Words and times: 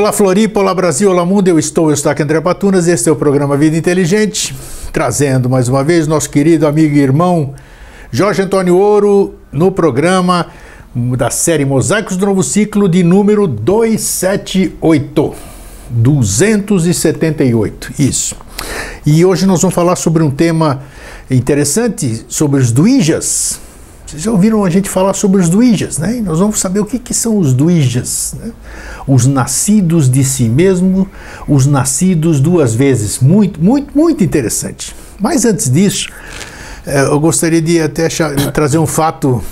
Olá 0.00 0.12
Floripa, 0.12 0.60
olá 0.60 0.72
Brasil, 0.72 1.10
olá 1.10 1.26
mundo, 1.26 1.48
eu 1.48 1.58
estou, 1.58 1.90
eu 1.90 1.94
estou 1.94 2.10
aqui 2.10 2.22
André 2.22 2.40
Patunas, 2.40 2.88
este 2.88 3.10
é 3.10 3.12
o 3.12 3.16
programa 3.16 3.54
Vida 3.54 3.76
Inteligente, 3.76 4.56
trazendo 4.90 5.50
mais 5.50 5.68
uma 5.68 5.84
vez 5.84 6.06
nosso 6.06 6.30
querido 6.30 6.66
amigo 6.66 6.96
e 6.96 7.00
irmão 7.00 7.52
Jorge 8.10 8.40
Antônio 8.40 8.78
Ouro 8.78 9.34
no 9.52 9.70
programa 9.70 10.46
da 10.94 11.28
série 11.28 11.66
Mosaicos 11.66 12.16
do 12.16 12.24
Novo 12.24 12.42
Ciclo 12.42 12.88
de 12.88 13.02
número 13.02 13.46
278. 13.46 15.34
278, 15.90 17.92
isso. 17.98 18.34
E 19.04 19.22
hoje 19.22 19.44
nós 19.44 19.60
vamos 19.60 19.74
falar 19.74 19.96
sobre 19.96 20.22
um 20.22 20.30
tema 20.30 20.82
interessante, 21.30 22.24
sobre 22.26 22.58
os 22.58 22.72
Duijas. 22.72 23.60
Vocês 24.10 24.22
já 24.22 24.32
ouviram 24.32 24.64
a 24.64 24.70
gente 24.70 24.90
falar 24.90 25.14
sobre 25.14 25.40
os 25.40 25.48
Duijas, 25.48 25.96
né? 25.98 26.16
E 26.16 26.20
nós 26.20 26.40
vamos 26.40 26.58
saber 26.58 26.80
o 26.80 26.84
que, 26.84 26.98
que 26.98 27.14
são 27.14 27.38
os 27.38 27.52
Duijas. 27.52 28.34
Né? 28.38 28.50
os 29.06 29.26
nascidos 29.26 30.10
de 30.10 30.24
si 30.24 30.48
mesmo, 30.48 31.08
os 31.46 31.66
nascidos 31.66 32.40
duas 32.40 32.74
vezes. 32.74 33.18
Muito, 33.18 33.62
muito, 33.62 33.96
muito 33.96 34.24
interessante. 34.24 34.94
Mas 35.18 35.44
antes 35.44 35.70
disso, 35.70 36.08
eh, 36.86 37.02
eu 37.02 37.20
gostaria 37.20 37.60
de 37.60 37.80
até 37.80 38.08
trazer 38.52 38.78
um 38.78 38.86
fato 38.86 39.42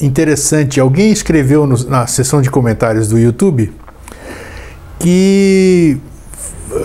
interessante. 0.00 0.80
Alguém 0.80 1.10
escreveu 1.10 1.66
no, 1.66 1.76
na 1.88 2.06
seção 2.06 2.42
de 2.42 2.50
comentários 2.50 3.08
do 3.08 3.18
YouTube 3.18 3.72
que 4.98 5.96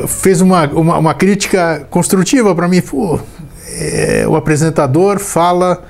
fez 0.08 0.40
uma, 0.40 0.68
uma, 0.68 0.98
uma 1.00 1.14
crítica 1.14 1.88
construtiva 1.90 2.54
para 2.54 2.68
mim. 2.68 2.82
Pô, 2.82 3.20
é, 3.68 4.26
o 4.28 4.36
apresentador 4.36 5.20
fala 5.20 5.84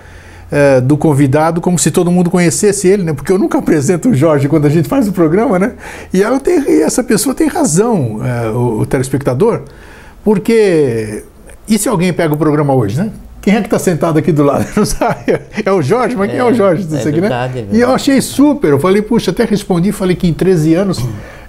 é, 0.53 0.79
do 0.79 0.95
convidado 0.95 1.59
como 1.59 1.79
se 1.79 1.89
todo 1.89 2.11
mundo 2.11 2.29
conhecesse 2.29 2.87
ele, 2.87 3.01
né? 3.01 3.11
Porque 3.11 3.31
eu 3.31 3.39
nunca 3.39 3.57
apresento 3.57 4.09
o 4.09 4.13
Jorge 4.13 4.47
quando 4.47 4.67
a 4.67 4.69
gente 4.69 4.87
faz 4.87 5.07
o 5.07 5.11
programa, 5.11 5.57
né? 5.57 5.71
E, 6.13 6.21
eu 6.21 6.39
tenho, 6.39 6.69
e 6.69 6.83
essa 6.83 7.03
pessoa 7.03 7.33
tem 7.33 7.47
razão, 7.47 8.21
é, 8.23 8.49
o, 8.49 8.81
o, 8.81 8.85
telespectador, 8.85 9.63
porque 10.23 11.23
e 11.67 11.79
se 11.79 11.89
alguém 11.89 12.13
pega 12.13 12.35
o 12.35 12.37
programa 12.37 12.71
hoje, 12.71 12.99
né? 12.99 13.09
Quem 13.41 13.55
é 13.55 13.61
que 13.61 13.67
está 13.67 13.79
sentado 13.79 14.19
aqui 14.19 14.31
do 14.31 14.43
lado? 14.43 14.63
Não 14.77 14.85
sabe? 14.85 15.41
É 15.65 15.71
o 15.71 15.81
Jorge, 15.81 16.15
mas 16.15 16.29
quem 16.29 16.39
é 16.39 16.43
o 16.43 16.53
Jorge 16.53 16.83
disso 16.83 17.07
é 17.07 17.09
aqui, 17.09 17.19
verdade, 17.19 17.53
né? 17.53 17.59
É 17.59 17.63
verdade. 17.63 17.77
E 17.77 17.81
eu 17.81 17.91
achei 17.91 18.21
super. 18.21 18.69
Eu 18.69 18.79
falei, 18.79 19.01
puxa, 19.01 19.31
até 19.31 19.45
respondi, 19.45 19.91
falei 19.91 20.15
que 20.15 20.27
em 20.27 20.33
13 20.33 20.75
anos 20.75 21.03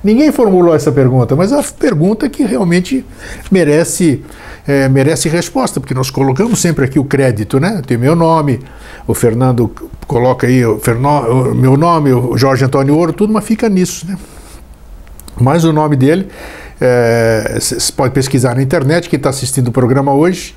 ninguém 0.05 0.31
formulou 0.31 0.75
essa 0.75 0.93
pergunta, 0.93 1.35
mas 1.35 1.51
é 1.51 1.59
a 1.59 1.63
pergunta 1.63 2.29
que 2.29 2.45
realmente 2.45 3.05
merece 3.51 4.23
é, 4.67 4.89
merece 4.89 5.29
resposta, 5.29 5.81
porque 5.81 5.95
nós 5.95 6.11
colocamos 6.11 6.61
sempre 6.61 6.85
aqui 6.85 6.99
o 6.99 7.05
crédito, 7.05 7.59
né? 7.59 7.83
Tem 7.87 7.99
meu 7.99 8.15
nome, 8.15 8.61
o 9.07 9.15
Fernando 9.15 9.71
coloca 10.07 10.47
aí 10.47 10.65
o, 10.65 10.79
Ferno, 10.79 11.09
o 11.09 11.55
meu 11.55 11.77
nome, 11.77 12.13
o 12.13 12.37
Jorge 12.37 12.65
Antônio 12.65 12.97
Ouro, 12.97 13.13
tudo, 13.13 13.33
mas 13.33 13.45
fica 13.45 13.69
nisso, 13.69 14.07
né? 14.07 14.17
Mas 15.39 15.65
o 15.65 15.73
nome 15.73 15.97
dele, 15.97 16.29
você 16.79 17.75
é, 17.75 17.93
pode 17.97 18.13
pesquisar 18.13 18.55
na 18.55 18.63
internet, 18.63 19.09
quem 19.09 19.17
está 19.17 19.31
assistindo 19.31 19.69
o 19.69 19.73
programa 19.73 20.13
hoje, 20.13 20.55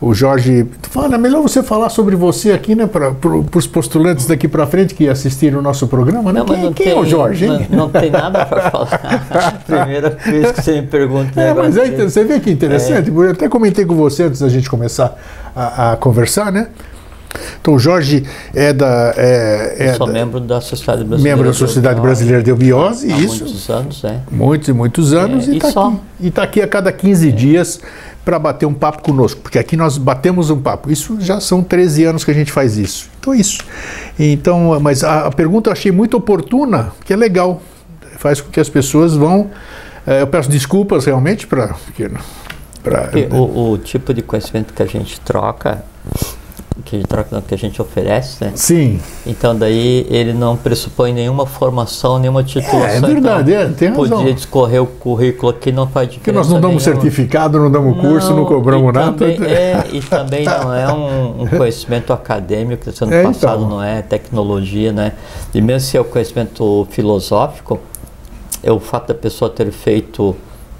o 0.00 0.12
Jorge 0.12 0.66
fala, 0.90 1.14
é 1.14 1.18
melhor 1.18 1.42
você 1.42 1.62
falar 1.62 1.88
sobre 1.88 2.16
você 2.16 2.50
aqui, 2.50 2.74
né, 2.74 2.88
para 2.88 3.14
os 3.56 3.66
postulantes 3.68 4.26
daqui 4.26 4.48
para 4.48 4.66
frente 4.66 4.94
que 4.94 5.08
assistiram 5.08 5.60
o 5.60 5.62
nosso 5.62 5.86
programa, 5.86 6.32
né? 6.32 6.40
Não, 6.40 6.46
quem, 6.46 6.62
não 6.64 6.72
quem 6.72 6.86
tem, 6.86 6.96
é 6.96 6.98
o 6.98 7.06
Jorge, 7.06 7.46
não, 7.46 7.66
não, 7.70 7.88
tem 7.88 8.10
nada 8.10 8.44
para 8.44 8.68
falar. 8.72 9.60
Primeira 9.64 10.10
vez 10.10 10.50
que 10.50 10.62
você 10.62 10.80
me 10.80 10.88
pergunta. 10.88 11.40
É, 11.40 11.54
mas 11.54 11.78
aí, 11.78 11.94
você 11.94 12.24
vê 12.24 12.40
que 12.40 12.50
interessante, 12.50 13.10
é. 13.10 13.12
eu 13.14 13.30
até 13.30 13.48
comentei 13.48 13.84
com 13.84 13.94
você 13.94 14.24
antes 14.24 14.40
da 14.40 14.48
gente 14.48 14.68
começar 14.68 15.16
a, 15.54 15.92
a 15.92 15.96
conversar, 15.96 16.50
né? 16.50 16.66
Então, 17.60 17.78
Jorge 17.78 18.24
é 18.54 18.72
da. 18.72 19.14
É, 19.16 19.76
é 19.78 19.90
eu 19.90 19.94
sou 19.94 20.06
da, 20.06 20.12
membro 20.12 20.40
da 20.40 20.60
Sociedade 20.60 21.04
Brasileira 21.04 21.36
membro 21.36 21.52
da 21.52 21.56
Sociedade 21.56 21.94
de 21.96 22.00
Brasileira 22.00 22.42
de 22.42 22.50
Eubiose, 22.50 23.12
há 23.12 23.18
isso. 23.18 23.44
muitos 23.44 23.70
anos, 23.70 24.04
é. 24.04 24.20
Muitos 24.30 24.68
e 24.68 24.72
muitos 24.72 25.12
anos, 25.12 25.48
É, 25.48 25.52
e 25.52 25.56
está 25.56 25.68
aqui, 25.68 26.30
tá 26.30 26.42
aqui 26.42 26.62
a 26.62 26.68
cada 26.68 26.92
15 26.92 27.32
dias 27.32 27.80
para 28.24 28.38
bater 28.38 28.66
um 28.66 28.74
papo 28.74 29.02
conosco, 29.02 29.40
porque 29.40 29.58
aqui 29.58 29.76
nós 29.76 29.98
batemos 29.98 30.50
um 30.50 30.60
papo. 30.60 30.90
Isso 30.90 31.16
já 31.20 31.40
são 31.40 31.62
13 31.62 32.04
anos 32.04 32.24
que 32.24 32.30
a 32.30 32.34
gente 32.34 32.52
faz 32.52 32.76
isso. 32.76 33.08
Então 33.18 33.32
é 33.32 33.36
isso. 33.36 33.58
Então, 34.18 34.78
mas 34.80 35.02
a, 35.02 35.26
a 35.26 35.30
pergunta 35.30 35.70
eu 35.70 35.72
achei 35.72 35.90
muito 35.90 36.16
oportuna, 36.16 36.92
que 37.04 37.12
é 37.12 37.16
legal. 37.16 37.60
Faz 38.18 38.40
com 38.40 38.50
que 38.50 38.60
as 38.60 38.68
pessoas 38.68 39.14
vão. 39.14 39.50
eh, 40.06 40.22
eu 40.22 40.26
peço 40.28 40.48
desculpas 40.48 41.04
realmente 41.06 41.46
para. 41.46 41.74
Porque 42.82 43.28
o, 43.30 43.72
o 43.72 43.78
tipo 43.78 44.12
de 44.12 44.22
conhecimento 44.22 44.72
que 44.72 44.82
a 44.82 44.86
gente 44.86 45.20
troca, 45.20 45.84
que 46.84 46.96
a 46.96 46.98
gente 46.98 47.08
troca, 47.08 47.28
não, 47.32 47.42
que 47.42 47.54
a 47.54 47.58
gente 47.58 47.80
oferece, 47.80 48.44
né? 48.44 48.52
Sim. 48.54 49.00
Então 49.26 49.56
daí 49.56 50.06
ele 50.08 50.32
não 50.32 50.56
pressupõe 50.56 51.12
nenhuma 51.12 51.46
formação, 51.46 52.18
nenhuma 52.18 52.42
titulação. 52.42 52.86
É, 52.86 52.96
é 52.96 53.00
verdade, 53.00 53.52
é, 53.54 53.66
tem 53.68 53.88
razão. 53.90 54.18
Podia 54.18 54.34
discorrer 54.34 54.82
o 54.82 54.86
currículo 54.86 55.50
aqui, 55.50 55.70
não 55.70 55.86
faz 55.86 56.08
diferença 56.08 56.20
Porque 56.24 56.32
nós 56.32 56.48
não 56.48 56.60
damos 56.60 56.84
nenhuma. 56.84 57.02
certificado, 57.02 57.58
não 57.58 57.70
damos 57.70 58.00
curso, 58.00 58.30
não, 58.30 58.38
Não, 58.38 58.44
cobramos 58.46 58.92
nada. 58.92 59.12
Também, 59.12 59.36
é, 59.44 59.84
e 59.92 60.00
também 60.00 60.44
não 60.44 60.74
é 60.74 60.92
um, 60.92 61.42
um 61.42 61.46
conhecimento 61.56 62.12
acadêmico, 62.12 62.84
que 62.84 62.92
sendo 62.96 63.12
É, 63.12 63.22
passado, 63.22 63.64
então. 63.64 63.68
não 63.70 63.82
é 63.82 64.02
tecnologia, 64.02 64.92
né? 64.92 65.12
E 65.54 65.60
mesmo 65.60 65.80
se 65.88 65.96
é 65.96 66.00
o 66.00 66.04
conhecimento 66.04 66.86
filosófico, 66.90 67.78
é 68.62 68.72
o 68.72 68.80
fato 68.80 69.08
da 69.08 69.14
pessoa 69.14 69.50
ter 69.50 69.70
feito 69.70 70.34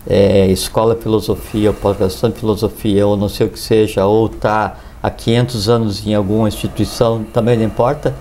é, 0.09 0.47
escola 0.48 0.94
de 0.94 1.03
filosofia, 1.03 1.70
ou 1.70 1.74
pós-graduação 1.74 2.30
de 2.30 2.38
filosofia, 2.38 3.06
ou 3.06 3.16
não 3.16 3.28
sei 3.28 3.47
o 3.47 3.50
que 3.50 3.59
seja, 3.59 4.06
ou 4.06 4.26
está 4.26 4.76
há 5.02 5.10
500 5.10 5.68
anos 5.68 6.06
em 6.06 6.14
alguma 6.14 6.48
instituição, 6.48 7.24
também 7.32 7.56
não 7.56 7.64
importa. 7.64 8.14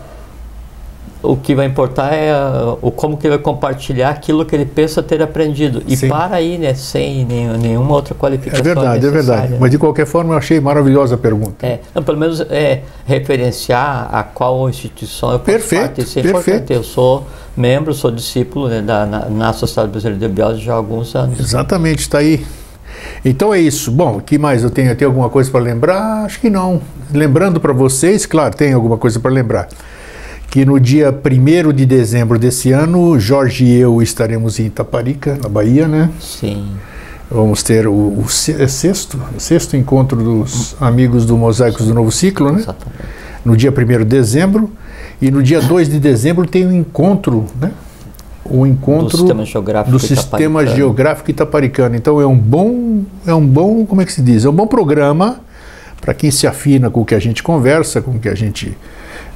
O 1.24 1.38
que 1.38 1.54
vai 1.54 1.68
importar 1.68 2.12
é 2.16 2.34
uh, 2.34 2.80
o 2.82 2.90
como 2.90 3.16
que 3.16 3.28
ele 3.28 3.36
vai 3.36 3.44
compartilhar 3.44 4.10
aquilo 4.10 4.44
que 4.44 4.56
ele 4.56 4.66
pensa 4.66 5.04
ter 5.04 5.22
aprendido. 5.22 5.84
E 5.86 5.96
Sim. 5.96 6.08
para 6.10 6.38
aí, 6.38 6.58
né, 6.58 6.74
sem 6.74 7.24
nenhum- 7.26 7.58
nenhuma 7.58 7.94
outra 7.94 8.16
qualificação 8.16 8.60
É 8.60 8.64
verdade, 8.64 9.06
é 9.06 9.10
verdade. 9.12 9.52
né? 9.52 9.58
Mas 9.60 9.70
de 9.70 9.78
qualquer 9.78 10.08
forma 10.08 10.34
eu 10.34 10.38
achei 10.40 10.60
maravilhosa 10.60 11.14
a 11.14 11.18
pergunta. 11.20 11.64
É, 11.64 11.80
não, 11.94 12.02
pelo 12.02 12.18
menos 12.18 12.42
é, 12.42 12.82
referenciar 13.06 14.10
a 14.12 14.24
qual 14.24 14.68
instituição 14.68 15.32
eu 15.32 15.38
Perfeito, 15.40 15.82
parte. 15.84 16.02
Isso 16.02 16.18
é 16.18 16.24
perfeito. 16.24 16.48
importante. 16.50 16.74
Eu 16.74 16.84
sou 16.84 17.28
membro, 17.56 17.94
sou 17.94 18.10
discípulo 18.10 18.68
né, 18.68 18.82
da, 18.82 19.06
na, 19.06 19.26
na 19.30 19.54
Sociedade 19.54 19.92
Brasileira 19.92 20.20
de 20.28 20.34
Biologia 20.34 20.66
já 20.66 20.74
há 20.74 20.78
alguns 20.78 21.14
anos. 21.16 21.40
Exatamente, 21.40 22.00
está 22.00 22.18
aí. 22.18 22.44
Então 23.24 23.54
é 23.54 23.60
isso. 23.60 23.92
Bom, 23.92 24.18
o 24.18 24.22
que 24.22 24.38
mais 24.38 24.64
eu 24.64 24.70
tenho? 24.70 24.96
Tem 24.96 25.06
alguma 25.06 25.30
coisa 25.30 25.50
para 25.50 25.60
lembrar? 25.60 26.26
Acho 26.26 26.40
que 26.40 26.50
não. 26.50 26.82
Lembrando 27.14 27.60
para 27.60 27.74
vocês, 27.74 28.26
claro, 28.26 28.56
tem 28.56 28.74
alguma 28.74 28.98
coisa 28.98 29.20
para 29.20 29.32
lembrar. 29.32 29.68
Que 30.50 30.66
no 30.66 30.80
dia 30.80 31.12
1 31.12 31.74
de 31.74 31.86
dezembro 31.86 32.38
desse 32.38 32.72
ano, 32.72 33.20
Jorge 33.20 33.66
e 33.66 33.80
eu 33.80 34.02
estaremos 34.02 34.60
em 34.60 34.66
Itaparica, 34.66 35.38
na 35.42 35.48
Bahia, 35.48 35.88
né? 35.88 36.10
Sim. 36.20 36.72
Vamos 37.30 37.64
ter 37.64 37.88
o, 37.88 37.94
o 37.94 38.26
é 38.60 38.68
sexto, 38.68 39.18
o 39.36 39.40
sexto 39.40 39.78
encontro 39.78 40.22
dos 40.22 40.76
amigos 40.82 41.26
do 41.26 41.38
Mosaicos 41.38 41.88
do 41.88 41.94
Novo 41.94 42.12
Ciclo, 42.12 42.52
né? 42.52 42.60
Exatamente. 42.60 43.04
No 43.46 43.56
dia 43.56 43.72
1 43.72 44.00
de 44.00 44.06
dezembro. 44.06 44.70
E 45.22 45.30
no 45.30 45.44
dia 45.44 45.62
2 45.62 45.88
de 45.88 46.00
dezembro 46.00 46.48
tem 46.48 46.66
um 46.66 46.74
encontro, 46.74 47.46
né? 47.60 47.72
O 48.44 48.66
encontro 48.66 49.10
Do 49.10 49.18
Sistema 49.18 49.46
Geográfico 49.46 49.92
do 49.92 50.00
Sistema 50.00 50.62
Itaparicano. 50.62 50.76
Geográfico 50.76 51.32
Itaparicano. 51.32 51.96
Então 51.96 52.20
é 52.20 52.26
um 52.26 52.38
bom, 52.38 53.04
é 53.26 53.34
um 53.34 53.46
bom, 53.46 53.86
como 53.86 54.02
é 54.02 54.06
que 54.06 54.12
se 54.12 54.22
diz? 54.22 54.46
É 54.46 54.50
um 54.50 54.54
bom 54.54 54.68
programa 54.68 55.40
para 56.00 56.14
quem 56.14 56.32
se 56.32 56.48
afina 56.48 56.90
com 56.90 57.02
o 57.02 57.06
que 57.06 57.14
a 57.14 57.20
gente 57.20 57.44
conversa, 57.44 58.02
com 58.02 58.12
o 58.12 58.20
que 58.20 58.28
a 58.28 58.34
gente 58.34 58.76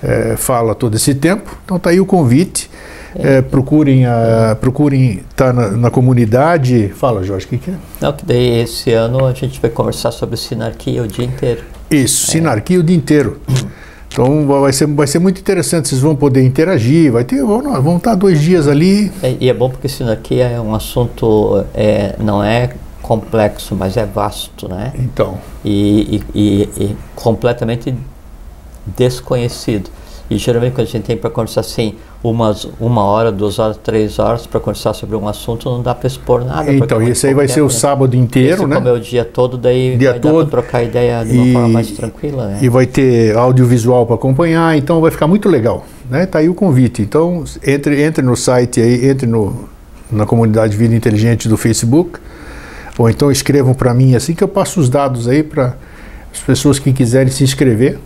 eh, 0.04 0.36
fala 0.38 0.74
todo 0.74 0.96
esse 0.96 1.13
tempo. 1.13 1.56
Então 1.63 1.78
tá 1.78 1.92
aí 1.92 2.00
o 2.00 2.06
convite. 2.06 2.69
Eh, 3.18 3.42
procurem 3.42 4.06
a, 4.06 4.57
procurem 4.60 5.24
estar 5.30 5.54
na, 5.54 5.72
na 5.72 5.90
comunidade. 5.90 6.90
Fala, 6.90 7.24
Jorge, 7.24 7.46
o 7.46 7.50
que, 7.50 7.58
que 7.60 7.72
é? 7.72 7.75
Não, 8.01 8.12
que 8.12 8.25
daí 8.25 8.60
esse 8.60 8.92
ano 8.92 9.25
a 9.25 9.34
gente 9.34 9.62
vai 9.62 9.69
conversar 9.69 10.12
sobre 10.12 10.36
sinarquia 10.36 11.01
o 11.01 11.08
dia 11.08 11.24
inteiro. 11.24 11.63
Isso, 11.90 12.31
sinarquia 12.31 12.80
o 12.80 12.84
dia 12.84 12.98
inteiro. 12.98 13.40
Então 14.16 14.48
vai 14.48 14.72
ser, 14.72 14.88
vai 14.88 15.06
ser 15.06 15.20
muito 15.20 15.42
interessante, 15.42 15.90
vocês 15.90 16.00
vão 16.00 16.16
poder 16.16 16.42
interagir, 16.42 17.12
vai 17.12 17.26
ter, 17.26 17.44
vão, 17.44 17.62
vamos 17.62 17.98
estar 17.98 18.16
dois 18.16 18.40
dias 18.40 18.66
ali. 18.66 19.12
É, 19.22 19.36
e 19.42 19.50
é 19.50 19.54
bom 19.54 19.70
porque 19.70 19.90
sinarquia 19.90 20.46
é 20.46 20.62
um 20.62 20.74
assunto, 20.74 21.66
é, 21.74 22.16
não 22.18 22.42
é 22.42 22.70
complexo, 23.02 23.76
mas 23.76 23.98
é 23.98 24.06
vasto, 24.06 24.70
né? 24.70 24.94
Então, 24.98 25.38
e, 25.66 26.24
e- 26.34 26.40
e- 26.40 26.70
e 26.86 26.98
completamente 27.14 27.94
desconhecido. 28.86 29.90
E 30.27 30.38
geralmente 30.39 30.74
quando 30.74 30.88
a 30.88 30.89
gente 30.89 31.04
tem 31.04 31.16
para 31.16 31.30
conversar 31.30 31.62
assim, 31.62 31.94
umas, 32.24 32.68
uma 32.80 33.04
hora, 33.04 33.31
duas 33.31 33.60
horas, 33.60 33.77
três 33.77 34.18
horas 34.18 34.48
para 34.48 34.60
conversar 34.60 34.94
sobre 34.95 35.16
um 35.16 35.27
assunto, 35.27 35.69
não 35.69 35.83
dá 35.83 35.94
para 35.94 36.07
expor 36.07 36.44
nada. 36.44 36.74
então 36.74 37.00
é 37.00 37.10
esse 37.12 37.27
aí 37.27 37.33
vai 37.36 37.45
pouco 37.45 37.54
ser 37.54 37.62
o 37.62 37.68
tempo, 37.68 37.74
né? 37.75 37.80
sábado 37.80 38.16
inteiro, 38.16 38.56
Esse, 38.56 38.66
né? 38.66 38.75
Como 38.75 38.88
é 38.88 38.92
o 38.92 39.00
dia 39.00 39.24
todo, 39.24 39.56
daí 39.56 39.95
Dia 39.98 40.12
vai 40.12 40.19
todo. 40.19 40.50
trocar 40.50 40.81
ideia 40.81 41.24
de 41.24 41.31
uma 41.38 41.45
E- 41.45 41.54
forma 41.54 41.68
mais 41.69 41.92
tranquila, 41.92 42.48
né? 42.48 42.60
E 42.60 42.69
vai 42.69 42.88
ter 42.88 43.38
audiovisual 43.38 44.06
para 44.07 44.16
acompanhar, 44.16 44.75
então 44.75 45.00
vai 45.00 45.12
ficar 45.12 45.27
muito 45.27 45.48
legal. 45.48 45.86
Né? 46.10 46.25
Tá 46.25 46.39
aí 46.39 46.50
o 46.50 46.56
convite. 46.56 47.04
Então, 47.04 47.44
entre, 47.63 48.01
entre 48.01 48.25
no 48.25 48.36
site 48.36 48.81
aí, 48.81 49.07
entre 49.07 49.27
no, 49.27 49.69
na 50.12 50.25
comunidade 50.25 50.75
Vida 50.75 50.95
Inteligente 50.95 51.48
do 51.48 51.56
Facebook, 51.56 52.19
ou 52.98 53.07
então 53.10 53.31
escrevam 53.31 53.75
para 53.75 53.94
mim 53.94 54.16
assim 54.16 54.33
que 54.33 54.44
eu 54.44 54.48
passo 54.48 54.80
os 54.80 54.89
dados 54.89 55.27
aí 55.27 55.44
para 55.44 55.75
as 56.33 56.39
pessoas 56.39 56.80
que 56.80 56.92
quiserem 56.92 57.31
se 57.31 57.44
inscrever. 57.44 58.00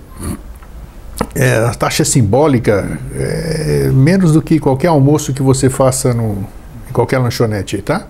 É, 1.36 1.58
a 1.58 1.74
taxa 1.74 2.06
simbólica, 2.06 3.00
é 3.16 3.90
menos 3.94 4.32
do 4.32 4.42
que 4.42 4.60
qualquer 4.60 4.88
almoço 4.88 5.34
que 5.34 5.42
você 5.42 5.70
faça 5.70 6.14
no, 6.14 6.46
em 6.90 6.94
qualquer 6.94 7.20
lanchonete 7.20 7.82
tá? 7.82 8.08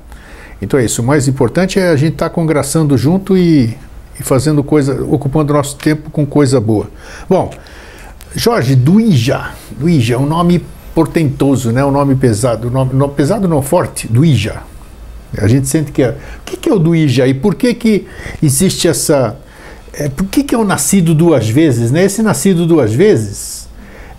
Então 0.62 0.80
é 0.80 0.86
isso. 0.86 1.02
O 1.02 1.06
mais 1.06 1.28
importante 1.28 1.80
é 1.80 1.90
a 1.90 1.96
gente 1.96 2.14
estar 2.14 2.30
tá 2.30 2.36
congraçando 2.36 2.98
junto 2.98 3.38
e, 3.38 3.78
e 4.20 4.24
fazendo 4.24 4.64
coisa, 4.64 5.04
ocupando 5.04 5.54
nosso 5.54 5.78
tempo 5.78 6.10
com 6.10 6.26
coisa 6.26 6.60
boa. 6.60 6.90
Bom, 7.30 7.52
Jorge, 8.36 8.76
Duija. 8.76 9.52
Duija 9.72 10.16
é 10.16 10.18
um 10.18 10.26
nome 10.26 10.64
portentoso, 10.94 11.72
né? 11.72 11.84
Um 11.84 11.92
nome 11.92 12.16
pesado. 12.16 12.70
Nome, 12.70 12.94
nome 12.94 13.14
pesado 13.14 13.48
não 13.48 13.62
forte, 13.62 14.08
Duija. 14.08 14.58
A 15.38 15.48
gente 15.48 15.68
sente 15.68 15.92
que 15.92 16.04
é. 16.04 16.10
O 16.10 16.44
que, 16.46 16.58
que 16.58 16.70
é 16.70 16.74
o 16.74 16.80
Duija 16.80 17.28
e 17.28 17.34
por 17.34 17.56
que, 17.56 17.74
que 17.74 18.08
existe 18.42 18.88
essa. 18.88 19.38
É, 19.94 20.10
por 20.10 20.28
que, 20.28 20.44
que 20.44 20.54
é 20.54 20.58
o 20.58 20.64
nascido 20.64 21.14
duas 21.14 21.50
vezes? 21.50 21.92
Né? 21.92 22.06
Esse 22.06 22.22
nascido 22.22 22.66
duas 22.66 22.94
vezes 22.94 23.68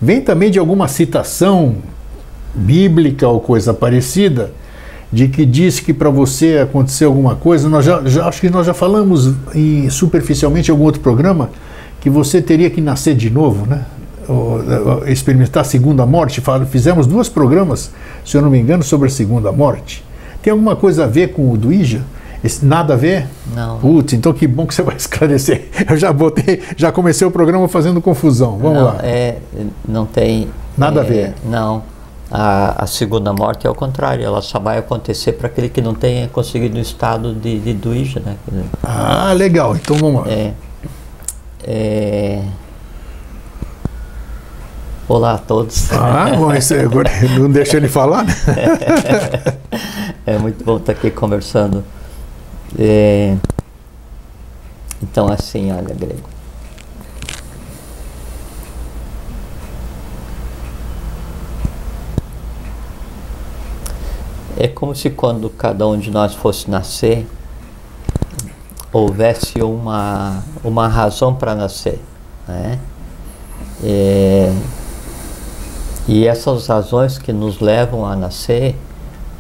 vem 0.01 0.21
também 0.21 0.51
de 0.51 0.59
alguma 0.59 0.89
citação 0.89 1.77
bíblica 2.55 3.29
ou 3.29 3.41
coisa 3.41 3.73
parecida, 3.73 4.53
de 5.13 5.29
que 5.29 5.45
diz 5.45 5.81
que 5.81 5.93
para 5.93 6.09
você 6.09 6.59
acontecer 6.63 7.05
alguma 7.05 7.35
coisa, 7.35 7.69
nós 7.69 7.85
já, 7.85 8.03
já, 8.05 8.27
acho 8.27 8.41
que 8.41 8.49
nós 8.49 8.67
já 8.67 8.75
falamos 8.75 9.35
em, 9.55 9.91
superficialmente 9.91 10.71
em 10.71 10.73
algum 10.73 10.85
outro 10.85 11.01
programa, 11.01 11.51
que 12.01 12.09
você 12.09 12.41
teria 12.41 12.71
que 12.71 12.81
nascer 12.81 13.15
de 13.15 13.29
novo, 13.29 13.67
né? 13.67 13.85
Ou, 14.29 14.63
experimentar 15.09 15.63
a 15.63 15.65
segunda 15.65 16.07
morte. 16.07 16.41
Fizemos 16.71 17.07
dois 17.07 17.29
programas, 17.29 17.91
se 18.25 18.37
eu 18.37 18.43
não 18.43 18.51
me 18.51 18.59
engano, 18.59 18.83
sobre 18.83 19.09
a 19.09 19.11
segunda 19.11 19.51
morte. 19.51 20.05
Tem 20.43 20.51
alguma 20.53 20.77
coisa 20.77 21.05
a 21.05 21.07
ver 21.07 21.33
com 21.33 21.51
o 21.51 21.57
do 21.59 21.73
Ija? 21.73 22.03
Nada 22.63 22.95
a 22.95 22.97
ver? 22.97 23.27
Não. 23.55 23.79
Putz, 23.79 24.15
então 24.15 24.33
que 24.33 24.47
bom 24.47 24.67
que 24.67 24.75
você 24.75 24.83
vai 24.83 24.97
esclarecer. 24.99 25.69
Eu 25.89 25.97
já 25.97 26.13
botei, 26.13 26.63
já 26.77 26.91
comecei 26.91 27.27
o 27.27 27.31
programa 27.31 27.69
fazendo 27.69 28.01
confusão. 28.01 28.59
Vamos 28.59 28.79
não, 28.79 28.85
lá. 28.87 28.99
É, 29.03 29.37
não 29.87 30.07
tem. 30.07 30.49
Nada 30.77 31.01
é, 31.01 31.05
a 31.05 31.07
ver. 31.07 31.35
Não. 31.45 31.83
A, 32.31 32.85
a, 32.85 32.87
segunda 32.87 33.33
morte 33.33 33.67
é 33.67 33.71
o 33.71 33.75
contrário, 33.75 34.25
ela 34.25 34.41
só 34.41 34.61
vai 34.61 34.79
acontecer 34.79 35.33
para 35.33 35.49
aquele 35.49 35.69
que 35.69 35.83
não 35.83 35.95
tenha 35.95 36.29
conseguido 36.29 36.79
o 36.79 36.81
estado 36.81 37.35
de, 37.35 37.59
de 37.59 37.75
Duija, 37.75 38.23
né? 38.25 38.37
Ah, 38.85 39.33
legal. 39.33 39.75
Então 39.75 39.97
vamos 39.97 40.25
lá. 40.25 40.33
É, 40.33 40.53
é... 41.65 42.43
Olá 45.09 45.35
a 45.35 45.39
todos. 45.39 45.93
Ah, 45.93 46.31
mas 46.39 46.71
agora 46.73 47.11
não 47.37 47.51
deixa 47.51 47.77
ele 47.79 47.89
falar, 47.89 48.25
né? 48.25 48.33
é 50.25 50.39
muito 50.39 50.65
bom 50.65 50.77
estar 50.77 50.93
aqui 50.93 51.11
conversando. 51.11 51.83
É... 52.79 53.37
Então, 55.03 55.29
assim, 55.29 55.73
olha, 55.73 55.95
Grego. 55.95 56.29
É 64.57 64.69
como 64.69 64.95
se 64.95 65.09
quando 65.09 65.49
cada 65.49 65.87
um 65.89 65.99
de 65.99 66.11
nós 66.11 66.35
fosse 66.35 66.71
nascer, 66.71 67.27
houvesse 68.93 69.63
uma, 69.63 70.43
uma 70.63 70.87
razão 70.87 71.35
para 71.35 71.55
nascer. 71.55 71.99
Né? 72.47 72.79
É, 73.83 74.53
e 76.07 76.27
essas 76.27 76.67
razões 76.67 77.17
que 77.17 77.33
nos 77.33 77.61
levam 77.61 78.05
a 78.05 78.15
nascer, 78.15 78.77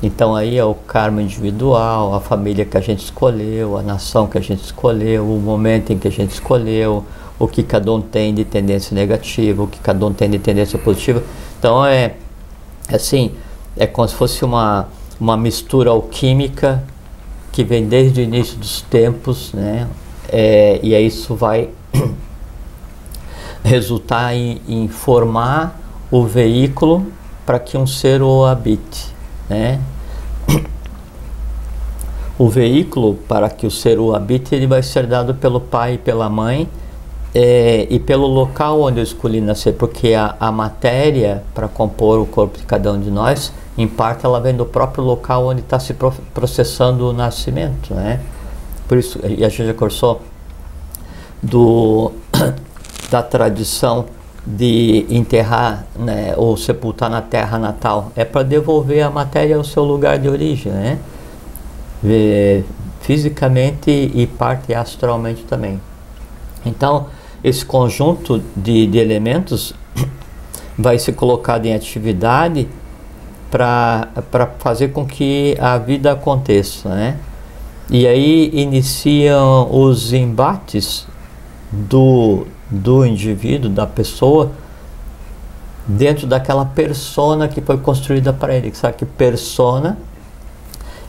então 0.02 0.34
aí 0.34 0.56
é 0.56 0.64
o 0.64 0.74
karma 0.74 1.20
individual, 1.22 2.14
a 2.14 2.20
família 2.20 2.64
que 2.64 2.76
a 2.76 2.80
gente 2.80 3.04
escolheu, 3.04 3.76
a 3.76 3.82
nação 3.82 4.26
que 4.26 4.38
a 4.38 4.40
gente 4.40 4.62
escolheu, 4.62 5.24
o 5.24 5.38
momento 5.38 5.92
em 5.92 5.98
que 5.98 6.08
a 6.08 6.12
gente 6.12 6.32
escolheu, 6.32 7.04
o 7.38 7.46
que 7.46 7.62
cada 7.62 7.92
um 7.92 8.00
tem 8.00 8.34
de 8.34 8.44
tendência 8.44 8.94
negativa, 8.94 9.62
o 9.62 9.66
que 9.66 9.78
cada 9.78 10.04
um 10.06 10.12
tem 10.12 10.30
de 10.30 10.38
tendência 10.38 10.78
positiva. 10.78 11.22
Então 11.58 11.84
é 11.84 12.14
assim, 12.88 13.32
é 13.76 13.86
como 13.86 14.08
se 14.08 14.14
fosse 14.14 14.44
uma 14.44 14.88
uma 15.20 15.36
mistura 15.36 15.90
alquímica 15.90 16.82
que 17.52 17.62
vem 17.62 17.86
desde 17.86 18.22
o 18.22 18.24
início 18.24 18.56
dos 18.56 18.80
tempos, 18.80 19.52
né? 19.52 19.86
É, 20.28 20.80
e 20.82 20.94
aí 20.94 21.06
isso 21.06 21.34
vai 21.34 21.68
resultar 23.62 24.34
em, 24.34 24.62
em, 24.66 24.88
formar 24.88 25.78
o 26.10 26.24
veículo 26.24 27.06
para 27.44 27.58
que 27.58 27.76
um 27.76 27.86
ser 27.86 28.22
o 28.22 28.46
habite, 28.46 29.14
né? 29.48 29.80
O 32.40 32.48
veículo 32.48 33.18
para 33.28 33.50
que 33.50 33.66
o 33.66 33.70
ser 33.70 33.98
o 33.98 34.14
habite 34.14 34.54
ele 34.54 34.66
vai 34.66 34.82
ser 34.82 35.06
dado 35.06 35.34
pelo 35.34 35.60
pai 35.60 35.96
e 35.96 35.98
pela 35.98 36.26
mãe 36.30 36.66
é, 37.34 37.86
e 37.90 37.98
pelo 37.98 38.26
local 38.26 38.80
onde 38.80 38.98
eu 38.98 39.04
escolhi 39.04 39.42
nascer, 39.42 39.74
porque 39.74 40.14
a, 40.14 40.36
a 40.40 40.50
matéria 40.50 41.42
para 41.54 41.68
compor 41.68 42.18
o 42.18 42.24
corpo 42.24 42.56
de 42.56 42.64
cada 42.64 42.90
um 42.94 42.98
de 42.98 43.10
nós 43.10 43.52
em 43.76 43.86
parte 43.86 44.24
ela 44.24 44.40
vem 44.40 44.56
do 44.56 44.64
próprio 44.64 45.04
local 45.04 45.48
onde 45.48 45.60
está 45.60 45.78
se 45.78 45.94
processando 46.32 47.10
o 47.10 47.12
nascimento, 47.12 47.92
né? 47.92 48.20
Por 48.88 48.96
isso, 48.96 49.20
e 49.22 49.44
a 49.44 49.48
gente 49.50 49.74
cursou 49.74 50.22
do, 51.42 52.10
da 53.12 53.22
tradição 53.22 54.06
de 54.46 55.04
enterrar 55.10 55.84
né, 55.94 56.32
ou 56.38 56.56
sepultar 56.56 57.10
na 57.10 57.20
terra 57.20 57.58
natal, 57.58 58.10
é 58.16 58.24
para 58.24 58.42
devolver 58.42 59.02
a 59.02 59.10
matéria 59.10 59.56
ao 59.56 59.62
seu 59.62 59.84
lugar 59.84 60.18
de 60.18 60.26
origem, 60.26 60.72
né? 60.72 60.98
Fisicamente 63.00 63.90
e 63.90 64.26
parte 64.26 64.74
astralmente 64.74 65.42
também. 65.44 65.80
Então, 66.64 67.06
esse 67.42 67.64
conjunto 67.64 68.42
de, 68.54 68.86
de 68.86 68.98
elementos 68.98 69.74
vai 70.78 70.98
ser 70.98 71.12
colocado 71.12 71.66
em 71.66 71.74
atividade 71.74 72.68
para 73.50 74.08
fazer 74.58 74.88
com 74.88 75.04
que 75.04 75.56
a 75.58 75.76
vida 75.78 76.12
aconteça, 76.12 76.88
né? 76.90 77.18
E 77.90 78.06
aí 78.06 78.50
iniciam 78.52 79.68
os 79.74 80.12
embates 80.12 81.06
do, 81.72 82.46
do 82.70 83.04
indivíduo, 83.04 83.68
da 83.68 83.86
pessoa, 83.86 84.52
dentro 85.84 86.26
daquela 86.26 86.64
persona 86.64 87.48
que 87.48 87.60
foi 87.60 87.78
construída 87.78 88.32
para 88.32 88.54
ele. 88.54 88.72
Sabe 88.74 88.98
que 88.98 89.04
persona 89.04 89.98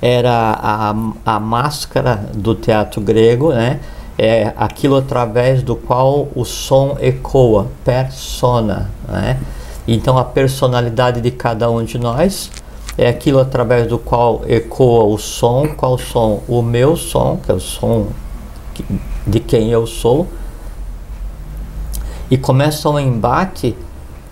era 0.02 0.58
a, 0.60 0.96
a 1.26 1.40
máscara 1.40 2.16
do 2.34 2.56
teatro 2.56 3.00
grego, 3.00 3.54
né? 3.54 3.80
É 4.18 4.54
aquilo 4.58 4.98
através 4.98 5.64
do 5.64 5.76
qual 5.76 6.28
o 6.36 6.44
som 6.44 6.98
ecoa, 7.00 7.68
persona, 7.86 8.90
né? 9.08 9.40
Então 9.88 10.18
a 10.18 10.24
personalidade 10.24 11.22
de 11.22 11.32
cada 11.32 11.70
um 11.70 11.84
de 11.84 11.98
nós 11.98 12.52
é 12.98 13.08
aquilo 13.08 13.40
através 13.40 13.88
do 13.88 13.98
qual 13.98 14.42
ecoa 14.48 15.06
o 15.06 15.18
som, 15.18 15.68
qual 15.76 15.98
som? 15.98 16.42
O 16.48 16.62
meu 16.62 16.96
som, 16.96 17.40
que 17.44 17.52
é 17.52 17.56
o 17.56 17.60
som 17.60 18.08
de 19.26 19.40
quem 19.40 19.70
eu 19.70 19.86
sou. 19.88 20.28
E 22.30 22.38
começa 22.38 22.90
um 22.90 23.00
embate 23.00 23.76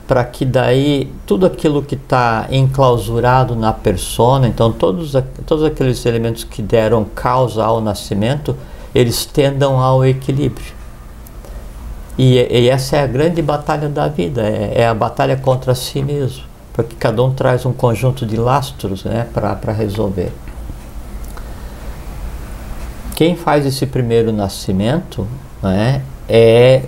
para 0.10 0.24
que 0.24 0.44
daí 0.44 1.14
tudo 1.28 1.46
aquilo 1.46 1.84
que 1.84 1.94
está 1.94 2.48
enclausurado 2.50 3.56
na 3.56 3.72
persona, 3.72 4.48
então 4.48 4.72
todos, 4.72 5.14
todos 5.46 5.64
aqueles 5.64 6.04
elementos 6.04 6.44
que 6.44 6.64
deram 6.64 7.06
causa 7.06 7.64
ao 7.64 7.80
nascimento, 7.80 8.58
eles 8.96 9.28
tendam 9.28 9.80
ao 9.80 10.04
equilíbrio. 10.04 10.74
E, 12.18 12.40
e, 12.40 12.70
essa 12.70 12.98
é 12.98 13.04
a 13.04 13.06
grande 13.06 13.40
batalha 13.44 13.88
da 13.88 14.08
vida, 14.08 14.42
é, 14.42 14.82
é, 14.82 14.88
a 14.88 14.96
batalha 14.96 15.38
contra 15.38 15.76
si 15.76 16.02
mesmo, 16.02 16.44
porque 16.74 16.96
cada 16.96 17.22
um 17.22 17.32
traz 17.32 17.64
um 17.68 17.72
conjunto 17.72 18.26
de 18.26 18.36
lastros 18.36 19.04
né, 19.04 19.28
para 19.32 19.72
resolver. 19.72 20.32
Quem 23.16 23.36
faz 23.36 23.64
esse 23.64 23.86
primeiro 23.86 24.34
nascimento 24.34 25.28
né, 25.62 26.02
é 26.28 26.82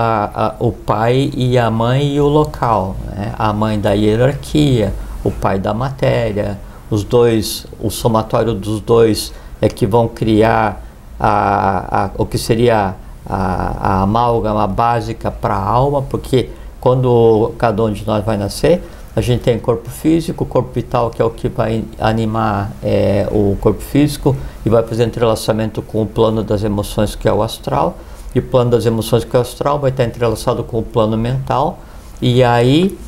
a, 0.00 0.46
a, 0.46 0.54
o 0.60 0.70
pai 0.70 1.32
e 1.36 1.58
a 1.58 1.68
mãe 1.72 2.14
e 2.14 2.20
o 2.20 2.28
local. 2.28 2.94
Né? 3.16 3.34
A 3.36 3.52
mãe 3.52 3.80
da 3.80 3.92
hierarquia, 3.94 4.94
o 5.24 5.30
pai 5.32 5.58
da 5.58 5.74
matéria, 5.74 6.56
os 6.88 7.02
dois, 7.02 7.66
o 7.80 7.90
somatório 7.90 8.54
dos 8.54 8.80
dois 8.80 9.32
é 9.60 9.68
que 9.68 9.88
vão 9.88 10.06
criar 10.06 10.84
a, 11.18 12.04
a, 12.04 12.10
o 12.16 12.24
que 12.24 12.38
seria 12.38 12.94
a, 13.26 13.36
a 13.80 14.02
amálgama 14.02 14.68
básica 14.68 15.32
para 15.32 15.54
a 15.54 15.64
alma, 15.64 16.00
porque 16.00 16.50
quando 16.80 17.52
cada 17.58 17.82
um 17.82 17.92
de 17.92 18.06
nós 18.06 18.24
vai 18.24 18.36
nascer, 18.36 18.80
a 19.16 19.20
gente 19.20 19.40
tem 19.40 19.58
corpo 19.58 19.90
físico, 19.90 20.46
corpo 20.46 20.70
vital, 20.72 21.10
que 21.10 21.20
é 21.20 21.24
o 21.24 21.30
que 21.30 21.48
vai 21.48 21.84
animar 21.98 22.70
é, 22.84 23.26
o 23.32 23.56
corpo 23.60 23.80
físico 23.80 24.36
e 24.64 24.68
vai 24.68 24.84
fazer 24.84 25.04
entrelaçamento 25.04 25.82
com 25.82 26.02
o 26.02 26.06
plano 26.06 26.44
das 26.44 26.62
emoções, 26.62 27.16
que 27.16 27.26
é 27.26 27.32
o 27.32 27.42
astral. 27.42 27.96
E 28.34 28.38
o 28.38 28.42
plano 28.42 28.70
das 28.70 28.86
emoções, 28.86 29.24
que 29.24 29.34
é 29.34 29.38
o 29.38 29.42
astral, 29.42 29.78
vai 29.78 29.90
estar 29.90 30.04
entrelaçado 30.04 30.62
com 30.64 30.78
o 30.78 30.82
plano 30.82 31.16
mental. 31.16 31.78
E 32.20 32.42
aí 32.44 32.98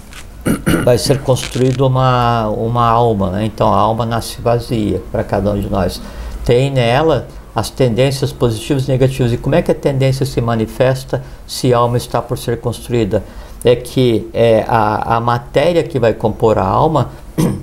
vai 0.85 0.99
ser 0.99 1.21
construído 1.21 1.87
uma, 1.87 2.49
uma 2.49 2.87
alma. 2.89 3.31
Né? 3.31 3.45
Então 3.45 3.73
a 3.73 3.77
alma 3.77 4.07
nasce 4.07 4.41
vazia 4.41 5.03
para 5.11 5.23
cada 5.23 5.53
um 5.53 5.61
de 5.61 5.69
nós. 5.69 6.01
Tem 6.45 6.71
nela 6.71 7.27
as 7.55 7.69
tendências 7.69 8.33
positivas 8.33 8.87
e 8.87 8.91
negativas. 8.91 9.33
E 9.33 9.37
como 9.37 9.55
é 9.55 9.63
que 9.63 9.71
a 9.71 9.75
tendência 9.75 10.25
se 10.25 10.41
manifesta 10.41 11.23
se 11.47 11.75
a 11.75 11.79
alma 11.79 11.97
está 11.97 12.23
por 12.23 12.39
ser 12.39 12.61
construída? 12.61 13.23
É 13.65 13.77
que 13.77 14.29
é, 14.33 14.65
a, 14.67 15.17
a 15.17 15.21
matéria 15.21 15.83
que 15.83 15.99
vai 15.99 16.15
compor 16.15 16.59
a 16.59 16.65
alma 16.65 17.11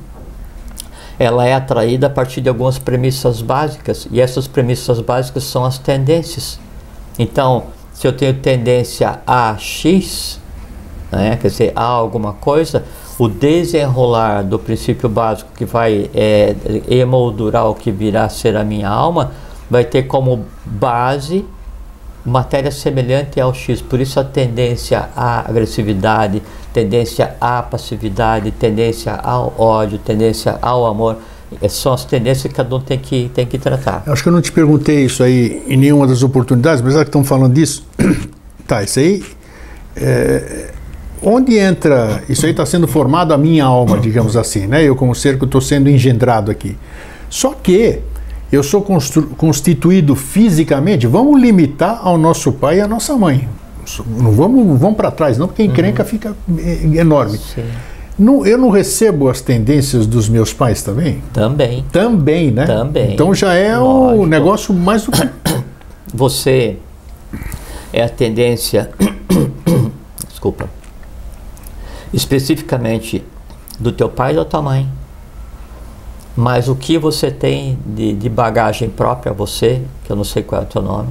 ela 1.17 1.45
é 1.47 1.53
atraída 1.53 2.07
a 2.07 2.09
partir 2.09 2.41
de 2.41 2.49
algumas 2.49 2.77
premissas 2.77 3.41
básicas, 3.41 4.07
e 4.11 4.21
essas 4.21 4.47
premissas 4.47 4.99
básicas 4.99 5.43
são 5.43 5.65
as 5.65 5.79
tendências. 5.79 6.59
Então, 7.17 7.65
se 7.93 8.07
eu 8.07 8.13
tenho 8.13 8.33
tendência 8.35 9.19
a 9.25 9.55
X, 9.57 10.39
né, 11.11 11.37
quer 11.41 11.47
dizer, 11.47 11.73
a 11.75 11.83
alguma 11.83 12.33
coisa, 12.33 12.83
o 13.17 13.27
desenrolar 13.27 14.43
do 14.43 14.59
princípio 14.59 15.09
básico 15.09 15.49
que 15.55 15.65
vai 15.65 16.09
é, 16.13 16.55
emoldurar 16.87 17.67
o 17.67 17.73
que 17.73 17.91
virá 17.91 18.25
a 18.25 18.29
ser 18.29 18.55
a 18.55 18.63
minha 18.63 18.87
alma, 18.87 19.31
vai 19.69 19.83
ter 19.83 20.03
como 20.03 20.45
base 20.65 21.43
matéria 22.23 22.69
semelhante 22.71 23.39
ao 23.39 23.53
X. 23.53 23.81
Por 23.81 23.99
isso 23.99 24.19
a 24.19 24.23
tendência 24.23 25.09
à 25.15 25.49
agressividade, 25.49 26.43
tendência 26.73 27.35
à 27.39 27.63
passividade, 27.63 28.51
tendência 28.51 29.13
ao 29.15 29.53
ódio, 29.57 29.97
tendência 29.97 30.59
ao 30.61 30.85
amor. 30.85 31.17
São 31.69 31.93
as 31.93 32.03
tendências 32.05 32.51
que 32.51 32.53
cada 32.55 32.75
um 32.75 32.79
tem 32.79 32.97
que, 32.97 33.31
tem 33.33 33.45
que 33.45 33.57
tratar. 33.57 34.03
Acho 34.05 34.21
que 34.21 34.29
eu 34.29 34.33
não 34.33 34.41
te 34.41 34.51
perguntei 34.51 35.05
isso 35.05 35.23
aí 35.23 35.63
em 35.67 35.77
nenhuma 35.77 36.05
das 36.05 36.21
oportunidades, 36.23 36.81
mas 36.81 36.93
já 36.93 37.01
que 37.01 37.09
estão 37.09 37.23
falando 37.23 37.53
disso, 37.53 37.85
tá, 38.67 38.83
isso 38.83 38.99
aí. 38.99 39.23
É, 39.95 40.71
onde 41.21 41.57
entra. 41.57 42.21
Isso 42.27 42.45
aí 42.45 42.51
está 42.51 42.65
sendo 42.65 42.87
formado 42.87 43.33
a 43.33 43.37
minha 43.37 43.65
alma, 43.65 43.97
digamos 44.01 44.35
assim, 44.35 44.67
né? 44.67 44.83
Eu, 44.83 44.95
como 44.95 45.15
ser 45.15 45.37
que 45.37 45.45
estou 45.45 45.61
sendo 45.61 45.89
engendrado 45.89 46.51
aqui. 46.51 46.77
Só 47.29 47.53
que 47.53 47.99
eu 48.51 48.63
sou 48.63 48.81
constituído 48.81 50.15
fisicamente, 50.15 51.05
vamos 51.05 51.41
limitar 51.41 51.99
ao 52.01 52.17
nosso 52.17 52.51
pai 52.51 52.77
e 52.77 52.81
à 52.81 52.87
nossa 52.87 53.15
mãe. 53.17 53.47
Não 54.05 54.31
vamos, 54.31 54.79
vamos 54.79 54.97
para 54.97 55.11
trás, 55.11 55.37
não, 55.37 55.47
porque 55.47 55.61
a 55.61 55.65
encrenca 55.65 56.03
uhum. 56.03 56.09
fica 56.09 56.35
é, 56.57 56.99
enorme. 56.99 57.39
Não, 58.17 58.45
eu 58.45 58.57
não 58.57 58.69
recebo 58.69 59.29
as 59.29 59.41
tendências 59.41 60.07
dos 60.07 60.27
meus 60.27 60.51
pais 60.51 60.81
também? 60.81 61.21
Também. 61.31 61.85
Também, 61.91 62.51
né? 62.51 62.65
Também. 62.65 63.13
Então 63.13 63.33
já 63.33 63.53
é 63.53 63.77
Lógico. 63.77 64.23
o 64.23 64.25
negócio 64.25 64.73
mais 64.73 65.03
do 65.03 65.11
que. 65.11 65.21
Você 66.13 66.77
é 67.93 68.03
a 68.03 68.09
tendência. 68.09 68.89
Desculpa. 70.27 70.69
Especificamente 72.13 73.23
do 73.79 73.91
teu 73.91 74.09
pai 74.09 74.35
ou 74.35 74.43
da 74.43 74.49
tua 74.49 74.61
mãe 74.61 74.89
mas 76.37 76.69
o 76.69 76.75
que 76.75 76.99
você 76.99 77.31
tem 77.31 77.79
de, 77.83 78.13
de 78.13 78.29
bagagem 78.29 78.87
própria, 78.91 79.33
você, 79.33 79.81
que 80.03 80.11
eu 80.11 80.15
não 80.15 80.23
sei 80.23 80.43
qual 80.43 80.61
é 80.61 80.65
o 80.65 80.67
teu 80.67 80.83
nome, 80.83 81.09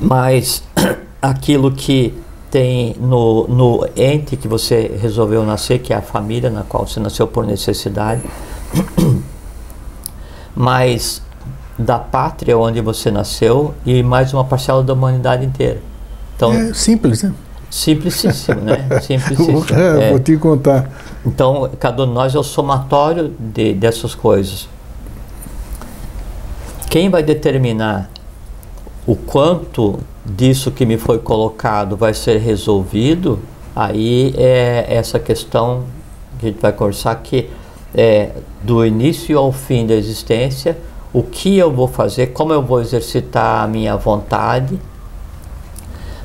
mas 0.00 0.62
aquilo 1.20 1.72
que 1.72 2.14
tem 2.52 2.94
no, 3.00 3.48
no 3.48 3.88
ente 3.96 4.36
que 4.36 4.46
você 4.46 4.98
resolveu 5.00 5.42
nascer, 5.42 5.78
que 5.78 5.90
é 5.90 5.96
a 5.96 6.02
família 6.02 6.50
na 6.50 6.62
qual 6.62 6.86
você 6.86 7.00
nasceu 7.00 7.26
por 7.26 7.46
necessidade, 7.46 8.22
mas 10.54 11.22
da 11.78 11.98
pátria 11.98 12.58
onde 12.58 12.82
você 12.82 13.10
nasceu 13.10 13.74
e 13.86 14.02
mais 14.02 14.34
uma 14.34 14.44
parcela 14.44 14.82
da 14.82 14.92
humanidade 14.92 15.46
inteira. 15.46 15.80
Então, 16.36 16.52
é 16.52 16.74
simples, 16.74 17.22
né? 17.22 17.32
Simplicíssimo, 17.70 18.60
né? 18.60 18.86
Simplicíssimo. 19.00 19.64
é, 19.74 20.08
é. 20.08 20.10
Vou 20.10 20.18
te 20.18 20.36
contar. 20.36 20.90
Então, 21.24 21.70
cada 21.80 22.02
um 22.02 22.06
de 22.06 22.12
nós 22.12 22.34
é 22.34 22.38
o 22.38 22.42
somatório 22.42 23.34
de, 23.38 23.72
dessas 23.72 24.14
coisas. 24.14 24.68
Quem 26.90 27.08
vai 27.08 27.22
determinar 27.22 28.10
o 29.06 29.16
quanto 29.16 30.00
disso 30.24 30.70
que 30.70 30.86
me 30.86 30.96
foi 30.96 31.18
colocado 31.18 31.96
vai 31.96 32.14
ser 32.14 32.38
resolvido, 32.38 33.40
aí 33.74 34.34
é 34.36 34.86
essa 34.88 35.18
questão 35.18 35.84
que 36.38 36.46
a 36.46 36.48
gente 36.50 36.60
vai 36.60 36.72
conversar 36.72 37.14
que 37.16 37.50
é 37.94 38.30
do 38.62 38.84
início 38.86 39.38
ao 39.38 39.52
fim 39.52 39.86
da 39.86 39.94
existência, 39.94 40.78
o 41.12 41.22
que 41.22 41.58
eu 41.58 41.70
vou 41.70 41.88
fazer, 41.88 42.28
como 42.28 42.52
eu 42.52 42.62
vou 42.62 42.80
exercitar 42.80 43.64
a 43.64 43.68
minha 43.68 43.96
vontade, 43.96 44.78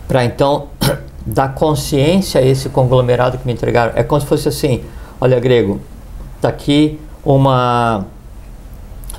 para 0.07 0.23
então 0.23 0.67
dar 1.25 1.53
consciência 1.53 2.39
a 2.39 2.45
esse 2.45 2.69
conglomerado 2.69 3.37
que 3.37 3.45
me 3.45 3.51
entregaram. 3.51 3.91
É 3.95 4.03
como 4.03 4.21
se 4.21 4.27
fosse 4.27 4.47
assim: 4.47 4.83
olha, 5.19 5.37
grego, 5.39 5.81
está 6.37 6.47
aqui 6.47 6.97
uma, 7.25 8.05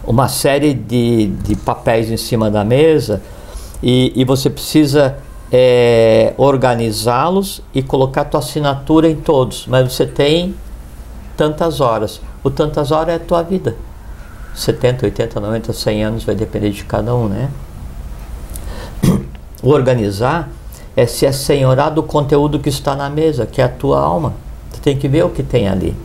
uma 0.07 0.29
série 0.29 0.73
de, 0.73 1.27
de 1.27 1.55
papéis 1.55 2.11
em 2.11 2.17
cima 2.17 2.51
da 2.51 2.65
mesa 2.65 3.21
e, 3.83 4.13
e 4.15 4.25
você 4.25 4.51
precisa 4.51 5.17
é, 5.53 6.35
organizá-los 6.37 7.63
e 7.75 7.83
colocar 7.83 8.25
tua 8.25 8.41
assinatura 8.41 9.09
em 9.09 9.17
todos, 9.17 9.67
mas 9.67 9.93
você 9.93 10.07
tem 10.07 10.55
tantas 11.37 11.81
horas. 11.81 12.21
O 12.43 12.51
tantas 12.51 12.91
horas 12.91 13.15
é 13.15 13.17
a 13.17 13.21
tua 13.21 13.43
vida. 13.43 13.77
70, 14.55 15.07
80, 15.07 15.41
90, 15.41 15.73
100 15.73 16.05
anos 16.05 16.25
vai 16.25 16.35
depender 16.35 16.71
de 16.71 16.85
cada 16.85 17.15
um, 17.15 17.29
né? 17.29 17.49
Organizar 19.63 20.49
é 20.97 21.07
se 21.07 21.27
assenhorar 21.27 21.95
do 21.95 22.03
conteúdo 22.03 22.59
que 22.59 22.69
está 22.69 22.97
na 22.97 23.09
mesa, 23.09 23.47
que 23.47 23.61
é 23.61 23.65
a 23.65 23.69
tua 23.69 24.01
alma. 24.01 24.35
Tu 24.73 24.81
tem 24.81 24.99
que 24.99 25.07
ver 25.07 25.25
o 25.25 25.31
que 25.31 25.45
tem 25.45 25.69
ali. 25.69 25.97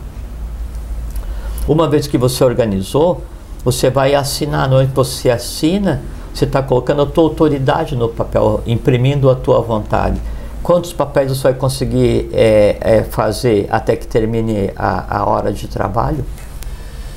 Uma 1.66 1.88
vez 1.88 2.06
que 2.06 2.16
você 2.16 2.44
organizou, 2.44 3.22
você 3.64 3.90
vai 3.90 4.14
assinar. 4.14 4.68
No 4.68 4.74
momento 4.74 4.90
que 4.90 4.96
você 4.96 5.30
assina, 5.30 6.02
você 6.34 6.44
está 6.44 6.60
colocando 6.60 7.02
a 7.02 7.06
tua 7.06 7.24
autoridade 7.24 7.94
no 7.94 8.08
papel, 8.08 8.60
imprimindo 8.66 9.30
a 9.30 9.36
tua 9.36 9.60
vontade. 9.60 10.20
Quantos 10.64 10.92
papéis 10.92 11.30
você 11.30 11.44
vai 11.44 11.54
conseguir 11.54 12.28
é, 12.32 12.76
é, 12.80 13.02
fazer 13.04 13.68
até 13.70 13.94
que 13.94 14.06
termine 14.06 14.72
a, 14.74 15.18
a 15.18 15.26
hora 15.26 15.52
de 15.52 15.68
trabalho? 15.68 16.24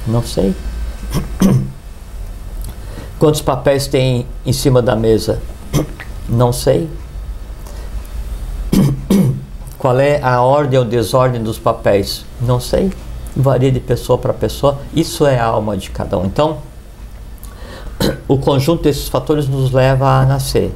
Não 0.05 0.21
sei. 0.21 0.53
Quantos 3.17 3.41
papéis 3.41 3.87
tem 3.87 4.27
em 4.45 4.53
cima 4.53 4.81
da 4.81 4.95
mesa? 4.95 5.41
Não 6.29 6.53
sei. 6.53 6.87
Qual 9.79 9.99
é 9.99 10.21
a 10.21 10.41
ordem 10.41 10.77
ou 10.77 10.85
desordem 10.85 11.41
dos 11.41 11.57
papéis? 11.57 12.25
Não 12.39 12.59
sei. 12.59 12.91
Varia 13.35 13.71
de 13.71 13.79
pessoa 13.79 14.17
para 14.17 14.33
pessoa. 14.33 14.77
Isso 14.93 15.25
é 15.25 15.39
a 15.39 15.45
alma 15.45 15.75
de 15.77 15.89
cada 15.89 16.17
um. 16.17 16.25
Então, 16.25 16.57
o 18.27 18.37
conjunto 18.37 18.83
desses 18.83 19.07
fatores 19.07 19.47
nos 19.47 19.71
leva 19.71 20.21
a 20.21 20.25
nascer. 20.25 20.71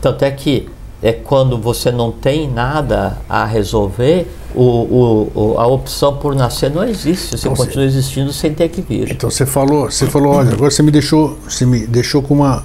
Tanto 0.00 0.24
é 0.24 0.30
que 0.30 0.68
é 1.02 1.12
quando 1.12 1.58
você 1.58 1.90
não 1.90 2.10
tem 2.10 2.50
nada 2.50 3.18
a 3.28 3.44
resolver, 3.44 4.26
o, 4.54 4.62
o, 4.62 5.32
o, 5.34 5.58
a 5.58 5.66
opção 5.66 6.16
por 6.16 6.34
nascer 6.34 6.70
não 6.70 6.84
existe. 6.84 7.36
Você 7.36 7.48
então, 7.48 7.54
continua 7.54 7.84
existindo 7.84 8.32
sem 8.32 8.54
ter 8.54 8.68
que 8.68 8.80
vir. 8.80 9.10
Então 9.10 9.30
você 9.30 9.44
falou, 9.44 9.90
você 9.90 10.06
falou, 10.06 10.34
olha, 10.34 10.52
agora 10.52 10.70
você 10.70 10.82
me 10.82 10.90
deixou, 10.90 11.38
você 11.46 11.66
me 11.66 11.86
deixou 11.86 12.22
com 12.22 12.34
uma 12.34 12.64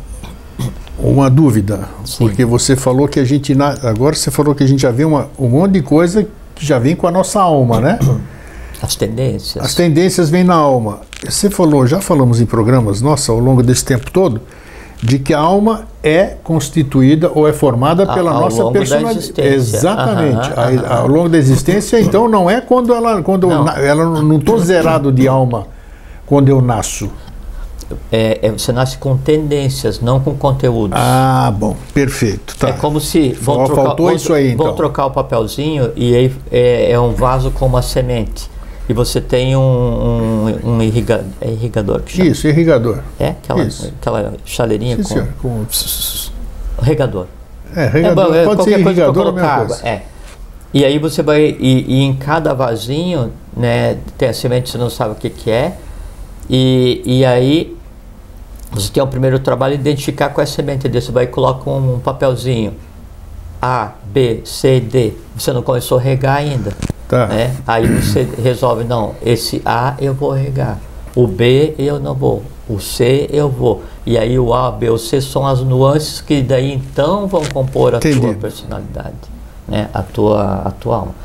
uma 1.02 1.30
dúvida, 1.30 1.88
Sim. 2.04 2.18
porque 2.18 2.44
você 2.44 2.76
falou 2.76 3.08
que 3.08 3.22
a 3.22 3.24
gente 3.24 3.56
agora 3.84 4.16
você 4.16 4.30
falou 4.30 4.54
que 4.54 4.64
a 4.64 4.68
gente 4.68 4.82
já 4.82 4.92
vê 4.92 5.06
uma, 5.06 5.30
um 5.40 5.48
monte 5.48 5.74
de 5.74 5.82
coisa 5.82 6.28
que 6.54 6.66
já 6.66 6.78
vem 6.78 6.94
com 6.94 7.08
a 7.08 7.12
nossa 7.12 7.40
alma, 7.40 7.80
né? 7.80 8.00
As 8.82 8.96
tendências. 8.96 9.64
As 9.64 9.76
tendências 9.76 10.30
vêm 10.30 10.44
na 10.44 10.56
alma. 10.56 11.02
Você 11.24 11.50
falou, 11.50 11.86
já 11.86 12.00
falamos 12.00 12.40
em 12.40 12.46
programas, 12.46 13.02
nossa, 13.02 13.32
ao 13.32 13.40
longo 13.40 13.62
desse 13.62 13.84
tempo 13.84 14.10
todo, 14.12 14.42
de 15.02 15.20
que 15.20 15.34
a 15.34 15.40
alma 15.40 15.88
é 16.04 16.36
constituída 16.44 17.32
ou 17.34 17.48
é 17.48 17.54
formada 17.54 18.06
pela 18.08 18.32
ao 18.32 18.42
nossa 18.42 18.72
personalidade. 18.72 19.34
Exatamente. 19.38 20.52
Aham, 20.52 20.78
aham. 20.78 21.02
Ao 21.02 21.08
longo 21.08 21.30
da 21.30 21.38
existência, 21.38 22.00
então 22.00 22.28
não 22.28 22.50
é 22.50 22.62
quando 22.62 22.94
ela 22.94 23.22
quando 23.22 23.48
não. 23.48 23.68
Eu, 23.68 23.86
ela 23.86 24.06
não 24.22 24.38
estou 24.38 24.58
zerado 24.60 25.12
de 25.12 25.28
alma 25.28 25.68
quando 26.26 26.50
eu 26.50 26.62
nasço 26.62 27.10
é, 28.12 28.40
é, 28.42 28.52
você 28.52 28.72
nasce 28.72 28.98
com 28.98 29.18
tendências, 29.18 30.00
não 30.00 30.20
com 30.20 30.36
conteúdos. 30.36 30.98
Ah, 31.00 31.54
bom, 31.56 31.76
perfeito. 31.94 32.56
Tá. 32.58 32.70
É 32.70 32.74
como 32.74 33.00
se 33.00 33.32
vão 33.34 33.66
trocar, 33.66 33.84
faltou 33.84 34.06
vão, 34.08 34.16
isso 34.16 34.34
aí, 34.34 34.52
então. 34.52 34.68
vão 34.68 34.76
trocar 34.76 35.06
o 35.08 35.12
papelzinho 35.12 35.92
e 35.96 36.16
aí 36.16 36.36
é, 36.52 36.92
é, 36.92 37.00
um 37.00 37.12
vaso 37.12 37.52
com 37.52 37.66
uma 37.66 37.82
semente. 37.82 38.50
E 38.90 38.94
você 38.94 39.22
tem 39.22 39.56
um, 39.56 39.62
um, 39.62 40.72
um 40.72 40.82
irriga, 40.82 41.24
é 41.40 41.52
irrigador 41.52 42.02
que 42.02 42.18
chama. 42.18 42.30
Isso, 42.30 42.48
irrigador. 42.48 42.98
É? 43.20 43.30
Aquela, 43.30 43.64
isso. 43.64 43.94
aquela 44.02 44.34
chaleirinha 44.44 44.98
Sim, 44.98 45.04
com. 45.04 45.10
Senhor, 45.10 45.28
com... 45.40 45.66
Regador. 46.82 47.28
É, 47.76 47.86
regador. 47.86 48.36
É, 48.36 48.46
pode 48.46 48.64
ser 48.64 48.80
irrigador 48.80 49.28
ou 49.28 49.34
mesma 49.34 49.58
coisa. 49.58 49.88
É. 49.88 50.02
E 50.74 50.84
aí 50.84 50.98
você 50.98 51.22
vai. 51.22 51.56
E, 51.60 51.86
e, 51.88 52.02
em 52.02 52.16
cada 52.16 52.52
vasinho, 52.56 53.32
né, 53.56 53.98
tem 54.18 54.30
a 54.30 54.34
semente, 54.34 54.72
você 54.72 54.78
não 54.80 54.90
sabe 54.90 55.12
o 55.12 55.16
que, 55.16 55.30
que 55.30 55.52
é. 55.52 55.78
E, 56.50 57.04
e 57.06 57.26
aí 57.26 57.78
você 58.72 58.92
tem 58.92 59.04
o 59.04 59.08
primeiro 59.08 59.38
trabalho 59.38 59.76
identificar 59.76 60.30
qual 60.30 60.42
é 60.42 60.46
a 60.46 60.52
semente 60.52 60.90
desse. 60.90 61.08
Você 61.08 61.12
vai 61.12 61.26
e 61.26 61.28
coloca 61.28 61.70
um, 61.70 61.96
um 61.96 62.00
papelzinho. 62.00 62.74
A, 63.62 63.92
B, 64.06 64.42
C, 64.46 64.80
D. 64.80 65.14
Você 65.38 65.54
não 65.54 65.62
começou 65.62 66.00
a 66.00 66.02
regar 66.02 66.38
ainda. 66.38 66.74
Tá. 67.10 67.26
Né? 67.26 67.56
Aí 67.66 67.88
você 67.88 68.22
resolve, 68.42 68.84
não, 68.84 69.16
esse 69.26 69.62
A 69.66 69.96
eu 70.00 70.14
vou 70.14 70.32
regar. 70.32 70.78
O 71.16 71.26
B 71.26 71.74
eu 71.80 72.00
não 72.00 72.14
vou. 72.14 72.44
O 72.70 72.80
C 72.80 73.28
eu 73.34 73.50
vou. 73.50 73.82
E 74.06 74.16
aí 74.16 74.38
o 74.38 74.54
A, 74.54 74.72
B, 74.72 74.92
o 74.92 74.98
C 74.98 75.20
são 75.20 75.46
as 75.46 75.60
nuances 75.62 76.22
que 76.22 76.42
daí 76.44 76.72
então 76.72 77.28
vão 77.28 77.44
compor 77.46 77.96
a 77.96 77.98
Entendi. 77.98 78.20
tua 78.22 78.34
personalidade, 78.36 79.16
né? 79.68 79.90
a, 79.92 80.04
tua, 80.04 80.62
a 80.66 80.72
tua 80.72 80.98
alma. 80.98 81.16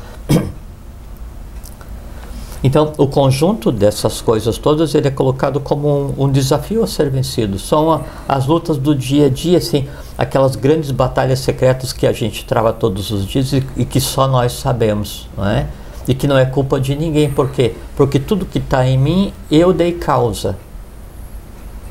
Então, 2.65 2.93
o 2.97 3.05
conjunto 3.05 3.71
dessas 3.71 4.21
coisas 4.21 4.57
todas 4.57 4.95
ele 4.95 5.07
é 5.07 5.11
colocado 5.11 5.59
como 5.59 5.87
um, 5.87 6.23
um 6.23 6.31
desafio 6.31 6.83
a 6.83 6.87
ser 6.87 7.11
vencido. 7.11 7.59
São 7.59 7.91
a, 7.91 8.01
as 8.27 8.47
lutas 8.47 8.75
do 8.79 8.95
dia 8.95 9.27
a 9.27 9.29
dia, 9.29 9.59
assim, 9.59 9.87
aquelas 10.17 10.55
grandes 10.55 10.89
batalhas 10.89 11.37
secretas 11.41 11.93
que 11.93 12.07
a 12.07 12.11
gente 12.11 12.43
trava 12.43 12.73
todos 12.73 13.11
os 13.11 13.27
dias 13.27 13.53
e, 13.53 13.63
e 13.77 13.85
que 13.85 14.01
só 14.01 14.27
nós 14.27 14.51
sabemos, 14.53 15.29
não 15.37 15.47
é? 15.47 15.67
E 16.07 16.15
que 16.15 16.25
não 16.25 16.35
é 16.39 16.43
culpa 16.43 16.79
de 16.79 16.95
ninguém. 16.95 17.29
Por 17.29 17.51
quê? 17.51 17.75
Porque 17.95 18.19
tudo 18.19 18.47
que 18.47 18.57
está 18.57 18.83
em 18.83 18.97
mim, 18.97 19.31
eu 19.51 19.71
dei 19.71 19.91
causa. 19.91 20.57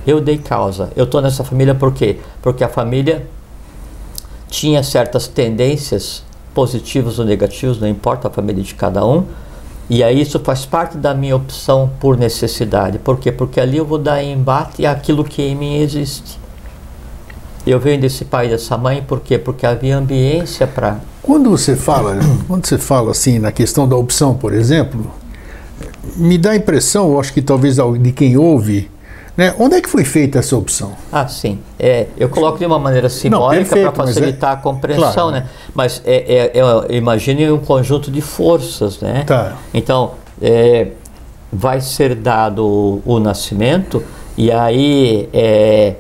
Eu 0.05 0.21
dei 0.21 0.39
causa. 0.39 0.91
Eu 0.97 1.05
estou 1.05 1.23
nessa 1.23 1.45
família 1.45 1.77
por 1.77 1.95
quê? 1.95 2.19
Porque 2.43 2.65
a 2.65 2.69
família 2.69 3.29
tinha 4.49 4.83
certas 4.83 5.29
tendências 5.29 6.25
positivas 6.53 7.21
ou 7.21 7.25
negativas, 7.25 7.79
não 7.79 7.87
importa 7.87 8.27
a 8.27 8.31
família 8.33 8.65
de 8.65 8.75
cada 8.75 9.07
um, 9.07 9.25
e 9.89 10.03
aí 10.03 10.21
isso 10.21 10.41
faz 10.41 10.65
parte 10.65 10.97
da 10.97 11.15
minha 11.15 11.37
opção 11.37 11.91
por 12.01 12.17
necessidade. 12.17 12.99
Por 12.99 13.19
quê? 13.19 13.31
Porque 13.31 13.61
ali 13.61 13.77
eu 13.77 13.85
vou 13.85 13.99
dar 13.99 14.23
embate 14.23 14.87
àquilo 14.87 15.25
que 15.25 15.43
em 15.43 15.55
mim 15.55 15.77
existe. 15.77 16.39
Eu 17.67 17.79
venho 17.81 18.01
desse 18.01 18.25
pai 18.25 18.47
e 18.47 18.51
dessa 18.51 18.77
mãe 18.77 19.03
por 19.03 19.21
quê? 19.21 19.39
Porque 19.39 19.67
havia 19.67 19.97
ambiência 19.97 20.67
para. 20.67 21.01
Quando 21.23 21.51
você 21.51 21.77
fala, 21.77 22.19
quando 22.49 22.67
você 22.67 22.79
fala 22.79 23.11
assim 23.11 23.39
na 23.39 23.53
questão 23.53 23.89
da 23.89 23.97
opção, 23.97 24.35
por 24.35 24.53
exemplo, 24.53 25.11
me 26.17 26.39
dá 26.39 26.51
a 26.51 26.57
impressão, 26.57 27.13
eu 27.13 27.21
acho 27.21 27.33
que 27.33 27.43
talvez 27.43 27.77
de 28.01 28.13
quem 28.13 28.37
ouve, 28.37 28.91
né? 29.37 29.55
Onde 29.59 29.77
é 29.77 29.81
que 29.81 29.89
foi 29.89 30.05
feita 30.05 30.39
essa 30.39 30.57
opção? 30.57 30.93
Ah, 31.11 31.27
sim. 31.27 31.59
É, 31.79 32.07
eu 32.17 32.29
coloco 32.29 32.59
de 32.59 32.67
uma 32.67 32.79
maneira 32.79 33.09
simbólica 33.09 33.77
para 33.77 33.93
facilitar 33.93 34.51
é, 34.51 34.55
a 34.55 34.57
compreensão, 34.57 35.13
claro. 35.13 35.31
né? 35.33 35.47
Mas 35.75 36.01
é, 36.05 36.53
é, 36.55 36.61
é, 36.61 36.97
imagine 36.97 37.51
um 37.51 37.59
conjunto 37.59 38.11
de 38.11 38.21
forças, 38.21 39.01
né? 39.01 39.25
Tá. 39.27 39.57
Então, 39.73 40.13
é, 40.41 40.89
vai 41.53 41.81
ser 41.81 42.15
dado 42.15 42.65
o, 42.65 43.03
o 43.05 43.19
nascimento 43.19 44.03
e 44.37 44.51
aí 44.51 45.29
é, 45.33 45.95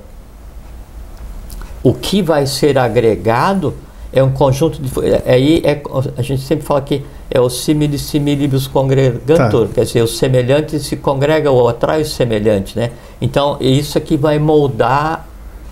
o 1.82 1.92
que 1.92 2.22
vai 2.22 2.46
ser 2.46 2.78
agregado 2.78 3.74
é 4.12 4.22
um 4.22 4.30
conjunto 4.30 4.80
de. 4.80 4.90
Aí 5.26 5.60
é, 5.64 5.82
a 6.16 6.22
gente 6.22 6.42
sempre 6.42 6.64
fala 6.64 6.80
que 6.80 7.04
é 7.30 7.40
o 7.40 7.48
simili 7.48 7.98
similibus 7.98 8.66
congregantur, 8.66 9.68
tá. 9.68 9.74
quer 9.74 9.84
dizer, 9.84 10.02
o 10.02 10.08
semelhante 10.08 10.78
se 10.78 10.96
congrega 10.96 11.50
ou 11.50 11.68
atrai 11.68 12.02
o 12.02 12.06
semelhante, 12.06 12.78
né? 12.78 12.90
Então, 13.20 13.56
isso 13.60 13.96
aqui 13.96 14.16
vai 14.16 14.38
moldar. 14.38 15.26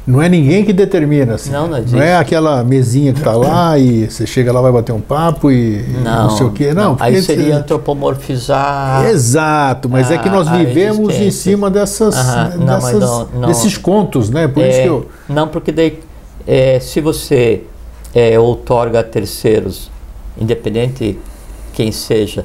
Não 0.05 0.21
é 0.21 0.29
ninguém 0.29 0.65
que 0.65 0.73
determina, 0.73 1.35
assim. 1.35 1.53
Não, 1.53 1.69
não, 1.69 1.79
existe. 1.79 1.95
não 1.95 2.03
é 2.03 2.17
aquela 2.17 2.65
mesinha 2.65 3.13
que 3.13 3.21
está 3.21 3.37
lá 3.37 3.79
e 3.79 4.11
você 4.11 4.27
chega 4.27 4.51
lá, 4.51 4.61
vai 4.61 4.73
bater 4.73 4.91
um 4.91 5.01
papo 5.01 5.53
e 5.53 5.85
não, 6.03 6.25
não 6.25 6.31
sei 6.31 6.47
o 6.47 6.51
quê. 6.51 6.75
Não, 6.75 6.97
não 6.97 6.97
aí 6.99 7.23
seria 7.23 7.59
antropomorfizar. 7.59 9.07
Exato, 9.07 9.88
mas 9.88 10.11
a, 10.11 10.15
é 10.15 10.19
que 10.19 10.29
nós 10.29 10.49
vivemos 10.49 11.15
em 11.15 11.31
cima 11.31 11.71
dessas, 11.71 12.17
dessas 12.17 13.29
não, 13.33 13.47
desses 13.47 13.79
contos, 13.79 14.29
né? 14.29 14.49
Por 14.49 14.65
é, 14.65 14.71
isso 14.71 14.83
que 14.83 14.88
eu... 14.88 15.09
Não, 15.29 15.47
porque 15.47 15.71
daí, 15.71 16.01
é, 16.49 16.81
se 16.81 17.01
você 17.01 17.62
é, 18.12 18.37
outorga 18.41 19.01
a 19.01 19.05
terceiros, 19.05 19.88
independente 20.37 21.17
quem 21.83 21.90
seja, 21.90 22.45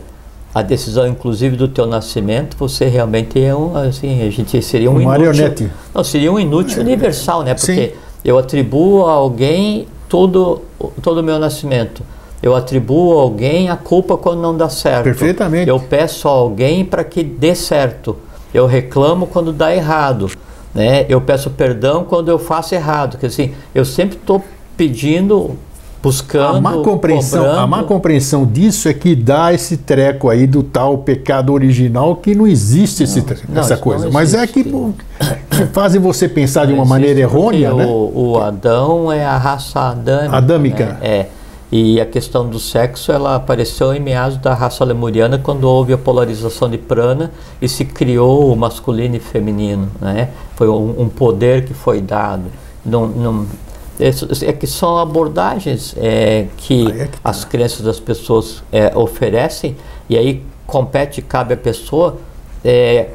a 0.52 0.64
decisão 0.64 1.08
inclusive 1.08 1.56
do 1.56 1.68
teu 1.68 1.86
nascimento, 1.86 2.58
você 2.58 2.86
realmente 2.86 3.40
é 3.40 3.56
um, 3.56 3.78
assim, 3.78 4.28
a 4.28 4.32
gente 4.32 4.60
seria 4.64 4.90
um, 4.90 4.96
um 4.96 5.02
inútil. 5.02 5.26
Marionete. 5.26 5.72
Não, 5.94 6.04
seria 6.04 6.32
um 6.32 6.40
inútil 6.40 6.82
universal, 6.82 7.44
né? 7.44 7.54
Porque 7.54 7.90
Sim. 7.90 7.92
eu 8.26 8.40
atribuo 8.40 9.06
a 9.06 9.12
alguém 9.12 9.88
todo 10.10 10.64
todo 11.04 11.20
o 11.20 11.24
meu 11.24 11.38
nascimento. 11.38 12.02
Eu 12.42 12.56
atribuo 12.56 13.20
a 13.20 13.22
alguém 13.22 13.70
a 13.70 13.78
culpa 13.78 14.18
quando 14.18 14.42
não 14.42 14.58
dá 14.58 14.70
certo. 14.70 15.04
Perfeitamente. 15.04 15.70
Eu 15.70 15.80
peço 15.80 16.28
a 16.28 16.32
alguém 16.32 16.84
para 16.84 17.04
que 17.04 17.24
dê 17.24 17.54
certo. 17.54 18.18
Eu 18.52 18.66
reclamo 18.66 19.28
quando 19.28 19.54
dá 19.54 19.76
errado. 19.76 20.32
Né? 20.74 21.06
Eu 21.10 21.22
peço 21.22 21.52
perdão 21.52 22.04
quando 22.04 22.30
eu 22.30 22.40
faço 22.40 22.74
errado. 22.74 23.18
Quer 23.20 23.28
dizer, 23.28 23.56
eu 23.74 23.86
sempre 23.86 24.18
estou 24.18 24.44
pedindo 24.76 25.58
buscando, 26.02 26.58
a 26.58 26.62
má 26.62 26.74
compreensão, 26.78 27.40
cobrando. 27.40 27.60
a 27.60 27.68
má 27.68 27.84
compreensão 27.84 28.46
disso 28.46 28.88
é 28.88 28.94
que 28.94 29.16
dá 29.16 29.54
esse 29.54 29.78
treco 29.78 30.30
aí 30.30 30.48
do 30.48 30.64
tal 30.64 31.00
pecado 31.00 31.54
original 31.54 32.16
que 32.16 32.36
não 32.36 32.48
existe 32.48 33.04
esse, 33.04 33.24
não, 33.50 33.62
essa 33.62 33.78
coisa. 33.78 34.10
Mas 34.12 34.34
é 34.34 34.46
que, 34.46 34.64
que 34.64 35.66
fazem 35.74 36.00
você 36.00 36.28
pensar 36.28 36.66
de 36.66 36.74
uma 36.74 36.86
maneira 36.86 37.20
errônea, 37.20 37.74
né? 37.74 37.86
O, 37.86 38.34
o, 38.34 38.40
Adão 38.40 39.12
é 39.12 39.26
a 39.26 39.38
raça 39.38 39.80
adâmica. 39.80 40.38
Adâmica. 40.38 40.86
Né? 40.86 40.98
É. 41.02 41.26
E 41.70 42.00
a 42.00 42.06
questão 42.06 42.48
do 42.48 42.60
sexo, 42.60 43.12
ela 43.12 43.36
apareceu 43.36 43.94
em 43.94 44.00
meados 44.00 44.38
da 44.38 44.54
raça 44.54 44.86
lemuriana, 44.86 45.38
quando 45.38 45.66
houve 45.66 45.92
a 45.92 45.98
polarização 45.98 46.70
de 46.70 46.78
prana 46.78 47.30
e 47.62 47.68
se 47.68 47.84
criou 47.84 48.54
o 48.54 48.56
masculino 48.56 49.18
e 49.18 49.20
feminino, 49.20 49.90
né? 50.00 50.30
Foi 50.56 50.70
um, 50.70 51.02
um 51.02 51.10
poder 51.10 51.66
que 51.66 51.74
foi 51.74 52.00
dado. 52.00 52.46
Não, 52.86 53.06
não, 53.06 53.46
é, 54.00 54.54
que 54.54 54.68
são 54.68 54.98
abordagens 54.98 55.96
é, 55.98 56.48
que, 56.58 56.88
é 56.88 57.08
que 57.08 57.20
tá. 57.20 57.30
as 57.30 57.44
crenças 57.44 57.82
das 57.82 58.00
pessoas 58.00 58.64
é, 58.72 58.96
oferecem 58.96 59.76
e 60.08 60.18
aí 60.18 60.44
compete 60.66 61.22
cabe 61.22 61.54
à 61.54 61.58
pessoa 61.58 62.18
é, 62.64 63.10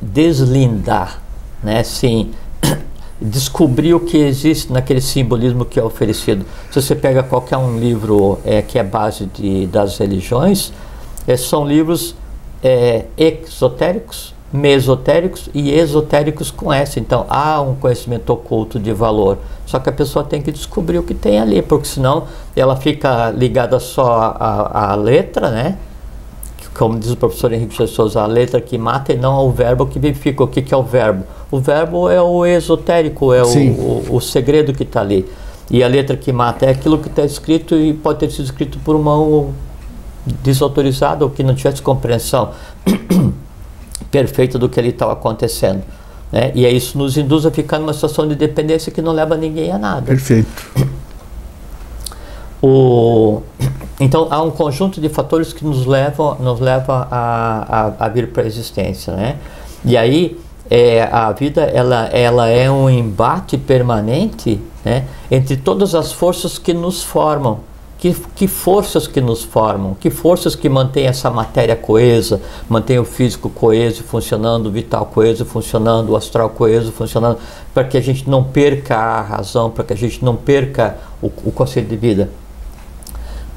deslindar, 0.00 1.20
né? 1.62 1.82
Sim, 1.82 2.32
descobrir 3.20 3.94
o 3.94 4.00
que 4.00 4.18
existe 4.18 4.72
naquele 4.72 5.00
simbolismo 5.00 5.64
que 5.64 5.80
é 5.80 5.82
oferecido. 5.82 6.44
Se 6.70 6.80
você 6.80 6.94
pega 6.94 7.22
qualquer 7.22 7.56
um 7.56 7.78
livro 7.78 8.38
é, 8.44 8.62
que 8.62 8.78
é 8.78 8.84
base 8.84 9.26
de, 9.26 9.66
das 9.66 9.98
religiões, 9.98 10.72
é, 11.26 11.36
são 11.36 11.66
livros 11.66 12.14
exotéricos 13.16 14.35
mesotéricos 14.56 15.48
e 15.54 15.72
esotéricos 15.72 16.50
com 16.50 16.72
S. 16.72 16.98
Então 16.98 17.26
há 17.28 17.60
um 17.60 17.74
conhecimento 17.74 18.30
oculto 18.32 18.78
de 18.78 18.92
valor. 18.92 19.38
Só 19.66 19.78
que 19.78 19.88
a 19.88 19.92
pessoa 19.92 20.24
tem 20.24 20.40
que 20.40 20.50
descobrir 20.50 20.98
o 20.98 21.02
que 21.02 21.14
tem 21.14 21.38
ali, 21.38 21.60
porque 21.62 21.86
senão 21.86 22.24
ela 22.54 22.76
fica 22.76 23.30
ligada 23.30 23.78
só 23.78 24.36
à, 24.38 24.92
à 24.92 24.94
letra, 24.94 25.50
né? 25.50 25.76
Como 26.76 26.98
diz 26.98 27.10
o 27.10 27.16
professor 27.16 27.52
Henrique 27.52 27.76
de 27.76 27.88
Souza, 27.88 28.20
a 28.20 28.26
letra 28.26 28.60
que 28.60 28.76
mata 28.76 29.12
e 29.12 29.16
não 29.16 29.32
ao 29.32 29.50
verbo 29.50 29.86
que 29.86 29.98
vivifica. 29.98 30.44
O 30.44 30.46
que, 30.46 30.60
que 30.60 30.74
é 30.74 30.76
o 30.76 30.82
verbo? 30.82 31.24
O 31.50 31.58
verbo 31.58 32.10
é 32.10 32.20
o 32.20 32.44
esotérico, 32.44 33.32
é 33.32 33.42
o, 33.42 33.48
o, 33.48 34.16
o 34.16 34.20
segredo 34.20 34.74
que 34.74 34.82
está 34.82 35.00
ali. 35.00 35.26
E 35.70 35.82
a 35.82 35.88
letra 35.88 36.16
que 36.16 36.32
mata 36.32 36.66
é 36.66 36.70
aquilo 36.70 36.98
que 36.98 37.08
está 37.08 37.24
escrito 37.24 37.74
e 37.74 37.94
pode 37.94 38.18
ter 38.18 38.30
sido 38.30 38.44
escrito 38.44 38.78
por 38.84 38.98
mão 38.98 39.52
desautorizada 40.42 41.24
ou 41.24 41.30
que 41.30 41.42
não 41.42 41.54
tivesse 41.54 41.80
compreensão. 41.80 42.50
perfeita 44.10 44.58
do 44.58 44.68
que 44.68 44.78
ali 44.78 44.90
estava 44.90 45.12
acontecendo. 45.12 45.82
Né? 46.30 46.52
E 46.54 46.66
aí 46.66 46.76
isso 46.76 46.98
nos 46.98 47.16
induz 47.16 47.46
a 47.46 47.50
ficar 47.50 47.78
numa 47.78 47.92
situação 47.92 48.26
de 48.26 48.34
dependência 48.34 48.90
que 48.90 49.00
não 49.00 49.12
leva 49.12 49.36
ninguém 49.36 49.72
a 49.72 49.78
nada. 49.78 50.06
Perfeito. 50.06 50.70
O, 52.62 53.42
então 54.00 54.28
há 54.30 54.42
um 54.42 54.50
conjunto 54.50 55.00
de 55.00 55.08
fatores 55.08 55.52
que 55.52 55.64
nos 55.64 55.86
levam, 55.86 56.36
nos 56.40 56.58
leva 56.58 57.06
a, 57.10 57.94
a, 57.98 58.06
a 58.06 58.08
vir 58.08 58.28
para 58.32 58.42
a 58.42 58.46
existência, 58.46 59.14
né? 59.14 59.36
E 59.84 59.96
aí 59.96 60.38
é, 60.70 61.02
a 61.04 61.30
vida 61.32 61.62
ela, 61.62 62.06
ela 62.06 62.48
é 62.48 62.70
um 62.70 62.90
embate 62.90 63.56
permanente 63.56 64.60
né, 64.84 65.04
entre 65.30 65.56
todas 65.56 65.94
as 65.94 66.12
forças 66.12 66.58
que 66.58 66.74
nos 66.74 67.02
formam 67.02 67.60
que, 68.14 68.14
que 68.34 68.46
forças 68.46 69.06
que 69.08 69.20
nos 69.20 69.42
formam, 69.42 69.94
que 69.94 70.10
forças 70.10 70.54
que 70.54 70.68
mantêm 70.68 71.06
essa 71.06 71.30
matéria 71.30 71.74
coesa, 71.74 72.40
mantêm 72.68 72.98
o 72.98 73.04
físico 73.04 73.50
coeso 73.50 74.04
funcionando, 74.04 74.66
o 74.66 74.70
vital 74.70 75.06
coeso 75.06 75.44
funcionando, 75.44 76.10
o 76.10 76.16
astral 76.16 76.50
coeso 76.50 76.92
funcionando, 76.92 77.38
para 77.74 77.84
que 77.84 77.96
a 77.96 78.00
gente 78.00 78.28
não 78.28 78.44
perca 78.44 78.96
a 78.96 79.20
razão, 79.20 79.70
para 79.70 79.84
que 79.84 79.92
a 79.92 79.96
gente 79.96 80.24
não 80.24 80.36
perca 80.36 80.98
o, 81.20 81.26
o 81.26 81.50
conceito 81.52 81.88
de 81.88 81.96
vida. 81.96 82.30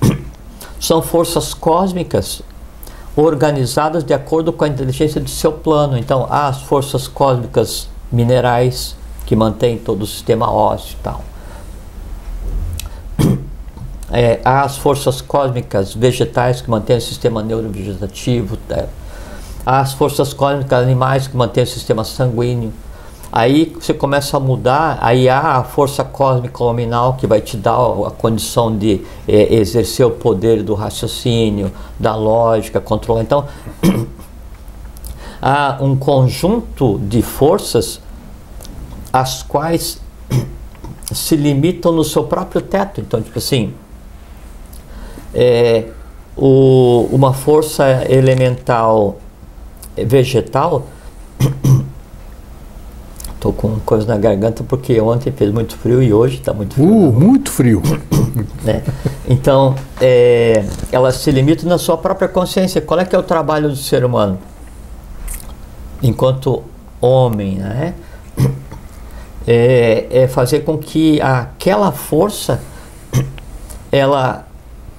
São 0.80 1.02
forças 1.02 1.54
cósmicas 1.54 2.42
organizadas 3.16 4.04
de 4.04 4.14
acordo 4.14 4.54
com 4.54 4.64
a 4.64 4.68
inteligência 4.68 5.20
do 5.20 5.30
seu 5.30 5.52
plano. 5.52 5.98
Então, 5.98 6.26
há 6.30 6.48
as 6.48 6.62
forças 6.62 7.08
cósmicas 7.08 7.88
minerais 8.12 8.96
que 9.26 9.36
mantêm 9.36 9.78
todo 9.78 10.04
o 10.04 10.08
sistema 10.08 10.52
ósseo 10.52 10.96
e 11.00 11.04
tal 11.04 11.30
é, 14.12 14.39
há 14.43 14.63
as 14.63 14.78
forças 14.78 15.22
cósmicas 15.22 15.93
vegetais 15.93 16.62
que 16.62 16.69
mantêm 16.69 16.98
o 16.98 17.02
sistema 17.02 17.43
neurovegetativo, 17.43 18.58
é, 18.69 18.86
há 19.65 19.80
as 19.80 19.93
forças 19.93 20.34
cósmicas 20.34 20.82
animais 20.82 21.28
que 21.28 21.38
mantêm 21.38 21.63
o 21.63 21.67
sistema 21.67 22.04
sanguíneo. 22.04 22.74
Aí 23.32 23.72
você 23.80 23.93
começa 23.93 24.38
a 24.38 24.39
mudar, 24.39 24.98
aí 25.02 25.30
há 25.30 25.58
a 25.58 25.63
força 25.63 26.04
cósmica 26.04 26.63
luminal 26.63 27.13
que 27.13 27.28
vai 27.28 27.39
te 27.39 27.56
dar 27.56 27.76
a 27.76 28.10
condição 28.10 28.76
de 28.76 29.06
é, 29.28 29.54
exercer 29.54 30.04
o 30.04 30.12
poder 30.12 30.63
do 30.63 30.74
raciocínio, 30.74 31.72
da 32.00 32.15
lógica, 32.15 32.82
controlar. 32.82 33.22
Então, 33.22 33.45
há 35.39 35.78
um 35.80 35.95
conjunto 35.95 36.98
de 37.04 37.22
forças 37.22 38.02
as 39.13 39.43
quais 39.43 40.02
se 41.13 41.36
limitam 41.36 41.91
no 41.91 42.04
seu 42.04 42.24
próprio 42.24 42.62
teto. 42.62 43.00
Então, 43.00 43.22
tipo 43.22 43.38
assim, 43.38 43.76
é, 45.34 45.86
o, 46.36 47.08
uma 47.12 47.34
força 47.34 48.06
elemental 48.10 49.18
vegetal. 49.96 50.88
Estou 53.36 53.54
com 53.54 53.80
coisa 53.80 54.06
na 54.06 54.18
garganta 54.18 54.63
porque 54.63 55.00
ontem 55.00 55.32
fez 55.32 55.50
muito 55.52 55.78
frio 55.78 56.04
e 56.04 56.12
hoje 56.12 56.36
está 56.36 56.54
muito 56.54 56.76
frio. 56.76 56.88
Uh, 56.88 57.13
muito 57.13 57.50
frio. 57.50 57.82
né? 58.63 58.84
Então, 59.30 59.76
é, 60.02 60.65
ela 60.92 61.12
se 61.12 61.32
limita 61.32 61.65
na 61.65 61.78
sua 61.78 61.98
própria 61.98 62.28
consciência. 62.28 62.82
Qual 62.82 63.00
é 63.00 63.06
que 63.06 63.15
é 63.15 63.20
o 63.20 63.24
trabalho 63.24 63.70
do 63.70 63.78
ser 63.78 64.04
humano? 64.04 64.38
Enquanto 66.04 66.63
homem, 67.02 67.56
né? 67.56 67.94
É, 69.48 70.06
é 70.12 70.28
fazer 70.28 70.60
com 70.60 70.78
que 70.78 71.20
aquela 71.22 71.92
força, 71.92 72.62
ela 73.92 74.46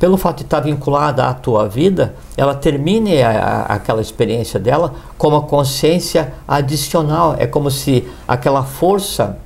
pelo 0.00 0.16
fato 0.16 0.38
de 0.38 0.44
estar 0.44 0.60
vinculada 0.60 1.26
à 1.26 1.34
tua 1.34 1.68
vida, 1.68 2.14
ela 2.34 2.54
termine 2.54 3.22
a, 3.22 3.30
a, 3.30 3.62
aquela 3.74 4.00
experiência 4.00 4.58
dela 4.58 4.94
com 5.18 5.28
uma 5.28 5.42
consciência 5.42 6.32
adicional. 6.48 7.36
É 7.38 7.46
como 7.46 7.70
se 7.70 8.08
aquela 8.26 8.64
força 8.64 9.36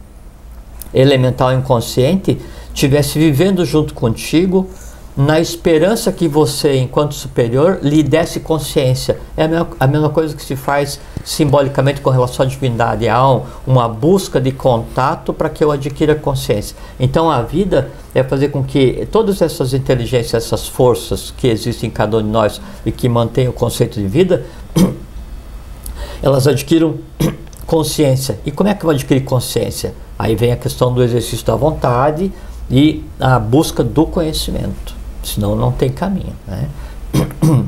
elemental 0.95 1.53
inconsciente 1.53 2.41
estivesse 2.73 3.19
vivendo 3.19 3.65
junto 3.65 3.95
contigo 3.95 4.71
na 5.17 5.39
esperança 5.39 6.11
que 6.11 6.27
você, 6.27 6.77
enquanto 6.77 7.15
superior, 7.15 7.79
lhe 7.83 8.03
desse 8.03 8.41
consciência. 8.41 9.19
É 9.37 9.45
a 9.45 9.49
mesma, 9.49 9.69
a 9.79 9.87
mesma 9.87 10.11
coisa 10.11 10.35
que 10.35 10.43
se 10.43 10.57
faz 10.57 11.01
simbolicamente 11.25 12.01
com 12.01 12.11
relação 12.11 12.45
à 12.45 12.49
divindade. 12.49 13.09
Há 13.09 13.31
um, 13.31 13.43
uma 13.65 13.89
busca 13.89 14.41
de 14.41 14.51
contato 14.51 15.33
para 15.33 15.49
que 15.49 15.63
eu 15.63 15.71
adquira 15.71 16.17
consciência. 16.17 16.77
Então 16.99 17.31
a 17.31 17.43
vida 17.43 17.93
é 18.13 18.25
fazer 18.25 18.49
com 18.49 18.65
que 18.65 19.07
todas 19.13 19.41
essas 19.41 19.73
inteligências, 19.73 20.45
essas 20.45 20.67
forças 20.67 21.33
que 21.37 21.47
existem 21.47 21.89
em 21.89 21.93
cada 21.93 22.17
um 22.17 22.23
de 22.23 22.29
nós 22.29 22.61
e 22.85 22.91
que 22.91 23.09
mantêm 23.09 23.47
o 23.49 23.53
conceito 23.53 24.01
de 24.01 24.09
vida, 24.09 24.45
elas 26.21 26.49
adquiram 26.49 26.97
consciência. 27.67 28.41
E 28.45 28.51
como 28.51 28.69
é 28.69 28.75
que 28.75 28.85
eu 28.85 28.91
adquirir 28.91 29.23
consciência? 29.23 29.95
Aí 30.19 30.35
vem 30.35 30.51
a 30.51 30.57
questão 30.57 30.93
do 30.93 31.05
exercício 31.05 31.47
da 31.47 31.55
vontade 31.55 32.33
e 32.69 33.05
a 33.21 33.39
busca 33.39 33.85
do 33.85 34.07
conhecimento 34.07 35.04
senão 35.25 35.57
não 35.57 35.73
tem 35.73 35.91
caminho. 35.91 36.35
Né? 36.47 36.69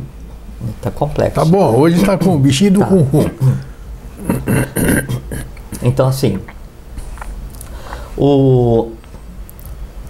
Tá 0.80 0.90
complexo. 0.90 1.34
Tá 1.34 1.44
bom, 1.44 1.76
hoje 1.76 2.02
tá 2.02 2.16
com 2.16 2.34
o 2.34 2.38
bichinho 2.38 2.72
do 2.72 2.80
tá. 2.80 2.86
rum, 2.86 3.02
rum. 3.02 3.28
Então 5.82 6.08
assim, 6.08 6.40
o 8.16 8.90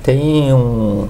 tem 0.03 0.55
um 0.55 1.09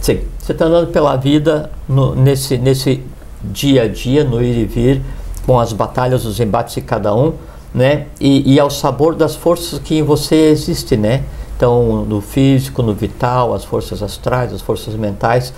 sim, 0.00 0.20
você 0.38 0.52
está 0.52 0.66
andando 0.66 0.92
pela 0.92 1.16
vida 1.16 1.70
no, 1.88 2.14
nesse 2.14 2.58
nesse 2.58 3.02
dia 3.42 3.84
a 3.84 3.88
dia, 3.88 4.22
no 4.22 4.42
ir 4.42 4.58
e 4.58 4.64
vir, 4.66 5.02
com 5.46 5.58
as 5.58 5.72
batalhas, 5.72 6.24
os 6.24 6.38
embates 6.38 6.74
de 6.74 6.82
cada 6.82 7.14
um, 7.14 7.32
né? 7.74 8.06
E, 8.20 8.54
e 8.54 8.60
ao 8.60 8.70
sabor 8.70 9.14
das 9.14 9.34
forças 9.34 9.78
que 9.78 9.96
em 9.96 10.02
você 10.02 10.50
existe, 10.50 10.96
né? 10.96 11.24
Então, 11.56 12.04
no 12.04 12.20
físico, 12.20 12.82
no 12.82 12.92
vital, 12.92 13.54
as 13.54 13.64
forças 13.64 14.02
astrais, 14.02 14.52
as 14.52 14.60
forças 14.60 14.94
mentais. 14.94 15.54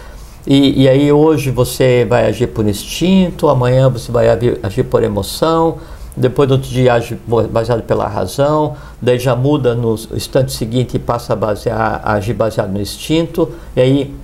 E, 0.46 0.82
e 0.82 0.88
aí 0.88 1.12
hoje 1.12 1.50
você 1.50 2.06
vai 2.08 2.26
agir 2.26 2.46
por 2.46 2.66
instinto, 2.66 3.48
amanhã 3.48 3.90
você 3.90 4.10
vai 4.10 4.28
agir 4.62 4.84
por 4.84 5.02
emoção, 5.02 5.78
depois 6.16 6.48
no 6.48 6.54
outro 6.54 6.70
dia 6.70 6.94
age 6.94 7.18
baseado 7.50 7.82
pela 7.82 8.06
razão, 8.06 8.74
daí 9.02 9.18
já 9.18 9.36
muda 9.36 9.74
no 9.74 9.94
instante 10.14 10.52
seguinte 10.52 10.96
e 10.96 10.98
passa 10.98 11.32
a, 11.32 11.36
basear, 11.36 12.00
a 12.02 12.14
agir 12.14 12.32
baseado 12.32 12.72
no 12.72 12.80
instinto, 12.80 13.50
e 13.76 13.80
aí 13.80 14.14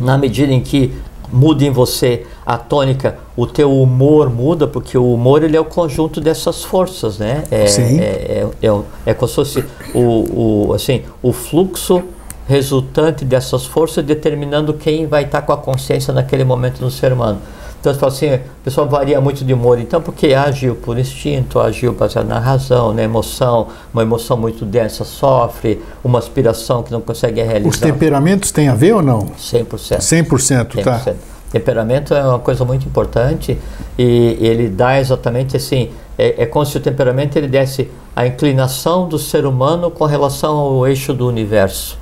na 0.00 0.18
medida 0.18 0.52
em 0.52 0.60
que 0.60 0.92
muda 1.32 1.64
em 1.64 1.70
você 1.70 2.26
a 2.48 2.56
tônica, 2.56 3.18
o 3.36 3.46
teu 3.46 3.70
humor 3.70 4.30
muda, 4.30 4.66
porque 4.66 4.96
o 4.96 5.12
humor 5.12 5.42
ele 5.42 5.54
é 5.54 5.60
o 5.60 5.66
conjunto 5.66 6.18
dessas 6.18 6.64
forças, 6.64 7.18
né? 7.18 7.44
É, 7.50 7.66
Sim. 7.66 8.00
É, 8.00 8.46
é, 8.62 8.66
é, 8.66 8.80
é 9.04 9.12
como 9.12 9.28
se 9.28 9.34
fosse 9.34 9.64
o, 9.92 10.68
o, 10.68 10.72
assim, 10.72 11.02
o 11.22 11.30
fluxo 11.30 12.02
resultante 12.48 13.22
dessas 13.22 13.66
forças 13.66 14.02
determinando 14.02 14.72
quem 14.72 15.06
vai 15.06 15.24
estar 15.24 15.42
com 15.42 15.52
a 15.52 15.58
consciência 15.58 16.10
naquele 16.14 16.42
momento 16.42 16.80
no 16.80 16.90
ser 16.90 17.12
humano. 17.12 17.38
Então, 17.80 17.92
você 17.92 18.00
fala 18.00 18.12
assim, 18.12 18.34
o 18.34 18.40
pessoal 18.64 18.88
varia 18.88 19.20
muito 19.20 19.44
de 19.44 19.52
humor, 19.52 19.78
então, 19.78 20.00
porque 20.00 20.32
agiu 20.32 20.74
por 20.74 20.98
instinto, 20.98 21.60
agiu 21.60 21.92
baseado 21.92 22.28
na 22.28 22.38
razão, 22.38 22.94
na 22.94 23.02
emoção, 23.02 23.68
uma 23.92 24.02
emoção 24.02 24.38
muito 24.38 24.64
densa 24.64 25.04
sofre, 25.04 25.82
uma 26.02 26.18
aspiração 26.18 26.82
que 26.82 26.90
não 26.90 27.02
consegue 27.02 27.42
realizar. 27.42 27.68
Os 27.68 27.78
temperamentos 27.78 28.50
têm 28.50 28.68
a 28.68 28.74
ver 28.74 28.94
ou 28.94 29.02
não? 29.02 29.26
100%. 29.38 29.98
100%, 29.98 30.76
100%. 30.76 30.82
tá. 30.82 31.12
Temperamento 31.50 32.12
é 32.14 32.22
uma 32.22 32.38
coisa 32.38 32.64
muito 32.64 32.86
importante 32.86 33.58
e 33.98 34.36
ele 34.40 34.68
dá 34.68 34.98
exatamente 35.00 35.56
assim, 35.56 35.90
é, 36.18 36.42
é 36.42 36.46
como 36.46 36.66
se 36.66 36.76
o 36.76 36.80
temperamento 36.80 37.36
ele 37.36 37.48
desse 37.48 37.90
a 38.14 38.26
inclinação 38.26 39.08
do 39.08 39.18
ser 39.18 39.46
humano 39.46 39.90
com 39.90 40.04
relação 40.04 40.56
ao 40.56 40.86
eixo 40.86 41.14
do 41.14 41.26
universo 41.26 41.98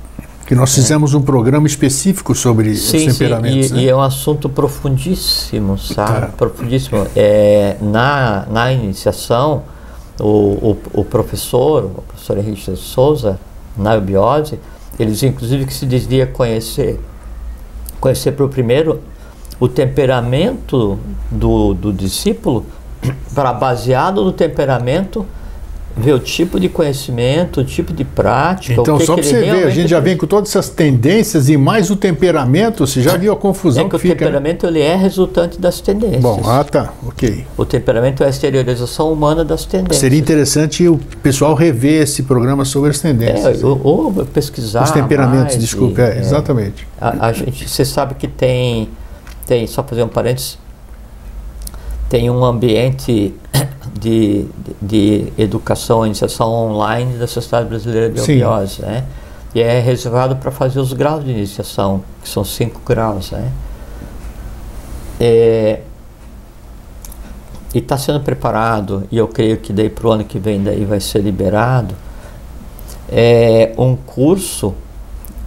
que 0.47 0.55
nós 0.55 0.73
fizemos 0.73 1.13
um 1.13 1.21
programa 1.21 1.67
específico 1.67 2.33
sobre 2.33 2.73
sim, 2.73 3.05
os 3.05 3.17
temperamentos. 3.17 3.67
Sim, 3.67 3.73
e, 3.73 3.77
né? 3.77 3.83
e, 3.83 3.89
é 3.89 3.95
um 3.95 4.01
assunto 4.01 4.47
profundíssimo, 4.47 5.77
sabe? 5.77 6.27
Tá. 6.27 6.27
Profundíssimo. 6.37 7.05
É, 7.13 7.75
na, 7.81 8.45
na 8.49 8.71
iniciação, 8.71 9.63
o, 10.17 10.23
o, 10.23 10.77
o, 10.93 11.03
professor, 11.03 11.83
o 11.83 12.01
professor 12.01 12.37
Henrique 12.37 12.71
de 12.71 12.77
Souza, 12.77 13.37
na 13.75 13.99
biose, 13.99 14.57
eles 14.97 15.21
inclusive 15.21 15.65
que 15.65 15.73
se 15.73 15.85
dizia 15.85 16.25
conhecer, 16.25 16.97
conhecer 17.99 18.31
para 18.31 18.45
o 18.45 18.49
primeiro 18.49 19.01
o 19.59 19.67
temperamento 19.67 20.99
do, 21.31 21.73
do 21.73 21.93
discípulo, 21.93 22.65
para 23.33 23.53
baseado 23.53 24.23
no 24.23 24.31
temperamento 24.31 25.25
ver 25.97 26.13
o 26.13 26.19
tipo 26.19 26.59
de 26.59 26.69
conhecimento, 26.69 27.61
o 27.61 27.63
tipo 27.63 27.91
de 27.91 28.03
prática. 28.03 28.79
Então, 28.79 28.97
que 28.97 29.05
só 29.05 29.15
para 29.15 29.23
você 29.23 29.41
ver, 29.41 29.65
a 29.65 29.69
gente 29.69 29.89
já 29.89 29.99
vem 29.99 30.15
com 30.15 30.27
todas 30.27 30.49
essas 30.49 30.69
tendências 30.69 31.49
e 31.49 31.57
mais 31.57 31.89
o 31.89 31.95
temperamento, 31.95 32.85
você 32.85 33.01
já 33.01 33.17
viu 33.17 33.33
a 33.33 33.35
confusão 33.35 33.81
é 33.81 33.85
que, 33.85 33.89
que 33.89 33.95
o 33.95 33.99
fica. 33.99 34.13
O 34.13 34.17
temperamento 34.17 34.67
ele 34.67 34.79
é 34.79 34.95
resultante 34.95 35.59
das 35.59 35.81
tendências. 35.81 36.21
Bom, 36.21 36.41
ah 36.45 36.63
tá, 36.63 36.93
ok. 37.05 37.45
O 37.57 37.65
temperamento 37.65 38.23
é 38.23 38.27
a 38.27 38.29
exteriorização 38.29 39.11
humana 39.11 39.43
das 39.43 39.65
tendências. 39.65 39.97
Seria 39.97 40.19
interessante 40.19 40.87
o 40.87 40.99
pessoal 41.23 41.55
rever 41.55 42.03
esse 42.03 42.23
programa 42.23 42.63
sobre 42.63 42.91
as 42.91 42.99
tendências. 42.99 43.61
É, 43.61 43.65
ou, 43.65 43.81
ou, 43.83 44.25
pesquisar. 44.25 44.83
Os 44.83 44.91
temperamentos, 44.91 45.55
mais, 45.55 45.59
desculpa, 45.59 46.01
é, 46.01 46.17
é, 46.17 46.19
exatamente. 46.19 46.87
A, 47.01 47.27
a 47.27 47.33
gente, 47.33 47.67
você 47.67 47.83
sabe 47.83 48.13
que 48.15 48.27
tem, 48.27 48.87
tem, 49.47 49.65
só 49.65 49.81
fazer 49.81 50.03
um 50.03 50.09
parênteses, 50.09 50.59
tem 52.09 52.29
um 52.29 52.43
ambiente 52.43 53.33
de, 53.93 54.45
de, 54.81 55.25
de 55.27 55.33
educação 55.37 56.05
e 56.05 56.09
iniciação 56.09 56.51
online 56.51 57.17
da 57.17 57.27
Sociedade 57.27 57.69
Brasileira 57.69 58.09
de 58.09 58.19
Obiose, 58.21 58.81
né? 58.81 59.05
E 59.55 59.61
é 59.61 59.79
reservado 59.79 60.35
para 60.35 60.51
fazer 60.51 60.79
os 60.79 60.93
graus 60.93 61.23
de 61.23 61.31
iniciação, 61.31 62.03
que 62.21 62.29
são 62.29 62.43
cinco 62.43 62.81
graus, 62.85 63.31
né? 63.31 63.51
É, 65.19 65.79
e 67.73 67.79
está 67.79 67.97
sendo 67.97 68.19
preparado, 68.19 69.07
e 69.11 69.17
eu 69.17 69.27
creio 69.27 69.57
que 69.57 69.71
daí 69.73 69.89
para 69.89 70.07
o 70.07 70.11
ano 70.11 70.23
que 70.23 70.37
vem 70.37 70.61
daí 70.61 70.85
vai 70.85 70.99
ser 70.99 71.19
liberado, 71.19 71.95
é 73.09 73.73
um 73.77 73.95
curso 73.95 74.75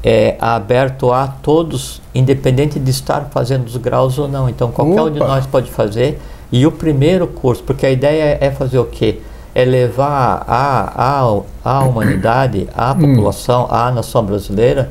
é, 0.02 0.36
aberto 0.40 1.12
a 1.12 1.26
todos, 1.26 2.00
independente 2.14 2.78
de 2.78 2.90
estar 2.90 3.28
fazendo 3.30 3.66
os 3.66 3.76
graus 3.76 4.18
ou 4.18 4.28
não. 4.28 4.48
Então 4.48 4.70
qualquer 4.72 5.00
Opa. 5.00 5.10
um 5.10 5.12
de 5.12 5.18
nós 5.18 5.46
pode 5.46 5.70
fazer 5.70 6.20
e 6.50 6.66
o 6.66 6.72
primeiro 6.72 7.26
curso, 7.26 7.62
porque 7.62 7.86
a 7.86 7.90
ideia 7.90 8.38
é 8.40 8.50
fazer 8.50 8.78
o 8.78 8.84
quê? 8.84 9.20
É 9.54 9.64
levar 9.64 10.44
a, 10.46 11.20
a, 11.22 11.40
a 11.64 11.84
humanidade, 11.84 12.68
a 12.74 12.92
hum. 12.92 13.00
população, 13.00 13.66
a 13.70 13.90
nação 13.90 14.24
brasileira, 14.24 14.90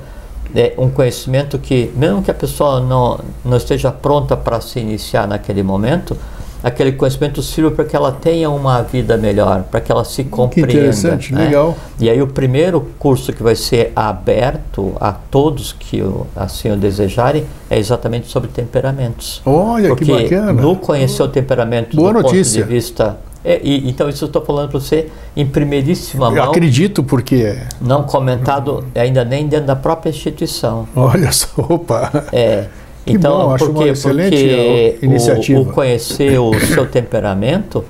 é, 0.55 0.73
um 0.77 0.89
conhecimento 0.89 1.57
que, 1.59 1.91
mesmo 1.95 2.23
que 2.23 2.31
a 2.31 2.33
pessoa 2.33 2.79
não, 2.79 3.19
não 3.43 3.57
esteja 3.57 3.91
pronta 3.91 4.35
para 4.35 4.59
se 4.61 4.79
iniciar 4.79 5.27
naquele 5.27 5.63
momento, 5.63 6.17
aquele 6.63 6.91
conhecimento 6.91 7.41
sirva 7.41 7.71
para 7.71 7.85
que 7.85 7.95
ela 7.95 8.11
tenha 8.11 8.49
uma 8.49 8.81
vida 8.81 9.17
melhor, 9.17 9.63
para 9.63 9.79
que 9.81 9.91
ela 9.91 10.03
se 10.03 10.23
compreenda. 10.23 10.71
Que 10.71 10.77
interessante, 10.77 11.33
né? 11.33 11.45
legal. 11.45 11.77
E 11.99 12.09
aí 12.09 12.21
o 12.21 12.27
primeiro 12.27 12.81
curso 12.97 13.31
que 13.33 13.41
vai 13.41 13.55
ser 13.55 13.91
aberto 13.95 14.93
a 14.99 15.11
todos 15.11 15.73
que 15.73 16.03
assim 16.35 16.71
o 16.71 16.77
desejarem 16.77 17.45
é 17.69 17.77
exatamente 17.77 18.27
sobre 18.27 18.49
temperamentos. 18.49 19.41
Olha, 19.45 19.89
Porque 19.89 20.05
que 20.05 20.23
bacana. 20.23 20.53
no 20.53 20.75
conhecer 20.75 21.23
o 21.23 21.27
temperamento 21.27 21.95
Boa 21.95 22.13
do 22.13 22.21
notícia. 22.21 22.61
ponto 22.61 22.69
de 22.69 22.75
vista 22.75 23.17
é, 23.43 23.61
e, 23.63 23.89
então 23.89 24.09
isso 24.09 24.25
eu 24.25 24.27
estou 24.27 24.43
falando 24.43 24.69
para 24.69 24.79
você 24.79 25.09
em 25.35 25.45
primeiríssima 25.45 26.29
mão. 26.29 26.35
Eu 26.35 26.43
acredito 26.43 27.03
porque 27.03 27.57
não 27.79 28.03
comentado 28.03 28.85
ainda 28.93 29.23
nem 29.23 29.47
dentro 29.47 29.67
da 29.67 29.75
própria 29.75 30.09
instituição. 30.09 30.87
Olha 30.95 31.31
só, 31.31 31.47
opa. 31.57 32.25
É. 32.33 32.67
Que 33.05 33.13
então, 33.13 33.37
bom, 33.37 33.53
acho 33.53 33.65
porque, 33.65 33.83
uma 33.83 33.89
excelente 33.89 34.35
porque 34.35 34.99
iniciativa. 35.01 35.59
O, 35.59 35.63
o 35.63 35.73
conhecer 35.73 36.39
o 36.39 36.53
seu 36.59 36.85
temperamento, 36.85 37.83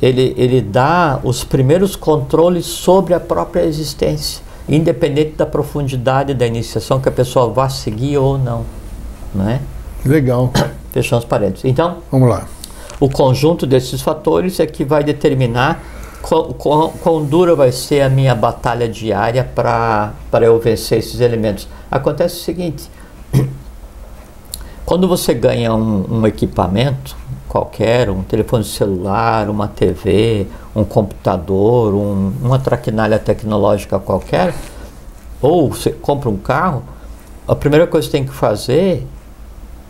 ele, 0.00 0.34
ele 0.36 0.60
dá 0.60 1.20
os 1.22 1.44
primeiros 1.44 1.94
controles 1.94 2.66
sobre 2.66 3.14
a 3.14 3.20
própria 3.20 3.64
existência, 3.64 4.42
independente 4.68 5.32
da 5.36 5.46
profundidade 5.46 6.34
da 6.34 6.46
iniciação 6.46 7.00
que 7.00 7.08
a 7.08 7.12
pessoa 7.12 7.48
vá 7.48 7.68
seguir 7.68 8.16
ou 8.16 8.38
não, 8.38 8.64
não 9.34 9.48
é? 9.48 9.60
Legal. 10.04 10.50
Fechamos 10.92 11.24
parênteses. 11.24 11.64
Então, 11.64 11.98
vamos 12.10 12.28
lá. 12.28 12.46
O 13.00 13.08
conjunto 13.08 13.66
desses 13.66 14.00
fatores 14.00 14.60
é 14.60 14.66
que 14.66 14.84
vai 14.84 15.02
determinar 15.02 15.82
quão, 16.22 16.52
quão, 16.52 16.90
quão 16.90 17.24
dura 17.24 17.54
vai 17.54 17.72
ser 17.72 18.00
a 18.00 18.08
minha 18.08 18.34
batalha 18.34 18.88
diária 18.88 19.42
para 19.42 20.12
eu 20.40 20.58
vencer 20.60 20.98
esses 20.98 21.20
elementos. 21.20 21.66
Acontece 21.90 22.36
o 22.36 22.44
seguinte: 22.44 22.88
quando 24.84 25.06
você 25.06 25.32
ganha 25.34 25.72
um, 25.74 26.18
um 26.18 26.26
equipamento 26.26 27.16
qualquer, 27.48 28.08
um 28.08 28.22
telefone 28.22 28.64
celular, 28.64 29.50
uma 29.50 29.68
TV, 29.68 30.46
um 30.74 30.84
computador, 30.84 31.92
um, 31.94 32.32
uma 32.42 32.58
traquinalha 32.58 33.18
tecnológica 33.18 33.98
qualquer, 33.98 34.54
ou 35.40 35.70
você 35.70 35.90
compra 35.90 36.30
um 36.30 36.36
carro, 36.36 36.82
a 37.46 37.54
primeira 37.54 37.86
coisa 37.86 38.06
que 38.06 38.12
você 38.12 38.18
tem 38.18 38.26
que 38.26 38.32
fazer 38.32 39.06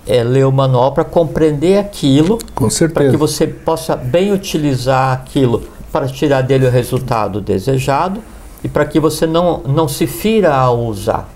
é 0.07 0.24
ler 0.24 0.44
o 0.44 0.50
manual 0.50 0.92
para 0.92 1.05
compreender 1.05 1.78
aquilo, 1.78 2.38
para 2.92 3.11
que 3.11 3.16
você 3.16 3.46
possa 3.46 3.94
bem 3.94 4.33
utilizar 4.33 5.12
aquilo 5.12 5.62
para 5.92 6.09
tirar 6.09 6.40
dele 6.40 6.66
o 6.66 6.70
resultado 6.70 7.40
desejado 7.40 8.20
e 8.64 8.68
para 8.68 8.85
que 8.85 8.98
você 8.98 9.26
não, 9.26 9.59
não 9.59 9.87
se 9.87 10.07
fira 10.07 10.55
ao 10.55 10.81
usar, 10.87 11.28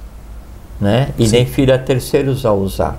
né? 0.81 1.11
E 1.19 1.27
Sim. 1.27 1.37
nem 1.37 1.47
fira 1.47 1.79
terceiros 1.79 2.45
ao 2.45 2.59
usar. 2.59 2.99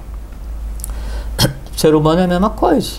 O 1.78 1.80
ser 1.80 1.94
humano 1.94 2.22
é 2.22 2.24
a 2.24 2.28
mesma 2.28 2.50
coisa. 2.50 2.94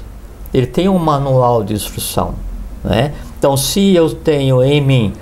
Ele 0.55 0.69
tem 0.69 0.88
um 0.88 1.01
manual 1.01 1.64
de 1.64 1.75
instrução, 1.75 2.37
né? 2.85 3.12
Então, 3.37 3.57
se 3.57 3.93
eu 3.93 4.09
tenho 4.14 4.62
em 4.62 4.81
mim 4.81 5.12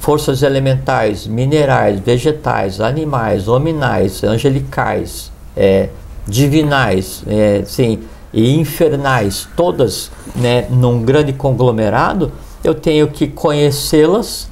forças 0.00 0.42
elementais, 0.42 1.26
minerais, 1.26 2.00
vegetais, 2.00 2.80
animais, 2.80 3.48
hominais, 3.48 4.24
angelicais, 4.24 5.30
é, 5.54 5.90
divinais, 6.26 7.22
é, 7.26 7.62
sim, 7.66 8.00
e 8.32 8.58
infernais, 8.58 9.46
todas 9.54 10.10
né, 10.34 10.66
num 10.70 11.02
grande 11.02 11.34
conglomerado, 11.34 12.32
eu 12.64 12.74
tenho 12.74 13.08
que 13.08 13.26
conhecê-las 13.26 14.48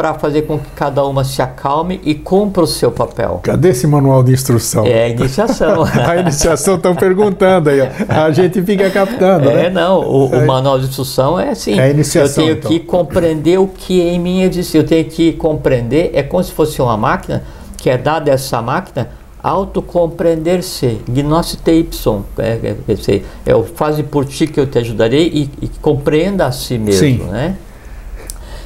para 0.00 0.14
fazer 0.14 0.42
com 0.46 0.58
que 0.58 0.70
cada 0.70 1.04
uma 1.04 1.22
se 1.24 1.42
acalme 1.42 2.00
e 2.02 2.14
cumpra 2.14 2.62
o 2.62 2.66
seu 2.66 2.90
papel. 2.90 3.40
Cadê 3.42 3.68
esse 3.68 3.86
manual 3.86 4.22
de 4.22 4.32
instrução? 4.32 4.86
É 4.86 5.04
a 5.04 5.08
iniciação. 5.10 5.84
a 5.84 6.16
iniciação 6.16 6.76
estão 6.76 6.94
perguntando 6.94 7.68
aí, 7.68 7.82
a 8.08 8.30
gente 8.30 8.62
fica 8.62 8.88
captando. 8.88 9.50
É, 9.50 9.64
né? 9.64 9.68
não, 9.68 10.00
o, 10.00 10.24
o, 10.28 10.46
manual 10.46 10.78
de 10.78 10.86
instrução 10.86 11.38
é 11.38 11.50
assim. 11.50 11.78
É 11.78 11.82
a 11.82 11.90
iniciação. 11.90 12.44
Eu 12.44 12.54
tenho 12.54 12.58
então. 12.60 12.70
que 12.70 12.80
compreender 12.80 13.58
o 13.58 13.66
que 13.68 14.00
em 14.00 14.18
mim 14.18 14.40
existe. 14.40 14.74
Eu 14.74 14.86
tenho 14.86 15.04
que 15.04 15.34
compreender, 15.34 16.12
é 16.14 16.22
como 16.22 16.42
se 16.42 16.52
fosse 16.52 16.80
uma 16.80 16.96
máquina, 16.96 17.42
que 17.76 17.90
é 17.90 17.98
dada 17.98 18.30
essa 18.30 18.62
máquina 18.62 19.10
autocompreender-se, 19.42 21.00
gnose-te 21.10 21.72
ipsum, 21.72 22.22
é, 22.38 22.74
é, 22.86 23.22
é, 23.46 23.54
o 23.54 23.64
faze 23.64 24.02
por 24.02 24.24
ti 24.24 24.46
que 24.46 24.60
eu 24.60 24.66
te 24.66 24.78
ajudarei 24.78 25.26
e, 25.28 25.50
e 25.64 25.68
compreenda 25.82 26.46
a 26.46 26.52
si 26.52 26.78
mesmo, 26.78 27.00
Sim. 27.00 27.30
né? 27.30 27.56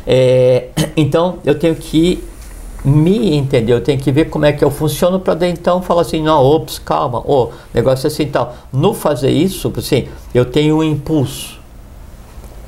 É, 0.06 0.68
então 0.96 1.38
eu 1.44 1.58
tenho 1.58 1.74
que 1.74 2.22
me 2.84 3.34
entender, 3.34 3.72
eu 3.72 3.80
tenho 3.80 3.98
que 3.98 4.12
ver 4.12 4.26
como 4.26 4.44
é 4.44 4.52
que 4.52 4.62
eu 4.62 4.70
funciono 4.70 5.18
para 5.18 5.34
daí 5.34 5.50
então 5.50 5.80
falar 5.80 6.02
assim, 6.02 6.22
não, 6.22 6.44
ops, 6.44 6.78
calma, 6.78 7.20
o 7.20 7.24
oh, 7.26 7.50
negócio 7.72 8.06
é 8.06 8.08
assim 8.08 8.26
tal. 8.26 8.54
No 8.72 8.92
fazer 8.92 9.30
isso, 9.30 9.72
assim, 9.76 10.08
eu 10.34 10.44
tenho 10.44 10.76
um 10.76 10.84
impulso 10.84 11.58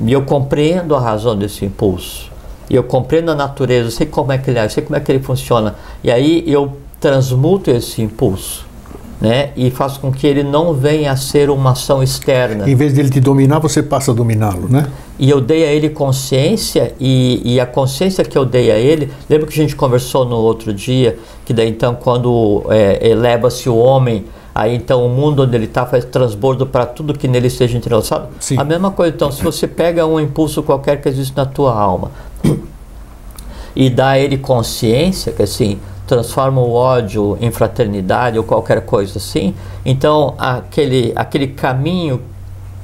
e 0.01 0.13
eu 0.13 0.23
compreendo 0.23 0.95
a 0.95 1.01
razão 1.01 1.37
desse 1.37 1.65
impulso. 1.65 2.31
E 2.69 2.75
eu 2.75 2.83
compreendo 2.83 3.31
a 3.31 3.35
natureza, 3.35 3.89
eu 3.89 3.93
sei 3.93 4.07
como 4.07 4.33
é 4.33 4.39
que 4.39 4.51
ele 4.51 4.59
é, 4.59 4.65
eu 4.65 4.71
sei 4.71 4.83
como 4.83 4.97
é 4.97 5.01
que 5.01 5.13
ele 5.13 5.23
funciona. 5.23 5.77
E 6.03 6.11
aí 6.11 6.43
eu 6.47 6.77
transmuto 7.01 7.71
esse 7.71 8.03
impulso. 8.03 8.66
Né? 9.19 9.51
E 9.57 9.71
faço 9.71 9.99
com 9.99 10.13
que 10.13 10.27
ele 10.27 10.43
não 10.43 10.75
venha 10.75 11.11
a 11.11 11.17
ser 11.17 11.49
uma 11.49 11.71
ação 11.71 12.03
externa. 12.03 12.69
Em 12.69 12.75
vez 12.75 12.93
dele 12.93 13.09
te 13.09 13.19
dominar, 13.19 13.59
você 13.59 13.83
passa 13.83 14.11
a 14.11 14.15
dominá-lo, 14.15 14.69
né? 14.69 14.89
E 15.19 15.31
eu 15.31 15.41
dei 15.41 15.65
a 15.65 15.73
ele 15.73 15.89
consciência, 15.89 16.95
e, 17.01 17.55
e, 17.55 17.59
a 17.59 17.65
consciência 17.65 18.23
que 18.23 18.37
eu 18.37 18.45
dei 18.45 18.71
a 18.71 18.79
ele, 18.79 19.11
lembra 19.31 19.47
que 19.47 19.55
a 19.55 19.57
gente 19.57 19.75
conversou 19.75 20.27
no 20.27 20.37
outro 20.37 20.75
dia, 20.75 21.19
que 21.47 21.55
daí 21.55 21.71
então 21.71 21.95
quando 21.95 22.65
é, 22.69 23.09
eleva-se 23.09 23.71
o 23.71 23.77
homem, 23.77 24.27
aí 24.55 24.77
então 24.77 25.07
o 25.07 25.09
mundo 25.09 25.45
onde 25.45 25.57
ele 25.57 25.65
está 25.65 25.87
faz 25.87 26.05
transbordo 26.05 26.67
para 26.67 26.85
tudo 26.85 27.19
que 27.19 27.27
nele 27.27 27.47
esteja 27.47 27.79
entrelaçado? 27.79 28.29
Sim. 28.39 28.59
A 28.59 28.65
mesma 28.65 28.91
coisa, 28.91 29.15
então, 29.15 29.33
se 29.33 29.43
você 29.43 29.67
pega 29.67 30.07
um 30.07 30.21
impulso 30.21 30.63
qualquer 30.63 31.01
que 31.01 31.09
existe 31.09 31.35
na 31.35 31.47
tua 31.47 31.75
alma 31.75 32.11
e 33.77 33.91
dá 33.91 34.11
a 34.11 34.19
ele 34.19 34.39
consciência, 34.39 35.33
que 35.33 35.43
assim, 35.43 35.79
transforma 36.07 36.61
o 36.61 36.73
ódio 36.73 37.37
em 37.41 37.51
fraternidade 37.51 38.39
ou 38.39 38.45
qualquer 38.45 38.83
coisa 38.83 39.19
assim. 39.19 39.55
Então, 39.85 40.35
aquele, 40.39 41.13
aquele 41.17 41.49
caminho 41.49 42.23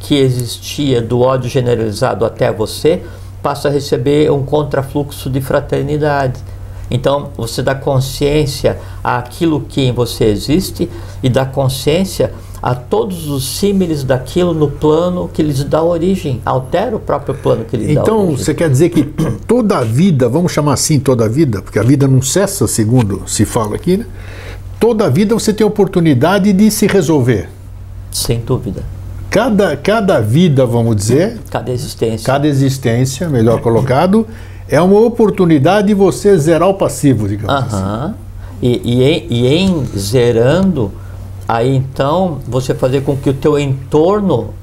que 0.01 0.17
existia 0.17 1.01
do 1.01 1.21
ódio 1.21 1.49
generalizado 1.49 2.25
até 2.25 2.53
você 2.53 3.03
passa 3.43 3.69
a 3.69 3.71
receber 3.71 4.31
um 4.31 4.45
contrafluxo 4.45 5.31
de 5.31 5.41
fraternidade. 5.41 6.41
Então, 6.91 7.31
você 7.37 7.63
dá 7.63 7.75
consciência 7.75 8.79
àquilo 9.03 9.61
que 9.61 9.81
em 9.81 9.93
você 9.93 10.25
existe 10.25 10.91
e 11.23 11.29
dá 11.29 11.47
consciência 11.47 12.33
a 12.63 12.77
todos 12.77 13.29
os 13.29 13.59
símiles 13.59 14.05
daquilo 14.05 14.55
no 14.55 14.71
plano 14.71 15.29
que 15.33 15.43
lhes 15.43 15.65
dá 15.65 15.83
origem, 15.83 16.41
altera 16.47 16.95
o 16.95 17.01
próprio 17.01 17.35
plano 17.35 17.65
que 17.65 17.77
lhes 17.77 17.91
então, 17.91 18.05
dá 18.05 18.13
origem. 18.13 18.35
Então, 18.35 18.45
você 18.45 18.55
quer 18.55 18.71
dizer 18.71 18.91
que 18.91 19.03
toda 19.49 19.79
a 19.79 19.85
vida, 19.85 20.29
vamos 20.29 20.53
chamar 20.53 20.75
assim 20.75 21.01
toda 21.01 21.25
a 21.25 21.29
vida, 21.29 21.61
porque 21.61 21.79
a 21.79 21.83
vida 21.83 22.07
não 22.07 22.23
cessa, 22.23 22.69
segundo 22.69 23.23
se 23.27 23.45
fala 23.45 23.75
aqui, 23.75 23.97
né? 23.97 24.07
Toda 24.79 25.07
a 25.07 25.09
vida 25.09 25.35
você 25.35 25.53
tem 25.53 25.67
oportunidade 25.67 26.53
de 26.53 26.71
se 26.71 26.87
resolver. 26.87 27.49
Sem 28.13 28.41
dúvida. 28.41 28.83
Cada, 29.29 29.77
cada 29.77 30.21
vida, 30.21 30.67
vamos 30.67 30.95
dizer. 30.95 31.41
Cada 31.51 31.73
existência. 31.73 32.27
Cada 32.27 32.47
existência, 32.47 33.29
melhor 33.29 33.61
colocado, 33.61 34.27
é 34.69 34.81
uma 34.81 35.01
oportunidade 35.01 35.89
de 35.89 35.95
você 35.95 36.37
zerar 36.37 36.69
o 36.69 36.75
passivo, 36.75 37.29
digamos 37.29 37.55
uh 37.55 37.77
-huh. 37.77 38.05
assim. 38.05 38.15
E, 38.61 38.81
e, 38.85 39.03
em, 39.03 39.27
e 39.31 39.47
em 39.47 39.85
zerando 39.97 40.93
Aí 41.47 41.75
então 41.75 42.39
você 42.47 42.75
fazer 42.75 43.03
com 43.03 43.17
que 43.17 43.31
o 43.31 43.35
teu 43.35 43.59
entorno 43.59 44.55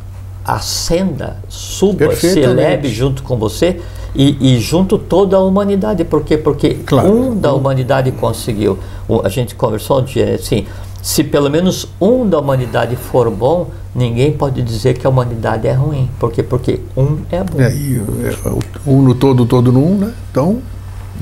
ascenda, 0.46 1.38
suba, 1.48 2.15
se 2.15 2.39
eleve 2.39 2.89
junto 2.89 3.22
com 3.22 3.38
você 3.38 3.80
e, 4.15 4.56
e, 4.56 4.60
junto 4.60 4.98
toda 4.98 5.38
a 5.38 5.39
humanidade. 5.39 6.04
Por 6.04 6.24
quê? 6.24 6.38
Porque 6.38 6.76
claro. 6.86 7.12
um 7.12 7.38
da 7.38 7.54
humanidade 7.54 8.12
conseguiu. 8.12 8.80
A 9.24 9.30
gente 9.30 9.54
conversou 9.54 10.00
um 10.00 10.04
dia 10.04 10.36
assim, 10.36 10.65
se 11.02 11.24
pelo 11.24 11.50
menos 11.50 11.88
um 12.02 12.28
da 12.28 12.39
humanidade 12.39 12.96
for 12.96 13.30
bom, 13.30 13.68
ninguém 13.94 14.32
pode 14.32 14.62
dizer 14.62 14.98
que 14.98 15.06
a 15.06 15.10
humanidade 15.10 15.68
é 15.68 15.74
ruim. 15.74 16.10
Por 16.20 16.32
quê? 16.32 16.42
Porque 16.42 16.80
um 16.98 17.20
é 17.32 17.44
bom. 17.44 17.62
É, 17.62 17.72
e, 17.72 18.02
é, 18.24 18.89
um 18.89 19.02
no 19.02 19.13
todo, 19.13 19.46
todo 19.46 19.72
no 19.72 19.86
um, 19.86 19.98
né? 19.98 20.13
Então. 20.32 20.60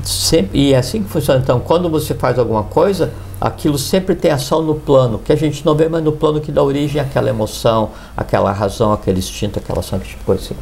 Sempre, 0.02 0.58
e 0.58 0.74
é 0.74 0.78
assim 0.78 1.02
que 1.02 1.08
funciona. 1.08 1.40
Então, 1.40 1.60
quando 1.60 1.88
você 1.88 2.14
faz 2.14 2.38
alguma 2.38 2.62
coisa, 2.62 3.12
aquilo 3.40 3.78
sempre 3.78 4.14
tem 4.14 4.30
ação 4.30 4.62
no 4.62 4.74
plano, 4.74 5.18
que 5.18 5.32
a 5.32 5.36
gente 5.36 5.64
não 5.64 5.74
vê, 5.74 5.88
mas 5.88 6.02
no 6.02 6.12
plano 6.12 6.40
que 6.40 6.52
dá 6.52 6.62
origem 6.62 7.00
àquela 7.00 7.28
emoção, 7.28 7.90
aquela 8.16 8.52
razão, 8.52 8.92
aquele 8.92 9.18
instinto, 9.18 9.58
aquela 9.58 9.80
ação, 9.80 9.98
tipo 9.98 10.24
coisa 10.24 10.42
assim. 10.42 10.56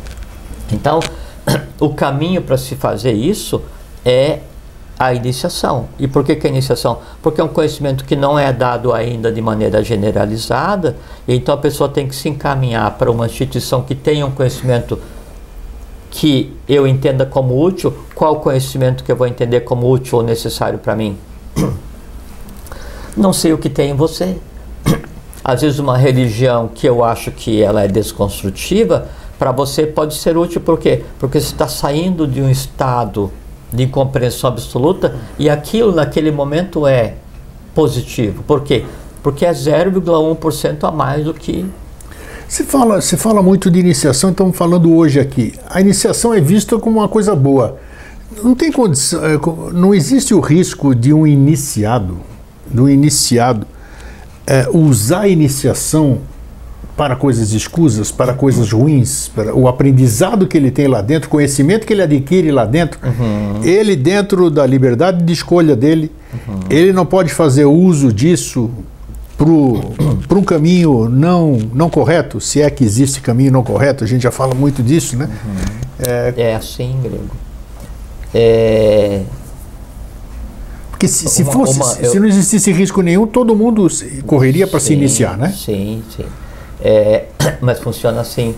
Então, 0.72 1.00
o 1.78 1.90
caminho 1.90 2.42
para 2.42 2.56
se 2.56 2.74
fazer 2.74 3.12
isso 3.12 3.62
é 4.04 4.40
a 4.98 5.12
iniciação. 5.12 5.88
E 5.98 6.08
por 6.08 6.24
que, 6.24 6.34
que 6.36 6.46
é 6.46 6.50
a 6.50 6.52
iniciação? 6.52 7.00
Porque 7.22 7.40
é 7.40 7.44
um 7.44 7.48
conhecimento 7.48 8.04
que 8.04 8.16
não 8.16 8.38
é 8.38 8.52
dado 8.52 8.92
ainda 8.92 9.30
de 9.30 9.42
maneira 9.42 9.84
generalizada, 9.84 10.96
então 11.28 11.54
a 11.54 11.58
pessoa 11.58 11.88
tem 11.88 12.08
que 12.08 12.14
se 12.14 12.28
encaminhar 12.28 12.90
para 12.92 13.10
uma 13.10 13.26
instituição 13.26 13.82
que 13.82 13.94
tenha 13.94 14.24
um 14.24 14.30
conhecimento 14.30 14.98
que 16.16 16.50
eu 16.66 16.86
entenda 16.86 17.26
como 17.26 17.62
útil, 17.62 17.92
qual 18.14 18.40
conhecimento 18.40 19.04
que 19.04 19.12
eu 19.12 19.16
vou 19.16 19.26
entender 19.26 19.60
como 19.60 19.90
útil 19.90 20.16
ou 20.16 20.24
necessário 20.24 20.78
para 20.78 20.96
mim? 20.96 21.18
Não 23.14 23.34
sei 23.34 23.52
o 23.52 23.58
que 23.58 23.68
tem 23.68 23.90
em 23.90 23.94
você. 23.94 24.38
Às 25.44 25.60
vezes 25.60 25.78
uma 25.78 25.98
religião 25.98 26.68
que 26.74 26.88
eu 26.88 27.04
acho 27.04 27.30
que 27.30 27.62
ela 27.62 27.82
é 27.82 27.88
desconstrutiva, 27.88 29.08
para 29.38 29.52
você 29.52 29.86
pode 29.86 30.14
ser 30.14 30.38
útil 30.38 30.62
por 30.62 30.78
quê? 30.78 31.04
Porque 31.18 31.38
você 31.38 31.52
está 31.52 31.68
saindo 31.68 32.26
de 32.26 32.40
um 32.40 32.48
estado 32.48 33.30
de 33.70 33.84
incompreensão 33.84 34.48
absoluta 34.48 35.14
e 35.38 35.50
aquilo 35.50 35.94
naquele 35.94 36.30
momento 36.30 36.86
é 36.86 37.16
positivo. 37.74 38.42
Por 38.42 38.62
quê? 38.62 38.86
Porque 39.22 39.44
é 39.44 39.52
0,1% 39.52 40.88
a 40.88 40.90
mais 40.90 41.26
do 41.26 41.34
que 41.34 41.66
se 42.48 42.64
fala, 42.64 43.00
se 43.00 43.16
fala 43.16 43.42
muito 43.42 43.70
de 43.70 43.80
iniciação, 43.80 44.30
estamos 44.30 44.56
falando 44.56 44.92
hoje 44.92 45.18
aqui. 45.18 45.52
A 45.68 45.80
iniciação 45.80 46.32
é 46.32 46.40
vista 46.40 46.78
como 46.78 46.98
uma 46.98 47.08
coisa 47.08 47.34
boa. 47.34 47.78
Não 48.42 48.54
tem 48.54 48.70
condição, 48.70 49.24
é, 49.24 49.38
não 49.72 49.94
existe 49.94 50.34
o 50.34 50.40
risco 50.40 50.94
de 50.94 51.12
um 51.12 51.26
iniciado 51.26 52.18
do 52.66 52.88
iniciado 52.88 53.66
é, 54.46 54.68
usar 54.72 55.22
a 55.22 55.28
iniciação 55.28 56.18
para 56.96 57.14
coisas 57.14 57.52
escusas, 57.52 58.10
para 58.10 58.32
coisas 58.32 58.72
ruins, 58.72 59.28
para 59.28 59.54
o 59.54 59.68
aprendizado 59.68 60.46
que 60.46 60.56
ele 60.56 60.70
tem 60.70 60.88
lá 60.88 61.02
dentro, 61.02 61.28
o 61.28 61.30
conhecimento 61.30 61.86
que 61.86 61.92
ele 61.92 62.02
adquire 62.02 62.50
lá 62.50 62.64
dentro, 62.64 62.98
uhum. 63.04 63.62
ele 63.62 63.94
dentro 63.94 64.50
da 64.50 64.64
liberdade 64.64 65.22
de 65.22 65.32
escolha 65.32 65.76
dele, 65.76 66.10
uhum. 66.32 66.60
ele 66.70 66.92
não 66.92 67.04
pode 67.04 67.32
fazer 67.32 67.66
uso 67.66 68.10
disso 68.10 68.70
para 69.36 70.38
um 70.38 70.42
caminho 70.42 71.08
não, 71.08 71.58
não 71.74 71.90
correto, 71.90 72.40
se 72.40 72.62
é 72.62 72.70
que 72.70 72.82
existe 72.82 73.20
caminho 73.20 73.52
não 73.52 73.62
correto, 73.62 74.02
a 74.02 74.06
gente 74.06 74.22
já 74.22 74.30
fala 74.30 74.54
muito 74.54 74.82
disso, 74.82 75.16
né? 75.16 75.28
Uhum. 75.44 75.76
É, 75.98 76.34
é, 76.36 76.54
assim, 76.54 76.98
grego. 77.02 77.36
É... 78.34 79.22
Porque 80.90 81.06
se, 81.06 81.28
se 81.28 81.44
fosse, 81.44 81.78
uma, 81.78 81.92
eu... 82.00 82.10
se 82.10 82.18
não 82.18 82.26
existisse 82.26 82.72
risco 82.72 83.02
nenhum, 83.02 83.26
todo 83.26 83.54
mundo 83.54 83.86
correria 84.26 84.66
para 84.66 84.80
se 84.80 84.94
iniciar, 84.94 85.36
né? 85.36 85.52
Sim, 85.54 86.02
sim. 86.16 86.24
É, 86.80 87.26
mas 87.60 87.78
funciona 87.78 88.22
assim. 88.22 88.54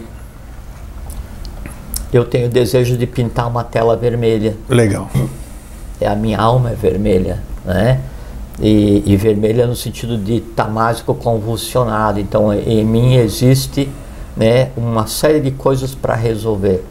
Eu 2.13 2.25
tenho 2.25 2.49
desejo 2.49 2.97
de 2.97 3.07
pintar 3.07 3.49
uma 3.49 3.65
tela 3.65 3.97
vermelha. 3.97 4.57
Legal. 4.69 5.11
É 6.01 6.07
a 6.07 6.15
minha 6.15 6.39
alma 6.39 6.71
é 6.71 6.75
vermelha, 6.75 7.43
né? 7.65 8.01
E, 8.61 9.05
e 9.07 9.17
vermelha 9.17 9.67
no 9.67 9.77
sentido 9.77 10.19
de 10.19 10.41
tamásico 10.41 11.15
convulsionado. 11.15 12.19
Então, 12.19 12.53
em 12.53 12.85
mim 12.85 13.15
existe, 13.15 13.89
né, 14.37 14.71
uma 14.77 15.07
série 15.07 15.41
de 15.41 15.53
coisas 15.53 15.95
para 15.95 16.15
resolver. 16.15 16.85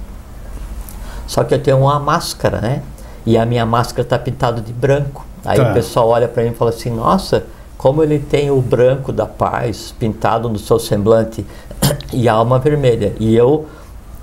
Só 1.28 1.44
que 1.44 1.54
eu 1.54 1.62
tenho 1.62 1.80
uma 1.80 2.00
máscara, 2.00 2.62
né? 2.62 2.82
E 3.26 3.38
a 3.38 3.46
minha 3.46 3.66
máscara 3.66 4.02
está 4.04 4.18
pintada 4.18 4.62
de 4.62 4.72
branco. 4.72 5.26
Aí 5.44 5.58
tá. 5.58 5.70
o 5.70 5.74
pessoal 5.74 6.08
olha 6.08 6.28
para 6.28 6.44
mim 6.44 6.52
e 6.52 6.54
fala 6.54 6.72
assim: 6.72 6.90
Nossa, 6.90 7.46
como 7.78 8.02
ele 8.02 8.20
tem 8.20 8.50
o 8.50 8.62
branco 8.62 9.12
da 9.12 9.26
paz 9.26 9.94
pintado 10.00 10.48
no 10.48 10.58
seu 10.58 10.80
semblante 10.80 11.46
e 12.14 12.30
a 12.30 12.34
alma 12.34 12.58
vermelha. 12.58 13.14
E 13.20 13.36
eu 13.36 13.66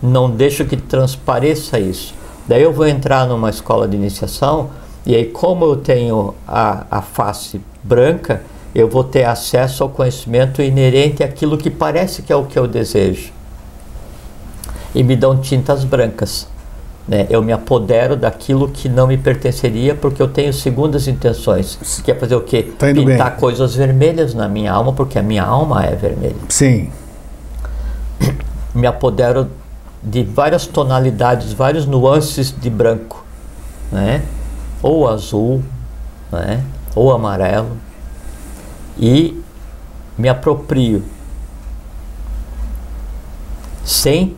não 0.03 0.31
deixo 0.31 0.65
que 0.65 0.77
transpareça 0.77 1.79
isso. 1.79 2.15
Daí 2.49 2.63
eu 2.63 2.73
vou 2.73 2.87
entrar 2.87 3.27
numa 3.27 3.49
escola 3.49 3.87
de 3.87 3.97
iniciação 3.97 4.71
e 5.07 5.15
aí, 5.15 5.27
como 5.27 5.65
eu 5.67 5.77
tenho 5.77 6.35
a, 6.49 6.87
a 6.91 7.03
face 7.03 7.61
branca, 7.83 8.43
eu 8.75 8.89
vou 8.89 9.05
ter 9.05 9.25
acesso 9.25 9.83
ao 9.83 9.89
conhecimento 9.89 10.63
inerente 10.63 11.23
àquilo 11.23 11.59
que 11.59 11.71
parece 11.71 12.23
que 12.23 12.33
é 12.33 12.37
o 12.37 12.45
que 12.45 12.59
eu 12.59 12.67
desejo. 12.67 13.31
E 14.95 15.03
me 15.03 15.15
dão 15.15 15.37
tintas 15.39 15.85
brancas. 15.85 16.49
Né? 17.07 17.27
Eu 17.29 17.43
me 17.43 17.53
apodero 17.53 18.17
daquilo 18.17 18.69
que 18.69 18.89
não 18.89 19.07
me 19.07 19.19
pertenceria 19.19 19.95
porque 19.95 20.23
eu 20.23 20.29
tenho 20.29 20.53
segundas 20.53 21.07
intenções. 21.07 22.01
Que 22.03 22.11
é 22.11 22.15
fazer 22.15 22.35
o 22.35 22.41
quê? 22.41 22.73
Tá 22.79 22.87
Pintar 22.87 23.31
bem. 23.33 23.41
coisas 23.41 23.75
vermelhas 23.75 24.33
na 24.33 24.49
minha 24.49 24.73
alma, 24.73 24.93
porque 24.93 25.19
a 25.19 25.23
minha 25.23 25.45
alma 25.45 25.85
é 25.85 25.95
vermelha. 25.95 26.37
Sim. 26.49 26.91
Me 28.75 28.87
apodero 28.87 29.51
de 30.03 30.23
várias 30.23 30.67
tonalidades, 30.67 31.53
vários 31.53 31.85
nuances 31.85 32.55
de 32.59 32.71
branco. 32.71 33.25
Né? 33.93 34.23
Ou 34.85 35.09
azul, 35.09 35.63
né? 36.31 36.63
ou 36.95 37.11
amarelo. 37.11 37.79
E 38.99 39.43
me 40.19 40.29
aproprio 40.29 41.03
sem 43.83 44.37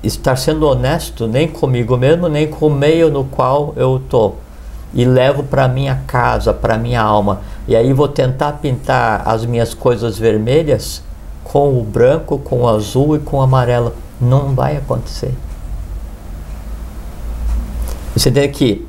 estar 0.00 0.36
sendo 0.36 0.66
honesto 0.66 1.26
nem 1.26 1.48
comigo 1.48 1.96
mesmo, 1.96 2.28
nem 2.28 2.46
com 2.46 2.68
o 2.68 2.70
meio 2.70 3.10
no 3.10 3.24
qual 3.24 3.72
eu 3.76 3.96
estou. 3.96 4.38
E 4.92 5.04
levo 5.04 5.42
para 5.42 5.66
minha 5.66 6.02
casa, 6.06 6.54
para 6.54 6.78
minha 6.78 7.02
alma. 7.02 7.40
E 7.66 7.74
aí 7.74 7.92
vou 7.92 8.06
tentar 8.06 8.52
pintar 8.54 9.26
as 9.26 9.44
minhas 9.44 9.74
coisas 9.74 10.16
vermelhas 10.16 11.02
com 11.42 11.76
o 11.78 11.82
branco, 11.82 12.38
com 12.38 12.62
o 12.62 12.68
azul 12.68 13.16
e 13.16 13.18
com 13.18 13.38
o 13.38 13.42
amarelo. 13.42 13.92
Não 14.20 14.54
vai 14.54 14.76
acontecer. 14.76 15.34
Você 18.14 18.30
tem 18.30 18.48
que, 18.50 18.86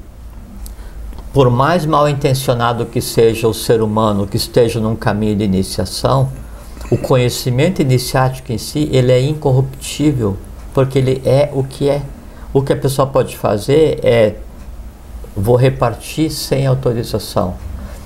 por 1.35 1.49
mais 1.49 1.85
mal 1.85 2.07
intencionado 2.07 2.85
que 2.85 3.01
seja 3.01 3.45
o 3.45 3.53
ser 3.53 3.81
humano 3.81 4.25
que 4.25 4.37
esteja 4.37 4.79
num 4.79 4.95
caminho 4.95 5.35
de 5.35 5.43
iniciação, 5.43 6.31
o 6.89 6.97
conhecimento 6.97 7.81
iniciático 7.81 8.53
em 8.53 8.57
si, 8.57 8.87
ele 8.89 9.11
é 9.11 9.19
incorruptível 9.19 10.37
porque 10.73 10.97
ele 10.97 11.21
é 11.25 11.49
o 11.51 11.61
que 11.61 11.89
é. 11.89 12.01
O 12.53 12.61
que 12.61 12.71
a 12.71 12.77
pessoa 12.77 13.05
pode 13.05 13.35
fazer 13.35 13.99
é 14.01 14.35
vou 15.35 15.57
repartir 15.57 16.31
sem 16.31 16.65
autorização. 16.65 17.55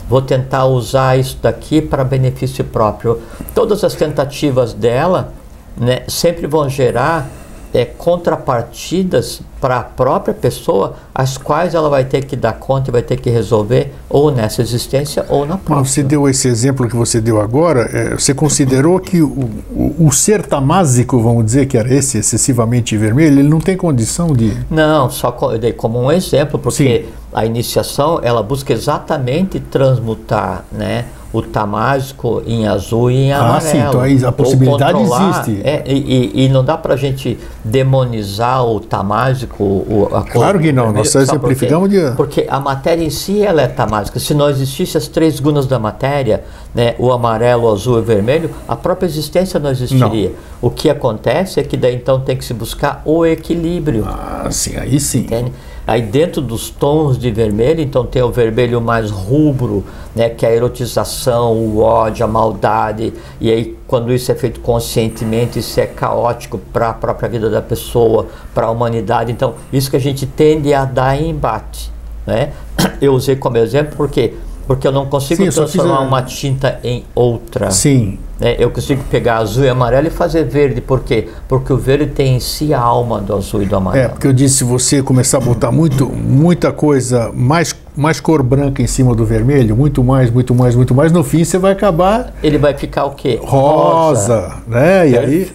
Vou 0.10 0.24
tentar 0.24 0.66
usar 0.66 1.16
isso 1.20 1.38
daqui 1.40 1.84
para 1.84 2.04
benefício 2.04 2.66
próprio. 2.66 3.22
Todas 3.54 3.84
as 3.84 3.94
tentativas 3.94 4.74
dela 4.74 5.34
né, 5.78 6.02
sempre 6.08 6.48
vão 6.48 6.68
gerar 6.68 7.30
é, 7.72 7.86
contrapartidas 7.86 9.44
para 9.60 9.80
a 9.80 9.84
própria 9.84 10.34
pessoa, 10.34 10.96
as 11.14 11.38
quais 11.38 11.74
ela 11.74 11.90
vai 11.90 12.06
ter 12.06 12.26
que 12.26 12.36
dar 12.36 12.54
conta 12.54 12.90
e 12.90 12.92
vai 12.92 13.02
ter 13.02 13.20
que 13.20 13.30
resolver 13.30 13.94
ou 14.10 14.32
nessa 14.32 14.62
existência 14.62 15.26
ou 15.30 15.46
na 15.46 15.58
próxima. 15.58 15.82
Mas 15.82 15.90
você 15.92 16.04
deu 16.04 16.30
esse 16.30 16.48
exemplo 16.48 16.88
que 16.88 16.96
você 16.96 17.20
deu 17.20 17.42
agora, 17.42 17.82
é, 17.92 18.16
você 18.16 18.34
considerou 18.34 19.00
que 19.00 19.22
o, 19.22 19.50
o, 19.72 20.08
o, 20.08 20.12
ser 20.12 20.46
tamásico, 20.46 21.20
vamos 21.20 21.46
dizer 21.46 21.66
que 21.66 21.78
era 21.78 21.94
esse 21.94 22.20
excessivamente 22.20 22.96
vermelho, 22.98 23.40
ele 23.40 23.50
não 23.50 23.60
tem 23.60 23.76
condição 23.76 24.34
de... 24.34 24.56
Não, 24.70 25.10
só 25.10 25.36
eu 25.52 25.60
dei 25.60 25.74
como 25.74 26.00
um 26.00 26.12
exemplo, 26.12 26.58
porque 26.58 27.06
Sim. 27.06 27.10
a 27.34 27.46
iniciação, 27.46 28.20
ela 28.24 28.42
busca 28.42 28.74
exatamente 28.74 29.60
transmutar, 29.60 30.64
né? 30.72 31.06
O 31.32 31.42
tamásico 31.42 32.42
em 32.46 32.68
azul 32.68 33.12
e 33.12 33.26
em 33.26 33.32
ah, 33.32 33.40
amarelo. 33.40 33.62
Sim, 33.62 33.78
então 33.78 34.02
aí 34.02 34.26
a 34.26 34.32
possibilidade 34.32 35.00
existe. 35.00 35.62
É, 35.64 35.84
e, 35.86 36.46
e, 36.46 36.50
não 36.50 36.64
dá 36.66 36.76
para 36.76 36.96
a 36.96 36.98
gente 36.98 37.38
demonizar 37.64 38.66
o 38.66 38.80
tamásico, 38.80 39.64
o, 39.64 40.08
a 40.12 40.22
cor 40.22 40.32
Claro 40.32 40.60
que 40.60 40.72
não, 40.72 40.92
nós 40.92 41.14
exemplificamos 41.14 41.90
de... 41.90 42.12
Porque 42.16 42.48
a 42.50 42.60
matéria 42.60 43.04
em 43.04 43.12
si 43.12 43.44
ela 43.44 43.62
é 43.62 43.68
tamásica. 43.68 44.20
Se 44.20 44.34
não 44.34 44.50
existisse 44.50 44.98
as 44.98 45.08
três 45.08 45.40
gunas 45.40 45.68
da 45.68 45.78
matéria, 45.78 46.44
né, 46.74 46.96
o 46.98 47.12
amarelo, 47.12 47.66
o 47.66 47.72
azul 47.72 47.98
e 47.98 48.02
o 48.02 48.04
vermelho, 48.04 48.50
a 48.68 48.76
própria 48.76 49.06
existência 49.06 49.60
não 49.60 49.70
existiria. 49.70 50.30
Não. 50.30 50.36
O 50.62 50.72
que 50.72 50.90
acontece 50.90 51.60
é 51.60 51.64
que 51.64 51.78
daí 51.78 51.96
então 51.96 52.20
tem 52.22 52.36
que 52.36 52.44
se 52.44 52.54
buscar 52.54 53.04
o 53.06 53.24
equilíbrio. 53.26 54.04
Ah, 54.08 54.48
sim, 54.50 54.76
aí 54.78 55.00
sim. 55.00 55.20
Entende? 55.20 55.54
Aí 55.90 56.04
dentro 56.04 56.40
dos 56.40 56.70
tons 56.70 57.18
de 57.18 57.32
vermelho, 57.32 57.82
então 57.82 58.06
tem 58.06 58.22
o 58.22 58.30
vermelho 58.30 58.80
mais 58.80 59.10
rubro, 59.10 59.84
né, 60.16 60.30
que 60.30 60.46
é 60.46 60.50
a 60.50 60.56
erotização, 60.56 61.54
o 61.54 61.80
ódio, 61.80 62.24
a 62.24 62.28
maldade. 62.28 63.12
E 63.42 63.52
aí 63.52 63.76
quando 63.88 64.14
isso 64.14 64.32
é 64.32 64.36
feito 64.36 64.60
conscientemente, 64.60 65.58
isso 65.58 65.80
é 65.80 65.88
caótico 65.88 66.60
para 66.72 66.90
a 66.90 66.94
própria 66.94 67.28
vida 67.28 67.50
da 67.50 67.60
pessoa, 67.60 68.28
para 68.54 68.68
a 68.68 68.70
humanidade. 68.70 69.32
Então, 69.32 69.56
isso 69.74 69.90
que 69.90 69.96
a 69.96 70.00
gente 70.00 70.28
tende 70.28 70.72
a 70.76 70.86
dar 70.86 71.20
em 71.20 71.32
embate, 71.32 71.92
né? 72.24 72.54
Eu 73.02 73.16
usei 73.16 73.36
como 73.36 73.58
exemplo 73.58 73.96
porque 73.98 74.36
porque 74.70 74.88
eu 74.88 74.92
não 74.92 75.08
consigo 75.08 75.44
Sim, 75.44 75.50
transformar 75.50 76.02
uma 76.02 76.22
tinta 76.22 76.80
em 76.84 77.04
outra. 77.16 77.72
Sim. 77.72 78.20
Né? 78.40 78.56
Eu 78.60 78.70
consigo 78.70 79.04
pegar 79.10 79.38
azul 79.38 79.64
e 79.64 79.68
amarelo 79.68 80.06
e 80.06 80.12
fazer 80.12 80.44
verde. 80.44 80.80
Por 80.80 81.00
quê? 81.00 81.28
Porque 81.48 81.74
o 81.74 81.76
verde 81.76 82.06
tem 82.06 82.36
em 82.36 82.40
si 82.40 82.72
a 82.72 82.80
alma 82.80 83.20
do 83.20 83.36
azul 83.36 83.64
e 83.64 83.66
do 83.66 83.76
amarelo. 83.76 84.06
É, 84.06 84.08
porque 84.10 84.28
eu 84.28 84.32
disse, 84.32 84.58
se 84.58 84.64
você 84.64 85.02
começar 85.02 85.40
a 85.40 85.42
botar 85.42 85.72
muito, 85.72 86.06
muita 86.06 86.72
coisa, 86.72 87.32
mais, 87.34 87.76
mais 87.98 88.20
cor 88.20 88.44
branca 88.44 88.80
em 88.80 88.86
cima 88.86 89.16
do 89.16 89.26
vermelho, 89.26 89.76
muito 89.76 90.04
mais, 90.04 90.30
muito 90.30 90.54
mais, 90.54 90.76
muito 90.76 90.94
mais, 90.94 91.12
no 91.12 91.24
fim 91.24 91.44
você 91.44 91.58
vai 91.58 91.72
acabar... 91.72 92.32
Ele 92.44 92.60
vai 92.60 92.76
ficar 92.76 93.06
o 93.06 93.16
quê? 93.16 93.40
Rosa, 93.42 94.40
rosa. 94.40 94.56
né? 94.68 95.10
E 95.10 95.18
aí... 95.18 95.52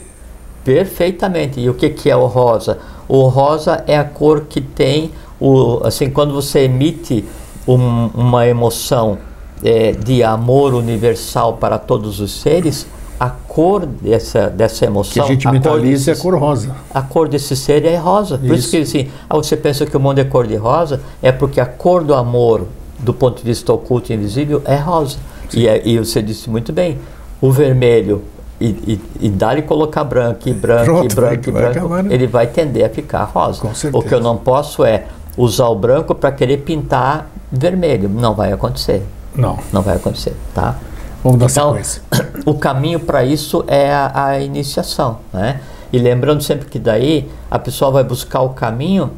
Perfeitamente. 0.65 1.61
E 1.61 1.71
o 1.71 1.75
que, 1.75 1.89
que 1.89 2.11
é 2.11 2.17
o 2.17 2.27
rosa? 2.27 2.79
O 3.07 3.29
rosa 3.29 3.85
é 3.87 3.97
a 3.97 4.03
cor 4.03 4.47
que 4.49 4.61
tem, 4.61 5.13
o, 5.39 5.83
assim, 5.85 6.11
quando 6.11 6.35
você 6.35 6.63
emite 6.63 7.25
um, 7.67 8.07
uma 8.15 8.47
emoção 8.47 9.19
é, 9.63 9.93
de 9.93 10.23
amor 10.23 10.75
universal 10.75 11.55
para 11.55 11.79
todos 11.79 12.21
os 12.21 12.41
seres, 12.41 12.87
a 13.19 13.31
cor 13.31 13.87
dessa, 13.87 14.49
dessa 14.49 14.85
emoção. 14.85 15.13
Que 15.13 15.21
a 15.21 15.35
gente 15.35 15.49
mentaliza 15.49 16.11
é 16.11 16.15
a 16.15 16.17
cor 16.17 16.39
rosa. 16.39 16.77
A 16.93 17.03
cor 17.03 17.29
desse 17.29 17.57
ser 17.57 17.85
é 17.85 17.97
rosa. 17.97 18.37
Por 18.37 18.47
isso, 18.47 18.55
isso 18.55 18.71
que 18.71 18.77
assim, 18.79 19.11
ah, 19.29 19.37
você 19.37 19.57
pensa 19.57 19.87
que 19.87 19.97
o 19.97 20.01
mundo 20.01 20.19
é 20.19 20.25
cor 20.25 20.47
de 20.47 20.57
rosa, 20.57 21.01
é 21.23 21.33
porque 21.33 21.61
a 21.61 21.67
cor 21.67 22.03
do 22.05 22.15
amor, 22.15 22.67
do 22.99 23.15
ponto 23.15 23.39
de 23.39 23.45
vista 23.45 23.73
oculto 23.73 24.13
e 24.13 24.15
invisível, 24.17 24.61
é 24.65 24.77
rosa. 24.77 25.17
E, 25.53 25.69
é, 25.69 25.81
e 25.87 25.99
você 25.99 26.21
disse 26.21 26.51
muito 26.51 26.73
bem, 26.73 26.99
o 27.41 27.51
vermelho 27.51 28.23
e, 28.61 28.67
e, 28.67 29.01
e 29.21 29.29
dar 29.29 29.59
e 29.59 29.63
colocar 29.63 30.05
branco 30.05 30.49
e 30.49 30.53
branco 30.53 30.85
Pronto, 30.85 31.13
e 31.13 31.15
branco 31.15 31.49
e 31.49 31.53
branco, 31.53 31.89
vai 31.89 32.07
ele 32.11 32.27
vai 32.27 32.47
tender 32.47 32.85
a 32.85 32.89
ficar 32.89 33.25
rosa. 33.25 33.63
O 33.93 34.03
que 34.03 34.15
eu 34.15 34.21
não 34.21 34.37
posso 34.37 34.85
é 34.85 35.05
usar 35.37 35.69
o 35.69 35.75
branco 35.75 36.15
para 36.15 36.33
querer 36.33 36.59
pintar 36.59 37.31
vermelho. 37.59 38.09
Não 38.09 38.35
vai 38.35 38.53
acontecer. 38.53 39.03
Não. 39.35 39.59
Não 39.73 39.83
vai 39.83 39.97
acontecer, 39.97 40.37
tá? 40.55 40.77
Vamos 41.23 41.39
dar 41.39 41.51
então, 41.51 41.71
sequência. 41.71 42.03
O 42.45 42.55
caminho 42.55 43.01
para 43.01 43.25
isso 43.25 43.65
é 43.67 43.91
a, 43.91 44.27
a, 44.27 44.41
iniciação, 44.41 45.19
né? 45.33 45.61
E 45.91 45.99
lembrando 45.99 46.43
sempre 46.43 46.69
que 46.69 46.79
daí 46.79 47.31
a 47.51 47.59
pessoa 47.59 47.91
vai 47.91 48.05
buscar 48.05 48.43
o 48.43 48.51
caminho 48.51 49.11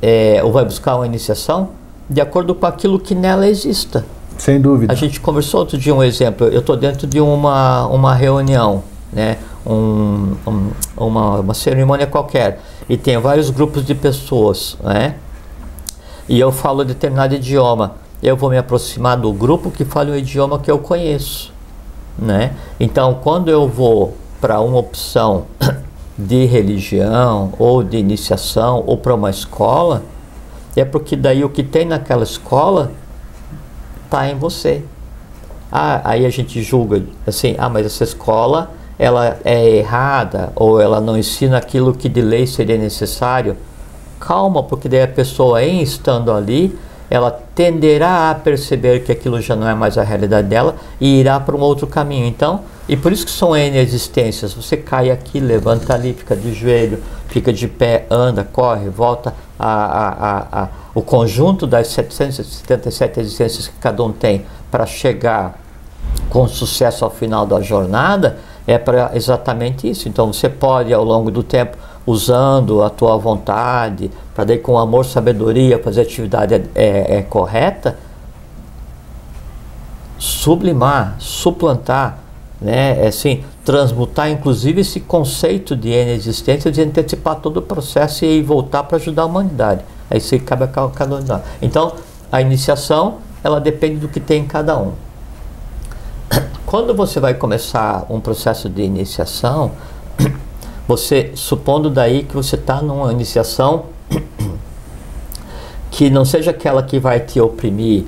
é, 0.00 0.40
ou 0.42 0.50
vai 0.50 0.64
buscar 0.64 0.96
uma 0.96 1.04
iniciação 1.04 1.70
de 2.08 2.20
acordo 2.20 2.54
com 2.54 2.64
aquilo 2.64 2.98
que 2.98 3.14
nela 3.14 3.46
exista. 3.46 4.04
Sem 4.38 4.60
dúvida. 4.60 4.90
A 4.90 4.96
gente 4.96 5.20
conversou 5.20 5.60
outro 5.60 5.76
dia 5.76 5.94
um 5.94 6.02
exemplo. 6.02 6.46
Eu 6.46 6.60
estou 6.60 6.76
dentro 6.76 7.06
de 7.06 7.20
uma, 7.20 7.86
uma 7.88 8.14
reunião, 8.14 8.82
né? 9.12 9.36
Um, 9.66 10.34
um, 10.46 10.70
uma, 10.96 11.40
uma 11.40 11.54
cerimônia 11.54 12.06
qualquer 12.06 12.60
e 12.88 12.96
tem 12.96 13.18
vários 13.18 13.50
grupos 13.50 13.84
de 13.84 13.94
pessoas, 13.94 14.78
né? 14.82 15.16
E 16.30 16.38
eu 16.38 16.52
falo 16.52 16.84
determinado 16.84 17.34
idioma, 17.34 17.96
eu 18.22 18.36
vou 18.36 18.50
me 18.50 18.56
aproximar 18.56 19.16
do 19.16 19.32
grupo 19.32 19.68
que 19.68 19.84
fala 19.84 20.12
o 20.12 20.16
idioma 20.16 20.60
que 20.60 20.70
eu 20.70 20.78
conheço. 20.78 21.52
né? 22.16 22.52
Então, 22.78 23.18
quando 23.20 23.50
eu 23.50 23.66
vou 23.66 24.16
para 24.40 24.60
uma 24.60 24.78
opção 24.78 25.46
de 26.16 26.44
religião 26.44 27.52
ou 27.58 27.82
de 27.82 27.96
iniciação 27.96 28.84
ou 28.86 28.96
para 28.96 29.12
uma 29.12 29.28
escola, 29.28 30.04
é 30.76 30.84
porque 30.84 31.16
daí 31.16 31.44
o 31.44 31.50
que 31.50 31.64
tem 31.64 31.84
naquela 31.84 32.22
escola 32.22 32.92
está 34.04 34.30
em 34.30 34.36
você. 34.36 34.84
Ah, 35.72 36.00
aí 36.04 36.24
a 36.24 36.30
gente 36.30 36.62
julga 36.62 37.02
assim, 37.26 37.56
ah, 37.58 37.68
mas 37.68 37.84
essa 37.84 38.04
escola 38.04 38.70
ela 38.96 39.36
é 39.44 39.78
errada 39.78 40.52
ou 40.54 40.80
ela 40.80 41.00
não 41.00 41.18
ensina 41.18 41.58
aquilo 41.58 41.92
que 41.92 42.08
de 42.08 42.20
lei 42.20 42.46
seria 42.46 42.78
necessário. 42.78 43.56
Calma, 44.20 44.62
porque 44.62 44.88
daí 44.88 45.02
a 45.02 45.08
pessoa 45.08 45.64
em 45.64 45.82
estando 45.82 46.30
ali, 46.30 46.78
ela 47.10 47.30
tenderá 47.30 48.30
a 48.30 48.34
perceber 48.36 49.00
que 49.00 49.10
aquilo 49.10 49.40
já 49.40 49.56
não 49.56 49.68
é 49.68 49.74
mais 49.74 49.98
a 49.98 50.04
realidade 50.04 50.46
dela 50.46 50.76
e 51.00 51.18
irá 51.18 51.40
para 51.40 51.56
um 51.56 51.60
outro 51.60 51.86
caminho. 51.86 52.26
Então, 52.26 52.60
e 52.88 52.96
por 52.96 53.10
isso 53.12 53.24
que 53.24 53.32
são 53.32 53.56
N 53.56 53.76
existências. 53.78 54.52
Você 54.54 54.76
cai 54.76 55.10
aqui, 55.10 55.40
levanta 55.40 55.94
ali, 55.94 56.12
fica 56.12 56.36
de 56.36 56.52
joelho, 56.52 57.02
fica 57.28 57.52
de 57.52 57.66
pé, 57.66 58.06
anda, 58.10 58.44
corre, 58.44 58.88
volta. 58.88 59.34
A, 59.58 59.68
a, 59.68 60.62
a, 60.62 60.68
o 60.94 61.02
conjunto 61.02 61.66
das 61.66 61.88
777 61.88 63.20
existências 63.20 63.68
que 63.68 63.78
cada 63.80 64.02
um 64.04 64.12
tem 64.12 64.44
para 64.70 64.86
chegar 64.86 65.58
com 66.28 66.46
sucesso 66.46 67.04
ao 67.04 67.10
final 67.10 67.44
da 67.44 67.60
jornada 67.60 68.38
é 68.66 68.78
para 68.78 69.10
exatamente 69.14 69.90
isso. 69.90 70.08
Então 70.08 70.32
você 70.32 70.48
pode 70.48 70.92
ao 70.94 71.04
longo 71.04 71.30
do 71.30 71.42
tempo 71.42 71.76
usando 72.06 72.82
a 72.82 72.90
tua 72.90 73.16
vontade, 73.16 74.10
para 74.34 74.44
daí 74.44 74.58
com 74.58 74.78
amor, 74.78 75.04
sabedoria, 75.04 75.78
fazer 75.78 76.00
a 76.00 76.02
atividade 76.02 76.54
é, 76.54 76.62
é, 76.74 77.16
é 77.18 77.22
correta, 77.22 77.98
sublimar, 80.18 81.16
suplantar, 81.18 82.18
né, 82.60 83.04
é 83.04 83.08
assim, 83.08 83.42
transmutar 83.64 84.30
inclusive 84.30 84.82
esse 84.82 85.00
conceito 85.00 85.74
de 85.74 85.90
existência, 85.90 86.70
de 86.70 86.82
antecipar 86.82 87.36
todo 87.36 87.58
o 87.58 87.62
processo 87.62 88.24
e 88.24 88.42
voltar 88.42 88.82
para 88.82 88.96
ajudar 88.96 89.22
a 89.22 89.26
humanidade. 89.26 89.82
Isso 90.14 90.30
que 90.30 90.40
cabe 90.40 90.64
a 90.64 90.66
cada 90.66 91.16
um. 91.16 91.40
Então, 91.62 91.94
a 92.32 92.40
iniciação, 92.40 93.18
ela 93.44 93.60
depende 93.60 93.96
do 93.96 94.08
que 94.08 94.18
tem 94.18 94.42
em 94.42 94.46
cada 94.46 94.76
um. 94.76 94.92
Quando 96.66 96.94
você 96.94 97.20
vai 97.20 97.34
começar 97.34 98.06
um 98.10 98.20
processo 98.20 98.68
de 98.68 98.82
iniciação, 98.82 99.72
você, 100.90 101.30
supondo 101.36 101.88
daí 101.88 102.24
que 102.24 102.34
você 102.34 102.56
está 102.56 102.82
numa 102.82 103.12
iniciação 103.12 103.84
que 105.88 106.10
não 106.10 106.24
seja 106.24 106.50
aquela 106.50 106.82
que 106.82 106.98
vai 106.98 107.20
te 107.20 107.40
oprimir, 107.40 108.06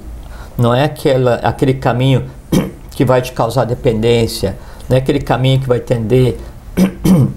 não 0.58 0.74
é 0.74 0.82
aquela, 0.82 1.36
aquele 1.36 1.74
caminho 1.74 2.28
que 2.90 3.04
vai 3.04 3.22
te 3.22 3.30
causar 3.30 3.66
dependência, 3.66 4.58
não 4.88 4.96
é 4.96 4.98
aquele 4.98 5.20
caminho 5.20 5.60
que 5.60 5.68
vai 5.68 5.78
tender 5.78 6.40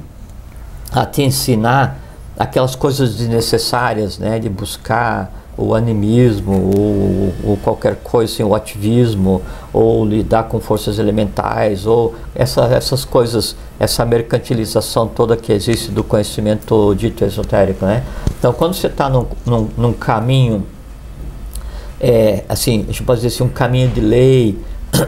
a 0.92 1.06
te 1.06 1.22
ensinar 1.22 2.00
aquelas 2.40 2.76
coisas 2.76 3.14
desnecessárias, 3.14 4.18
né, 4.18 4.40
de 4.40 4.50
buscar 4.50 5.32
o 5.58 5.74
animismo 5.74 6.72
ou, 6.78 7.34
ou, 7.52 7.58
qualquer 7.58 7.96
coisa 7.98 8.34
assim, 8.34 8.44
o 8.44 8.54
ativismo 8.54 9.42
ou 9.72 10.06
lidar 10.06 10.44
com 10.44 10.60
forças 10.60 11.00
elementais 11.00 11.86
ou 11.86 12.14
essa, 12.34 12.66
essas 12.66 13.06
coisas, 13.06 13.56
essa 13.80 14.06
mercantilização 14.06 15.08
toda 15.08 15.38
que 15.38 15.54
existe 15.54 15.92
do 15.92 16.04
conhecimento 16.04 16.94
dito 16.96 17.24
esotérico, 17.24 17.86
né? 17.86 18.04
Então, 18.38 18.52
quando 18.52 18.74
você 18.74 18.88
está 18.88 19.10
num, 19.10 19.26
num, 19.46 19.70
num, 19.78 19.94
caminho, 19.94 20.66
é, 22.02 22.44
assim, 22.50 22.84
a 22.84 22.92
gente 22.92 23.04
pode 23.04 23.22
dizer 23.22 23.34
assim, 23.34 23.44
um 23.44 23.50
caminho 23.50 23.90
de 23.90 24.02
lei 24.02 24.60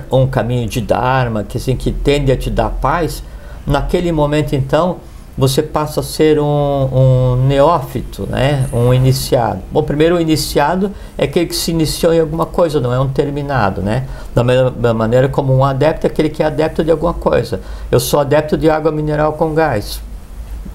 ou 0.09 0.21
um 0.23 0.27
caminho 0.27 0.67
de 0.67 0.79
dharma, 0.79 1.43
que 1.43 1.57
assim, 1.57 1.75
que 1.75 1.91
tende 1.91 2.31
a 2.31 2.37
te 2.37 2.49
dar 2.49 2.69
paz, 2.69 3.21
naquele 3.65 4.13
momento, 4.13 4.55
então, 4.55 4.97
você 5.37 5.61
passa 5.61 5.99
a 5.99 6.03
ser 6.03 6.39
um, 6.39 6.45
um, 6.45 7.45
neófito, 7.47 8.27
né? 8.27 8.67
um 8.73 8.91
iniciado. 8.91 9.59
Bom, 9.71 9.83
primeiro 9.83 10.15
o 10.15 10.19
iniciado 10.19 10.91
é 11.15 11.25
aquele 11.25 11.45
que 11.45 11.55
se 11.55 11.69
iniciou 11.69 12.11
em 12.11 12.19
alguma 12.19 12.47
coisa, 12.47 12.79
não 12.79 12.91
é 12.91 12.99
um 12.99 13.07
terminado. 13.07 13.81
Né? 13.81 14.05
Da 14.33 14.43
mesma 14.43 14.93
maneira 14.95 15.29
como 15.29 15.55
um 15.55 15.63
adepto 15.63 16.07
é 16.07 16.09
aquele 16.09 16.29
que 16.29 16.41
é 16.41 16.47
adepto 16.47 16.83
de 16.83 16.89
alguma 16.89 17.13
coisa. 17.13 17.61
Eu 17.91 17.99
sou 17.99 18.19
adepto 18.19 18.57
de 18.57 18.67
água 18.67 18.91
mineral 18.91 19.33
com 19.33 19.53
gás. 19.53 20.01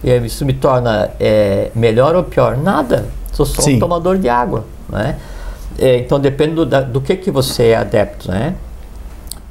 E 0.04 0.16
isso 0.18 0.44
me 0.44 0.52
torna 0.52 1.10
é, 1.18 1.72
melhor 1.74 2.14
ou 2.14 2.22
pior? 2.22 2.56
Nada. 2.56 3.06
Sou 3.32 3.44
só 3.44 3.62
Sim. 3.62 3.76
um 3.76 3.80
tomador 3.80 4.16
de 4.16 4.28
água. 4.28 4.64
Né? 4.88 5.16
É, 5.76 5.98
então 5.98 6.20
depende 6.20 6.54
do, 6.54 6.66
da, 6.66 6.80
do 6.80 7.00
que, 7.00 7.16
que 7.16 7.32
você 7.32 7.68
é 7.68 7.76
adepto. 7.76 8.30
Né? 8.30 8.54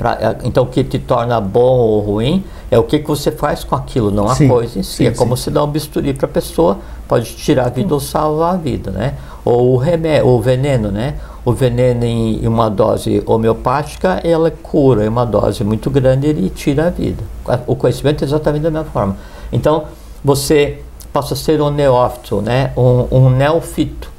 Pra, 0.01 0.17
é, 0.19 0.35
então 0.45 0.63
o 0.63 0.65
que 0.65 0.83
te 0.83 0.97
torna 0.97 1.39
bom 1.39 1.77
ou 1.77 1.99
ruim 1.99 2.43
é 2.71 2.79
o 2.79 2.81
que, 2.81 2.97
que 2.97 3.07
você 3.07 3.31
faz 3.31 3.63
com 3.63 3.75
aquilo, 3.75 4.09
não 4.09 4.27
a 4.27 4.33
sim, 4.33 4.47
coisa 4.47 4.79
em 4.79 4.81
si. 4.81 4.95
Sim, 4.95 5.05
é 5.05 5.11
como 5.11 5.37
sim. 5.37 5.43
se 5.43 5.51
dá 5.51 5.63
um 5.63 5.67
bisturi 5.67 6.11
para 6.11 6.25
a 6.25 6.29
pessoa, 6.29 6.79
pode 7.07 7.35
tirar 7.35 7.67
a 7.67 7.69
vida 7.69 7.93
ou 7.93 7.99
salvar 7.99 8.55
a 8.55 8.57
vida, 8.57 8.89
né? 8.89 9.13
Ou 9.45 9.75
o 9.75 9.77
remédio, 9.77 10.27
o 10.27 10.41
veneno, 10.41 10.89
né? 10.89 11.17
O 11.45 11.53
veneno 11.53 12.03
em 12.03 12.47
uma 12.47 12.67
dose 12.67 13.21
homeopática, 13.27 14.19
ela 14.23 14.49
cura, 14.49 15.05
em 15.05 15.07
uma 15.07 15.23
dose 15.23 15.63
muito 15.63 15.87
grande 15.91 16.25
ele 16.25 16.49
tira 16.49 16.87
a 16.87 16.89
vida. 16.89 17.23
O 17.67 17.75
conhecimento 17.75 18.23
é 18.23 18.27
exatamente 18.27 18.63
da 18.63 18.71
mesma 18.71 18.89
forma. 18.91 19.17
Então, 19.53 19.83
você 20.23 20.79
passa 21.13 21.35
a 21.35 21.37
ser 21.37 21.61
um 21.61 21.69
neófito, 21.69 22.41
né? 22.41 22.73
um, 22.75 23.05
um 23.11 23.29
neofito, 23.29 24.09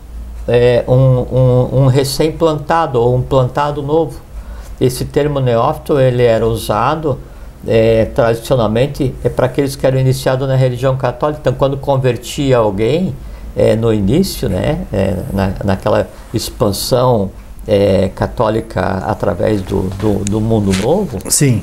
é, 0.47 0.85
um, 0.87 0.93
um, 0.95 1.83
um 1.83 1.87
recém-plantado 1.89 3.01
ou 3.01 3.17
um 3.17 3.23
plantado 3.23 3.83
novo. 3.83 4.21
Esse 4.81 5.05
termo 5.05 5.41
neófito 5.41 5.99
ele 5.99 6.23
era 6.23 6.47
usado 6.47 7.19
é, 7.67 8.07
tradicionalmente 8.07 9.15
é 9.23 9.29
para 9.29 9.47
aqueles 9.47 9.77
que 9.77 9.87
eram 9.87 9.99
iniciados 9.99 10.47
na 10.49 10.57
religião 10.57 10.97
católica. 10.97 11.41
Então, 11.41 11.55
quando 11.55 11.77
convertia 11.77 12.59
alguém 12.59 13.15
é, 13.57 13.77
no 13.77 13.93
início, 13.93 14.49
né, 14.49 14.81
é, 14.93 15.17
na, 15.33 15.53
naquela 15.65 16.09
expansão 16.33 17.31
é, 17.67 18.11
católica 18.15 18.81
através 19.07 19.63
do, 19.63 19.83
do, 19.99 20.25
do, 20.25 20.41
mundo 20.41 20.73
novo. 20.83 21.19
Sim. 21.29 21.63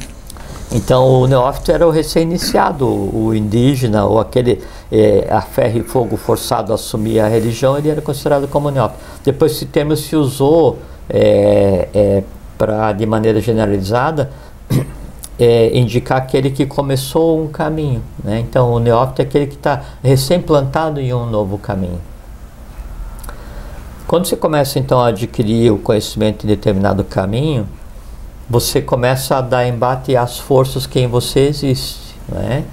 Então, 0.72 1.22
o 1.22 1.28
neófito 1.28 1.72
era 1.72 1.86
o 1.86 1.90
recém-iniciado, 1.90 2.86
o 2.86 3.34
indígena, 3.34 4.06
ou 4.06 4.20
aquele 4.20 4.62
é, 4.92 5.28
a 5.30 5.42
ferro 5.42 5.80
e 5.80 5.84
fogo 5.84 6.16
forçado 6.16 6.72
a 6.72 6.76
assumir 6.76 7.20
a 7.20 7.28
religião, 7.28 7.76
ele 7.76 7.90
era 7.90 8.02
considerado 8.02 8.48
como 8.48 8.70
neófito. 8.70 9.00
Depois, 9.24 9.54
esse 9.54 9.66
termo 9.66 9.98
se 9.98 10.16
usou 10.16 10.78
é, 11.10 12.24
para, 12.60 12.92
de 12.92 13.06
maneira 13.06 13.40
generalizada 13.40 14.30
é, 15.40 15.76
indicar 15.76 16.18
aquele 16.18 16.52
que 16.52 16.66
começou 16.66 17.42
um 17.42 17.48
caminho. 17.48 18.04
Né? 18.22 18.42
Então, 18.42 18.74
o 18.74 18.80
neófito 18.80 19.22
é 19.22 19.26
aquele 19.26 19.48
que 19.48 19.56
está 19.56 19.82
recém-plantado 20.04 21.00
em 21.00 21.14
um 21.14 21.26
novo 21.26 21.58
caminho. 21.58 22.02
Quando 24.06 24.26
você 24.26 24.36
começa 24.36 24.78
então 24.78 25.00
a 25.00 25.08
adquirir 25.08 25.72
o 25.72 25.78
conhecimento 25.78 26.46
em 26.46 26.48
determinado 26.48 27.04
caminho, 27.04 27.68
você 28.50 28.82
começa 28.82 29.38
a 29.38 29.42
dar 29.42 29.66
embate 29.66 30.18
às 30.18 30.38
forças 30.38 30.86
que 30.86 31.00
em 31.00 31.08
você 31.08 31.42
existem, 31.42 32.16
né? 32.28 32.66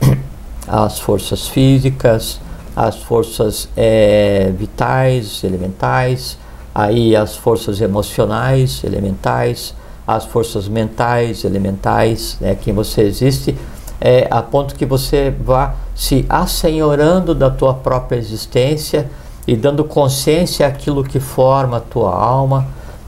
As 0.66 0.98
forças 0.98 1.46
físicas, 1.46 2.40
as 2.74 2.96
forças 2.96 3.68
é, 3.76 4.50
vitais, 4.56 5.44
elementais, 5.44 6.38
aí 6.74 7.14
as 7.14 7.36
forças 7.36 7.80
emocionais, 7.80 8.82
elementais, 8.82 9.74
as 10.06 10.24
forças 10.24 10.68
mentais, 10.68 11.44
elementais, 11.44 12.36
né, 12.40 12.54
que 12.54 12.72
você 12.72 13.02
existe, 13.02 13.56
é, 14.00 14.26
a 14.30 14.42
ponto 14.42 14.74
que 14.74 14.84
você 14.84 15.30
vá 15.30 15.74
se 15.94 16.26
assenhorando 16.28 17.34
da 17.34 17.48
tua 17.48 17.72
própria 17.72 18.18
existência 18.18 19.08
e 19.46 19.56
dando 19.56 19.84
consciência 19.84 20.66
àquilo 20.66 21.04
que 21.04 21.20
forma 21.20 21.76
a 21.76 21.80
tua 21.80 22.14
alma 22.14 22.66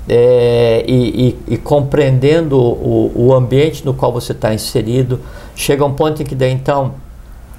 é, 0.08 0.84
e, 0.86 1.36
e, 1.48 1.54
e, 1.54 1.56
compreendendo 1.58 2.56
o, 2.58 3.12
o, 3.14 3.34
ambiente 3.34 3.84
no 3.84 3.92
qual 3.92 4.12
você 4.12 4.32
está 4.32 4.54
inserido. 4.54 5.20
Chega 5.54 5.84
um 5.84 5.92
ponto 5.92 6.22
em 6.22 6.24
que 6.24 6.34
daí 6.34 6.52
então 6.52 6.94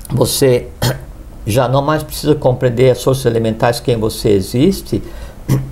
você 0.09 0.67
já 1.45 1.67
não 1.67 1.81
mais 1.81 2.03
precisa 2.03 2.35
compreender 2.35 2.91
as 2.91 3.03
forças 3.03 3.25
elementais 3.25 3.79
que 3.79 3.91
em 3.91 3.97
você 3.97 4.29
existe, 4.29 5.03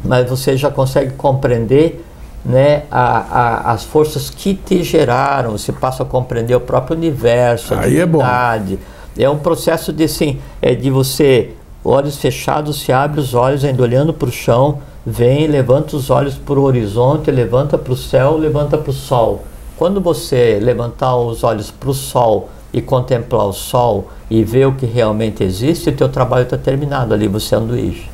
mas 0.03 0.29
você 0.29 0.55
já 0.55 0.69
consegue 0.69 1.13
compreender 1.13 2.03
né, 2.45 2.83
a, 2.91 3.17
a, 3.17 3.71
as 3.71 3.83
forças 3.83 4.29
que 4.29 4.53
te 4.53 4.83
geraram, 4.83 5.51
você 5.51 5.71
passa 5.71 6.03
a 6.03 6.05
compreender 6.05 6.55
o 6.55 6.59
próprio 6.59 6.95
universo, 6.95 7.73
a 7.73 7.81
Aí 7.81 7.95
divindade. 7.95 8.79
É, 9.17 9.23
é, 9.23 9.29
um 9.29 9.39
processo 9.39 9.91
de, 9.91 10.03
assim, 10.03 10.39
é 10.61 10.75
de 10.75 10.91
você, 10.91 11.53
olhos 11.83 12.17
fechados, 12.17 12.81
se 12.81 12.91
abre 12.91 13.19
os 13.19 13.33
olhos, 13.33 13.65
ainda 13.65 13.81
olhando 13.81 14.13
para 14.13 14.29
o 14.29 14.31
chão, 14.31 14.79
vem, 15.05 15.47
levanta 15.47 15.95
os 15.95 16.09
olhos 16.09 16.35
para 16.35 16.59
o 16.59 16.63
horizonte, 16.63 17.31
levanta 17.31 17.77
para 17.77 17.93
o 17.93 17.97
céu, 17.97 18.37
levanta 18.37 18.77
para 18.77 18.91
o 18.91 18.93
sol. 18.93 19.43
Quando 19.75 19.99
você 19.99 20.59
levantar 20.61 21.15
os 21.17 21.43
olhos 21.43 21.71
para 21.71 21.89
o 21.89 21.93
sol 21.93 22.49
e 22.71 22.81
contemplar 22.81 23.47
o 23.47 23.53
sol 23.53 24.09
e 24.29 24.43
ver 24.43 24.67
o 24.67 24.73
que 24.73 24.85
realmente 24.85 25.43
existe, 25.43 25.89
o 25.89 25.93
teu 25.93 26.09
trabalho 26.09 26.43
está 26.43 26.57
terminado 26.57 27.13
ali, 27.13 27.27
você 27.27 27.55
é 27.55 27.57
um 27.57 27.65
duíge. 27.65 28.09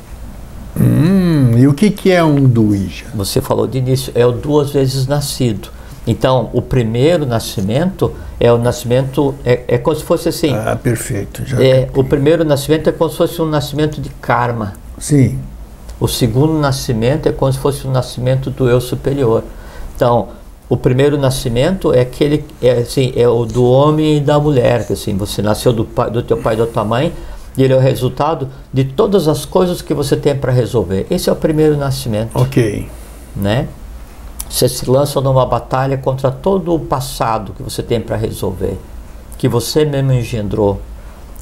Hum, 0.80 1.21
e 1.58 1.66
o 1.66 1.74
que, 1.74 1.90
que 1.90 2.10
é 2.10 2.22
um 2.22 2.44
duija? 2.44 3.06
Você 3.14 3.40
falou 3.40 3.66
de 3.66 3.78
início, 3.78 4.12
é 4.14 4.26
o 4.26 4.32
duas 4.32 4.70
vezes 4.70 5.06
nascido. 5.06 5.68
Então, 6.06 6.50
o 6.52 6.60
primeiro 6.60 7.24
nascimento 7.24 8.12
é 8.40 8.52
o 8.52 8.58
nascimento, 8.58 9.34
é, 9.44 9.62
é 9.68 9.78
como 9.78 9.96
se 9.96 10.02
fosse 10.02 10.28
assim. 10.28 10.52
Ah, 10.54 10.76
perfeito. 10.76 11.44
Já 11.46 11.62
é, 11.62 11.88
o 11.94 12.02
primeiro 12.02 12.44
nascimento 12.44 12.88
é 12.88 12.92
como 12.92 13.08
se 13.08 13.16
fosse 13.16 13.40
um 13.40 13.46
nascimento 13.46 14.00
de 14.00 14.08
karma. 14.08 14.74
Sim. 14.98 15.38
O 16.00 16.08
segundo 16.08 16.54
nascimento 16.54 17.28
é 17.28 17.32
como 17.32 17.52
se 17.52 17.58
fosse 17.58 17.86
o 17.86 17.90
nascimento 17.90 18.50
do 18.50 18.68
eu 18.68 18.80
superior. 18.80 19.44
Então, 19.94 20.30
o 20.68 20.76
primeiro 20.76 21.16
nascimento 21.16 21.92
é 21.92 22.00
aquele, 22.00 22.44
é, 22.60 22.72
assim, 22.72 23.12
é 23.14 23.28
o 23.28 23.44
do 23.44 23.64
homem 23.64 24.16
e 24.16 24.20
da 24.20 24.40
mulher, 24.40 24.86
que 24.86 24.94
assim, 24.94 25.16
você 25.16 25.42
nasceu 25.42 25.72
do, 25.72 25.84
pai, 25.84 26.10
do 26.10 26.22
teu 26.22 26.38
pai 26.38 26.54
e 26.54 26.58
da 26.58 26.66
tua 26.66 26.84
mãe, 26.84 27.12
e 27.56 27.62
ele 27.62 27.72
é 27.72 27.76
o 27.76 27.80
resultado 27.80 28.48
de 28.72 28.84
todas 28.84 29.28
as 29.28 29.44
coisas 29.44 29.82
que 29.82 29.92
você 29.92 30.16
tem 30.16 30.36
para 30.36 30.52
resolver. 30.52 31.06
Esse 31.10 31.28
é 31.28 31.32
o 31.32 31.36
primeiro 31.36 31.76
nascimento. 31.76 32.30
Ok. 32.34 32.88
Né? 33.36 33.68
Você 34.48 34.68
se 34.68 34.88
lança 34.88 35.20
numa 35.20 35.46
batalha 35.46 35.96
contra 35.96 36.30
todo 36.30 36.74
o 36.74 36.78
passado 36.78 37.52
que 37.52 37.62
você 37.62 37.82
tem 37.82 38.00
para 38.00 38.16
resolver, 38.16 38.78
que 39.38 39.48
você 39.48 39.84
mesmo 39.84 40.12
engendrou. 40.12 40.80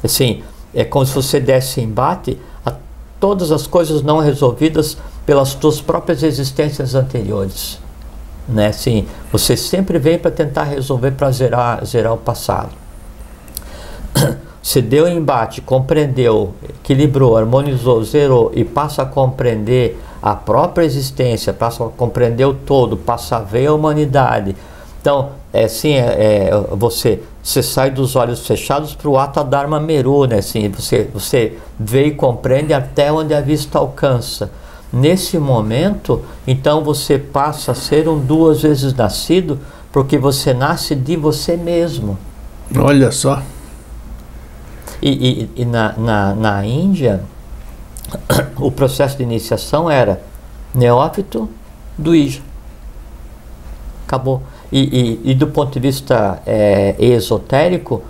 Assim, 0.03 0.43
é 0.73 0.83
como 0.85 1.05
se 1.05 1.13
você 1.13 1.39
desse 1.39 1.81
embate 1.81 2.39
a 2.65 2.73
todas 3.19 3.51
as 3.51 3.67
coisas 3.67 4.01
não 4.01 4.19
resolvidas 4.19 4.97
pelas 5.25 5.49
suas 5.49 5.81
próprias 5.81 6.23
existências 6.23 6.95
anteriores. 6.95 7.79
Né? 8.47 8.67
Assim, 8.67 9.05
você 9.31 9.55
sempre 9.55 9.99
vem 9.99 10.17
para 10.17 10.31
tentar 10.31 10.63
resolver 10.63 11.11
para 11.11 11.31
zerar, 11.31 11.85
zerar 11.85 12.13
o 12.13 12.17
passado. 12.17 12.71
Você 14.61 14.81
deu 14.81 15.07
embate, 15.07 15.59
compreendeu, 15.59 16.53
equilibrou, 16.69 17.35
harmonizou, 17.35 18.03
zerou 18.03 18.51
e 18.53 18.63
passa 18.63 19.01
a 19.01 19.05
compreender 19.05 19.99
a 20.21 20.35
própria 20.35 20.85
existência, 20.85 21.51
passa 21.51 21.83
a 21.83 21.89
compreender 21.89 22.45
o 22.45 22.53
todo, 22.53 22.95
passa 22.95 23.37
a 23.37 23.39
ver 23.39 23.65
a 23.65 23.73
humanidade. 23.73 24.55
Então, 25.01 25.31
é 25.51 25.63
assim, 25.63 25.93
é, 25.93 26.49
é 26.49 26.51
você, 26.75 27.23
você 27.41 27.63
sai 27.63 27.89
dos 27.89 28.15
olhos 28.15 28.45
fechados 28.45 28.93
para 28.93 29.09
o 29.09 29.17
ato 29.17 29.43
Dharma 29.43 29.79
Meru, 29.79 30.25
né? 30.25 30.37
Assim, 30.37 30.69
você, 30.69 31.09
você 31.11 31.57
vê 31.79 32.05
e 32.05 32.11
compreende 32.11 32.71
até 32.71 33.11
onde 33.11 33.33
a 33.33 33.41
vista 33.41 33.79
alcança. 33.79 34.51
Nesse 34.93 35.39
momento, 35.39 36.21
então 36.45 36.83
você 36.83 37.17
passa 37.17 37.71
a 37.71 37.75
ser 37.75 38.07
um 38.07 38.19
duas 38.19 38.61
vezes 38.61 38.93
nascido, 38.93 39.57
porque 39.91 40.19
você 40.19 40.53
nasce 40.53 40.93
de 40.93 41.15
você 41.15 41.57
mesmo. 41.57 42.17
Olha 42.77 43.11
só. 43.11 43.41
E, 45.01 45.09
e, 45.55 45.61
e 45.61 45.65
na, 45.65 45.93
na, 45.93 46.35
na 46.35 46.65
Índia, 46.65 47.21
o 48.57 48.71
processo 48.71 49.17
de 49.17 49.23
iniciação 49.23 49.89
era 49.89 50.21
neófito 50.73 51.49
do 51.97 52.15
Ija. 52.15 52.41
Acabou. 54.05 54.41
E, 54.71 55.19
e, 55.25 55.31
e, 55.31 55.33
do 55.33 55.47
ponto 55.47 55.73
de 55.73 55.79
vista 55.79 56.41
é, 56.45 56.95
esotérico, 56.99 58.01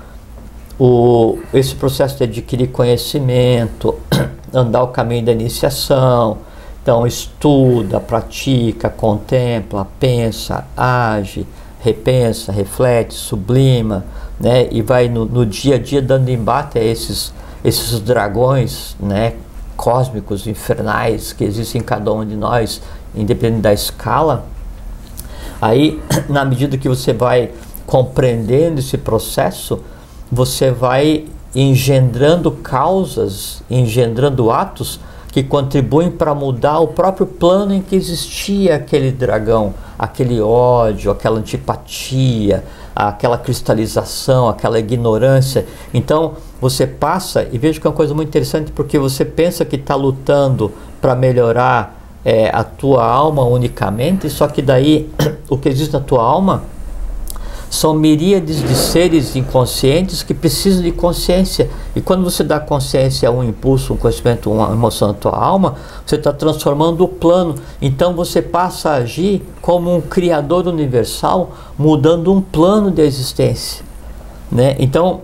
o, 0.80 1.40
esse 1.54 1.76
processo 1.76 2.18
de 2.18 2.24
adquirir 2.24 2.68
conhecimento, 2.68 3.96
andar 4.54 4.84
o 4.84 4.88
caminho 4.90 5.26
da 5.26 5.32
iniciação, 5.32 6.38
então 6.82 7.06
estuda, 7.06 8.00
pratica, 8.00 8.90
contempla, 8.90 9.88
pensa, 10.00 10.66
age, 10.76 11.46
repensa, 11.80 12.52
reflete, 12.52 13.14
sublima, 13.14 14.04
né? 14.42 14.68
E 14.72 14.82
vai 14.82 15.08
no, 15.08 15.26
no 15.26 15.46
dia 15.46 15.76
a 15.76 15.80
dia 15.80 16.02
dando 16.02 16.30
embate 16.30 16.80
a 16.80 16.84
esses, 16.84 17.34
esses 17.64 18.00
dragões, 18.00 18.96
né? 19.00 19.34
cósmicos, 19.82 20.46
infernais 20.46 21.34
que 21.34 21.44
existem 21.44 21.82
em 21.82 21.84
cada 21.84 22.14
um 22.14 22.24
de 22.24 22.36
nós, 22.36 22.82
independente 23.16 23.62
da 23.62 23.74
escala, 23.74 24.46
aí, 25.60 26.00
na 26.30 26.46
medida 26.46 26.78
que 26.78 26.88
você 26.88 27.14
vai 27.14 27.52
compreendendo 27.88 28.80
esse 28.80 28.96
processo, 28.96 29.80
você 30.32 30.70
vai 30.70 31.26
engendrando 31.54 32.52
causas, 32.52 33.64
engendrando 33.70 34.52
atos 34.52 35.00
que 35.32 35.42
contribuem 35.42 36.12
para 36.12 36.36
mudar 36.36 36.80
o 36.80 36.90
próprio 36.90 37.26
plano 37.26 37.74
em 37.74 37.82
que 37.82 37.96
existia 37.96 38.76
aquele 38.76 39.12
dragão, 39.12 39.74
aquele 39.98 40.40
ódio, 40.40 41.10
aquela 41.10 41.40
antipatia, 41.40 42.64
aquela 42.96 43.38
cristalização, 43.38 44.50
aquela 44.50 44.80
ignorância. 44.80 45.66
Então 45.94 46.34
você 46.60 46.86
passa 46.86 47.48
e 47.52 47.58
veja 47.58 47.80
que 47.80 47.88
é 47.88 47.90
uma 47.90 47.96
coisa 47.96 48.14
muito 48.14 48.30
interessante 48.30 48.72
porque 48.72 48.98
você 49.00 49.26
pensa 49.26 49.66
que 49.66 49.76
está 49.76 49.96
lutando 49.96 50.72
para 51.00 51.16
melhorar 51.16 52.00
é, 52.24 52.50
a 52.54 52.64
tua 52.64 53.06
alma 53.06 53.44
unicamente, 53.44 54.30
só 54.30 54.48
que 54.48 54.62
daí 54.62 55.10
o 55.50 55.58
que 55.58 55.70
existe 55.70 55.94
na 55.94 56.00
tua 56.00 56.24
alma 56.24 56.64
são 57.72 57.94
miríades 57.94 58.62
de 58.62 58.76
seres 58.76 59.34
inconscientes 59.34 60.22
que 60.22 60.34
precisam 60.34 60.84
de 60.84 60.92
consciência. 60.92 61.70
E 61.96 62.02
quando 62.02 62.22
você 62.22 62.44
dá 62.44 62.60
consciência 62.60 63.30
a 63.30 63.32
um 63.32 63.42
impulso, 63.42 63.94
um 63.94 63.98
conhecimento, 63.98 64.52
uma 64.52 64.74
emoção 64.74 65.08
na 65.08 65.14
tua 65.14 65.32
alma, 65.32 65.76
você 66.06 66.18
está 66.18 66.34
transformando 66.34 67.06
o 67.06 67.08
plano. 67.08 67.56
Então 67.82 68.14
você 68.14 68.42
passa 68.42 68.90
a 68.90 68.96
agir 68.96 69.42
como 69.62 69.96
um 69.96 70.02
criador 70.02 70.68
universal, 70.68 71.52
mudando 71.80 72.34
um 72.34 72.42
plano 72.42 72.92
de 72.92 73.02
existência. 73.04 73.86
Né? 74.52 74.76
Então, 74.78 75.22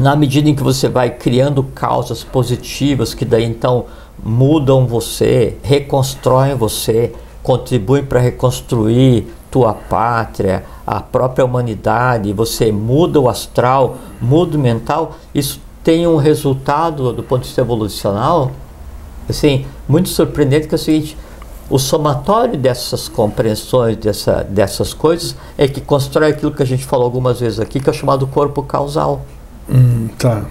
na 0.00 0.16
medida 0.16 0.48
em 0.48 0.54
que 0.54 0.62
você 0.62 0.88
vai 0.88 1.10
criando 1.10 1.62
causas 1.62 2.24
positivas, 2.24 3.12
que 3.12 3.26
daí 3.26 3.44
então 3.44 3.84
mudam 4.24 4.86
você, 4.86 5.58
reconstroem 5.62 6.54
você, 6.54 7.12
contribuem 7.42 8.02
para 8.02 8.18
reconstruir 8.18 9.26
tua 9.50 9.74
pátria, 9.74 10.64
a 10.86 11.00
própria 11.00 11.44
humanidade, 11.44 12.32
você 12.32 12.70
muda 12.70 13.20
o 13.20 13.28
astral, 13.28 13.96
muda 14.20 14.56
o 14.56 14.60
mental, 14.60 15.16
isso 15.34 15.60
tem 15.82 16.06
um 16.06 16.16
resultado 16.16 17.12
do 17.12 17.22
ponto 17.22 17.42
de 17.42 17.48
vista 17.48 17.60
evolucional, 17.60 18.52
assim, 19.28 19.66
muito 19.88 20.08
surpreendente 20.08 20.68
que 20.68 20.74
é 20.74 20.76
o 20.76 20.78
seguinte, 20.78 21.16
o 21.70 21.78
somatório 21.78 22.58
dessas 22.58 23.08
compreensões, 23.08 23.96
dessa, 23.96 24.44
dessas 24.44 24.92
coisas, 24.92 25.34
é 25.56 25.66
que 25.66 25.80
constrói 25.80 26.30
aquilo 26.30 26.52
que 26.52 26.62
a 26.62 26.66
gente 26.66 26.84
falou 26.84 27.06
algumas 27.06 27.40
vezes 27.40 27.58
aqui, 27.58 27.80
que 27.80 27.88
é 27.88 27.92
chamado 27.92 28.26
corpo 28.26 28.62
causal. 28.62 29.22
Hum, 29.68 30.08
tá. 30.18 30.44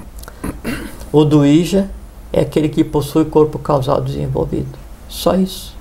O 1.11 1.23
do 1.23 1.45
Ija 1.45 1.89
é 2.31 2.41
aquele 2.41 2.67
que 2.67 2.83
possui 2.83 3.25
corpo 3.25 3.59
causal 3.59 4.01
desenvolvido. 4.01 4.79
Só 5.07 5.35
isso. 5.35 5.75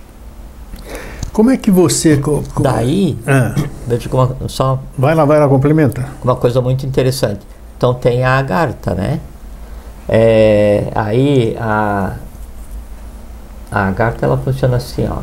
Como 1.32 1.50
é 1.50 1.56
que 1.56 1.70
você. 1.70 2.20
Daí, 2.60 3.18
ah. 3.26 3.54
veja 3.86 4.08
como 4.08 4.48
só. 4.48 4.78
Vai 4.98 5.14
lá, 5.14 5.24
vai 5.24 5.38
lá, 5.40 5.48
complementa. 5.48 6.06
Uma 6.22 6.36
coisa 6.36 6.60
muito 6.60 6.84
interessante. 6.84 7.40
Então 7.76 7.94
tem 7.94 8.22
a 8.22 8.38
agarta, 8.38 8.94
né? 8.94 9.18
É, 10.08 10.88
aí 10.94 11.56
a, 11.58 12.16
a 13.70 13.88
agarta 13.88 14.26
ela 14.26 14.36
funciona 14.36 14.76
assim, 14.76 15.08
ó. 15.08 15.18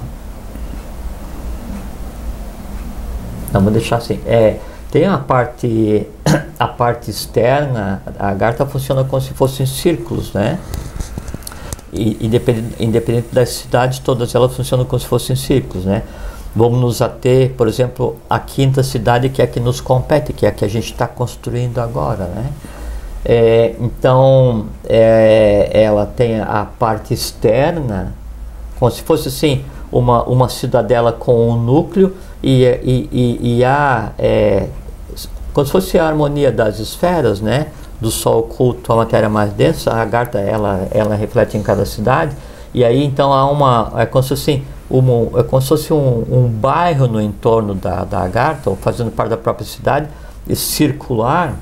Não, 3.53 3.61
vou 3.61 3.71
deixar 3.71 3.97
assim. 3.97 4.19
É, 4.25 4.57
tem 4.91 5.05
a 5.05 5.17
parte, 5.19 6.07
a 6.57 6.67
parte 6.67 7.11
externa, 7.11 8.01
a 8.17 8.29
agarta 8.29 8.65
funciona 8.65 9.03
como 9.03 9.21
se 9.21 9.33
fossem 9.33 9.65
círculos, 9.65 10.33
né? 10.33 10.57
E, 11.93 12.17
independente, 12.25 12.75
independente 12.79 13.27
das 13.33 13.49
cidades, 13.49 13.99
todas 13.99 14.33
elas 14.35 14.55
funcionam 14.55 14.85
como 14.85 14.99
se 14.99 15.07
fossem 15.07 15.35
círculos, 15.35 15.85
né? 15.85 16.03
Vamos 16.55 16.79
nos 16.79 17.01
ater, 17.01 17.51
por 17.51 17.67
exemplo, 17.67 18.15
a 18.29 18.39
quinta 18.39 18.81
cidade 18.81 19.29
que 19.29 19.41
é 19.41 19.45
a 19.45 19.47
que 19.47 19.59
nos 19.59 19.79
compete, 19.79 20.33
que 20.33 20.45
é 20.45 20.49
a 20.49 20.51
que 20.51 20.65
a 20.65 20.67
gente 20.67 20.91
está 20.91 21.07
construindo 21.07 21.79
agora, 21.79 22.25
né? 22.25 22.51
É, 23.23 23.75
então, 23.79 24.67
é, 24.87 25.69
ela 25.73 26.05
tem 26.05 26.39
a 26.39 26.65
parte 26.65 27.13
externa, 27.13 28.13
como 28.79 28.89
se 28.89 29.01
fosse 29.03 29.27
assim, 29.27 29.63
uma, 29.91 30.23
uma 30.23 30.49
cidadela 30.49 31.11
com 31.11 31.49
um 31.49 31.61
núcleo 31.61 32.15
e, 32.41 32.63
e, 32.63 33.09
e, 33.11 33.57
e 33.57 33.65
a, 33.65 34.11
é, 34.17 34.67
como 35.53 35.65
se 35.65 35.71
fosse 35.71 35.99
a 35.99 36.07
harmonia 36.07 36.51
das 36.51 36.79
esferas, 36.79 37.41
né? 37.41 37.67
Do 37.99 38.09
Sol 38.09 38.39
oculto 38.39 38.91
a 38.93 38.95
matéria 38.95 39.29
mais 39.29 39.51
densa, 39.53 39.91
a 39.91 40.01
Agartha 40.01 40.39
ela, 40.39 40.87
ela 40.91 41.15
reflete 41.15 41.57
em 41.57 41.63
cada 41.63 41.85
cidade, 41.85 42.35
e 42.73 42.83
aí 42.83 43.03
então 43.03 43.33
há 43.33 43.49
uma, 43.49 43.91
é 43.97 44.05
como 44.05 44.23
se 44.23 44.29
fosse, 44.29 44.63
um, 44.89 45.37
é 45.37 45.43
como 45.43 45.61
se 45.61 45.67
fosse 45.67 45.93
um, 45.93 46.25
um 46.29 46.47
bairro 46.47 47.07
no 47.07 47.21
entorno 47.21 47.75
da, 47.75 48.03
da 48.03 48.21
Agartha, 48.21 48.69
ou 48.69 48.75
fazendo 48.75 49.11
parte 49.11 49.31
da 49.31 49.37
própria 49.37 49.65
cidade, 49.65 50.07
circular, 50.55 51.55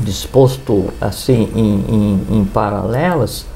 disposto 0.00 0.92
assim 1.00 1.50
em, 1.54 2.26
em, 2.30 2.38
em 2.38 2.44
paralelas, 2.44 3.46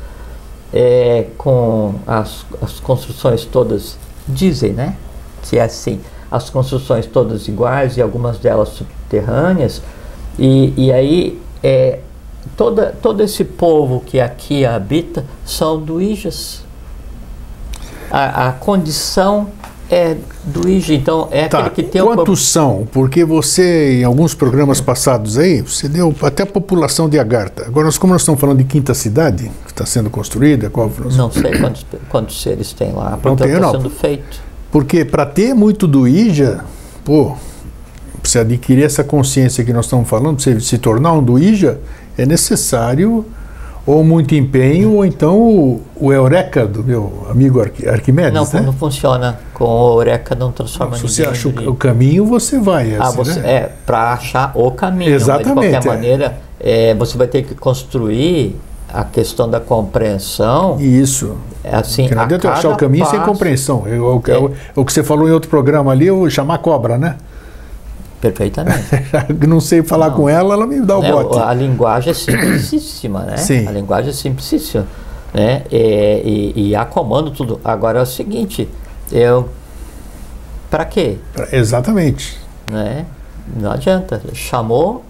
é, 0.72 1.26
com 1.36 1.94
as, 2.06 2.44
as 2.60 2.80
construções 2.80 3.44
todas, 3.44 3.98
dizem, 4.26 4.72
né? 4.72 4.96
Se 5.42 5.58
é 5.58 5.64
assim, 5.64 6.00
as 6.30 6.48
construções 6.48 7.06
todas 7.06 7.46
iguais 7.46 7.96
e 7.96 8.02
algumas 8.02 8.38
delas 8.38 8.70
subterrâneas, 8.70 9.82
e, 10.38 10.72
e 10.76 10.92
aí 10.92 11.40
é, 11.62 12.00
toda, 12.56 12.94
todo 13.00 13.22
esse 13.22 13.44
povo 13.44 14.02
que 14.04 14.20
aqui 14.20 14.64
habita 14.64 15.24
são 15.44 15.80
duíjas. 15.80 16.62
A, 18.10 18.48
a 18.48 18.52
condição 18.52 19.48
É, 19.90 20.16
IG, 20.66 20.94
então 20.94 21.28
é 21.30 21.48
Tá, 21.48 21.66
aquele 21.66 21.74
que 21.74 21.82
tem 21.82 22.02
quantos 22.02 22.48
são? 22.48 22.88
Porque 22.90 23.26
você, 23.26 24.00
em 24.00 24.04
alguns 24.04 24.34
programas 24.34 24.80
passados 24.80 25.36
aí, 25.36 25.60
você 25.60 25.86
deu 25.86 26.14
até 26.22 26.44
a 26.44 26.46
população 26.46 27.10
de 27.10 27.18
Agartha. 27.18 27.66
Agora, 27.66 27.84
nós, 27.84 27.98
como 27.98 28.14
nós 28.14 28.22
estamos 28.22 28.40
falando 28.40 28.56
de 28.58 28.64
quinta 28.64 28.94
cidade, 28.94 29.50
que 29.66 29.70
está 29.70 29.84
sendo 29.84 30.08
construída, 30.08 30.70
qual. 30.70 30.90
Não 31.14 31.30
sei 31.30 31.58
quantos, 31.58 31.86
quantos 32.08 32.40
seres 32.40 32.72
tem 32.72 32.92
lá, 32.92 33.18
porque 33.20 33.44
está 33.44 33.70
sendo 33.70 33.90
feito. 33.90 34.40
Porque 34.70 35.04
para 35.04 35.26
ter 35.26 35.52
muito 35.52 35.86
do 35.86 36.08
IJA, 36.08 36.64
pô, 37.04 37.36
para 38.22 38.30
você 38.30 38.38
adquirir 38.38 38.84
essa 38.84 39.02
consciência 39.02 39.64
que 39.64 39.72
nós 39.72 39.86
estamos 39.86 40.08
falando, 40.08 40.36
para 40.36 40.44
você 40.44 40.60
se 40.60 40.78
tornar 40.78 41.12
um 41.12 41.22
do 41.22 41.38
IJA, 41.38 41.78
é 42.16 42.24
necessário 42.24 43.24
ou 43.84 44.04
muito 44.04 44.32
empenho, 44.36 44.92
ou 44.94 45.04
então 45.04 45.40
o, 45.40 45.80
o 45.96 46.12
Eureka 46.12 46.64
do 46.64 46.84
meu 46.84 47.26
amigo 47.28 47.60
Arqui- 47.60 47.88
Arquimedes, 47.88 48.32
Não, 48.32 48.44
né? 48.52 48.60
não 48.64 48.72
funciona 48.72 49.40
com 49.52 49.64
o 49.64 49.98
Eureka, 49.98 50.36
não 50.36 50.52
transforma 50.52 50.94
Se 50.96 51.02
ninguém 51.02 51.16
você 51.16 51.24
acha 51.24 51.48
o, 51.48 51.70
o 51.70 51.74
caminho, 51.74 52.24
você 52.24 52.60
vai. 52.60 52.94
Ah, 52.94 53.08
assim, 53.08 53.16
você, 53.16 53.40
né? 53.40 53.52
é, 53.52 53.72
para 53.84 54.12
achar 54.12 54.52
o 54.54 54.70
caminho. 54.70 55.10
mas 55.10 55.22
Exatamente, 55.22 55.60
de 55.62 55.66
é. 55.66 55.70
qualquer 55.72 55.88
maneira, 55.88 56.38
é, 56.60 56.94
você 56.94 57.18
vai 57.18 57.26
ter 57.26 57.42
que 57.42 57.56
construir 57.56 58.56
a 58.94 59.02
questão 59.02 59.50
da 59.50 59.58
compreensão. 59.58 60.76
Isso. 60.80 61.34
É 61.64 61.74
assim, 61.74 62.02
Porque 62.02 62.14
não 62.14 62.22
a 62.22 62.24
adianta 62.26 62.46
eu 62.46 62.52
achar 62.52 62.68
o 62.68 62.76
caminho 62.76 63.04
sem 63.06 63.18
passo- 63.18 63.32
compreensão. 63.32 63.82
É 63.86 63.98
o, 63.98 64.22
É. 64.28 64.38
o- 64.38 64.52
o 64.76 64.84
que 64.84 64.92
você 64.92 65.02
falou 65.02 65.28
em 65.28 65.32
outro 65.32 65.50
programa 65.50 65.90
ali, 65.90 66.06
eu 66.06 66.28
chamar 66.30 66.58
cobra, 66.58 66.96
né? 66.96 67.16
Perfeitamente. 68.22 68.86
não 69.48 69.60
sei 69.60 69.82
falar 69.82 70.10
Não. 70.10 70.16
com 70.16 70.28
ela, 70.28 70.54
ela 70.54 70.64
me 70.64 70.80
dá 70.80 70.96
o 70.96 71.02
né? 71.02 71.10
bote. 71.10 71.40
A 71.40 71.52
linguagem 71.52 72.12
é 72.12 72.14
simplicíssima, 72.14 73.22
né? 73.24 73.36
Sim. 73.36 73.66
A 73.66 73.72
linguagem 73.72 74.10
é 74.10 74.12
simplicíssima, 74.12 74.86
né? 75.34 75.62
É, 75.72 76.22
e, 76.24 76.68
e 76.68 76.76
há 76.76 76.84
comando 76.84 77.32
tudo. 77.32 77.60
Agora 77.64 77.98
é 77.98 78.02
o 78.02 78.06
seguinte, 78.06 78.68
eu 79.10 79.48
para 80.70 80.84
quê? 80.84 81.18
Exatamente. 81.50 82.38
Né? 82.70 83.06
Não 83.60 83.72
adianta. 83.72 84.22
Chamou, 84.32 85.04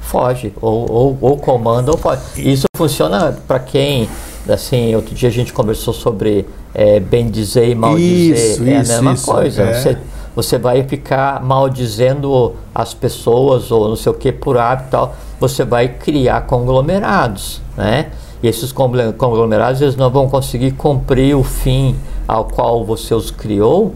foge 0.00 0.52
ou, 0.62 0.88
ou, 0.88 1.18
ou 1.20 1.36
comanda 1.36 1.90
ou 1.90 1.98
foge. 1.98 2.20
Isso 2.36 2.66
funciona 2.76 3.36
para 3.48 3.58
quem 3.58 4.08
assim, 4.48 4.94
outro 4.94 5.12
dia 5.12 5.28
a 5.28 5.32
gente 5.32 5.52
conversou 5.52 5.92
sobre 5.92 6.46
é, 6.72 7.00
bem 7.00 7.28
dizer 7.28 7.68
e 7.68 7.74
mal 7.74 7.98
Isso, 7.98 8.60
dizer. 8.60 8.72
É 8.72 8.80
isso, 8.80 8.92
a 8.92 8.94
mesma 8.94 9.12
isso, 9.14 9.26
coisa. 9.26 9.62
é. 9.62 9.74
Você, 9.74 9.98
você 10.36 10.58
vai 10.58 10.84
ficar 10.84 11.42
maldizendo 11.42 12.54
as 12.74 12.92
pessoas 12.92 13.72
ou 13.72 13.88
não 13.88 13.96
sei 13.96 14.12
o 14.12 14.14
que 14.14 14.30
por 14.30 14.58
hábito 14.58 14.88
e 14.88 14.90
tal. 14.90 15.16
Você 15.40 15.64
vai 15.64 15.88
criar 15.88 16.42
conglomerados, 16.42 17.62
né? 17.76 18.10
E 18.42 18.46
esses 18.46 18.70
conglomerados 18.70 19.80
eles 19.80 19.96
não 19.96 20.10
vão 20.10 20.28
conseguir 20.28 20.72
cumprir 20.72 21.34
o 21.34 21.42
fim 21.42 21.96
ao 22.28 22.44
qual 22.44 22.84
você 22.84 23.14
os 23.14 23.30
criou 23.30 23.94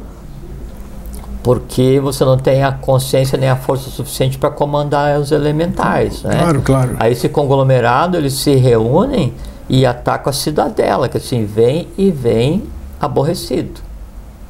porque 1.43 1.99
você 2.03 2.24
não 2.24 2.36
tem 2.36 2.62
a 2.62 2.72
consciência 2.72 3.38
nem 3.38 3.49
a 3.49 3.57
força 3.57 3.88
suficiente 3.91 4.38
para 4.38 4.51
comandar 4.51 5.18
os 5.18 5.32
elementais, 5.32 6.22
né? 6.22 6.36
Claro, 6.38 6.62
claro. 6.62 6.97
Aí 6.99 7.12
esse 7.12 7.28
conglomerado 7.28 8.16
eles 8.16 8.34
se 8.34 8.55
reúnem 8.57 9.32
e 9.68 9.86
atacam 9.86 10.30
a 10.30 10.32
cidadela, 10.34 11.09
que 11.09 11.16
assim 11.16 11.47
vem 11.47 11.88
e 11.97 12.11
vem 12.11 12.64
aborrecido, 13.01 13.80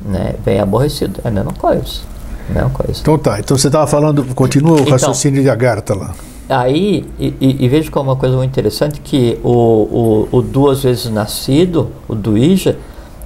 né? 0.05 0.35
Vem 0.45 0.61
aborrecido, 0.61 1.21
é 1.25 1.29
a 1.29 1.31
mesma 1.31 1.53
coisa, 1.53 2.01
a 2.49 2.53
mesma 2.53 2.71
coisa. 2.71 3.01
Então 3.01 3.19
tá, 3.19 3.39
então 3.39 3.57
você 3.57 3.69
estava 3.69 3.87
falando, 3.87 4.25
continua 4.35 4.73
o 4.73 4.81
Então. 4.81 4.93
raciocínio 4.93 5.43
de 5.43 5.51
Agartha 5.51 5.95
lá. 5.95 6.15
Aí, 6.49 7.07
e, 7.19 7.35
e, 7.41 7.65
e 7.65 7.69
veja 7.69 7.91
como 7.93 8.11
uma 8.11 8.17
coisa 8.17 8.37
muito 8.37 8.51
interessante 8.51 9.01
que 9.01 9.39
o, 9.45 10.29
o, 10.33 10.39
o 10.39 10.43
duas 10.43 10.83
vezes 10.83 11.11
nascido, 11.11 11.91
o 12.09 12.15
do 12.15 12.37
Ija, 12.37 12.77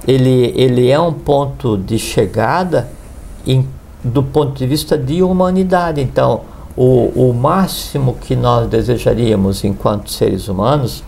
ele, 0.07 0.53
ele 0.55 0.91
é 0.91 0.99
um 0.99 1.11
ponto 1.11 1.75
de 1.75 1.97
chegada 1.97 2.87
em, 3.47 3.67
do 4.03 4.21
ponto 4.21 4.53
de 4.53 4.67
vista 4.67 4.95
de 4.95 5.23
humanidade. 5.23 6.01
Então, 6.01 6.41
o, 6.77 7.29
o 7.29 7.33
máximo 7.33 8.15
que 8.21 8.35
nós 8.35 8.67
desejaríamos 8.69 9.63
enquanto 9.63 10.11
seres 10.11 10.47
humanos 10.47 11.03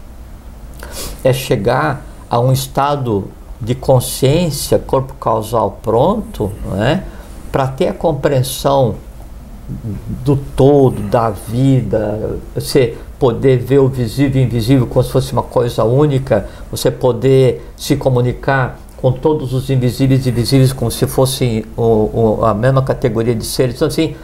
é 1.24 1.32
chegar 1.32 2.04
a 2.28 2.40
um 2.40 2.52
estado 2.52 3.26
de 3.60 3.76
consciência, 3.76 4.78
corpo 4.78 5.14
causal 5.16 5.80
pronto, 5.82 6.52
né, 6.72 7.04
para 7.52 7.68
ter 7.68 7.88
a 7.88 7.94
compreensão 7.94 8.96
do 10.24 10.36
todo, 10.36 11.02
da 11.10 11.30
vida, 11.30 12.38
você 12.56 12.96
poder 13.20 13.58
ver 13.58 13.80
o 13.80 13.88
visível 13.88 14.42
e 14.42 14.46
invisível 14.46 14.88
como 14.88 15.04
se 15.04 15.12
fosse 15.12 15.34
uma 15.34 15.44
coisa 15.44 15.84
única, 15.84 16.48
você 16.72 16.90
poder 16.92 17.68
se 17.76 17.96
comunicar 17.96 18.80
com 18.96 19.12
todos 19.12 19.54
os 19.54 19.70
invisíveis 19.70 20.26
e 20.26 20.32
visíveis 20.32 20.72
como 20.72 20.90
se 20.90 21.06
fossem 21.06 21.66
o, 21.76 21.82
o, 22.40 22.46
a 22.46 22.54
mesma 22.54 22.82
categoria 22.82 23.36
de 23.36 23.46
seres. 23.46 23.76
Então, 23.76 23.88
assim, 23.88 24.16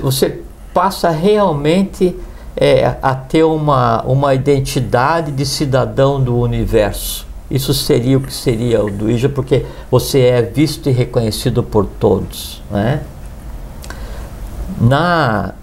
você 0.00 0.40
passa 0.72 1.10
realmente 1.10 2.16
é, 2.56 2.96
a 3.02 3.14
ter 3.14 3.44
uma, 3.44 4.02
uma 4.02 4.34
identidade 4.34 5.32
de 5.32 5.44
cidadão 5.44 6.22
do 6.22 6.36
universo. 6.36 7.26
Isso 7.54 7.72
seria 7.72 8.18
o 8.18 8.20
que 8.20 8.34
seria 8.34 8.82
o 8.84 8.90
do 8.90 9.08
Ija, 9.08 9.28
porque 9.28 9.64
você 9.88 10.20
é 10.22 10.42
visto 10.42 10.88
e 10.88 10.92
reconhecido 10.92 11.62
por 11.62 11.86
todos. 11.86 12.60
Né? 12.70 13.00
Na, 14.80 15.54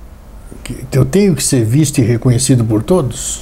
Eu 0.92 1.04
tenho 1.04 1.36
que 1.36 1.44
ser 1.44 1.66
visto 1.66 1.98
e 1.98 2.02
reconhecido 2.02 2.64
por 2.64 2.82
todos? 2.82 3.42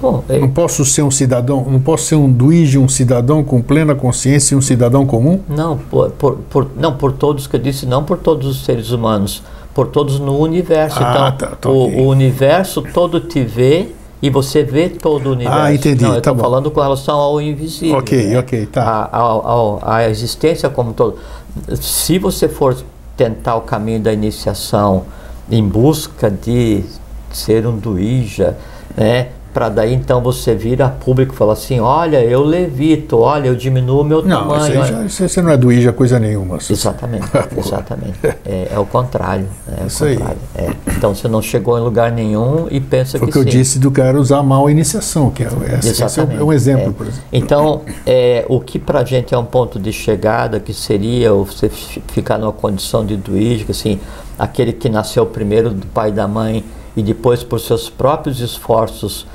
bom, 0.00 0.24
é- 0.28 0.38
Não 0.38 0.48
posso 0.50 0.84
ser 0.86 1.02
um 1.02 1.10
cidadão, 1.10 1.64
não 1.70 1.78
posso 1.80 2.06
ser 2.06 2.14
um 2.16 2.30
duíge, 2.32 2.78
um 2.78 2.88
cidadão 2.88 3.44
com 3.44 3.60
plena 3.60 3.94
consciência 3.94 4.54
e 4.54 4.58
um 4.58 4.62
cidadão 4.62 5.04
comum? 5.06 5.40
Não, 5.48 5.76
por, 5.78 6.10
por, 6.12 6.36
por- 6.50 6.70
não, 6.76 6.96
por 6.96 7.12
todos 7.12 7.46
que 7.46 7.56
eu 7.56 7.60
disse, 7.60 7.84
não 7.86 8.02
por 8.04 8.18
todos 8.18 8.46
os 8.48 8.64
seres 8.64 8.90
humanos, 8.90 9.42
por 9.74 9.88
todos 9.88 10.18
no 10.18 10.38
universo. 10.38 10.98
Ah, 10.98 11.34
então, 11.36 11.48
tá, 11.50 11.56
tá, 11.56 11.68
o, 11.68 12.04
o 12.04 12.08
universo 12.08 12.82
todo 12.82 13.20
te 13.20 13.44
vê 13.44 13.90
e 14.22 14.30
você 14.30 14.62
vê 14.62 14.88
todo 14.88 15.26
o 15.28 15.32
universo. 15.32 15.58
Ah, 15.60 15.74
entendi, 15.74 16.02
Não, 16.02 16.10
eu 16.10 16.14
tá 16.14 16.30
estou 16.30 16.34
bom. 16.36 16.42
falando 16.42 16.70
com 16.70 16.80
relação 16.80 17.18
ao 17.18 17.40
invisível. 17.40 17.98
Ok, 17.98 18.28
né? 18.28 18.38
ok, 18.38 18.66
tá. 18.66 18.82
A, 19.12 19.18
ao- 19.18 19.46
ao- 19.46 19.80
a 19.82 20.08
existência 20.08 20.70
como 20.70 20.90
um 20.90 20.92
todo. 20.92 21.18
Se 21.74 22.18
você 22.18 22.48
for 22.48 22.76
tentar 23.16 23.56
o 23.56 23.62
caminho 23.62 24.00
da 24.00 24.12
iniciação 24.12 25.04
em 25.50 25.66
busca 25.66 26.30
de 26.30 26.84
ser 27.32 27.66
um 27.66 27.76
duíja, 27.76 28.56
né? 28.96 29.28
Para 29.52 29.68
daí 29.68 29.92
então 29.92 30.22
você 30.22 30.54
vir 30.54 30.80
a 30.80 30.88
público 30.88 31.34
e 31.34 31.36
falar 31.36 31.52
assim, 31.52 31.78
olha, 31.78 32.24
eu 32.24 32.42
levito, 32.42 33.18
olha, 33.18 33.48
eu 33.48 33.54
diminuo 33.54 34.00
o 34.00 34.04
meu 34.04 34.22
Não, 34.22 34.48
tamanho. 34.48 34.62
aí 34.62 34.78
olha. 34.78 34.86
já, 34.86 35.04
isso 35.04 35.22
aí 35.22 35.28
você 35.28 35.42
não 35.42 35.50
é 35.50 35.56
duíja 35.58 35.92
coisa 35.92 36.18
nenhuma. 36.18 36.56
Exatamente, 36.56 37.26
exatamente. 37.58 38.18
É, 38.46 38.68
é 38.72 38.78
o 38.78 38.86
contrário. 38.86 39.46
É 39.78 39.84
o 39.84 39.86
Isso 39.88 40.04
aí. 40.06 40.16
contrário. 40.16 40.38
É. 40.54 40.70
Então 40.96 41.14
você 41.14 41.28
não 41.28 41.42
chegou 41.42 41.78
em 41.78 41.82
lugar 41.82 42.10
nenhum 42.10 42.66
e 42.70 42.80
pensa 42.80 43.18
Foi 43.18 43.28
o 43.28 43.30
que 43.30 43.32
que 43.32 43.38
eu 43.38 43.42
sim. 43.42 43.58
disse 43.58 43.78
do 43.78 43.90
cara 43.90 44.18
usar 44.18 44.42
mal 44.42 44.66
a 44.66 44.70
iniciação, 44.70 45.30
que 45.30 45.42
é, 45.42 45.48
esse, 45.78 46.02
esse 46.02 46.20
é, 46.20 46.24
um, 46.24 46.32
é 46.32 46.44
um 46.44 46.52
exemplo, 46.52 46.88
é. 46.88 46.92
por 46.92 47.06
exemplo. 47.06 47.24
Então, 47.30 47.82
é, 48.06 48.46
o 48.48 48.58
que 48.58 48.78
para 48.78 49.00
a 49.00 49.04
gente 49.04 49.34
é 49.34 49.38
um 49.38 49.44
ponto 49.44 49.78
de 49.78 49.92
chegada, 49.92 50.60
que 50.60 50.72
seria 50.72 51.30
você 51.32 51.68
fi- 51.68 52.02
ficar 52.08 52.38
numa 52.38 52.52
condição 52.52 53.04
de 53.04 53.18
que, 53.18 53.66
assim, 53.70 54.00
aquele 54.38 54.72
que 54.72 54.88
nasceu 54.88 55.26
primeiro 55.26 55.70
do 55.70 55.86
pai 55.88 56.08
e 56.08 56.12
da 56.12 56.26
mãe 56.26 56.64
e 56.96 57.02
depois, 57.02 57.42
por 57.42 57.60
seus 57.60 57.90
próprios 57.90 58.40
esforços, 58.40 59.26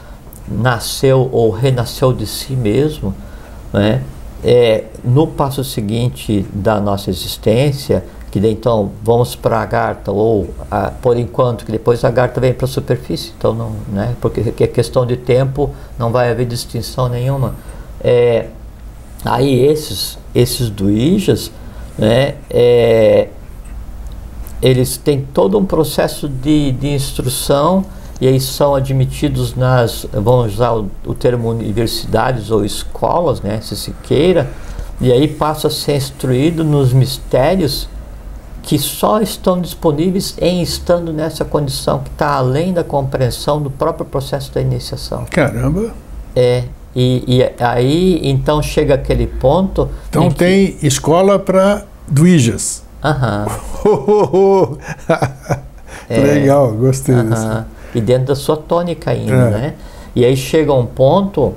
nasceu 0.47 1.29
ou 1.31 1.49
renasceu 1.49 2.13
de 2.13 2.25
si 2.25 2.53
mesmo, 2.53 3.13
né? 3.73 4.01
É, 4.43 4.85
no 5.03 5.27
passo 5.27 5.63
seguinte 5.63 6.45
da 6.53 6.79
nossa 6.79 7.09
existência, 7.09 8.03
que 8.29 8.39
então 8.47 8.91
vamos 9.03 9.35
para 9.35 9.57
a 9.57 9.61
Agartha, 9.61 10.11
ou 10.11 10.47
a, 10.69 10.91
por 10.91 11.17
enquanto, 11.17 11.65
que 11.65 11.71
depois 11.71 12.03
a 12.03 12.09
Agartha 12.09 12.39
vem 12.39 12.53
para 12.53 12.65
a 12.65 12.67
superfície, 12.67 13.33
então 13.37 13.53
não, 13.53 13.71
né? 13.91 14.15
porque 14.21 14.51
que 14.51 14.63
é 14.63 14.67
questão 14.67 15.05
de 15.05 15.17
tempo, 15.17 15.71
não 15.97 16.11
vai 16.11 16.29
haver 16.29 16.45
distinção 16.45 17.09
nenhuma. 17.09 17.55
É, 18.03 18.47
aí 19.25 19.65
esses, 19.65 20.19
esses 20.35 20.69
duíjas, 20.69 21.51
né, 21.97 22.35
é, 22.49 23.29
eles 24.61 24.97
têm 24.97 25.25
todo 25.33 25.57
um 25.57 25.65
processo 25.65 26.27
de, 26.29 26.71
de 26.73 26.89
instrução 26.89 27.85
e 28.19 28.27
aí 28.27 28.39
são 28.39 28.73
admitidos 28.75 29.55
nas, 29.55 30.05
vamos 30.11 30.53
usar 30.55 30.71
o, 30.73 30.89
o 31.05 31.13
termo 31.13 31.49
universidades 31.49 32.49
ou 32.51 32.65
escolas, 32.65 33.41
né, 33.41 33.59
se 33.61 33.75
se 33.75 33.91
queira, 34.03 34.49
e 34.99 35.11
aí 35.11 35.27
passa 35.27 35.67
a 35.67 35.71
ser 35.71 35.95
instruído 35.97 36.63
nos 36.63 36.91
mistérios 36.93 37.87
que 38.63 38.77
só 38.79 39.21
estão 39.21 39.61
disponíveis 39.61 40.35
em 40.41 40.61
estando 40.61 41.13
nessa 41.13 41.45
condição 41.45 41.99
que 41.99 42.09
está 42.09 42.33
além 42.33 42.73
da 42.73 42.83
compreensão 42.83 43.61
do 43.61 43.69
próprio 43.71 44.05
processo 44.05 44.51
da 44.53 44.59
iniciação. 44.59 45.25
Caramba. 45.29 45.93
É, 46.35 46.63
e, 46.93 47.23
e 47.27 47.63
aí 47.63 48.19
então 48.23 48.61
chega 48.61 48.95
aquele 48.95 49.25
ponto. 49.27 49.87
Então 50.09 50.23
em 50.23 50.29
que- 50.31 50.35
tem 50.35 50.77
escola 50.81 51.39
para 51.39 51.85
duíjas. 52.07 52.83
Aham. 53.03 53.45
É. 56.09 56.19
Legal, 56.21 56.71
gostei 56.73 57.15
disso. 57.15 57.65
E 57.95 58.01
dentro 58.01 58.27
da 58.27 58.35
sua 58.35 58.57
tônica 58.57 59.11
ainda, 59.11 59.33
É. 59.33 59.49
né? 59.49 59.73
E 60.15 60.25
aí 60.25 60.35
chega 60.35 60.73
um 60.73 60.85
ponto 60.85 61.53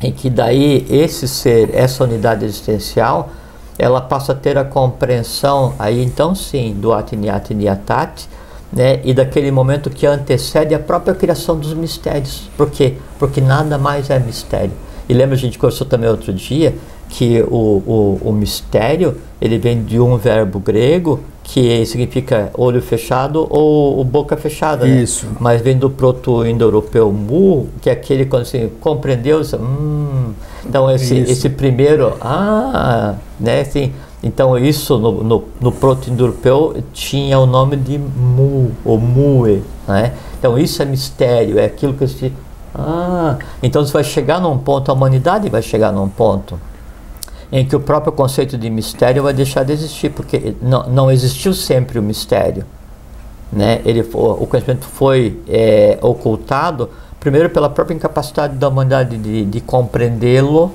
em 0.00 0.12
que 0.12 0.30
daí 0.30 0.86
esse 0.88 1.28
ser, 1.28 1.70
essa 1.74 2.04
unidade 2.04 2.44
existencial, 2.44 3.30
ela 3.78 4.00
passa 4.00 4.32
a 4.32 4.34
ter 4.34 4.56
a 4.58 4.64
compreensão, 4.64 5.74
aí 5.78 6.02
então 6.02 6.34
sim, 6.34 6.74
do 6.78 6.92
Atiniat 6.92 7.52
Niatat, 7.54 8.28
né, 8.72 9.00
e 9.02 9.12
daquele 9.12 9.50
momento 9.50 9.90
que 9.90 10.06
antecede 10.06 10.74
a 10.74 10.78
própria 10.78 11.14
criação 11.14 11.58
dos 11.58 11.74
mistérios. 11.74 12.48
Por 12.56 12.70
quê? 12.70 12.94
Porque 13.18 13.40
nada 13.40 13.76
mais 13.76 14.08
é 14.10 14.18
mistério. 14.18 14.72
E 15.08 15.12
lembra, 15.12 15.34
a 15.34 15.38
gente 15.38 15.58
conversou 15.58 15.86
também 15.86 16.08
outro 16.08 16.32
dia, 16.32 16.74
que 17.08 17.42
o, 17.42 17.82
o, 17.84 18.20
o 18.26 18.32
mistério, 18.32 19.16
ele 19.40 19.58
vem 19.58 19.82
de 19.82 19.98
um 19.98 20.16
verbo 20.16 20.60
grego 20.60 21.18
que 21.52 21.84
significa 21.84 22.48
olho 22.54 22.80
fechado 22.80 23.44
ou, 23.50 24.04
boca 24.04 24.36
fechada, 24.36 24.86
né? 24.86 25.02
Isso. 25.02 25.26
Mas 25.40 25.60
vem 25.60 25.76
do 25.76 25.90
proto-indo-europeu 25.90 27.10
mu, 27.10 27.68
que 27.82 27.90
é 27.90 27.92
aquele 27.92 28.24
quando 28.24 28.42
assim, 28.42 28.70
compreendeu, 28.80 29.42
hum, 29.58 30.32
então 30.64 30.88
esse, 30.88 31.16
esse 31.16 31.48
primeiro, 31.48 32.14
ah, 32.20 33.16
né, 33.38 33.62
assim, 33.62 33.92
então 34.22 34.56
isso 34.56 34.96
no, 34.96 35.24
no, 35.24 35.44
no 35.60 35.72
proto-indo-europeu 35.72 36.76
tinha 36.92 37.36
o 37.40 37.46
nome 37.46 37.76
de 37.76 37.98
mu, 37.98 38.70
ou 38.84 38.96
mue, 38.96 39.64
né? 39.88 40.12
Então 40.38 40.56
isso 40.56 40.80
é 40.80 40.84
mistério, 40.84 41.58
é 41.58 41.64
aquilo 41.64 41.94
que 41.94 42.06
se 42.06 42.32
ah, 42.72 43.36
então 43.60 43.84
você 43.84 43.92
vai 43.92 44.04
chegar 44.04 44.40
num 44.40 44.56
ponto, 44.56 44.88
a 44.88 44.94
humanidade 44.94 45.48
vai 45.48 45.62
chegar 45.62 45.90
num 45.90 46.08
ponto 46.08 46.56
em 47.52 47.64
que 47.64 47.74
o 47.74 47.80
próprio 47.80 48.12
conceito 48.12 48.56
de 48.56 48.70
mistério 48.70 49.22
vai 49.22 49.32
deixar 49.32 49.64
de 49.64 49.72
existir, 49.72 50.10
porque 50.10 50.54
não, 50.62 50.88
não 50.88 51.10
existiu 51.10 51.52
sempre 51.52 51.98
o 51.98 52.02
mistério. 52.02 52.64
Né? 53.52 53.80
Ele, 53.84 54.08
o 54.12 54.46
conhecimento 54.46 54.86
foi 54.86 55.40
é, 55.48 55.98
ocultado, 56.00 56.88
primeiro 57.18 57.50
pela 57.50 57.68
própria 57.68 57.94
incapacidade 57.94 58.56
da 58.56 58.68
humanidade 58.68 59.18
de, 59.18 59.44
de 59.44 59.60
compreendê-lo, 59.60 60.72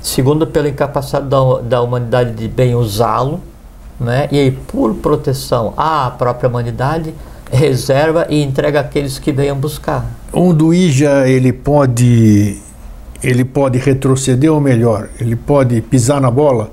segundo 0.00 0.46
pela 0.46 0.68
incapacidade 0.68 1.26
da, 1.26 1.38
da 1.60 1.82
humanidade 1.82 2.32
de 2.32 2.48
bem 2.48 2.74
usá-lo, 2.74 3.40
né? 4.00 4.28
e 4.32 4.38
aí, 4.38 4.50
por 4.50 4.94
proteção 4.94 5.74
à 5.76 6.10
própria 6.10 6.48
humanidade, 6.48 7.14
reserva 7.50 8.26
e 8.30 8.42
entrega 8.42 8.80
àqueles 8.80 9.18
que 9.18 9.32
venham 9.32 9.56
buscar. 9.56 10.06
Um 10.32 10.52
do 10.54 10.72
Ija, 10.72 11.28
ele 11.28 11.52
pode 11.52 12.60
ele 13.22 13.44
pode 13.44 13.78
retroceder 13.78 14.52
ou 14.52 14.60
melhor, 14.60 15.08
ele 15.20 15.36
pode 15.36 15.80
pisar 15.80 16.20
na 16.20 16.30
bola, 16.30 16.70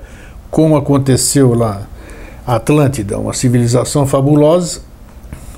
como 0.50 0.76
aconteceu 0.76 1.54
lá 1.54 1.88
Atlântida, 2.46 3.18
uma 3.18 3.34
civilização 3.34 4.06
fabulosa, 4.06 4.82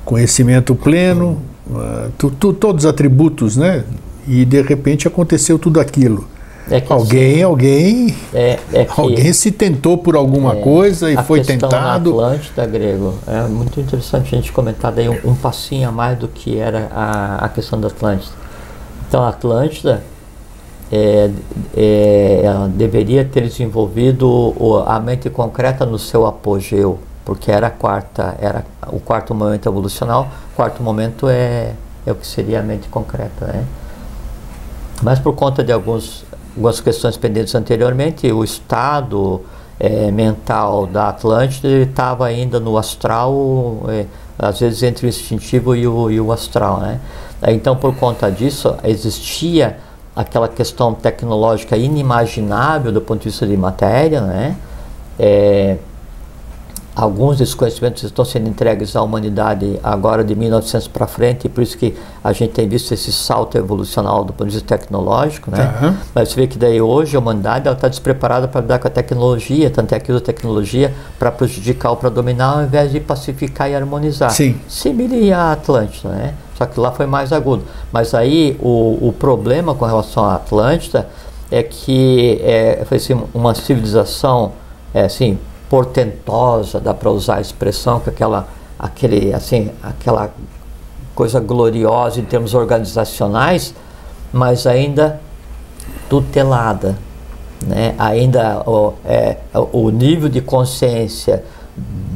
conhecimento 0.03 0.75
pleno, 0.75 1.41
uh, 1.67 2.11
tu, 2.17 2.29
tu, 2.29 2.53
todos 2.53 2.85
os 2.85 2.89
atributos, 2.89 3.57
né? 3.57 3.83
E 4.27 4.45
de 4.45 4.61
repente 4.61 5.07
aconteceu 5.07 5.57
tudo 5.57 5.79
aquilo. 5.79 6.27
É 6.69 6.83
alguém, 6.89 7.43
alguém, 7.43 8.15
é, 8.33 8.57
é 8.73 8.87
alguém 8.97 9.31
se 9.33 9.51
tentou 9.51 9.99
por 9.99 10.15
alguma 10.15 10.55
é, 10.55 10.61
coisa 10.61 11.11
e 11.11 11.17
foi 11.23 11.41
tentado. 11.41 12.19
Atlântida, 12.19 12.65
grego, 12.65 13.13
é 13.27 13.41
muito 13.43 13.79
interessante 13.79 14.33
a 14.33 14.37
gente 14.37 14.51
comentar 14.51 14.91
daí 14.91 15.07
um, 15.07 15.17
um 15.23 15.35
passinho 15.35 15.89
a 15.89 15.91
mais 15.91 16.17
do 16.17 16.27
que 16.27 16.57
era 16.57 16.87
a, 16.91 17.45
a 17.45 17.49
questão 17.49 17.79
da 17.79 17.87
Atlântida. 17.87 18.33
Então, 19.07 19.23
a 19.23 19.29
Atlântida 19.29 20.01
é, 20.91 21.31
é, 21.75 22.43
deveria 22.75 23.25
ter 23.25 23.41
desenvolvido 23.41 24.53
a 24.85 24.99
mente 24.99 25.29
concreta 25.29 25.85
no 25.85 25.97
seu 25.97 26.25
apogeu, 26.25 26.99
porque 27.23 27.51
era 27.51 27.69
quarta, 27.69 28.35
era 28.39 28.63
o 28.87 28.99
quarto 28.99 29.33
momento 29.33 29.67
evolucional, 29.67 30.27
quarto 30.55 30.83
momento 30.83 31.27
é, 31.27 31.73
é 32.05 32.11
o 32.11 32.15
que 32.15 32.27
seria 32.27 32.59
a 32.59 32.63
mente 32.63 32.87
concreta, 32.87 33.47
né? 33.47 33.65
Mas 35.01 35.19
por 35.19 35.33
conta 35.33 35.63
de 35.63 35.71
alguns, 35.71 36.23
algumas 36.55 36.79
questões 36.79 37.17
pendentes 37.17 37.53
anteriormente, 37.55 38.31
o 38.31 38.43
estado 38.43 39.41
é, 39.79 40.09
mental 40.11 40.87
da 40.87 41.09
Atlântida 41.09 41.67
estava 41.67 42.27
ainda 42.27 42.59
no 42.59 42.77
astral, 42.77 43.81
é, 43.89 44.05
às 44.37 44.59
vezes 44.59 44.83
entre 44.83 45.07
o 45.07 45.09
instintivo 45.09 45.75
e 45.75 45.87
o, 45.87 46.11
e 46.11 46.21
o 46.21 46.31
astral, 46.31 46.79
né? 46.79 46.99
Então, 47.47 47.75
por 47.75 47.95
conta 47.95 48.31
disso, 48.31 48.75
existia 48.83 49.77
aquela 50.15 50.47
questão 50.47 50.93
tecnológica 50.93 51.75
inimaginável 51.75 52.91
do 52.91 53.01
ponto 53.01 53.23
de 53.23 53.29
vista 53.29 53.45
de 53.45 53.57
matéria, 53.57 54.21
né? 54.21 54.55
É, 55.19 55.77
alguns 56.95 57.37
desses 57.37 57.53
conhecimentos 57.53 58.03
estão 58.03 58.23
sendo 58.23 58.47
entregues 58.47 58.95
à 58.95 59.01
humanidade 59.01 59.77
agora 59.83 60.23
de 60.23 60.33
1900 60.33 60.87
para 60.87 61.05
frente, 61.05 61.45
e 61.45 61.49
por 61.49 61.61
isso 61.61 61.77
que 61.77 61.93
a 62.23 62.31
gente 62.31 62.53
tem 62.53 62.67
visto 62.67 62.93
esse 62.93 63.11
salto 63.11 63.57
evolucional 63.57 64.23
do 64.23 64.31
ponto 64.31 64.47
de 64.47 64.55
vista 64.55 64.77
tecnológico, 64.77 65.51
né? 65.51 65.75
Uhum. 65.81 65.95
Mas 66.13 66.29
você 66.29 66.35
vê 66.35 66.47
que 66.47 66.57
daí 66.57 66.81
hoje 66.81 67.15
a 67.15 67.19
humanidade 67.19 67.67
está 67.67 67.89
despreparada 67.89 68.47
para 68.47 68.61
lidar 68.61 68.79
com 68.79 68.87
a 68.87 68.91
tecnologia, 68.91 69.69
tanto 69.69 69.93
é 69.93 69.99
que 69.99 70.09
usa 70.11 70.21
a 70.21 70.25
tecnologia 70.25 70.93
para 71.19 71.31
prejudicar 71.31 71.89
ou 71.89 71.97
para 71.97 72.09
dominar, 72.09 72.59
ao 72.59 72.63
invés 72.63 72.91
de 72.91 73.01
pacificar 73.01 73.69
e 73.69 73.75
harmonizar. 73.75 74.31
Sim. 74.31 74.55
Similar 74.67 75.39
à 75.39 75.51
Atlântida, 75.51 76.09
né? 76.09 76.33
Só 76.57 76.65
que 76.65 76.79
lá 76.79 76.91
foi 76.91 77.05
mais 77.05 77.33
agudo. 77.33 77.63
Mas 77.91 78.13
aí 78.13 78.57
o, 78.61 79.09
o 79.09 79.13
problema 79.13 79.75
com 79.75 79.83
relação 79.83 80.23
à 80.23 80.35
Atlântida 80.35 81.09
é 81.51 81.61
que 81.61 82.39
é, 82.41 82.83
foi 82.85 82.97
assim, 82.97 83.21
uma 83.33 83.53
civilização 83.53 84.53
é, 84.93 85.03
assim, 85.03 85.37
portentosa, 85.69 86.79
dá 86.79 86.93
para 86.93 87.09
usar 87.09 87.35
a 87.35 87.41
expressão, 87.41 87.99
com 87.99 88.09
aquela, 88.09 88.47
aquele, 88.77 89.33
assim, 89.33 89.71
aquela 89.81 90.31
coisa 91.13 91.39
gloriosa 91.39 92.19
em 92.19 92.25
termos 92.25 92.53
organizacionais, 92.53 93.73
mas 94.31 94.67
ainda 94.67 95.19
tutelada. 96.09 96.95
Né? 97.65 97.95
Ainda 97.97 98.61
o, 98.69 98.93
é, 99.05 99.37
o 99.71 99.89
nível 99.89 100.29
de 100.29 100.41
consciência 100.41 101.43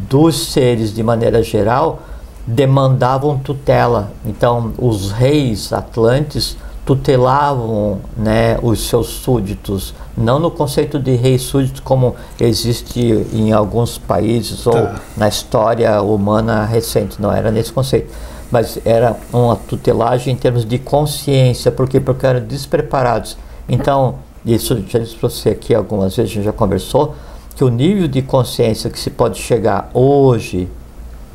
dos 0.09 0.51
seres 0.51 0.93
de 0.93 1.01
maneira 1.01 1.41
geral 1.41 1.99
demandavam 2.45 3.37
tutela. 3.37 4.11
Então, 4.25 4.73
os 4.77 5.11
reis 5.11 5.71
atlantes 5.71 6.57
tutelavam 6.89 7.99
né, 8.17 8.57
os 8.63 8.87
seus 8.87 9.09
súditos, 9.09 9.93
não 10.17 10.39
no 10.39 10.49
conceito 10.49 10.97
de 10.97 11.15
rei 11.15 11.37
súdito 11.37 11.83
como 11.83 12.15
existe 12.41 12.99
em 13.31 13.51
alguns 13.51 13.99
países 13.99 14.63
tá. 14.63 14.71
ou 14.71 14.89
na 15.15 15.27
história 15.27 16.01
humana 16.01 16.65
recente, 16.65 17.21
não 17.21 17.31
era 17.31 17.51
nesse 17.51 17.71
conceito, 17.71 18.11
mas 18.49 18.79
era 18.83 19.15
uma 19.31 19.55
tutelagem 19.55 20.33
em 20.33 20.35
termos 20.35 20.65
de 20.65 20.79
consciência, 20.79 21.71
porque 21.71 21.99
porque 21.99 22.25
eram 22.25 22.43
despreparados. 22.43 23.37
Então, 23.69 24.15
isso 24.43 24.83
já 24.87 24.97
disse 24.97 25.15
para 25.15 25.29
você 25.29 25.49
aqui 25.49 25.75
algumas 25.75 26.15
vezes, 26.15 26.31
a 26.31 26.33
gente 26.33 26.45
já 26.45 26.51
conversou, 26.51 27.13
que 27.55 27.63
o 27.63 27.69
nível 27.69 28.07
de 28.07 28.23
consciência 28.23 28.89
que 28.89 28.97
se 28.97 29.11
pode 29.11 29.37
chegar 29.37 29.91
hoje 29.93 30.67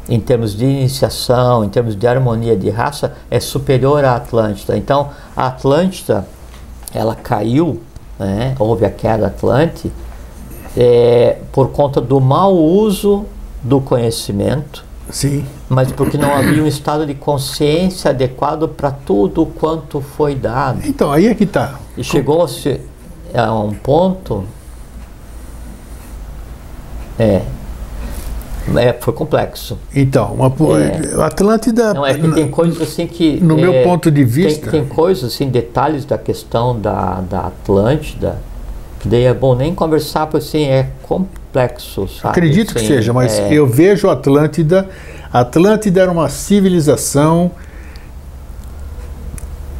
em 0.08 0.20
termos 0.20 0.56
de 0.56 0.64
iniciação, 0.64 1.64
em 1.64 1.68
termos 1.68 1.96
de 1.96 2.06
harmonia 2.06 2.56
de 2.56 2.70
raça, 2.70 3.14
é 3.30 3.40
superior 3.40 4.04
à 4.04 4.16
Atlântida. 4.16 4.76
Então, 4.76 5.10
a 5.36 5.46
Atlântida, 5.46 6.26
ela 6.92 7.14
caiu, 7.14 7.80
né? 8.18 8.54
houve 8.58 8.84
a 8.84 8.90
queda 8.90 9.28
Atlante, 9.28 9.90
é, 10.76 11.38
por 11.52 11.70
conta 11.70 12.00
do 12.00 12.20
mau 12.20 12.54
uso 12.54 13.24
do 13.62 13.80
conhecimento, 13.80 14.84
Sim. 15.08 15.44
mas 15.68 15.90
porque 15.92 16.18
não 16.18 16.34
havia 16.34 16.62
um 16.62 16.66
estado 16.66 17.06
de 17.06 17.14
consciência 17.14 18.10
adequado 18.10 18.68
para 18.68 18.90
tudo 18.90 19.46
quanto 19.46 20.00
foi 20.00 20.34
dado. 20.34 20.80
Então, 20.84 21.10
aí 21.10 21.26
é 21.26 21.34
que 21.34 21.44
está. 21.44 21.78
E 21.96 22.04
chegou-se 22.04 22.80
a 23.32 23.52
um 23.54 23.72
ponto. 23.72 24.44
É, 27.18 27.42
é, 28.76 28.94
foi 28.98 29.12
complexo. 29.12 29.78
Então, 29.94 30.34
uma, 30.34 30.46
é, 30.78 31.22
Atlântida. 31.22 31.92
Não, 31.92 32.06
é 32.06 32.14
que 32.14 32.32
tem 32.32 32.48
coisas 32.48 32.80
assim 32.80 33.06
que. 33.06 33.38
No 33.40 33.58
é, 33.58 33.60
meu 33.60 33.82
ponto 33.84 34.10
de 34.10 34.24
vista. 34.24 34.70
Tem, 34.70 34.80
tem, 34.80 34.88
coisas, 34.88 35.34
assim, 35.34 35.48
detalhes 35.48 36.04
da 36.04 36.16
questão 36.16 36.78
da, 36.78 37.20
da 37.20 37.40
Atlântida, 37.48 38.38
que 39.00 39.08
daí 39.08 39.24
é 39.24 39.34
bom 39.34 39.54
nem 39.54 39.74
conversar, 39.74 40.26
porque 40.26 40.46
assim, 40.46 40.64
é 40.64 40.88
complexo. 41.02 42.08
Sabe? 42.08 42.30
Acredito 42.30 42.70
assim, 42.70 42.86
que 42.86 42.94
seja, 42.94 43.12
mas 43.12 43.38
é... 43.38 43.52
eu 43.52 43.66
vejo 43.66 44.08
Atlântida. 44.08 44.88
Atlântida 45.32 46.00
era 46.00 46.10
uma 46.10 46.28
civilização 46.28 47.50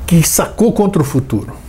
que 0.07 0.22
sacou 0.22 0.72
contra 0.72 1.01
o 1.01 1.05
futuro. 1.05 1.64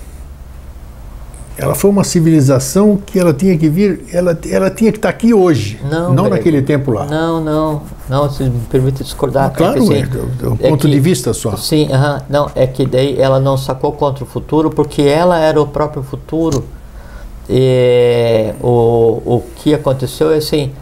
Ela 1.57 1.73
foi 1.73 1.89
uma 1.89 2.03
civilização 2.03 2.97
que 2.97 3.17
ela 3.17 3.33
tinha 3.33 3.57
que 3.57 3.69
vir, 3.69 4.05
ela, 4.11 4.37
ela 4.49 4.69
tinha 4.69 4.91
que 4.91 4.97
estar 4.97 5.07
aqui 5.07 5.33
hoje, 5.33 5.79
não, 5.89 6.13
não 6.13 6.29
naquele 6.29 6.61
tempo 6.61 6.91
lá. 6.91 7.05
Não, 7.05 7.41
não, 7.41 7.81
não, 8.09 8.29
se 8.29 8.43
me 8.43 8.59
permite 8.69 9.03
discordar. 9.03 9.53
claro, 9.53 9.77
é, 9.77 10.01
assim, 10.01 10.05
do, 10.05 10.25
do 10.25 10.65
é 10.65 10.69
ponto 10.69 10.85
que, 10.85 10.91
de 10.91 10.99
vista 10.99 11.33
só. 11.33 11.55
Sim, 11.55 11.85
uh 11.85 11.91
-huh, 11.91 12.21
não, 12.29 12.51
é 12.55 12.67
que 12.67 12.85
daí 12.85 13.17
ela 13.17 13.39
não 13.39 13.55
sacou 13.55 13.93
contra 13.93 14.25
o 14.25 14.27
futuro 14.27 14.69
porque 14.69 15.01
ela 15.01 15.39
era 15.39 15.61
o 15.61 15.65
próprio 15.65 16.03
futuro. 16.03 16.65
E 17.49 18.53
o, 18.61 19.21
o 19.25 19.43
que 19.55 19.73
aconteceu 19.73 20.31
é 20.31 20.37
assim, 20.37 20.73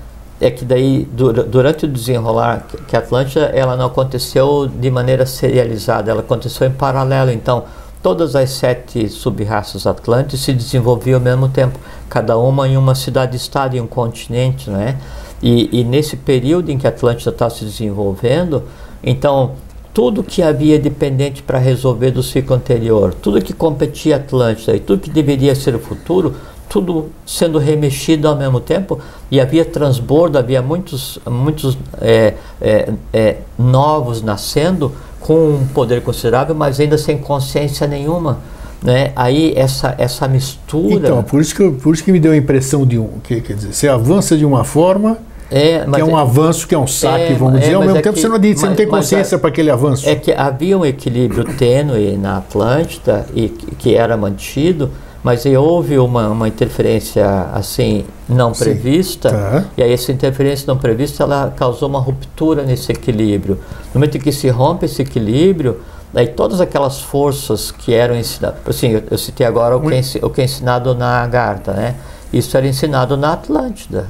é 0.41 0.49
que 0.49 0.65
daí 0.65 1.07
durante 1.47 1.85
o 1.85 1.87
desenrolar 1.87 2.65
que 2.87 2.95
a 2.95 2.99
Atlântida 2.99 3.45
ela 3.53 3.75
não 3.77 3.85
aconteceu 3.85 4.67
de 4.67 4.89
maneira 4.89 5.25
serializada, 5.25 6.09
ela 6.09 6.21
aconteceu 6.21 6.65
em 6.65 6.71
paralelo. 6.71 7.31
Então 7.31 7.63
todas 8.03 8.35
as 8.35 8.49
sete 8.49 9.07
sub-raças 9.07 9.87
atlantes 9.87 10.41
se 10.41 10.51
desenvolviam 10.51 11.17
ao 11.17 11.23
mesmo 11.23 11.47
tempo, 11.47 11.79
cada 12.09 12.37
uma 12.37 12.67
em 12.67 12.75
uma 12.75 12.93
cidade-estado, 12.93 13.77
em 13.77 13.79
um 13.79 13.87
continente, 13.87 14.69
né? 14.69 14.99
E, 15.41 15.79
e 15.79 15.83
nesse 15.85 16.17
período 16.17 16.69
em 16.69 16.77
que 16.77 16.85
a 16.85 16.89
Atlântida 16.89 17.31
está 17.31 17.49
se 17.49 17.63
desenvolvendo, 17.63 18.63
então 19.01 19.53
tudo 19.93 20.23
que 20.23 20.41
havia 20.41 20.77
dependente 20.77 21.41
para 21.41 21.57
resolver 21.57 22.11
do 22.11 22.21
ciclo 22.21 22.55
anterior, 22.55 23.13
tudo 23.13 23.41
que 23.41 23.53
competia 23.53 24.17
Atlântida 24.17 24.75
e 24.75 24.79
tudo 24.79 25.01
que 25.01 25.09
deveria 25.09 25.55
ser 25.55 25.75
o 25.75 25.79
futuro, 25.79 26.35
tudo 26.67 27.09
sendo 27.25 27.59
remexido 27.59 28.27
ao 28.27 28.35
mesmo 28.35 28.59
tempo 28.59 28.99
e 29.29 29.39
havia 29.39 29.63
transbordo, 29.63 30.37
havia 30.37 30.61
muitos, 30.61 31.19
muitos 31.29 31.77
é, 32.01 32.33
é, 32.59 32.93
é, 33.13 33.37
novos 33.57 34.21
nascendo 34.21 34.91
com 35.25 35.55
um 35.55 35.67
poder 35.73 36.01
considerável, 36.01 36.53
mas 36.53 36.79
ainda 36.79 36.97
sem 36.97 37.17
consciência 37.17 37.87
nenhuma. 37.87 38.39
Né? 38.81 39.13
Aí 39.15 39.53
essa, 39.55 39.95
essa 39.97 40.27
mistura. 40.27 40.95
Então, 40.95 41.23
por 41.23 41.39
isso, 41.39 41.55
que, 41.55 41.71
por 41.71 41.93
isso 41.93 42.03
que 42.03 42.11
me 42.11 42.19
deu 42.19 42.33
a 42.33 42.37
impressão 42.37 42.85
de 42.85 42.99
um. 42.99 43.19
Que, 43.23 43.39
quer 43.39 43.53
dizer, 43.53 43.73
você 43.73 43.87
avança 43.87 44.37
de 44.37 44.45
uma 44.45 44.65
forma 44.65 45.17
é, 45.49 45.85
que 45.85 46.01
é 46.01 46.03
um 46.03 46.17
é, 46.17 46.21
avanço, 46.21 46.67
que 46.67 46.73
é 46.73 46.77
um 46.77 46.87
saque, 46.87 47.33
é, 47.33 47.35
vamos 47.35 47.59
dizer, 47.59 47.75
ao 47.75 47.81
mesmo 47.81 47.97
é 47.97 48.01
tempo 48.01 48.15
que, 48.15 48.21
você, 48.21 48.27
não, 48.27 48.39
você 48.39 48.49
mas, 48.49 48.61
não 48.63 48.75
tem 48.75 48.87
consciência 48.87 49.37
para 49.37 49.49
aquele 49.49 49.69
avanço. 49.69 50.09
É 50.09 50.15
que 50.15 50.31
havia 50.31 50.77
um 50.77 50.83
equilíbrio 50.83 51.43
tênue 51.55 52.17
na 52.17 52.37
Atlântida 52.37 53.25
e 53.35 53.47
que 53.49 53.95
era 53.95 54.17
mantido, 54.17 54.89
mas 55.23 55.45
houve 55.45 55.97
uma, 55.97 56.27
uma 56.27 56.47
interferência 56.47 57.25
assim 57.53 58.05
não 58.27 58.51
prevista 58.51 59.29
tá. 59.29 59.63
e 59.77 59.83
aí 59.83 59.93
essa 59.93 60.11
interferência 60.11 60.65
não 60.67 60.77
prevista 60.77 61.23
ela 61.23 61.53
causou 61.55 61.87
uma 61.87 61.99
ruptura 61.99 62.63
nesse 62.63 62.91
equilíbrio. 62.91 63.55
No 63.93 63.99
momento 63.99 64.17
em 64.17 64.19
que 64.19 64.31
se 64.31 64.49
rompe 64.49 64.85
esse 64.85 65.01
equilíbrio 65.01 65.81
aí 66.13 66.27
todas 66.27 66.59
aquelas 66.59 66.99
forças 66.99 67.71
que 67.71 67.93
eram 67.93 68.15
ensinadas 68.15 68.59
assim 68.67 68.89
eu, 68.89 69.03
eu 69.09 69.17
citei 69.17 69.47
agora 69.47 69.77
o 69.77 69.81
que, 69.81 69.95
é, 69.95 70.25
o 70.25 70.29
que 70.29 70.41
é 70.41 70.43
ensinado 70.43 70.93
na 70.93 71.23
Agartha 71.23 71.71
né? 71.73 71.95
Isso 72.31 72.55
era 72.57 72.67
ensinado 72.67 73.15
na 73.15 73.33
Atlântida 73.33 74.07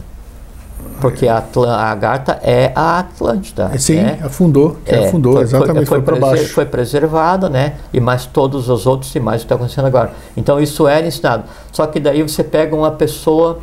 porque 1.00 1.28
a, 1.28 1.44
a 1.68 1.92
Agartha 1.92 2.40
é 2.42 2.72
a 2.76 3.00
Atlântida. 3.00 3.72
É, 3.74 3.78
sim, 3.78 3.96
né? 3.96 4.20
afundou, 4.24 4.78
é, 4.86 5.08
afundou, 5.08 5.34
foi, 5.34 5.44
exatamente, 5.44 5.86
foi, 5.86 5.86
foi, 5.86 5.98
foi 5.98 6.02
para 6.02 6.16
baixo. 6.16 6.54
Foi 6.54 6.66
preservada, 6.66 7.50
né? 7.50 7.74
E 7.92 8.00
mais 8.00 8.26
todos 8.26 8.70
os 8.70 8.86
outros 8.86 9.14
e 9.14 9.20
mais 9.20 9.42
o 9.42 9.46
que 9.46 9.46
está 9.46 9.56
acontecendo 9.56 9.86
agora. 9.86 10.12
Então 10.38 10.60
isso 10.60 10.88
era 10.88 11.06
ensinado. 11.06 11.44
Só 11.72 11.86
que 11.88 12.00
daí 12.00 12.22
você 12.22 12.44
pega 12.44 12.76
uma 12.76 12.92
pessoa 12.92 13.60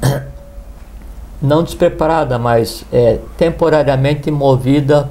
não 1.42 1.62
despreparada, 1.62 2.38
mas 2.38 2.84
é, 2.92 3.18
temporariamente 3.36 4.30
movida 4.30 5.10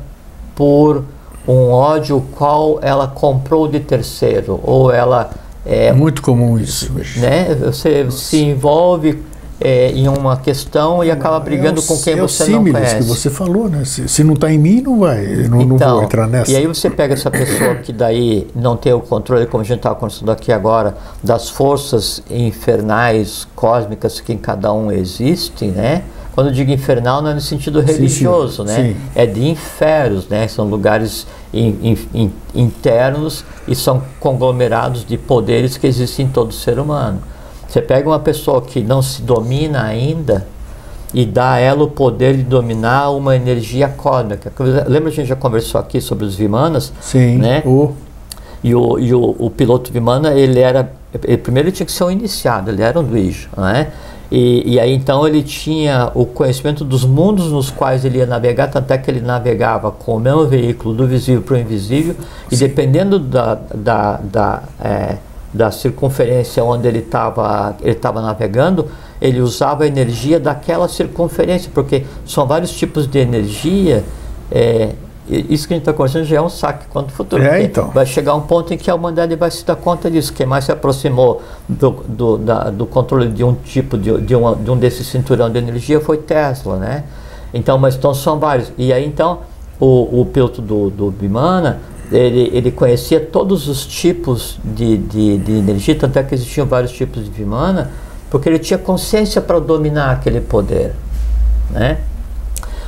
por 0.55 1.03
um 1.47 1.71
ódio 1.71 2.23
qual 2.37 2.79
ela 2.81 3.07
comprou 3.07 3.67
de 3.67 3.79
terceiro 3.79 4.59
ou 4.63 4.91
ela 4.91 5.31
é 5.65 5.91
muito 5.91 6.21
comum 6.21 6.57
isso 6.57 6.91
né 7.17 7.55
você 7.55 8.03
Nossa. 8.03 8.17
se 8.17 8.43
envolve 8.43 9.23
é, 9.61 9.91
em 9.91 10.07
uma 10.07 10.35
questão 10.37 11.03
e 11.03 11.11
acaba 11.11 11.39
brigando 11.39 11.79
é 11.79 11.83
o, 11.83 11.85
com 11.85 11.97
quem 11.97 12.13
é 12.13 12.17
você 12.17 12.47
não 12.47 12.63
conhece. 12.63 12.95
que 12.97 13.03
você 13.03 13.29
falou, 13.29 13.69
né? 13.69 13.85
Se, 13.85 14.07
se 14.09 14.23
não 14.23 14.33
está 14.33 14.51
em 14.51 14.57
mim, 14.57 14.81
não 14.81 14.99
vai, 14.99 15.23
não, 15.47 15.61
então, 15.61 15.77
não 15.77 15.77
vou 15.77 16.03
entrar 16.03 16.27
nessa. 16.27 16.51
E 16.51 16.55
aí 16.55 16.65
você 16.65 16.89
pega 16.89 17.13
essa 17.13 17.29
pessoa 17.29 17.75
que 17.75 17.93
daí 17.93 18.47
não 18.55 18.75
tem 18.75 18.91
o 18.91 18.99
controle, 18.99 19.45
como 19.45 19.61
a 19.61 19.65
gente 19.65 19.77
estava 19.77 19.95
conversando 19.95 20.31
aqui 20.31 20.51
agora, 20.51 20.97
das 21.23 21.49
forças 21.49 22.23
infernais, 22.29 23.47
cósmicas 23.55 24.19
que 24.19 24.33
em 24.33 24.37
cada 24.37 24.73
um 24.73 24.91
existem, 24.91 25.69
né? 25.69 26.03
Quando 26.33 26.47
eu 26.47 26.53
digo 26.53 26.71
infernal 26.71 27.21
não 27.21 27.29
é 27.29 27.33
no 27.33 27.41
sentido 27.41 27.81
religioso, 27.81 28.63
sim, 28.63 28.69
sim, 28.69 28.81
né? 28.81 28.89
Sim. 28.89 28.95
É 29.13 29.25
de 29.25 29.47
infernos, 29.47 30.27
né? 30.27 30.47
São 30.47 30.65
lugares 30.65 31.27
in, 31.53 31.77
in, 31.83 31.97
in, 32.13 32.31
internos 32.55 33.43
e 33.67 33.75
são 33.75 34.01
conglomerados 34.19 35.05
de 35.05 35.17
poderes 35.17 35.77
que 35.77 35.85
existem 35.85 36.25
em 36.25 36.29
todo 36.29 36.53
ser 36.53 36.79
humano. 36.79 37.21
Você 37.71 37.81
pega 37.81 38.09
uma 38.09 38.19
pessoa 38.19 38.61
que 38.61 38.81
não 38.81 39.01
se 39.01 39.21
domina 39.21 39.81
ainda 39.81 40.45
e 41.13 41.25
dá 41.25 41.53
a 41.53 41.57
ela 41.57 41.85
o 41.85 41.89
poder 41.89 42.35
de 42.35 42.43
dominar 42.43 43.11
uma 43.11 43.33
energia 43.33 43.87
cósmica. 43.87 44.51
Lembra 44.89 45.09
que 45.09 45.19
a 45.19 45.21
gente 45.21 45.29
já 45.29 45.37
conversou 45.37 45.79
aqui 45.79 46.01
sobre 46.01 46.25
os 46.25 46.35
Vimanas? 46.35 46.91
Sim. 46.99 47.37
Né? 47.37 47.63
O... 47.65 47.93
E, 48.61 48.75
o, 48.75 48.99
e 48.99 49.13
o, 49.13 49.35
o 49.39 49.49
piloto 49.49 49.91
Vimana, 49.91 50.33
ele 50.33 50.59
era. 50.59 50.91
Ele, 51.23 51.37
primeiro 51.37 51.69
ele 51.69 51.75
tinha 51.75 51.85
que 51.85 51.93
ser 51.93 52.03
um 52.03 52.11
iniciado, 52.11 52.69
ele 52.69 52.81
era 52.81 52.99
um 52.99 53.03
Dvija, 53.03 53.47
né? 53.57 53.87
E, 54.29 54.73
e, 54.73 54.79
aí 54.79 54.93
então 54.93 55.25
ele 55.25 55.41
tinha 55.41 56.11
o 56.13 56.25
conhecimento 56.25 56.85
dos 56.85 57.03
mundos 57.03 57.51
nos 57.51 57.71
quais 57.71 58.05
ele 58.05 58.19
ia 58.19 58.25
navegar, 58.25 58.67
tanto 58.67 58.91
é 58.91 58.97
que 58.97 59.09
ele 59.09 59.19
navegava 59.19 59.91
com 59.91 60.17
o 60.17 60.19
mesmo 60.19 60.45
veículo 60.45 60.93
do 60.93 61.07
visível 61.07 61.41
para 61.41 61.55
o 61.55 61.57
invisível, 61.57 62.13
Sim. 62.13 62.55
e 62.55 62.57
dependendo 62.57 63.17
da, 63.17 63.55
da, 63.55 64.17
da 64.17 64.63
é, 64.79 65.17
da 65.53 65.69
circunferência 65.71 66.63
onde 66.63 66.87
ele 66.87 66.99
estava 66.99 67.75
ele 67.81 67.95
tava 67.95 68.21
navegando, 68.21 68.87
ele 69.21 69.41
usava 69.41 69.83
a 69.83 69.87
energia 69.87 70.39
daquela 70.39 70.87
circunferência, 70.87 71.69
porque 71.73 72.05
são 72.25 72.47
vários 72.47 72.71
tipos 72.71 73.05
de 73.05 73.19
energia. 73.19 74.03
É, 74.51 74.89
isso 75.29 75.67
que 75.67 75.73
a 75.73 75.77
gente 75.77 75.83
está 75.83 75.93
conversando 75.93 76.25
já 76.25 76.37
é 76.37 76.41
um 76.41 76.49
saque 76.49 76.87
quanto 76.89 77.09
o 77.09 77.13
futuro. 77.13 77.43
É, 77.43 77.63
então. 77.63 77.89
Vai 77.91 78.05
chegar 78.05 78.35
um 78.35 78.41
ponto 78.41 78.73
em 78.73 78.77
que 78.77 78.89
a 78.89 78.95
humanidade 78.95 79.35
vai 79.35 79.51
se 79.51 79.65
dar 79.65 79.75
conta 79.75 80.09
disso. 80.09 80.33
Quem 80.33 80.45
mais 80.45 80.65
se 80.65 80.71
aproximou 80.71 81.41
do, 81.69 81.91
do, 82.07 82.37
da, 82.37 82.69
do 82.69 82.85
controle 82.85 83.29
de 83.29 83.43
um 83.43 83.53
tipo, 83.53 83.97
de, 83.97 84.19
de, 84.21 84.35
uma, 84.35 84.55
de 84.55 84.69
um 84.69 84.77
desses 84.77 85.07
cinturão 85.07 85.49
de 85.49 85.57
energia 85.57 85.99
foi 85.99 86.17
Tesla, 86.17 86.77
né? 86.77 87.03
Então, 87.53 87.77
mas 87.77 87.95
então 87.95 88.13
são 88.13 88.39
vários. 88.39 88.71
E 88.77 88.91
aí 88.91 89.05
então 89.05 89.39
o, 89.79 90.21
o 90.21 90.25
piloto 90.25 90.61
do, 90.61 90.89
do 90.89 91.11
Bimana 91.11 91.79
ele, 92.11 92.49
ele 92.53 92.71
conhecia 92.71 93.19
todos 93.19 93.67
os 93.67 93.85
tipos 93.85 94.59
de, 94.63 94.97
de, 94.97 95.37
de 95.37 95.51
energia, 95.53 95.95
tanto 95.95 96.19
é 96.19 96.23
que 96.23 96.35
existiam 96.35 96.67
vários 96.67 96.91
tipos 96.91 97.23
de 97.23 97.29
Vimana, 97.29 97.91
porque 98.29 98.49
ele 98.49 98.59
tinha 98.59 98.77
consciência 98.77 99.41
para 99.41 99.59
dominar 99.59 100.11
aquele 100.11 100.41
poder. 100.41 100.93
Né? 101.69 101.99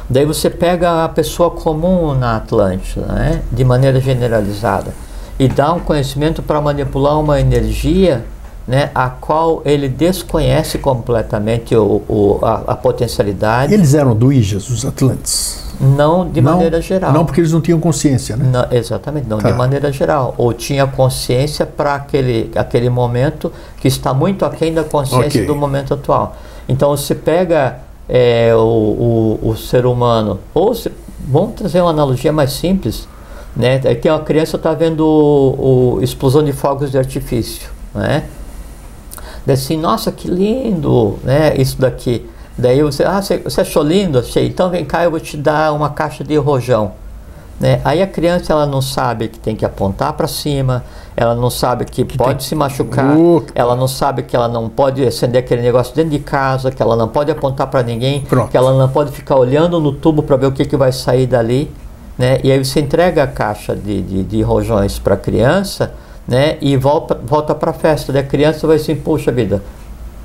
Daí 0.10 0.26
você 0.26 0.50
pega 0.50 1.06
a 1.06 1.10
pessoa 1.10 1.52
comum 1.52 2.14
na 2.14 2.38
Atlântida, 2.38 3.06
né? 3.06 3.42
de 3.52 3.64
maneira 3.64 4.00
generalizada, 4.00 4.94
e 5.40 5.48
dá 5.48 5.74
um 5.74 5.80
conhecimento 5.80 6.42
para 6.44 6.60
manipular 6.62 7.20
uma 7.20 7.40
energia 7.40 8.26
né, 8.68 8.92
a 8.96 9.10
qual 9.10 9.62
ele 9.66 9.90
desconhece 9.90 10.78
completamente 10.78 11.76
o, 11.76 12.02
o 12.08 12.40
a, 12.42 12.64
a, 12.68 12.76
potencialidade. 12.76 13.74
Eles 13.74 13.94
eram 13.94 14.16
duijas, 14.16 14.70
os 14.70 14.86
Atlantes? 14.86 15.63
Não 15.80 16.30
de 16.30 16.42
não, 16.42 16.54
maneira 16.54 16.82
geral. 16.82 17.12
Não 17.12 17.26
porque 17.26 17.42
eles 17.42 17.52
não 17.52 17.62
tinham 17.62 17.80
consciência, 17.80 18.38
né? 18.38 18.50
Não, 18.52 18.78
exatamente, 18.78 19.28
não 19.28 19.38
tá. 19.40 19.52
de 19.52 19.58
maneira 19.58 19.92
geral. 19.92 20.34
Ou 20.38 20.54
tinha 20.54 20.86
consciência 20.86 21.66
para 21.66 21.96
aquele, 21.96 22.52
aquele 22.56 22.90
momento 22.90 23.52
que 23.78 23.88
está 23.88 24.14
muito 24.14 24.46
aquém 24.46 24.74
da 24.74 24.84
consciência 24.84 25.42
okay. 25.42 25.46
do 25.46 25.56
momento 25.56 25.94
atual. 25.94 26.36
Então 26.68 26.96
você 26.96 27.16
pega 27.16 27.80
é, 28.08 28.54
o, 28.56 29.40
o, 29.42 29.50
o, 29.50 29.58
ser 29.58 29.86
humano, 29.86 30.40
ou 30.54 30.74
se, 30.74 30.92
vamos 31.28 31.56
trazer 31.56 31.82
uma 31.82 31.90
analogia 31.90 32.32
mais 32.32 32.54
simples, 32.54 33.08
né? 33.56 33.82
É 33.84 33.96
que 33.96 34.10
a 34.10 34.20
criança 34.20 34.58
está 34.58 34.74
vendo 34.74 35.02
o, 35.02 35.96
o, 35.98 36.04
explosão 36.04 36.44
de 36.44 36.54
fogos 36.54 36.92
de 36.92 36.98
artifício, 36.98 37.70
né? 37.94 38.24
Daí 39.46 39.56
assim, 39.56 39.78
nossa, 39.78 40.12
que 40.12 40.28
lindo, 40.30 41.20
né? 41.24 41.56
Isso 41.58 41.80
daqui. 41.80 42.26
Daí 42.58 42.82
você, 42.84 43.04
ah, 43.04 43.22
você, 43.22 43.38
você 43.40 43.62
achou 43.62 43.84
lindo? 43.84 44.20
Achei. 44.20 44.48
Então 44.48 44.70
vem 44.70 44.86
cá, 44.86 45.04
eu 45.04 45.12
vou 45.12 45.20
te 45.20 45.36
dar 45.36 45.74
uma 45.74 45.90
caixa 45.90 46.24
de 46.24 46.36
rojão. 46.38 46.92
Né? 47.60 47.80
Aí 47.86 48.02
a 48.02 48.08
criança 48.08 48.52
ela 48.52 48.66
não 48.66 48.82
sabe 48.82 49.28
que 49.28 49.40
tem 49.40 49.56
que 49.56 49.64
apontar 49.64 50.14
para 50.14 50.28
cima, 50.28 50.84
ela 51.16 51.36
não 51.36 51.50
sabe 51.50 51.86
que, 51.86 52.04
que 52.04 52.18
pode 52.18 52.40
tem... 52.40 52.48
se 52.48 52.56
machucar, 52.56 53.16
uh, 53.16 53.46
ela 53.54 53.76
não 53.76 53.88
sabe 53.88 54.24
que 54.24 54.36
ela 54.36 54.48
não 54.48 54.68
pode 54.68 55.06
acender 55.06 55.42
aquele 55.42 55.62
negócio 55.62 55.96
dentro 55.96 56.12
de 56.12 56.20
casa, 56.20 56.72
que 56.72 56.82
ela 56.82 56.96
não 56.96 57.08
pode 57.08 57.32
apontar 57.32 57.68
para 57.68 57.84
ninguém, 57.84 58.22
Pronto. 58.22 58.50
que 58.50 58.58
ela 58.58 58.74
não 58.74 58.90
pode 58.90 59.12
ficar 59.12 59.38
olhando 59.38 59.80
no 59.80 59.94
tubo 59.94 60.24
para 60.24 60.36
ver 60.36 60.48
o 60.48 60.52
que, 60.52 60.66
que 60.66 60.76
vai 60.76 60.92
sair 60.92 61.28
dali. 61.28 61.72
Né? 62.18 62.40
E 62.44 62.52
aí 62.52 62.64
você 62.64 62.80
entrega 62.80 63.24
a 63.24 63.28
caixa 63.28 63.76
de, 63.76 64.02
de, 64.02 64.24
de 64.24 64.42
rojões 64.42 65.00
para 65.00 65.14
a 65.14 65.18
criança 65.18 65.94
né? 66.28 66.58
e 66.60 66.76
volta, 66.76 67.20
volta 67.24 67.56
para 67.56 67.72
a 67.72 67.74
festa. 67.74 68.12
Daí 68.12 68.24
a 68.24 68.26
criança 68.26 68.68
vai 68.68 68.76
assim, 68.76 68.96
puxa 68.96 69.32
vida, 69.32 69.64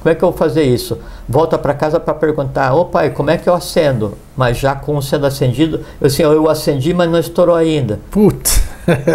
como 0.09 0.13
é 0.13 0.15
que 0.15 0.25
eu 0.25 0.31
vou 0.31 0.39
fazer 0.39 0.63
isso? 0.63 0.99
Volta 1.29 1.59
para 1.59 1.75
casa 1.75 2.01
para 2.01 2.15
perguntar, 2.15 2.73
ô 2.73 2.87
pai, 2.87 3.11
como 3.11 3.31
é 3.31 3.37
que 3.37 3.47
eu 3.47 3.53
acendo? 3.53 4.17
Mas 4.35 4.57
já 4.57 4.75
com 4.75 5.01
sendo 5.03 5.27
acendido, 5.27 5.85
eu 6.01 6.07
assim, 6.07 6.23
eu 6.23 6.49
acendi, 6.49 6.95
mas 6.95 7.11
não 7.11 7.19
estourou 7.19 7.55
ainda. 7.55 8.01
Putz. 8.11 8.63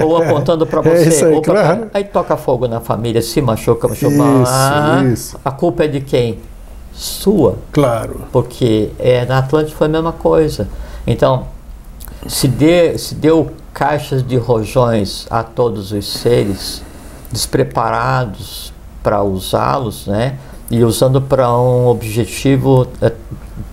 Ou 0.03 0.17
apontando 0.17 0.67
para 0.67 0.81
é 0.87 1.05
você. 1.05 1.25
É 1.25 1.27
aí, 1.29 1.41
claro. 1.41 1.87
aí 1.91 2.03
toca 2.03 2.37
fogo 2.37 2.67
na 2.67 2.79
família, 2.79 3.23
se 3.23 3.41
machuca, 3.41 3.87
machuca. 3.87 4.13
Isso, 4.13 4.21
ah, 4.47 5.03
isso. 5.11 5.39
A 5.43 5.49
culpa 5.49 5.85
é 5.85 5.87
de 5.87 6.01
quem? 6.01 6.39
Sua. 6.93 7.57
Claro. 7.71 8.21
Porque 8.31 8.91
é, 8.99 9.25
na 9.25 9.39
Atlântica 9.39 9.75
foi 9.75 9.87
a 9.87 9.89
mesma 9.89 10.11
coisa. 10.11 10.67
Então, 11.07 11.47
se, 12.27 12.47
dê, 12.47 12.99
se 12.99 13.15
deu 13.15 13.51
caixas 13.73 14.21
de 14.21 14.37
rojões 14.37 15.25
a 15.31 15.41
todos 15.41 15.91
os 15.91 16.07
seres 16.07 16.83
despreparados 17.31 18.71
para 19.01 19.21
usá-los, 19.21 20.07
né? 20.07 20.37
E 20.69 20.83
usando 20.83 21.21
para 21.21 21.51
um 21.57 21.87
objetivo 21.87 22.87
é, 23.01 23.11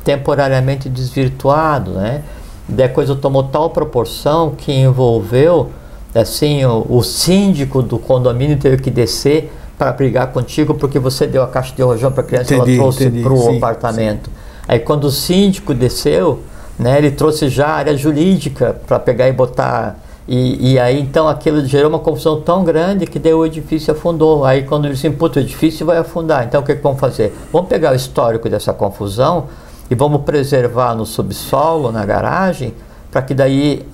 temporariamente 0.05 0.89
desvirtuado, 0.89 1.93
né? 1.93 2.23
Daí 2.69 2.87
a 2.87 2.89
coisa 2.89 3.17
tomou 3.17 3.45
tal 3.45 3.71
proporção 3.71 4.51
que 4.57 4.73
envolveu 4.73 5.71
assim, 6.15 6.65
o, 6.65 6.87
o 6.89 7.03
síndico 7.03 7.83
do 7.83 7.99
condomínio 7.99 8.57
teve 8.57 8.79
que 8.79 8.91
descer 8.91 9.53
para 9.79 9.93
brigar 9.93 10.27
contigo 10.29 10.75
porque 10.75 10.99
você 10.99 11.27
deu 11.27 11.43
a 11.43 11.49
caixa 11.49 11.75
de 11.75 11.83
rojão 11.83 12.13
para 12.13 12.23
a 12.23 12.27
criança 12.27 12.53
e 12.53 12.57
ela 12.57 12.67
trouxe 12.67 13.11
para 13.11 13.33
o 13.33 13.57
apartamento. 13.57 14.29
Sim. 14.29 14.37
Aí 14.69 14.79
quando 14.79 15.05
o 15.05 15.11
síndico 15.11 15.73
desceu, 15.73 16.41
né, 16.79 16.99
ele 16.99 17.11
trouxe 17.11 17.49
já 17.49 17.69
a 17.69 17.75
área 17.75 17.97
jurídica 17.97 18.77
para 18.87 18.99
pegar 18.99 19.29
e 19.29 19.33
botar. 19.33 19.99
E, 20.29 20.73
e, 20.73 20.79
aí 20.79 21.01
então 21.01 21.29
aquilo 21.29 21.65
gerou 21.65 21.89
uma 21.89 21.99
confusão 21.99 22.41
tão 22.41 22.63
grande 22.63 23.07
que 23.07 23.19
daí 23.19 23.35
o 23.35 23.45
edifício 23.45 23.93
afundou. 23.93 24.45
Aí 24.45 24.63
quando 24.63 24.85
ele 24.85 24.95
disse, 24.95 25.11
puta, 25.11 25.41
o 25.41 25.43
edifício 25.43 25.85
vai 25.85 25.99
afundar. 25.99 26.45
Então 26.45 26.61
o 26.61 26.65
que, 26.65 26.75
que 26.75 26.83
vamos 26.83 27.01
fazer? 27.01 27.35
Vamos 27.53 27.69
pegar 27.69 27.93
o 27.93 27.97
histórico 27.97 28.49
dessa 28.49 28.73
confusão 28.73 29.49
e 29.91 29.95
vamos 29.95 30.23
preservar 30.23 30.95
no 30.95 31.05
subsolo, 31.05 31.91
na 31.91 32.05
garagem, 32.05 32.75
para 33.11 33.23
que 33.23 33.35
daí 33.35 33.85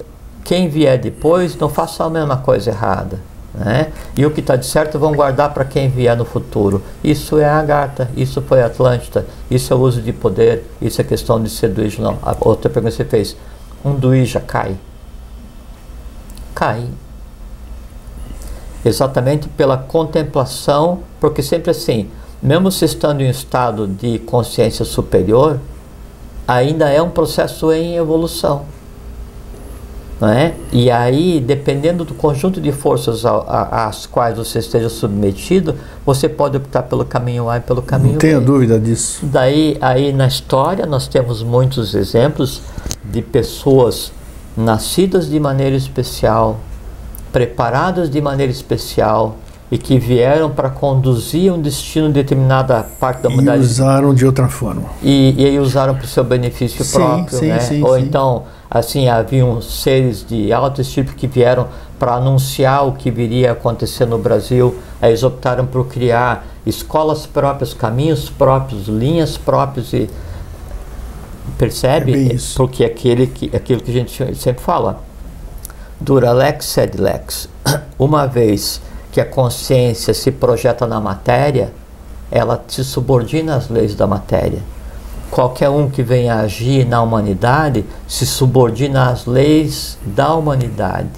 quem 0.45 0.69
vier 0.69 0.99
depois 0.99 1.57
não 1.57 1.69
faça 1.69 2.05
a 2.05 2.11
mesma 2.11 2.37
coisa 2.37 2.71
errada. 2.71 3.19
Né? 3.55 3.91
E 4.15 4.27
o 4.27 4.31
que 4.31 4.41
está 4.41 4.55
de 4.55 4.67
certo 4.67 4.99
vão 4.99 5.13
guardar 5.13 5.55
para 5.55 5.65
quem 5.65 5.89
vier 5.89 6.15
no 6.15 6.27
futuro. 6.27 6.83
Isso 7.03 7.39
é 7.39 7.47
a 7.47 7.59
Agartha, 7.59 8.11
isso 8.15 8.43
foi 8.43 8.61
a 8.61 8.67
Atlântida, 8.67 9.27
isso 9.51 9.73
é 9.73 9.77
o 9.77 9.81
uso 9.81 10.03
de 10.03 10.13
poder, 10.13 10.65
isso 10.81 11.01
é 11.01 11.05
questão 11.05 11.43
de 11.43 11.49
ser 11.49 11.69
duíja. 11.69 12.03
Não, 12.03 12.19
a 12.23 12.37
outra 12.39 12.69
pergunta 12.69 12.91
que 12.91 12.97
você 12.99 13.05
fez, 13.05 13.37
um 13.83 13.95
duíja 13.95 14.41
cai? 14.41 14.77
Cai. 16.57 16.89
Exatamente 18.83 19.47
pela 19.47 19.77
contemplação, 19.77 21.01
porque 21.21 21.43
sempre 21.43 21.71
assim, 21.71 22.09
mesmo 22.43 22.73
se 22.73 22.87
estando 22.87 23.21
em 23.21 23.29
estado 23.29 23.87
de 23.87 24.19
consciência 24.21 24.85
superior, 24.85 25.61
ainda 26.49 26.89
é 26.89 27.03
um 27.03 27.11
processo 27.11 27.71
em 27.73 27.97
evolução. 27.97 28.65
É? 30.23 30.55
E 30.73 30.91
aí, 30.91 31.41
dependendo 31.41 32.03
do 32.03 32.15
conjunto 32.15 32.59
de 32.59 32.73
forças 32.73 33.23
às 33.27 34.07
quais 34.07 34.39
você 34.39 34.61
esteja 34.61 34.89
submetido, 34.89 35.75
você 36.07 36.27
pode 36.27 36.57
optar 36.57 36.85
pelo 36.85 37.05
caminho 37.05 37.51
A 37.51 37.59
e 37.59 37.61
pelo 37.61 37.83
caminho 37.83 38.13
Não 38.13 38.19
B. 38.19 38.41
dúvida 38.41 38.81
disso. 38.81 39.27
Daí, 39.27 39.77
aí 39.79 40.15
na 40.15 40.27
história, 40.27 40.87
nós 40.87 41.07
temos 41.07 41.43
muitos 41.43 41.95
exemplos 41.95 42.63
de 43.05 43.21
pessoas 43.21 44.11
nascidas 44.57 45.29
de 45.29 45.39
maneira 45.39 45.77
especial, 45.77 46.59
preparadas 47.33 48.09
de 48.09 48.21
maneira 48.21 48.51
especial, 48.51 49.37
e 49.71 49.77
que 49.77 49.99
vieram 49.99 50.51
para 50.51 50.71
conduzir 50.71 51.53
um 51.53 51.61
destino 51.61 52.09
em 52.09 52.13
determinada 52.13 52.87
parte 53.01 53.23
da 53.23 53.29
humanidade. 53.29 53.63
E 53.63 53.67
usaram 53.67 54.15
de 54.15 54.25
outra 54.25 54.49
forma. 54.49 54.85
E, 55.03 55.35
e 55.37 55.45
aí 55.45 55.59
usaram 55.59 55.95
para 55.95 56.05
o 56.05 56.09
seu 56.09 56.23
benefício 56.23 56.85
sim, 56.85 56.99
próprio, 56.99 57.39
sim, 57.39 57.49
né? 57.49 57.59
Sim, 57.59 57.83
Ou 57.83 57.99
então, 57.99 58.45
assim, 58.71 59.09
haviam 59.09 59.61
seres 59.61 60.25
de 60.25 60.53
alto 60.53 60.85
tipo 60.85 61.15
que 61.15 61.27
vieram 61.27 61.67
para 61.99 62.15
anunciar 62.15 62.87
o 62.87 62.93
que 62.93 63.11
viria 63.11 63.51
a 63.51 63.53
acontecer 63.55 64.07
no 64.07 64.19
Brasil. 64.19 64.77
Aí 65.03 65.11
eles 65.11 65.25
optaram 65.25 65.67
por 65.67 65.89
criar 65.89 66.47
escolas 66.65 67.27
próprias, 67.27 67.75
caminhos 67.75 68.31
próprios, 68.31 68.87
linhas 68.87 69.37
próprias 69.37 69.93
e 69.93 70.09
percebe? 71.59 72.33
É 72.33 72.37
Porque 72.57 72.85
aquele 72.85 73.27
que, 73.27 73.55
aquilo 73.55 73.81
que 73.81 73.91
a 73.91 73.95
gente 73.95 74.35
sempre 74.37 74.63
fala, 74.63 75.03
dura 76.01 76.33
lex 76.33 76.67
sed 76.67 77.01
lex. 77.01 77.49
Uma 77.99 78.27
vez 78.27 78.81
que 79.13 79.21
a 79.21 79.25
consciência 79.25 80.13
se 80.13 80.31
projeta 80.31 80.87
na 80.87 81.01
matéria, 81.01 81.73
ela 82.31 82.63
se 82.69 82.85
subordina 82.85 83.57
às 83.57 83.69
leis 83.69 83.95
da 83.95 84.07
matéria. 84.07 84.61
Qualquer 85.31 85.69
um 85.69 85.89
que 85.89 86.03
venha 86.03 86.37
agir 86.37 86.87
na 86.87 87.03
humanidade 87.03 87.85
se 88.07 88.27
subordina 88.27 89.11
às 89.11 89.27
leis 89.27 89.99
da 90.05 90.35
humanidade, 90.35 91.11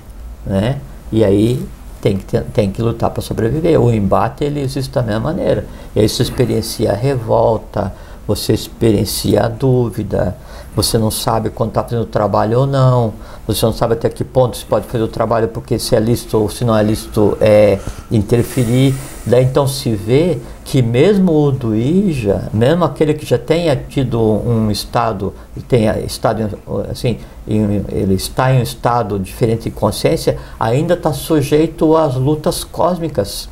né? 0.46 0.78
E 1.10 1.24
aí 1.24 1.66
tem 2.00 2.16
que, 2.16 2.40
tem 2.40 2.70
que 2.70 2.80
lutar 2.80 3.10
para 3.10 3.22
sobreviver. 3.22 3.80
O 3.80 3.92
embate 3.92 4.44
ele 4.44 4.60
existe 4.60 4.92
da 4.92 5.02
mesma 5.02 5.20
maneira. 5.20 5.66
E 5.94 6.00
aí 6.00 6.08
você 6.08 6.22
experiencia 6.22 6.92
a 6.92 6.94
revolta, 6.94 7.92
você 8.28 8.52
experiencia 8.52 9.46
a 9.46 9.48
dúvida, 9.48 10.36
você 10.76 10.98
não 10.98 11.10
sabe 11.10 11.48
quando 11.48 11.70
está 11.70 11.82
fazendo 11.82 12.02
o 12.02 12.06
trabalho 12.06 12.60
ou 12.60 12.66
não, 12.66 13.14
você 13.46 13.64
não 13.64 13.72
sabe 13.72 13.94
até 13.94 14.10
que 14.10 14.22
ponto 14.22 14.54
você 14.54 14.66
pode 14.66 14.86
fazer 14.86 15.02
o 15.02 15.08
trabalho 15.08 15.48
porque 15.48 15.78
se 15.78 15.96
é 15.96 15.98
lícito 15.98 16.38
ou 16.38 16.50
se 16.50 16.62
não 16.62 16.76
é 16.76 16.82
lícito 16.82 17.38
é 17.40 17.78
interferir. 18.10 18.94
Daí 19.24 19.44
então 19.44 19.66
se 19.66 19.94
vê 19.94 20.38
que 20.62 20.82
mesmo 20.82 21.32
o 21.32 21.50
do 21.50 21.74
IJA, 21.74 22.50
mesmo 22.52 22.84
aquele 22.84 23.14
que 23.14 23.24
já 23.24 23.38
tenha 23.38 23.74
tido 23.74 24.20
um 24.20 24.70
estado, 24.70 25.32
tenha 25.66 25.98
estado 26.00 26.58
assim, 26.90 27.18
ele 27.46 28.14
está 28.14 28.52
em 28.52 28.58
um 28.58 28.62
estado 28.62 29.18
diferente 29.18 29.64
de 29.64 29.70
consciência, 29.70 30.36
ainda 30.60 30.92
está 30.92 31.14
sujeito 31.14 31.96
às 31.96 32.14
lutas 32.14 32.62
cósmicas. 32.62 33.48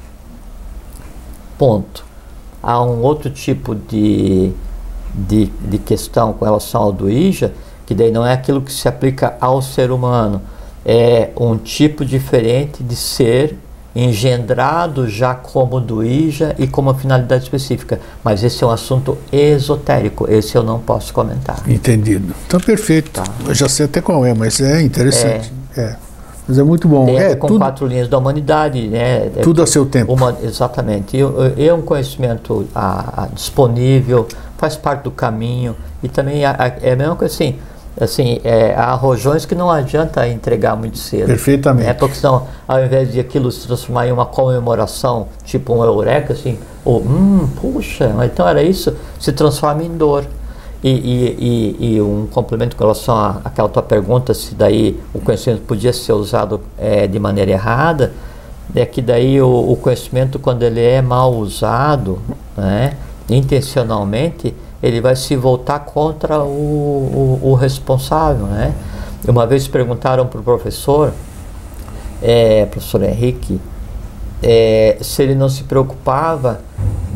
Ponto. 1.57 2.05
Há 2.63 2.83
um 2.83 3.01
outro 3.03 3.31
tipo 3.31 3.75
de 3.75 4.53
de, 5.17 5.47
de 5.47 5.79
questão 5.79 6.33
com 6.33 6.45
relação 6.45 6.83
ao 6.83 6.93
do 6.93 7.11
IJA, 7.11 7.53
que 7.87 7.95
daí 7.95 8.11
não 8.11 8.27
é 8.27 8.33
aquilo 8.33 8.61
que 8.61 8.73
se 8.73 8.87
aplica 8.87 9.37
ao 9.41 9.63
ser 9.63 9.91
humano, 9.91 10.43
é 10.85 11.31
um 11.37 11.57
tipo 11.57 12.05
diferente 12.05 12.83
de 12.83 12.95
ser 12.95 13.57
engendrado 13.95 15.09
já 15.09 15.35
como 15.35 15.81
do 15.81 16.05
IJA 16.05 16.55
e 16.59 16.67
com 16.67 16.83
uma 16.83 16.95
finalidade 16.95 17.45
específica. 17.45 17.99
Mas 18.23 18.45
esse 18.45 18.63
é 18.63 18.67
um 18.67 18.71
assunto 18.71 19.17
esotérico, 19.33 20.31
esse 20.31 20.55
eu 20.55 20.63
não 20.63 20.79
posso 20.79 21.13
comentar. 21.15 21.63
Entendido. 21.67 22.35
Então, 22.47 22.61
perfeito. 22.61 23.11
Tá. 23.11 23.25
Eu 23.47 23.55
já 23.55 23.69
sei 23.69 23.87
até 23.87 24.03
qual 24.03 24.25
é, 24.27 24.35
mas 24.35 24.61
é 24.61 24.83
interessante. 24.83 25.51
É. 25.77 25.81
é. 25.81 25.97
Mas 26.49 26.59
é 26.59 26.63
muito 26.63 26.87
bom. 26.87 27.07
Tem 27.07 27.19
é, 27.19 27.35
com 27.35 27.49
tudo, 27.49 27.59
quatro 27.59 27.87
linhas 27.87 28.07
da 28.07 28.19
humanidade, 28.19 28.87
né? 28.87 29.27
É 29.37 29.41
tudo 29.43 29.63
a 29.63 29.67
seu 29.67 29.85
tempo. 29.85 30.13
Uma, 30.13 30.37
exatamente. 30.43 31.17
E 31.17 31.67
é 31.67 31.75
um 31.75 31.83
conhecimento 31.83 32.67
a, 32.73 33.25
a, 33.25 33.27
disponível, 33.27 34.29
faz 34.59 34.77
parte 34.77 35.03
do 35.03 35.11
caminho. 35.11 35.77
E 36.03 36.09
também 36.09 36.45
a, 36.45 36.75
é 36.83 36.93
a 36.93 36.97
mesma 36.97 37.17
coisa 37.17 37.35
assim. 37.35 37.59
Assim, 37.99 38.41
é, 38.45 38.75
há 38.75 38.93
rojões 38.93 39.47
que 39.47 39.55
não 39.55 39.71
adianta 39.71 40.29
entregar 40.29 40.77
muito 40.77 40.99
cedo. 40.99 41.29
Perfeitamente. 41.29 41.89
É 41.89 41.95
porque 41.95 42.15
senão, 42.15 42.47
ao 42.69 42.85
invés 42.85 43.11
de 43.11 43.19
aquilo 43.19 43.51
se 43.51 43.67
transformar 43.67 44.07
em 44.07 44.13
uma 44.13 44.27
comemoração, 44.27 45.29
tipo 45.45 45.73
um 45.73 45.83
eureka, 45.83 46.35
assim, 46.35 46.59
ou, 46.85 47.01
hum, 47.01 47.49
puxa, 47.59 48.15
então 48.23 48.47
era 48.47 48.63
isso, 48.63 48.95
se 49.19 49.33
transforma 49.33 49.83
em 49.83 49.97
dor. 49.97 50.27
E, 50.85 50.91
e, 50.91 51.77
e, 51.81 51.95
e, 51.95 52.01
um 52.03 52.27
complemento 52.27 52.77
com 52.77 52.85
relação 52.85 53.17
àquela 53.43 53.69
tua 53.69 53.83
pergunta, 53.83 54.35
se 54.35 54.55
daí 54.55 55.01
o 55.15 55.19
conhecimento 55.19 55.63
podia 55.63 55.93
ser 55.93 56.13
usado 56.13 56.61
é, 56.77 57.07
de 57.07 57.19
maneira 57.19 57.51
errada, 57.51 58.13
é 58.75 58.85
que 58.85 59.01
daí 59.01 59.41
o, 59.41 59.73
o, 59.73 59.77
conhecimento, 59.77 60.39
quando 60.39 60.63
ele 60.63 60.83
é 60.83 61.01
mal 61.01 61.35
usado, 61.35 62.19
né, 62.57 62.95
intencionalmente, 63.29 64.55
ele 64.83 65.01
vai 65.01 65.17
se 65.17 65.35
voltar 65.37 65.81
contra 65.81 66.41
o, 66.41 67.39
o, 67.43 67.51
o 67.51 67.55
responsável. 67.55 68.47
Né? 68.47 68.75
Uma 69.27 69.47
vez 69.47 69.67
perguntaram 69.67 70.27
para 70.27 70.41
o 70.41 70.43
professor, 70.43 71.13
é, 72.23 72.67
professor 72.67 73.03
Henrique, 73.03 73.61
é, 74.43 74.99
se 75.01 75.23
ele 75.23 75.35
não 75.35 75.49
se 75.49 75.65
preocupava 75.65 76.61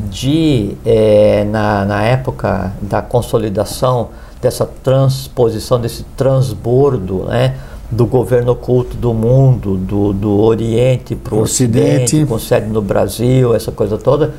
de, 0.09 0.77
é, 0.85 1.45
na, 1.45 1.85
na 1.85 2.03
época 2.03 2.73
da 2.81 3.01
consolidação 3.03 4.09
dessa 4.41 4.67
transposição, 4.67 5.79
desse 5.79 6.03
transbordo, 6.17 7.25
né, 7.25 7.55
do 7.91 8.07
governo 8.07 8.53
oculto 8.53 8.97
do 8.97 9.13
mundo, 9.13 9.77
do, 9.77 10.13
do 10.13 10.41
Oriente 10.41 11.15
para 11.15 11.35
o 11.35 11.41
Ocidente, 11.41 12.05
Ocidente, 12.05 12.27
com 12.27 12.39
sede 12.39 12.69
no 12.69 12.81
Brasil, 12.81 13.55
essa 13.55 13.71
coisa 13.71 13.99
toda. 13.99 14.33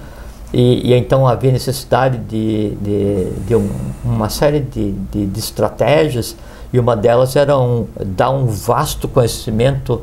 E, 0.53 0.89
e 0.89 0.93
então 0.93 1.27
havia 1.27 1.51
necessidade 1.51 2.17
de, 2.17 2.75
de, 2.81 3.29
de 3.47 3.55
um, 3.55 3.69
uma 4.03 4.29
série 4.29 4.59
de, 4.59 4.91
de, 4.91 5.25
de, 5.25 5.39
estratégias, 5.39 6.35
e 6.73 6.79
uma 6.79 6.95
delas 6.95 7.35
era 7.35 7.57
um, 7.57 7.87
dar 8.05 8.29
um 8.31 8.45
vasto 8.45 9.07
conhecimento 9.07 10.01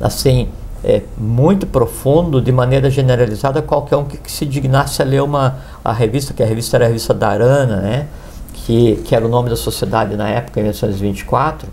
assim 0.00 0.48
é, 0.84 1.02
muito 1.16 1.66
profundo, 1.66 2.40
de 2.40 2.52
maneira 2.52 2.90
generalizada, 2.90 3.62
qualquer 3.62 3.96
um 3.96 4.04
que, 4.04 4.18
que, 4.18 4.30
se 4.30 4.44
dignasse 4.44 5.00
a 5.00 5.04
ler 5.04 5.22
uma, 5.22 5.56
a 5.84 5.92
revista, 5.92 6.34
que 6.34 6.42
a 6.42 6.46
revista 6.46 6.76
era 6.76 6.84
a 6.84 6.88
revista 6.88 7.14
Darana, 7.14 7.76
né? 7.76 8.06
que, 8.52 8.96
que 9.04 9.14
era 9.14 9.24
o 9.24 9.28
nome 9.28 9.48
da 9.48 9.56
sociedade 9.56 10.16
na 10.16 10.28
época, 10.28 10.60
em 10.60 10.64
1924. 10.64 11.68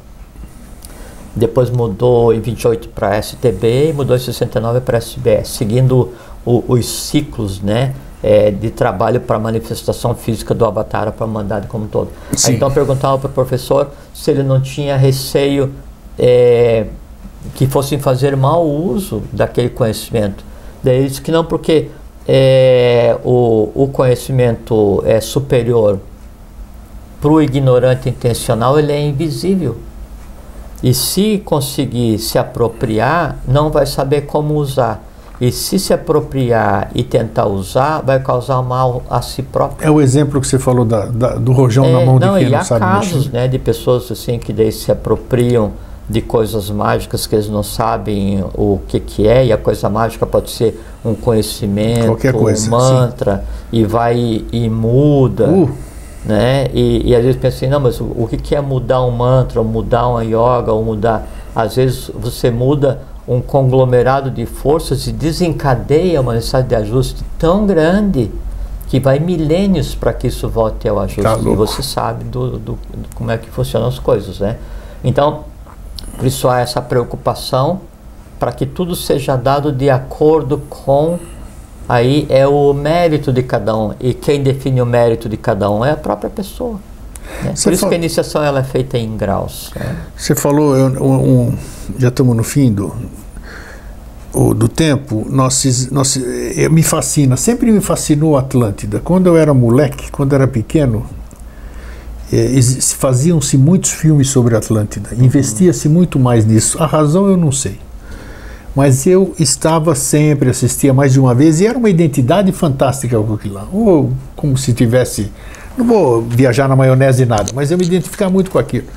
Depois 1.36 1.70
mudou 1.72 2.34
em 2.34 2.40
28 2.40 2.90
para 2.90 3.20
STB 3.20 3.90
e 3.90 3.94
mudou 3.94 4.16
em 4.16 4.20
69 4.20 4.82
para 4.82 4.98
SBS, 5.00 5.50
seguindo 5.50 6.14
o, 6.46 6.64
os 6.68 6.86
ciclos 6.86 7.60
né, 7.60 7.96
é, 8.24 8.50
de 8.50 8.72
trabalho 8.72 9.20
para 9.20 9.38
manifestação 9.38 10.16
física 10.16 10.54
do 10.54 10.66
Avatar 10.66 11.12
para 11.12 11.26
a 11.26 11.30
humanidade 11.30 11.68
como 11.68 11.84
um 11.84 11.88
todo. 11.88 12.10
Aí, 12.46 12.56
então 12.56 12.72
perguntava 12.72 13.20
para 13.20 13.30
o 13.30 13.34
professor 13.34 13.92
se 14.14 14.32
ele 14.32 14.42
não 14.42 14.62
tinha 14.62 14.96
receio 14.96 15.74
é, 16.18 16.88
que 17.54 17.68
fossem 17.68 18.00
fazer 18.00 18.36
mau 18.38 18.66
uso 18.66 19.22
daquele 19.34 19.70
conhecimento. 19.70 20.44
Daí 20.82 21.00
ele 21.00 21.10
disse 21.10 21.22
que 21.22 21.32
não, 21.32 21.44
porque 21.44 21.90
é, 22.26 23.18
o, 23.24 23.70
o 23.76 23.88
conhecimento 23.90 25.04
é 25.06 25.20
superior 25.20 26.00
para 27.20 27.32
o 27.32 27.42
ignorante 27.42 28.10
intencional, 28.10 28.80
ele 28.80 28.92
é 28.92 29.02
invisível. 29.02 29.78
E 30.82 30.94
se 30.94 31.42
conseguir 31.46 32.20
se 32.20 32.38
apropriar, 32.38 33.38
não 33.48 33.70
vai 33.70 33.86
saber 33.86 34.22
como 34.22 34.56
usar. 34.56 35.02
E 35.44 35.52
se 35.52 35.78
se 35.78 35.94
apropriar 35.94 36.90
e 36.96 37.04
tentar 37.04 37.48
usar, 37.48 38.00
vai 38.00 38.18
causar 38.18 38.62
mal 38.62 39.04
a 39.10 39.22
si 39.22 39.44
próprio. 39.44 39.86
É 39.86 39.92
o 39.92 40.00
exemplo 40.00 40.40
que 40.40 40.48
você 40.48 40.58
falou 40.58 40.86
da, 40.86 41.04
da, 41.08 41.36
do 41.36 41.52
rojão 41.52 41.84
é, 41.84 41.92
na 41.92 42.06
mão 42.06 42.18
não, 42.18 42.36
de 42.36 42.46
quem 42.46 42.50
não 42.50 42.64
sabe 42.64 42.80
casos, 42.80 43.28
né, 43.30 43.46
de 43.50 43.60
pessoas 43.60 44.10
assim 44.10 44.40
que 44.40 44.54
daí 44.54 44.72
se 44.72 44.90
apropriam 44.90 45.74
de 46.10 46.22
coisas 46.22 46.70
mágicas 46.70 47.28
que 47.28 47.36
eles 47.36 47.50
não 47.50 47.62
sabem 47.62 48.42
o 48.54 48.80
que, 48.88 49.02
que 49.02 49.28
é, 49.28 49.48
e 49.48 49.52
a 49.52 49.58
coisa 49.58 49.90
mágica 49.90 50.26
pode 50.26 50.50
ser 50.50 50.82
um 51.04 51.14
conhecimento, 51.14 52.16
coisa, 52.32 52.66
um 52.66 52.72
mantra, 52.72 53.44
sim. 53.70 53.80
e 53.80 53.84
vai 53.84 54.16
e, 54.18 54.48
e 54.50 54.70
muda. 54.70 55.50
Uh. 55.50 55.70
Né? 56.24 56.70
E, 56.74 57.10
e, 57.10 57.14
às 57.14 57.22
vezes 57.22 57.36
pensa 57.38 57.58
assim, 57.58 57.68
não, 57.68 57.82
mas 57.82 58.00
o, 58.00 58.06
o 58.06 58.28
que, 58.30 58.38
que 58.38 58.56
é 58.56 58.62
mudar 58.62 59.04
um 59.04 59.12
mantra, 59.12 59.60
ou 59.60 59.68
mudar 59.68 60.08
uma 60.08 60.24
yoga, 60.24 60.72
ou 60.72 60.86
mudar. 60.86 61.28
Às 61.54 61.76
vezes 61.76 62.10
você 62.16 62.50
muda 62.50 63.02
um 63.28 63.42
conglomerado 63.42 64.30
de 64.30 64.46
forças 64.46 65.08
e 65.08 65.12
desencadeia 65.12 66.20
uma 66.20 66.34
necessidade 66.34 66.68
de 66.68 66.76
ajuste 66.76 67.24
tão 67.40 67.66
grande 67.66 68.32
que 68.88 69.00
vai 69.00 69.18
milênios 69.18 69.96
para 69.96 70.14
que 70.14 70.28
isso 70.28 70.48
volte 70.48 70.88
ao 70.88 71.00
ajuste. 71.00 71.22
Tá 71.24 71.38
e 71.40 71.56
você 71.56 71.82
sabe 71.82 72.26
do, 72.26 72.52
do, 72.52 72.60
do, 72.60 72.80
como 73.16 73.32
é 73.32 73.38
que 73.38 73.50
funcionam 73.50 73.88
as 73.88 73.98
coisas, 73.98 74.40
né? 74.40 74.58
Então, 75.04 75.46
por 76.18 76.26
isso 76.26 76.48
há 76.48 76.60
essa 76.60 76.82
preocupação 76.82 77.82
para 78.40 78.52
que 78.52 78.66
tudo 78.66 78.96
seja 78.96 79.36
dado 79.36 79.72
de 79.72 79.90
acordo 79.90 80.60
com 80.70 81.18
aí 81.88 82.28
é 82.30 82.48
o 82.48 82.74
mérito 82.74 83.32
de 83.32 83.42
cada 83.42 83.76
um 83.76 83.94
e 84.00 84.14
quem 84.14 84.44
define 84.44 84.82
o 84.82 84.86
mérito 84.86 85.28
de 85.28 85.38
cada 85.38 85.72
um 85.72 85.84
é 85.84 85.92
a 85.92 85.98
própria 85.98 86.30
pessoa. 86.30 86.80
Né? 87.44 87.54
Por 87.62 87.74
isso 87.74 87.88
que 87.88 87.94
a 87.94 87.98
iniciação 87.98 88.44
ela 88.44 88.60
é 88.60 88.64
feita 88.64 88.98
em 88.98 89.16
graus. 89.18 89.72
Né? 89.76 89.96
Você 90.16 90.36
falou, 90.36 90.76
eu, 90.76 90.88
um, 91.04 91.54
já 91.98 92.10
estamos 92.10 92.36
no 92.36 92.44
fim 92.44 92.72
do, 92.72 92.94
o, 94.34 94.54
do 94.54 94.68
tempo, 94.68 95.26
nós, 95.30 95.90
nós, 95.92 96.20
me 96.72 96.84
fascina, 96.84 97.38
sempre 97.38 97.72
me 97.72 97.82
fascinou 97.82 98.38
a 98.38 98.40
Atlântida. 98.40 99.00
Quando 99.00 99.28
eu 99.28 99.38
era 99.38 99.54
moleque, 99.54 100.12
quando 100.12 100.34
eu 100.34 100.38
era 100.38 100.48
pequeno, 100.48 101.06
é, 102.32 102.60
faziam-se 102.98 103.58
muitos 103.58 103.92
filmes 103.92 104.30
sobre 104.30 104.56
a 104.56 104.58
Atlântida, 104.58 105.10
uhum. 105.12 105.26
investia-se 105.26 105.88
muito 105.88 106.18
mais 106.18 106.46
nisso. 106.46 106.82
A 106.82 106.86
razão 106.88 107.28
eu 107.28 107.38
não 107.38 107.52
sei. 107.52 107.78
Mas 108.76 109.06
eu 109.06 109.36
estava 109.38 109.94
sempre, 109.94 110.50
assistia 110.50 110.92
mais 110.94 111.14
de 111.14 111.20
uma 111.20 111.36
vez, 111.36 111.62
e 111.62 111.68
era 111.68 111.78
uma 111.78 111.92
identidade 111.92 112.52
fantástica 112.52 113.20
com 113.20 113.34
aquilo 113.36 113.54
lá. 113.54 113.68
Ou 113.72 114.12
como 114.36 114.58
se 114.58 114.74
tivesse. 114.74 115.32
Não 115.78 115.86
vou 115.86 116.22
viajar 116.22 116.68
na 116.68 116.76
maionese 116.76 117.26
nada, 117.26 117.52
mas 117.54 117.72
eu 117.72 117.78
me 117.78 117.86
identificava 117.86 118.32
muito 118.32 118.52
com 118.52 118.60
aquilo. 118.60 118.88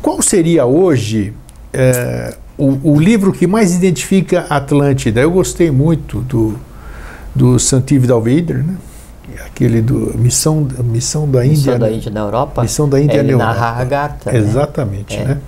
Qual 0.00 0.20
seria 0.20 0.66
hoje 0.66 1.32
é, 1.72 2.34
o, 2.58 2.92
o, 2.92 3.00
livro 3.00 3.32
que 3.32 3.46
mais 3.46 3.74
identifica 3.74 4.46
a 4.50 4.56
Atlântida? 4.56 5.20
Eu 5.20 5.30
gostei 5.30 5.70
muito 5.70 6.20
do, 6.22 6.58
do 7.34 7.58
Santiv 7.58 8.04
Dalveder, 8.06 8.64
né? 8.64 8.76
aquele 9.46 9.80
do 9.80 10.12
Missão, 10.18 10.66
Missão 10.82 11.30
da 11.30 11.44
Índia. 11.46 11.56
Missão 11.56 11.78
da 11.78 11.92
Índia 11.92 12.10
na 12.10 12.20
Europa? 12.20 12.62
Missão 12.62 12.88
da 12.88 13.00
Índia 13.00 13.16
é, 13.16 13.20
ele 13.20 13.28
na 13.28 13.44
Europa. 13.44 13.54
narra 13.54 13.80
Agartha. 13.80 14.32
Né? 14.32 14.38
Exatamente, 14.38 15.16
é. 15.16 15.24
né? 15.24 15.38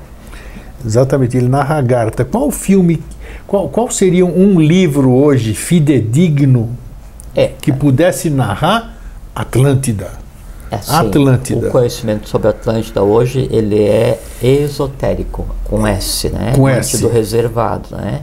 Exatamente, 0.86 1.36
ele 1.36 1.48
narra 1.48 1.76
Agartha. 1.76 2.24
Qual 2.24 2.50
filme, 2.50 3.02
qual, 3.46 3.68
qual 3.68 3.90
seria 3.90 4.24
um 4.24 4.60
livro 4.60 5.10
hoje 5.10 5.54
fidedigno 5.54 6.70
é, 7.34 7.48
que 7.60 7.72
pudesse 7.72 8.30
narrar 8.30 8.94
Atlântida? 9.34 10.23
É, 10.74 10.96
Atlântida. 10.96 11.68
O 11.68 11.70
conhecimento 11.70 12.28
sobre 12.28 12.48
Atlântida 12.48 13.02
hoje 13.02 13.48
ele 13.50 13.82
é 13.82 14.20
esotérico, 14.42 15.46
com 15.64 15.86
S, 15.86 16.28
né? 16.28 16.52
Com 16.54 16.68
S. 16.68 17.00
do 17.00 17.08
reservado, 17.08 17.96
né? 17.96 18.22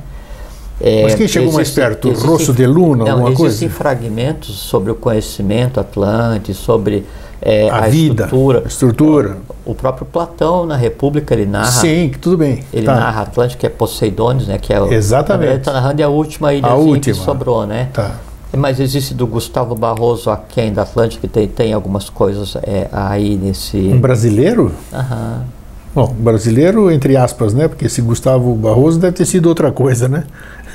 É, 0.80 1.04
Mas 1.04 1.16
quem 1.16 1.28
chegou 1.28 1.50
existe, 1.50 1.56
mais 1.56 1.70
perto? 1.70 2.10
Existe, 2.10 2.28
Rosso 2.28 2.54
de 2.54 2.66
Luna, 2.66 3.06
não, 3.06 3.12
alguma 3.12 3.30
existem 3.30 3.68
coisa? 3.68 3.84
fragmentos 3.84 4.56
sobre 4.56 4.92
o 4.92 4.96
conhecimento 4.96 5.80
Atlante, 5.80 6.56
sobre 6.56 7.06
é, 7.40 7.70
a, 7.70 7.78
a, 7.78 7.88
vida, 7.88 8.24
estrutura. 8.24 8.62
A 8.64 8.68
estrutura. 8.68 9.38
O, 9.66 9.72
o, 9.72 9.76
próprio 9.76 10.08
Platão 10.08 10.66
na 10.66 10.76
República 10.76 11.36
ele 11.36 11.46
narra. 11.46 11.72
Sim, 11.72 12.12
tudo 12.20 12.38
bem. 12.38 12.64
Ele 12.74 12.86
tá. 12.86 12.96
narra 12.96 13.22
Atlântico, 13.22 13.60
que 13.60 13.66
é 13.68 13.70
Poseidones, 13.70 14.48
né? 14.48 14.58
Que 14.58 14.74
é 14.74 14.94
Exatamente. 14.94 15.50
Ele 15.50 15.60
está 15.60 15.74
narrando 15.74 16.02
é 16.02 16.06
a 16.06 16.10
última 16.10 16.54
ilha 16.54 16.70
que 17.00 17.14
sobrou, 17.14 17.68
né? 17.68 17.90
Tá. 17.94 18.16
Mas 18.58 18.80
existe 18.80 19.14
do 19.14 19.26
Gustavo 19.26 19.76
Barroso 19.76 20.30
Aquém 20.30 20.74
da 20.74 20.82
Atlântica, 20.82 21.22
que 21.22 21.28
tem, 21.28 21.48
tem 21.48 21.74
algumas 21.74 22.10
coisas 22.10 22.56
é, 22.64 22.90
aí 22.92 23.38
nesse. 23.38 23.78
Um 23.78 24.00
brasileiro? 24.00 24.72
Aham. 24.92 25.46
Bom, 25.94 26.08
brasileiro, 26.18 26.90
entre 26.90 27.18
aspas, 27.18 27.54
né? 27.54 27.68
Porque 27.68 27.86
esse 27.86 28.02
Gustavo 28.02 28.54
Barroso 28.56 29.00
deve 29.00 29.18
ter 29.18 29.26
sido 29.26 29.48
outra 29.48 29.72
coisa, 29.72 30.08
né? 30.08 30.24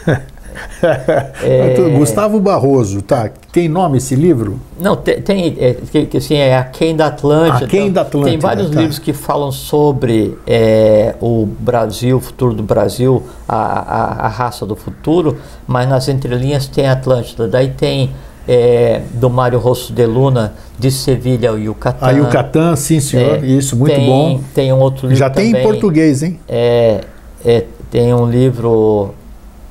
é... 1.43 1.75
Gustavo 1.97 2.41
Barroso, 2.41 3.03
tá? 3.03 3.31
Tem 3.53 3.69
nome 3.69 3.99
esse 3.99 4.15
livro? 4.15 4.61
Não, 4.79 4.97
tem, 4.97 5.21
tem 5.21 5.57
é, 5.59 5.75
que, 5.75 6.17
assim, 6.17 6.35
é 6.35 6.57
Aquém 6.57 6.95
da 6.95 7.07
Atlântida. 7.07 7.65
Aquém 7.65 7.91
da 7.91 8.03
Atlântida. 8.03 8.31
Tem 8.31 8.39
vários 8.39 8.71
tá. 8.71 8.81
livros 8.81 8.99
que 8.99 9.13
falam 9.13 9.51
sobre 9.51 10.37
é, 10.47 11.15
o 11.21 11.47
Brasil, 11.47 12.19
o 12.19 12.21
futuro 12.21 12.55
do 12.55 12.63
Brasil, 12.63 13.23
a, 13.49 13.57
a, 13.57 14.27
a, 14.27 14.29
raça 14.29 14.67
do 14.67 14.77
futuro, 14.77 15.39
mas 15.67 15.89
nas 15.89 16.09
entrelinhas 16.09 16.67
tem 16.67 16.87
Atlântida. 16.87 17.49
Daí 17.49 17.71
tem 17.71 18.11
é, 18.49 19.03
do 19.15 19.29
Mário 19.29 19.59
Rosso 19.59 19.93
de 19.93 20.07
Luna, 20.07 20.55
de 20.79 20.91
Sevilha 20.91 21.51
ao 21.51 21.59
Yucatán. 21.59 22.07
A 22.07 22.11
Yucatán, 22.11 22.77
sim 22.77 23.01
senhor, 23.01 23.43
é, 23.43 23.47
isso, 23.47 23.77
muito 23.77 23.95
tem, 23.95 24.07
bom. 24.07 24.41
Tem 24.55 24.73
um 24.73 24.79
outro 24.79 25.07
livro 25.07 25.19
Já 25.19 25.31
tem 25.31 25.53
também, 25.53 25.61
em 25.61 25.65
português, 25.65 26.23
hein? 26.23 26.39
É, 26.49 27.01
é, 27.45 27.65
tem 27.91 28.13
um 28.15 28.29
livro 28.29 29.15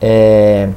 é, 0.07 0.69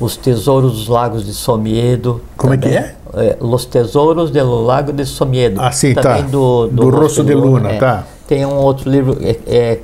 Os 0.00 0.16
Tesouros 0.16 0.72
dos 0.72 0.88
Lagos 0.88 1.26
de 1.26 1.34
Somiedo. 1.34 2.22
Como 2.34 2.56
também, 2.56 2.78
é 2.78 2.82
que 2.82 3.20
é? 3.20 3.26
é? 3.26 3.36
Los 3.38 3.66
Tesouros 3.66 4.30
do 4.30 4.62
Lago 4.62 4.90
de 4.90 5.04
Somiedo. 5.04 5.60
Ah, 5.60 5.70
sim, 5.70 5.92
também 5.92 6.22
tá. 6.22 6.28
Do, 6.28 6.66
do, 6.68 6.90
do 6.90 6.90
Rosso 6.90 7.22
de 7.22 7.34
Luna, 7.34 7.72
é. 7.72 7.78
tá. 7.78 8.06
Tem 8.26 8.46
um 8.46 8.56
outro 8.56 8.90
livro, 8.90 9.18
é, 9.20 9.36
é, 9.46 9.80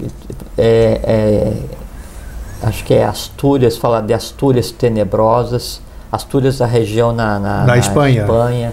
é, 0.56 1.00
é, 1.04 1.52
acho 2.62 2.82
que 2.84 2.94
é 2.94 3.04
Astúrias, 3.04 3.76
fala 3.76 4.00
de 4.00 4.14
Astúrias 4.14 4.70
Tenebrosas. 4.70 5.82
Astúrias 6.10 6.56
da 6.56 6.64
região 6.64 7.12
na, 7.12 7.38
na, 7.38 7.58
na, 7.58 7.66
na 7.66 7.76
Espanha. 7.76 8.22
Espanha. 8.22 8.72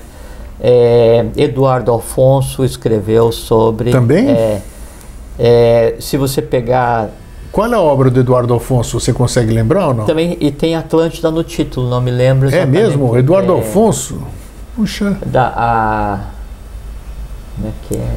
É, 0.62 1.26
Eduardo 1.36 1.92
Alfonso 1.92 2.64
escreveu 2.64 3.30
sobre. 3.34 3.92
Também? 3.92 4.30
É, 4.30 4.62
é, 5.38 5.96
se 6.00 6.16
você 6.16 6.42
pegar 6.42 7.10
qual 7.56 7.72
é 7.72 7.74
a 7.74 7.80
obra 7.80 8.12
do 8.12 8.20
Eduardo 8.20 8.54
Alfonso? 8.54 9.00
Você 9.00 9.14
consegue 9.14 9.50
lembrar 9.50 9.88
ou 9.88 9.94
não? 9.94 10.06
Também, 10.06 10.36
e 10.42 10.52
tem 10.52 10.76
Atlântida 10.76 11.32
no 11.32 11.42
título, 11.42 11.90
não 11.90 12.02
me 12.02 12.12
lembro 12.12 12.54
é 12.54 12.66
mesmo? 12.66 13.18
Eduardo 13.18 13.54
é, 13.54 13.56
Alfonso? 13.56 14.24
Puxa. 14.76 15.18
Da, 15.26 15.54
a, 15.56 16.20
como 17.56 17.70
é 17.70 17.72
que 17.88 17.96
é? 17.96 18.16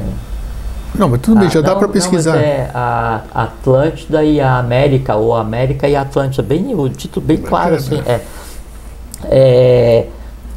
Não, 0.93 1.07
mas 1.07 1.21
tudo 1.21 1.39
bem, 1.39 1.49
já 1.49 1.61
não, 1.61 1.69
dá 1.69 1.75
para 1.77 1.87
pesquisar. 1.87 2.33
Não, 2.33 2.41
é 2.41 2.69
a 2.73 3.21
Atlântida 3.33 4.25
e 4.25 4.41
a 4.41 4.57
América, 4.57 5.15
ou 5.15 5.33
América 5.33 5.87
e 5.87 5.95
Atlântida, 5.95 6.43
bem, 6.43 6.75
o 6.75 6.89
título 6.89 7.25
bem 7.25 7.37
claro, 7.37 7.75
assim. 7.75 8.03
É, 8.05 8.19
é, 9.23 10.05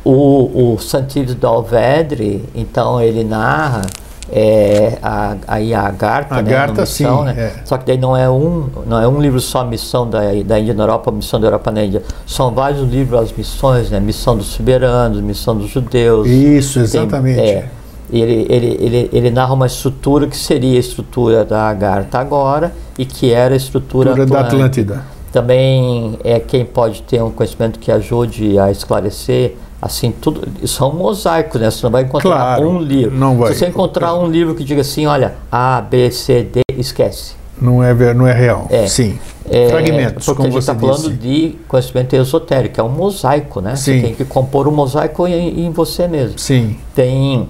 o, 0.04 0.72
o 0.74 0.78
Santiago 0.80 1.36
do 1.36 1.46
Alvedre, 1.46 2.48
então 2.52 3.00
ele 3.00 3.22
narra 3.22 3.82
é, 4.30 4.98
a, 5.02 5.36
aí 5.48 5.74
a 5.74 5.82
Agartha, 5.82 6.34
a 6.34 6.42
né, 6.42 6.54
Agartha, 6.54 6.82
missão, 6.82 7.18
sim, 7.18 7.24
né? 7.24 7.34
É. 7.38 7.54
Só 7.64 7.76
que 7.76 7.86
daí 7.86 7.98
não 7.98 8.16
é 8.16 8.28
um, 8.30 8.68
não 8.86 9.00
é 9.00 9.08
um 9.08 9.20
livro 9.20 9.40
só 9.40 9.64
missão 9.64 10.08
da, 10.08 10.20
da 10.44 10.58
Índia 10.58 10.74
na 10.74 10.84
Europa, 10.84 11.10
missão 11.10 11.40
da 11.40 11.48
Europa 11.48 11.70
na 11.70 11.84
Índia. 11.84 12.02
São 12.26 12.52
vários 12.52 12.88
livros 12.88 13.20
as 13.20 13.32
missões, 13.32 13.90
né? 13.90 13.98
Missão 14.00 14.36
dos 14.36 14.46
soberanos, 14.46 15.20
missão 15.20 15.56
dos 15.56 15.68
judeus. 15.68 16.28
Isso, 16.28 16.80
exatamente. 16.80 17.36
Tem, 17.36 17.50
é, 17.50 17.68
ele, 18.12 18.46
ele, 18.48 18.78
ele, 18.80 19.10
ele 19.12 19.30
narra 19.30 19.54
uma 19.54 19.66
estrutura 19.66 20.26
que 20.26 20.36
seria 20.36 20.76
a 20.76 20.80
estrutura 20.80 21.44
da 21.44 21.68
Agartha 21.68 22.18
agora 22.18 22.72
e 22.98 23.06
que 23.06 23.32
era 23.32 23.54
a 23.54 23.56
estrutura, 23.56 24.10
estrutura 24.10 24.42
da 24.42 24.46
Atlântida. 24.46 25.02
Também 25.32 26.18
é 26.22 26.38
quem 26.38 26.64
pode 26.64 27.02
ter 27.02 27.22
um 27.22 27.30
conhecimento 27.30 27.78
que 27.78 27.90
ajude 27.90 28.58
a 28.58 28.70
esclarecer 28.70 29.56
assim, 29.82 30.12
tudo, 30.12 30.46
isso 30.62 30.84
é 30.84 30.86
um 30.86 30.92
mosaico, 30.92 31.58
né? 31.58 31.68
Você 31.68 31.82
não 31.82 31.90
vai 31.90 32.04
encontrar 32.04 32.30
claro, 32.30 32.68
um 32.68 32.78
livro. 32.78 33.16
Não 33.16 33.36
vai. 33.36 33.52
Se 33.52 33.58
você 33.58 33.66
encontrar 33.66 34.14
um 34.14 34.30
livro 34.30 34.54
que 34.54 34.62
diga 34.62 34.82
assim, 34.82 35.06
olha, 35.06 35.34
A, 35.50 35.80
B, 35.80 36.08
C, 36.12 36.44
D, 36.44 36.60
esquece. 36.78 37.34
Não 37.60 37.82
é, 37.82 37.92
não 38.14 38.26
é 38.26 38.32
real. 38.32 38.66
É. 38.70 38.86
Sim. 38.86 39.18
É, 39.50 39.68
Fragmentos, 39.68 40.24
porque 40.24 40.36
como 40.36 40.48
a 40.48 40.50
gente 40.52 40.60
está 40.60 40.74
falando 40.74 41.10
de 41.10 41.56
conhecimento 41.66 42.14
esotérico, 42.14 42.80
é 42.80 42.84
um 42.84 42.88
mosaico, 42.88 43.60
né? 43.60 43.74
Sim. 43.74 44.00
Você 44.00 44.06
tem 44.06 44.14
que 44.14 44.24
compor 44.24 44.68
um 44.68 44.70
mosaico 44.70 45.26
em, 45.26 45.66
em 45.66 45.70
você 45.70 46.06
mesmo. 46.06 46.38
Sim. 46.38 46.76
Tem 46.94 47.48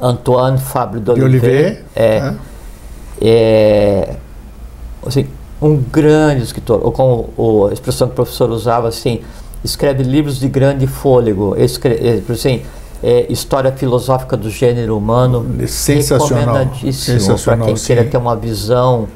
Antoine 0.00 0.58
Fabre 0.58 0.98
de 1.00 1.10
Olivier. 1.10 1.84
É, 1.94 2.02
é. 2.04 2.34
é 3.22 4.16
assim, 5.06 5.26
um 5.60 5.76
grande 5.76 6.42
escritor, 6.42 6.80
ou 6.82 6.92
como 6.92 7.68
a 7.68 7.72
expressão 7.72 8.08
que 8.08 8.12
o 8.12 8.16
professor 8.16 8.50
usava, 8.50 8.88
assim, 8.88 9.20
escreve 9.62 10.02
livros 10.02 10.38
de 10.38 10.48
grande 10.48 10.86
fôlego, 10.86 11.54
escreve, 11.56 12.24
assim, 12.32 12.62
é, 13.02 13.26
História 13.30 13.72
Filosófica 13.72 14.36
do 14.36 14.50
Gênero 14.50 14.96
Humano, 14.96 15.46
sensacional, 15.66 16.54
recomendadíssimo 16.54 17.38
para 17.38 17.56
quem 17.58 17.76
sim. 17.76 17.86
queira 17.86 18.04
ter 18.04 18.16
uma 18.16 18.36
visão 18.36 19.08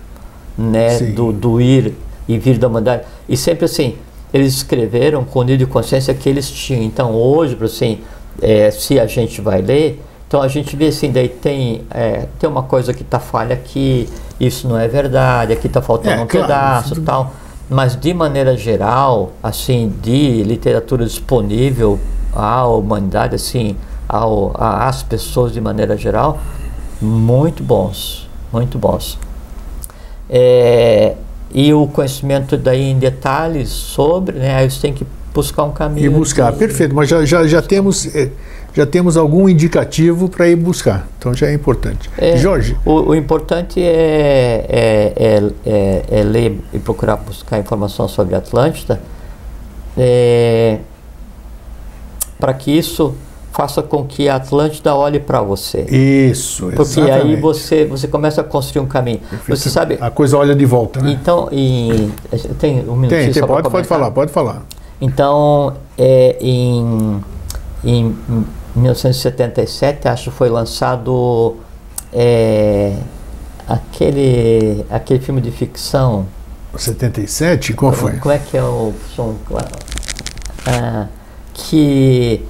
né, 0.57 0.99
do, 0.99 1.33
do 1.33 1.61
ir 1.61 1.95
e 2.27 2.39
vir 2.39 2.59
da 2.59 2.69
humanidade. 2.69 3.05
E 3.29 3.37
sempre 3.37 3.67
assim, 3.67 3.97
eles 4.33 4.55
escreveram 4.55 5.25
com 5.25 5.41
o 5.41 5.43
nível 5.43 5.67
de 5.67 5.67
consciência 5.67 6.15
que 6.15 6.29
eles 6.29 6.51
tinham. 6.51 6.83
Então 6.83 7.15
hoje, 7.15 7.57
assim, 7.63 8.01
é, 8.41 8.71
se 8.71 8.99
a 8.99 9.07
gente 9.07 9.41
vai 9.41 9.61
ler, 9.61 10.03
então 10.27 10.43
a 10.43 10.49
gente 10.49 10.75
vê 10.77 10.89
assim, 10.89 11.13
daí 11.13 11.29
tem, 11.29 11.83
é, 11.91 12.27
tem 12.39 12.49
uma 12.49 12.63
coisa 12.63 12.93
que 12.93 13.03
está 13.03 13.21
falha 13.21 13.55
aqui, 13.55 14.09
isso 14.41 14.69
não 14.69 14.79
é 14.79 14.89
verdade, 14.89 15.53
aqui 15.53 15.67
está 15.67 15.81
faltando 15.81 16.21
é, 16.21 16.25
um 16.25 16.27
claro, 16.27 16.47
pedaço 16.47 17.01
tal. 17.03 17.33
Mas 17.69 17.97
de 17.97 18.13
maneira 18.13 18.57
geral, 18.57 19.33
assim, 19.43 19.93
de 20.03 20.43
literatura 20.43 21.05
disponível 21.05 21.99
à 22.35 22.67
humanidade, 22.67 23.35
assim, 23.35 23.77
ao, 24.09 24.53
às 24.59 25.03
pessoas 25.03 25.53
de 25.53 25.61
maneira 25.61 25.97
geral, 25.97 26.39
muito 27.01 27.63
bons, 27.63 28.29
muito 28.53 28.79
bons. 28.79 29.19
É, 30.29 31.15
e 31.53 31.73
o 31.73 31.87
conhecimento 31.87 32.57
daí 32.57 32.91
em 32.91 32.99
detalhes 32.99 33.69
sobre, 33.69 34.39
né, 34.39 34.57
aí 34.57 34.71
você 34.71 34.81
tem 34.81 34.93
que 34.93 35.07
buscar 35.33 35.65
um 35.65 35.73
caminho. 35.73 36.07
E 36.07 36.09
buscar, 36.09 36.53
de... 36.53 36.59
perfeito, 36.59 36.95
mas 36.95 37.09
já, 37.09 37.25
já, 37.25 37.47
já 37.47 37.63
temos 37.63 38.15
é, 38.15 38.31
já 38.75 38.85
temos 38.85 39.17
algum 39.17 39.49
indicativo 39.49 40.29
para 40.29 40.49
ir 40.49 40.57
buscar. 40.57 41.07
Então 41.19 41.33
já 41.33 41.47
é 41.47 41.55
importante. 41.55 42.11
É, 42.19 42.37
Jorge. 42.37 42.77
O, 42.85 43.11
o 43.11 43.15
importante 43.15 43.81
é, 43.81 44.67
é, 44.69 45.13
é, 45.17 45.53
é, 45.65 46.05
é 46.11 46.23
ler 46.23 46.61
e 46.73 46.79
procurar 46.79 47.17
buscar 47.17 47.59
informação 47.59 48.09
sobre 48.09 48.35
Atlântida 48.35 49.01
é, 49.97 50.79
para 52.39 52.53
que 52.53 52.77
isso 52.77 53.15
faça 53.53 53.81
com 53.81 54.05
que 54.05 54.29
a 54.29 54.35
Atlântida 54.35 54.93
olhe 54.97 55.21
para 55.21 55.41
você. 55.41 55.83
Isso, 55.83 56.67
Porque 56.75 56.83
exatamente. 56.83 57.35
aí 57.35 57.37
você, 57.37 57.85
você 57.85 58.09
começa 58.09 58.41
a 58.41 58.45
construir 58.45 58.83
um 58.83 58.89
caminho. 58.89 59.21
Você 59.49 59.71
sabe, 59.71 59.97
a 60.01 60.11
coisa 60.11 60.37
olha 60.37 60.57
de 60.57 60.67
volta, 60.67 61.01
né? 61.01 61.13
Então, 61.13 61.49
em, 61.53 62.13
tem 62.59 62.81
um 62.81 62.97
minutinho 62.97 63.23
tem, 63.23 63.33
tem, 63.33 63.47
pode, 63.47 63.71
pode 63.71 63.87
falar, 63.87 64.11
pode 64.11 64.33
falar. 64.33 64.63
Então, 65.01 65.75
é, 65.97 66.37
em, 66.41 67.23
em 67.85 68.17
1977, 68.75 70.09
acho 70.09 70.31
que 70.31 70.37
foi 70.37 70.49
lançado 70.49 71.57
é, 72.13 72.97
aquele, 73.69 74.85
aquele 74.91 75.21
filme 75.21 75.41
de 75.41 75.51
ficção. 75.51 76.27
77? 76.77 77.73
Qual 77.75 77.93
foi? 77.93 78.15
Como 78.19 78.35
é 78.35 78.39
que 78.39 78.57
é 78.57 78.63
o 78.63 78.93
som? 79.15 79.37
Ah, 80.67 81.07
que 81.53 82.45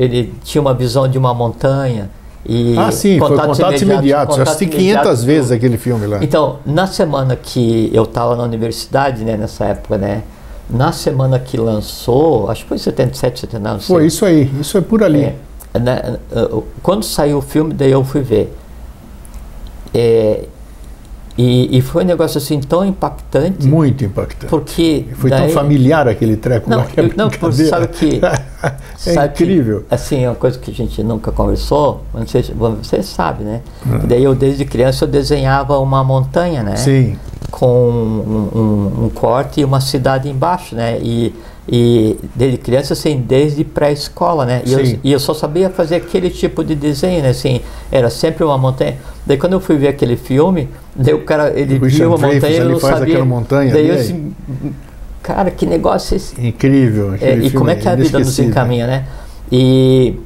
ele 0.00 0.34
tinha 0.42 0.60
uma 0.60 0.74
visão 0.74 1.08
de 1.08 1.16
uma 1.16 1.32
montanha. 1.32 2.10
E 2.46 2.76
ah, 2.76 2.90
sim, 2.90 3.18
contatos 3.18 3.56
foi 3.56 3.64
Contatos 3.64 3.82
Imediatos. 3.82 3.82
imediatos. 3.82 4.36
Eu 4.36 4.42
assisti 4.42 4.66
500 4.66 5.24
vezes 5.24 5.50
aquele 5.50 5.78
filme 5.78 6.06
lá. 6.06 6.22
Então, 6.22 6.58
na 6.66 6.86
semana 6.86 7.36
que 7.36 7.90
eu 7.92 8.02
estava 8.02 8.36
na 8.36 8.42
universidade, 8.42 9.24
né, 9.24 9.36
nessa 9.36 9.64
época, 9.64 9.96
né, 9.96 10.22
na 10.68 10.92
semana 10.92 11.38
que 11.38 11.56
lançou, 11.56 12.50
acho 12.50 12.62
que 12.62 12.68
foi 12.68 12.78
77, 12.78 13.40
79, 13.40 13.84
Foi 13.84 13.98
sei. 14.00 14.06
isso 14.06 14.24
aí, 14.24 14.50
isso 14.60 14.78
é 14.78 14.80
por 14.80 15.02
ali. 15.02 15.24
É, 15.74 15.78
né, 15.78 16.18
quando 16.82 17.04
saiu 17.04 17.38
o 17.38 17.42
filme, 17.42 17.74
daí 17.74 17.90
eu 17.90 18.04
fui 18.04 18.22
ver. 18.22 18.56
É, 19.92 20.44
e, 21.36 21.78
e, 21.78 21.80
foi 21.80 22.04
um 22.04 22.06
negócio 22.06 22.38
assim 22.38 22.60
tão 22.60 22.84
impactante. 22.84 23.66
Muito 23.66 24.04
impactante. 24.04 24.46
Porque. 24.46 25.06
Foi 25.14 25.30
daí, 25.30 25.40
tão 25.40 25.48
familiar 25.50 26.06
aquele 26.06 26.36
treco 26.36 26.70
não, 26.70 26.78
lá 26.78 26.84
que 26.84 27.00
é 27.00 27.10
Não, 27.16 27.28
porque 27.28 27.64
sabe 27.64 27.88
que. 27.88 28.20
é 28.22 28.72
sabe 28.96 29.32
incrível. 29.34 29.80
Que, 29.88 29.94
assim, 29.94 30.24
é 30.24 30.28
uma 30.28 30.36
coisa 30.36 30.58
que 30.58 30.70
a 30.70 30.74
gente 30.74 31.02
nunca 31.02 31.32
conversou, 31.32 32.04
não 32.14 32.26
sei 32.26 32.44
se 32.44 32.52
você 32.52 33.02
sabe, 33.02 33.42
né? 33.42 33.62
Hum. 33.84 34.00
Daí 34.04 34.22
eu, 34.22 34.34
desde 34.34 34.64
criança, 34.64 35.04
eu 35.04 35.08
desenhava 35.08 35.78
uma 35.78 36.04
montanha, 36.04 36.62
né? 36.62 36.76
Sim 36.76 37.16
com 37.50 37.88
um, 37.88 38.50
um, 38.52 39.04
um, 39.04 39.08
corte 39.10 39.60
e 39.60 39.64
uma 39.64 39.80
cidade 39.80 40.28
embaixo, 40.28 40.74
né? 40.74 40.98
E, 41.00 41.32
e 41.66 42.18
desde 42.34 42.58
criança, 42.58 42.92
assim, 42.92 43.24
desde 43.26 43.64
pré-escola, 43.64 44.44
né? 44.44 44.62
E 44.66 44.72
eu, 44.72 44.98
e 45.02 45.12
eu, 45.12 45.18
só 45.18 45.32
sabia 45.32 45.70
fazer 45.70 45.96
aquele 45.96 46.28
tipo 46.28 46.62
de 46.62 46.74
desenho, 46.74 47.22
né? 47.22 47.30
Assim, 47.30 47.62
era 47.90 48.10
sempre 48.10 48.44
uma 48.44 48.58
montanha. 48.58 48.96
Daí 49.26 49.38
quando 49.38 49.54
eu 49.54 49.60
fui 49.60 49.76
ver 49.76 49.88
aquele 49.88 50.16
filme, 50.16 50.68
daí 50.94 51.14
o 51.14 51.22
cara, 51.22 51.58
ele 51.58 51.78
viu 51.78 52.08
uma 52.08 52.18
montanha 52.18 52.54
e 52.54 52.56
eu 52.58 52.68
não 52.68 52.78
sabia. 52.78 53.24
Montanha, 53.24 53.72
daí 53.72 53.88
eu 53.88 53.94
assim, 53.94 54.34
cara, 55.22 55.50
que 55.50 55.64
negócio 55.64 56.14
é 56.14 56.16
esse? 56.16 56.46
Incrível. 56.46 57.14
É, 57.14 57.34
e 57.34 57.50
como 57.50 57.70
é 57.70 57.76
que 57.76 57.88
a 57.88 57.94
vida 57.94 58.18
nos 58.18 58.38
encaminha, 58.38 58.86
né? 58.86 59.06
E, 59.50 60.18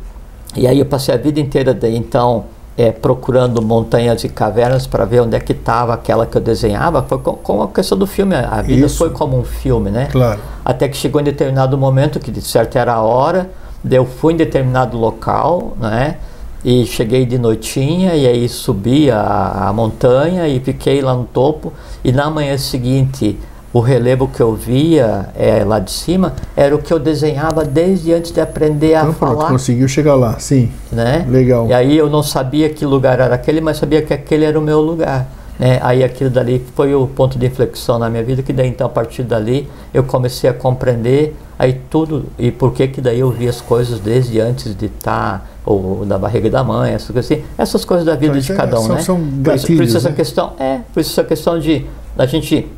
e 0.57 0.67
aí 0.67 0.81
eu 0.81 0.87
passei 0.87 1.15
a 1.15 1.19
vida 1.19 1.39
inteira 1.39 1.73
daí, 1.73 1.97
então 1.97 2.47
é, 2.79 2.93
procurando 2.93 3.61
montanhas 3.61 4.23
e 4.23 4.29
cavernas 4.29 4.87
para 4.87 5.05
ver 5.05 5.23
onde 5.23 5.35
é 5.35 5.41
que 5.41 5.51
estava 5.51 5.93
aquela 5.93 6.25
que 6.25 6.37
eu 6.37 6.41
desenhava, 6.41 7.03
foi 7.03 7.19
com, 7.19 7.33
com, 7.33 7.61
a 7.61 7.67
questão 7.67 7.99
do 7.99 8.07
filme. 8.07 8.37
A 8.37 8.63
vida 8.63 8.87
Isso. 8.87 8.99
foi 8.99 9.11
como 9.11 9.37
um 9.37 9.43
filme, 9.43 9.91
né? 9.91 10.07
Claro. 10.13 10.39
Até 10.65 10.89
que 10.89 10.97
chegou 10.97 11.21
em 11.21 11.25
determinado 11.25 11.77
momento, 11.77 12.21
que 12.21 12.31
de 12.31 12.41
certo 12.41 12.77
era 12.77 12.95
a 12.95 13.03
hora, 13.03 13.51
eu 13.91 14.07
fui 14.07 14.35
em 14.35 14.37
determinado 14.37 14.97
local, 14.97 15.77
né? 15.81 16.19
E 16.65 16.87
cheguei 16.87 17.27
de 17.27 17.37
noitinha 17.37 18.15
e 18.15 18.27
aí 18.29 18.49
subi 18.49 19.11
a, 19.11 19.67
a 19.69 19.73
montanha 19.73 20.47
e 20.47 20.61
fiquei 20.61 21.01
lá 21.01 21.15
no 21.15 21.25
topo. 21.25 21.73
E 22.05 22.13
na 22.13 22.31
manhã 22.31 22.57
seguinte 22.57 23.37
o 23.73 23.81
relevo 23.81 24.29
que 24.29 24.41
eu 24.41 24.55
via 24.55 25.29
é, 25.37 25.63
lá 25.65 25.79
de 25.79 25.91
cima 25.91 26.35
era 26.57 26.75
o 26.75 26.79
que 26.79 26.93
eu 26.93 26.99
desenhava 26.99 27.65
desde 27.65 28.13
antes 28.13 28.33
de 28.33 28.41
aprender 28.41 28.95
a 28.95 29.03
então, 29.03 29.13
falar. 29.15 29.35
Pronto, 29.35 29.53
conseguiu 29.53 29.89
chegar 29.89 30.15
lá, 30.15 30.39
sim. 30.39 30.71
Né? 30.91 31.27
Legal. 31.29 31.67
E 31.69 31.73
aí 31.73 31.97
eu 31.97 32.09
não 32.09 32.23
sabia 32.23 32.69
que 32.71 32.87
lugar 32.87 33.21
era 33.21 33.35
aquele, 33.35 33.61
mas 33.61 33.77
sabia 33.77 34.01
que 34.01 34.15
aquele 34.15 34.45
era 34.45 34.59
o 34.59 34.63
meu 34.63 34.81
lugar. 34.81 35.29
Né? 35.59 35.81
Aí 35.83 36.05
aquilo 36.05 36.31
dali 36.31 36.65
foi 36.75 36.95
o 36.95 37.07
ponto 37.07 37.39
de 37.39 37.47
inflexão 37.47 37.99
na 37.99 38.09
minha 38.09 38.23
vida, 38.23 38.43
que 38.43 38.53
daí 38.53 38.69
então 38.69 38.87
a 38.87 38.91
partir 38.91 39.25
dali 39.25 39.69
eu 39.93 40.05
comecei 40.05 40.49
a 40.49 40.55
compreender 40.55 41.35
aí 41.59 41.81
tudo 41.91 42.27
e 42.39 42.53
por 42.53 42.73
que 42.73 42.87
que 42.87 43.01
daí 43.01 43.19
eu 43.19 43.31
vi 43.33 43.49
as 43.49 43.61
coisas 43.61 43.99
desde 43.99 44.41
antes 44.41 44.77
de 44.77 44.87
estar 44.87 45.41
tá, 45.41 45.45
ou 45.67 46.07
da 46.07 46.17
barriga 46.17 46.49
da 46.49 46.63
mãe, 46.63 46.93
essas 46.93 47.11
coisas 47.11 47.33
assim, 47.33 47.43
essas 47.59 47.85
coisas 47.85 48.07
da 48.07 48.15
vida 48.15 48.41
de 48.41 48.53
é, 48.53 48.55
cada 48.55 48.79
um, 48.79 48.85
são, 48.85 48.95
né? 48.95 49.03
São 49.03 49.21
gatilhos, 49.43 49.43
por 49.43 49.55
isso, 49.55 49.77
por 49.77 49.83
isso 49.83 49.97
essa 49.97 50.09
né? 50.11 50.15
questão 50.15 50.53
é, 50.61 50.81
por 50.95 51.01
isso 51.01 51.11
essa 51.11 51.25
questão 51.25 51.59
de 51.59 51.85
a 52.17 52.27
gente 52.27 52.69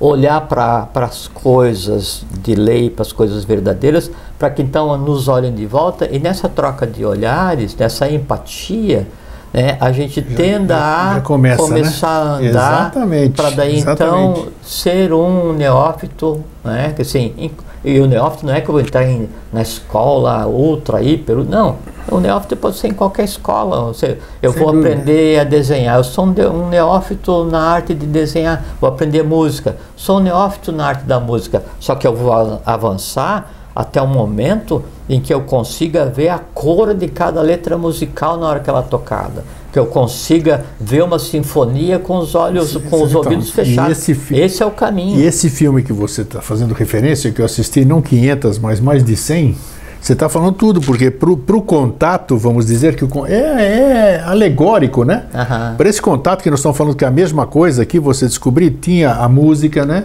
olhar 0.00 0.42
para 0.42 0.88
as 0.94 1.26
coisas 1.26 2.24
de 2.42 2.54
lei, 2.54 2.88
para 2.88 3.02
as 3.02 3.12
coisas 3.12 3.44
verdadeiras, 3.44 4.10
para 4.38 4.50
que 4.50 4.62
então 4.62 4.96
nos 4.96 5.28
olhem 5.28 5.54
de 5.54 5.66
volta. 5.66 6.06
E 6.06 6.18
nessa 6.18 6.48
troca 6.48 6.86
de 6.86 7.04
olhares, 7.04 7.74
nessa 7.74 8.08
empatia, 8.08 9.06
né, 9.52 9.76
a 9.80 9.92
gente 9.92 10.20
já, 10.20 10.36
tenda 10.36 10.74
já, 10.74 10.80
já 10.80 11.16
a 11.16 11.20
começa, 11.20 11.62
começar 11.62 12.40
né? 12.40 12.48
a 12.48 12.50
andar 12.50 12.92
para 13.34 13.50
daí 13.50 13.78
então, 13.78 13.92
exatamente. 13.92 14.40
então 14.40 14.52
ser 14.62 15.12
um 15.12 15.52
neófito, 15.52 16.44
né, 16.64 16.92
que 16.94 17.02
assim, 17.02 17.52
e 17.84 18.00
o 18.00 18.06
neófito 18.06 18.44
não 18.44 18.54
é 18.54 18.60
que 18.60 18.68
eu 18.68 18.72
vou 18.72 18.80
entrar 18.80 19.04
em, 19.04 19.28
na 19.52 19.62
escola 19.62 20.46
ultra, 20.46 21.00
hiper, 21.00 21.36
não. 21.36 21.76
O 22.10 22.20
neófito 22.20 22.56
pode 22.56 22.76
ser 22.76 22.88
em 22.88 22.94
qualquer 22.94 23.24
escola. 23.24 23.92
Você, 23.92 24.18
eu 24.42 24.52
Sem 24.52 24.62
vou 24.62 24.72
dúvida. 24.72 24.90
aprender 24.90 25.40
a 25.40 25.44
desenhar. 25.44 25.96
Eu 25.96 26.04
sou 26.04 26.24
um, 26.24 26.68
neófito 26.68 27.44
na 27.44 27.60
arte 27.60 27.94
de 27.94 28.06
desenhar. 28.06 28.64
Vou 28.80 28.88
aprender 28.88 29.22
música. 29.22 29.76
Sou 29.94 30.18
um 30.18 30.20
neófito 30.20 30.72
na 30.72 30.86
arte 30.86 31.04
da 31.04 31.20
música. 31.20 31.62
Só 31.78 31.94
que 31.94 32.06
eu 32.06 32.14
vou 32.14 32.32
avançar 32.64 33.57
até 33.78 34.02
o 34.02 34.08
momento 34.08 34.82
em 35.08 35.20
que 35.20 35.32
eu 35.32 35.42
consiga 35.42 36.06
ver 36.06 36.30
a 36.30 36.38
cor 36.40 36.92
de 36.92 37.06
cada 37.06 37.40
letra 37.40 37.78
musical 37.78 38.36
na 38.36 38.48
hora 38.48 38.58
que 38.58 38.68
ela 38.68 38.80
é 38.80 38.82
tocada 38.82 39.44
que 39.70 39.78
eu 39.78 39.84
consiga 39.84 40.64
ver 40.80 41.04
uma 41.04 41.18
sinfonia 41.18 41.98
com 41.98 42.16
os 42.16 42.34
olhos, 42.34 42.74
com 42.88 43.02
os 43.02 43.10
então, 43.10 43.20
ouvidos 43.20 43.50
fechados. 43.50 43.98
Esse, 44.08 44.34
esse, 44.34 44.62
é 44.62 44.66
o 44.66 44.70
caminho. 44.70 45.20
E 45.20 45.26
esse 45.26 45.50
filme 45.50 45.82
que 45.82 45.92
você 45.92 46.22
está 46.22 46.40
fazendo 46.40 46.72
referência, 46.72 47.30
que 47.30 47.42
eu 47.42 47.44
assisti 47.44 47.84
não 47.84 48.00
500, 48.00 48.58
mas 48.58 48.80
mais 48.80 49.04
de 49.04 49.14
100, 49.14 49.54
você 50.00 50.14
está 50.14 50.26
falando 50.26 50.54
tudo, 50.54 50.80
porque 50.80 51.10
para 51.10 51.30
o 51.30 51.60
contato, 51.60 52.38
vamos 52.38 52.64
dizer 52.64 52.96
que 52.96 53.04
o, 53.04 53.26
é, 53.26 54.16
é 54.16 54.22
alegórico, 54.24 55.04
né? 55.04 55.24
Uhum. 55.34 55.76
Para 55.76 55.88
esse 55.88 56.00
contato 56.00 56.42
que 56.42 56.48
nós 56.48 56.60
estamos 56.60 56.78
falando 56.78 56.96
que 56.96 57.04
é 57.04 57.08
a 57.08 57.10
mesma 57.10 57.46
coisa 57.46 57.82
aqui, 57.82 57.98
você 57.98 58.26
descobrir, 58.26 58.70
tinha 58.80 59.12
a 59.12 59.28
música, 59.28 59.84
né? 59.84 60.04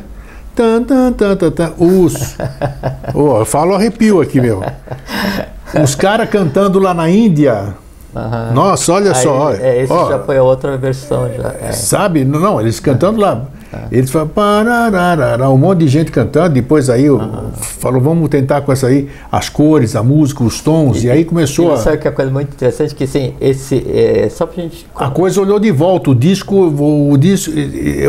Tan, 0.55 0.84
tan, 0.84 1.13
tan, 1.13 1.35
tan, 1.35 1.51
tan, 1.51 1.73
os. 1.80 2.35
oh, 3.13 3.39
eu 3.39 3.45
falo 3.45 3.73
arrepio 3.73 4.21
aqui, 4.21 4.39
meu. 4.39 4.61
Os 5.84 5.95
caras 5.95 6.30
cantando 6.30 6.80
lá 6.80 6.93
na 6.93 7.09
Índia, 7.09 7.75
Uhum. 8.15 8.53
Nossa, 8.53 8.93
olha 8.93 9.11
Aí, 9.11 9.23
só. 9.23 9.53
É, 9.53 9.81
esse 9.81 9.91
ó, 9.91 10.07
já 10.07 10.19
foi 10.19 10.38
a 10.38 10.43
outra 10.43 10.77
versão. 10.77 11.30
Já, 11.35 11.49
é. 11.59 11.71
Sabe? 11.71 12.23
Não, 12.23 12.61
eles 12.61 12.80
cantando 12.80 13.19
lá. 13.19 13.47
É. 13.73 13.97
Eles 13.97 14.09
falam, 14.09 15.53
um 15.53 15.57
monte 15.57 15.79
de 15.79 15.87
gente 15.87 16.11
cantando, 16.11 16.53
depois 16.53 16.89
aí 16.89 17.09
uhum. 17.09 17.51
falou, 17.53 18.01
vamos 18.01 18.29
tentar 18.29 18.61
com 18.61 18.71
essa 18.71 18.87
aí, 18.87 19.09
as 19.31 19.49
cores, 19.49 19.95
a 19.95 20.03
música, 20.03 20.43
os 20.43 20.61
tons, 20.61 21.03
e, 21.03 21.07
e 21.07 21.11
aí 21.11 21.25
começou 21.25 21.71
e 21.71 21.73
a... 21.73 21.77
Sabe 21.77 21.97
que 21.97 22.07
é 22.07 22.11
a 22.11 22.13
coisa 22.13 22.31
muito 22.31 22.53
interessante, 22.53 22.93
que 22.93 23.03
assim, 23.03 23.33
esse, 23.41 23.85
é, 23.89 24.29
só 24.29 24.45
pra 24.45 24.61
gente... 24.61 24.85
A 24.95 25.09
coisa 25.09 25.41
olhou 25.41 25.59
de 25.59 25.71
volta, 25.71 26.11
o 26.11 26.15
disco, 26.15 26.55
o, 26.55 27.17
disco, 27.17 27.51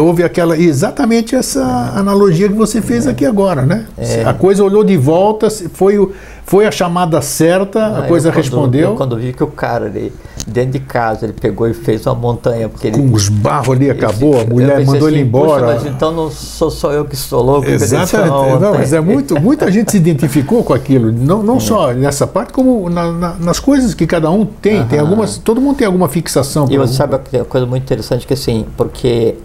houve 0.03 0.23
aquela, 0.23 0.57
exatamente 0.57 1.35
essa 1.35 1.93
analogia 1.95 2.49
que 2.49 2.55
você 2.55 2.83
fez 2.83 3.07
aqui 3.07 3.25
agora, 3.25 3.63
né? 3.63 3.87
É. 3.97 4.25
A 4.25 4.35
coisa 4.35 4.63
olhou 4.63 4.85
de 4.85 4.97
volta, 4.97 5.49
foi 5.51 5.99
o 5.99 6.13
foi 6.47 6.67
a 6.67 6.71
chamada 6.71 7.21
certa, 7.23 7.81
a 7.87 7.99
Ah, 8.01 8.03
coisa 8.03 8.29
eu 8.29 8.33
quando- 8.33 8.43
respondeu. 8.43 8.91
eu 8.91 8.95
quando 8.97 9.17
vi 9.17 9.33
que 9.33 9.43
o 9.43 9.47
cara 9.47 9.87
ali, 9.87 10.13
dentro 10.47 10.73
de 10.73 10.81
casa, 10.81 11.25
ele 11.25 11.33
pegou 11.33 11.67
e 11.67 11.73
fez 11.73 12.05
uma 12.07 12.15
montanha, 12.15 12.69
porque 12.69 12.89
ele. 12.89 12.99
Com 12.99 13.13
os 13.15 13.29
barros 13.31 13.75
ali, 13.75 13.89
acabou, 13.91 14.39
a 14.41 14.45
mulher 14.45 14.85
mandou 14.85 15.09
ele 15.09 15.23
assim, 15.23 15.31
"Puxa, 15.31 15.45
embora. 15.45 15.67
mas 15.67 15.87
então 15.87 16.13
não 16.13 16.31
sou 16.31 16.71
só 16.71 16.93
eu 16.93 17.07
que 17.07 17.15
estou 17.15 17.43
louco. 17.43 17.67
Exatamente. 17.69 18.29
Não, 18.31 18.51
montanha." 18.51 18.73
mas 18.79 18.93
é 18.93 19.01
muito, 19.01 19.41
muita 19.41 19.73
gente 19.73 19.91
se 19.91 19.97
identificou 19.97 20.63
com 20.63 20.75
aquilo, 20.75 21.11
não, 21.11 21.43
não 21.43 21.59
só 21.59 21.93
nessa 21.93 22.27
parte, 22.27 22.53
como 22.53 22.91
na- 22.91 23.11
na- 23.11 23.35
nas 23.41 23.59
coisas 23.59 23.95
que 23.95 24.07
cada 24.07 24.31
um 24.31 24.45
tem. 24.45 24.85
Tem 24.87 24.99
algumas, 24.99 25.39
todo 25.39 25.61
mundo 25.61 25.77
tem 25.77 25.87
alguma 25.87 26.09
fixação. 26.09 26.65
E 26.65 26.77
você 26.77 26.77
algum- 26.77 26.93
sabe 26.93 27.15
uma 27.39 27.45
coisa 27.47 27.67
muito 27.67 27.83
interessante 27.85 28.27
que 28.27 28.35
assim, 28.35 28.67
porque 28.77 29.37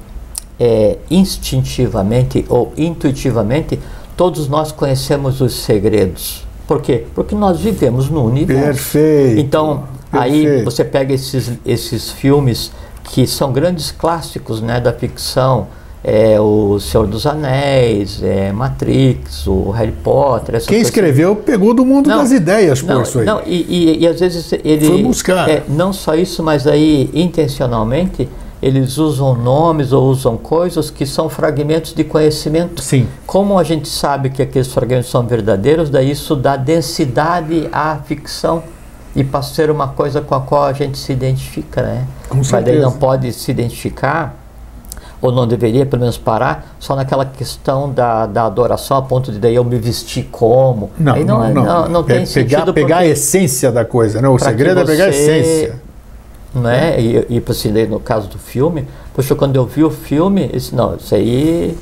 é, 0.59 0.97
instintivamente 1.09 2.45
ou 2.49 2.73
intuitivamente 2.77 3.79
todos 4.17 4.49
nós 4.49 4.73
conhecemos 4.73 5.39
os 5.39 5.53
segredos. 5.53 6.45
Por 6.69 6.83
quê? 6.83 7.05
Porque 7.15 7.33
nós 7.33 7.59
vivemos 7.59 8.11
no 8.11 8.23
universo. 8.23 8.63
Perfeito. 8.93 9.39
Então, 9.41 9.85
aí 10.11 10.43
Perfeito. 10.43 10.65
você 10.65 10.85
pega 10.85 11.11
esses, 11.15 11.53
esses 11.65 12.11
filmes 12.11 12.71
que 13.05 13.25
são 13.25 13.51
grandes 13.51 13.89
clássicos 13.89 14.61
né, 14.61 14.79
da 14.79 14.93
ficção, 14.93 15.65
é, 16.03 16.39
o 16.39 16.79
Senhor 16.79 17.07
dos 17.07 17.25
Anéis, 17.25 18.21
é, 18.21 18.51
Matrix, 18.51 19.47
o 19.47 19.71
Harry 19.71 19.91
Potter. 20.03 20.63
Quem 20.67 20.79
escreveu 20.79 21.35
pegou 21.37 21.73
do 21.73 21.83
mundo 21.83 22.07
Não, 22.07 22.19
das 22.19 22.31
ideias, 22.31 22.83
por 22.83 22.93
Não, 22.93 23.01
isso 23.01 23.17
aí. 23.17 23.25
não 23.25 23.41
e, 23.47 23.65
e- 23.67 23.99
e 24.01 24.07
às 24.07 24.19
vezes 24.19 24.53
ele. 24.63 24.85
Foi 24.85 25.01
buscar. 25.01 25.49
é, 25.49 25.63
não 25.67 25.91
só 25.91 26.13
isso, 26.13 26.43
mas 26.43 26.67
aí 26.67 27.09
intencionalmente 27.15 28.29
eles 28.61 28.97
usam 28.97 29.35
nomes 29.35 29.93
ou 29.93 30.09
usam 30.09 30.35
coisas 30.37 30.89
que 30.91 31.05
são 31.05 31.29
fragmentos 31.29 31.93
de 31.93 32.03
conhecimento. 32.03 32.81
Sim. 32.81 33.07
Como 33.25 33.57
a 33.57 33.63
gente 33.63 33.87
sabe 33.87 34.29
que 34.29 34.41
aqueles 34.41 34.67
fragmentos 34.73 35.09
são 35.09 35.25
verdadeiros, 35.25 35.89
daí 35.89 36.11
isso 36.11 36.35
dá 36.35 36.57
densidade 36.57 37.69
à 37.71 37.97
ficção 38.03 38.61
e 39.15 39.23
passa 39.23 39.51
a 39.51 39.55
ser 39.55 39.71
uma 39.71 39.87
coisa 39.87 40.21
com 40.21 40.35
a 40.35 40.41
qual 40.41 40.63
a 40.65 40.73
gente 40.73 40.97
se 40.97 41.11
identifica, 41.11 41.81
né? 41.81 42.05
Com 42.27 42.37
Mas 42.37 42.49
daí 42.49 42.79
não 42.79 42.91
pode 42.91 43.31
se 43.33 43.49
identificar 43.49 44.35
ou 45.21 45.31
não 45.33 45.45
deveria 45.47 45.85
pelo 45.85 46.01
menos 46.01 46.17
parar 46.17 46.75
só 46.79 46.95
naquela 46.95 47.25
questão 47.25 47.91
da, 47.91 48.25
da 48.25 48.45
adoração 48.45 48.95
a 48.95 49.01
ponto 49.01 49.31
de 49.33 49.39
daí 49.39 49.55
eu 49.55 49.65
me 49.65 49.77
vestir 49.77 50.29
como 50.31 50.91
Não, 50.97 51.13
Aí 51.15 51.25
não, 51.25 51.43
é- 51.43 51.51
não. 51.53 51.89
não 51.89 52.03
tem 52.03 52.21
É 52.21 52.25
sentido 52.25 52.71
pegar, 52.71 52.73
pegar 52.73 52.95
a 52.95 52.99
porque- 52.99 53.11
essência 53.11 53.71
da 53.71 53.83
coisa, 53.83 54.21
né? 54.21 54.29
O 54.29 54.37
segredo 54.39 54.79
é 54.79 54.85
pegar 54.85 55.05
a 55.05 55.09
essência. 55.09 55.81
Não 56.53 56.69
é? 56.69 56.99
E, 56.99 57.25
e 57.29 57.43
assim, 57.47 57.71
no 57.87 57.99
caso 57.99 58.27
do 58.27 58.37
filme, 58.37 58.87
poxa, 59.13 59.35
quando 59.35 59.55
eu 59.55 59.65
vi 59.65 59.83
o 59.83 59.89
filme, 59.89 60.47
disse, 60.47 60.75
não, 60.75 60.95
isso 60.95 61.13
aí 61.13 61.77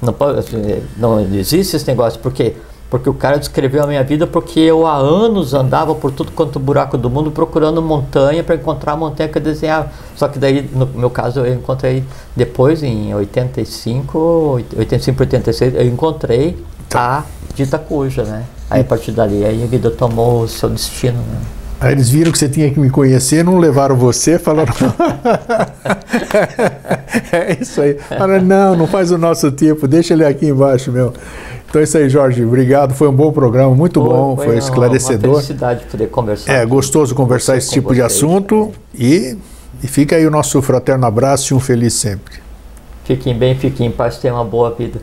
não 0.00 0.12
pode, 0.12 0.38
assim, 0.38 0.82
não 0.96 1.20
existe 1.20 1.76
esse 1.76 1.86
negócio, 1.86 2.18
por 2.20 2.32
quê? 2.32 2.54
Porque 2.90 3.08
o 3.08 3.14
cara 3.14 3.38
descreveu 3.38 3.82
a 3.82 3.86
minha 3.86 4.04
vida 4.04 4.26
porque 4.26 4.60
eu 4.60 4.86
há 4.86 4.94
anos 4.94 5.52
andava 5.52 5.94
por 5.94 6.12
tudo 6.12 6.30
quanto 6.30 6.60
buraco 6.60 6.96
do 6.96 7.10
mundo 7.10 7.30
procurando 7.30 7.82
montanha 7.82 8.44
para 8.44 8.54
encontrar 8.54 8.92
a 8.92 8.96
montanha 8.96 9.28
que 9.28 9.36
eu 9.36 9.42
desenhava. 9.42 9.90
Só 10.14 10.28
que 10.28 10.38
daí, 10.38 10.70
no 10.72 10.86
meu 10.86 11.10
caso, 11.10 11.40
eu 11.40 11.54
encontrei 11.54 12.04
depois, 12.36 12.84
em 12.84 13.12
85, 13.12 14.62
85 14.76 15.16
para 15.16 15.24
86, 15.24 15.74
eu 15.74 15.86
encontrei 15.86 16.64
a 16.94 17.24
dita 17.54 17.78
cuja, 17.78 18.22
né? 18.22 18.44
Aí 18.70 18.82
a 18.82 18.84
partir 18.84 19.10
dali, 19.10 19.44
aí 19.44 19.64
a 19.64 19.66
vida 19.66 19.90
tomou 19.90 20.42
o 20.42 20.48
seu 20.48 20.68
destino, 20.68 21.18
né? 21.18 21.40
Aí 21.84 21.92
eles 21.92 22.08
viram 22.08 22.32
que 22.32 22.38
você 22.38 22.48
tinha 22.48 22.70
que 22.70 22.80
me 22.80 22.88
conhecer, 22.88 23.44
não 23.44 23.58
levaram 23.58 23.94
você, 23.94 24.38
falaram. 24.38 24.72
é 27.30 27.58
isso 27.60 27.82
aí. 27.82 27.98
Falaram, 28.08 28.42
não, 28.42 28.74
não 28.74 28.86
faz 28.86 29.10
o 29.10 29.18
nosso 29.18 29.50
tipo, 29.50 29.86
deixa 29.86 30.14
ele 30.14 30.24
aqui 30.24 30.46
embaixo, 30.46 30.90
meu. 30.90 31.12
Então 31.68 31.82
é 31.82 31.84
isso 31.84 31.98
aí, 31.98 32.08
Jorge. 32.08 32.42
Obrigado. 32.42 32.94
Foi 32.94 33.06
um 33.06 33.12
bom 33.12 33.30
programa, 33.30 33.74
muito 33.74 34.02
bom, 34.02 34.34
foi, 34.34 34.46
uma- 34.46 34.54
esclarecedor. 34.54 35.32
Uma 35.32 35.42
felicidade 35.42 35.84
poder 35.84 36.08
conversar. 36.08 36.54
É 36.54 36.64
gostoso 36.64 37.14
conversar 37.14 37.58
esse 37.58 37.72
tipo 37.72 37.92
de 37.92 38.00
assunto. 38.00 38.72
E, 38.94 39.36
e 39.82 39.86
fica 39.86 40.16
aí 40.16 40.26
o 40.26 40.30
nosso 40.30 40.62
fraterno 40.62 41.04
abraço 41.04 41.52
e 41.52 41.54
um 41.54 41.60
feliz 41.60 41.92
sempre. 41.92 42.36
Fiquem 43.04 43.36
bem, 43.36 43.58
fiquem 43.58 43.88
em 43.88 43.90
paz, 43.90 44.16
tenham 44.16 44.38
uma 44.38 44.44
boa 44.46 44.70
vida. 44.70 45.02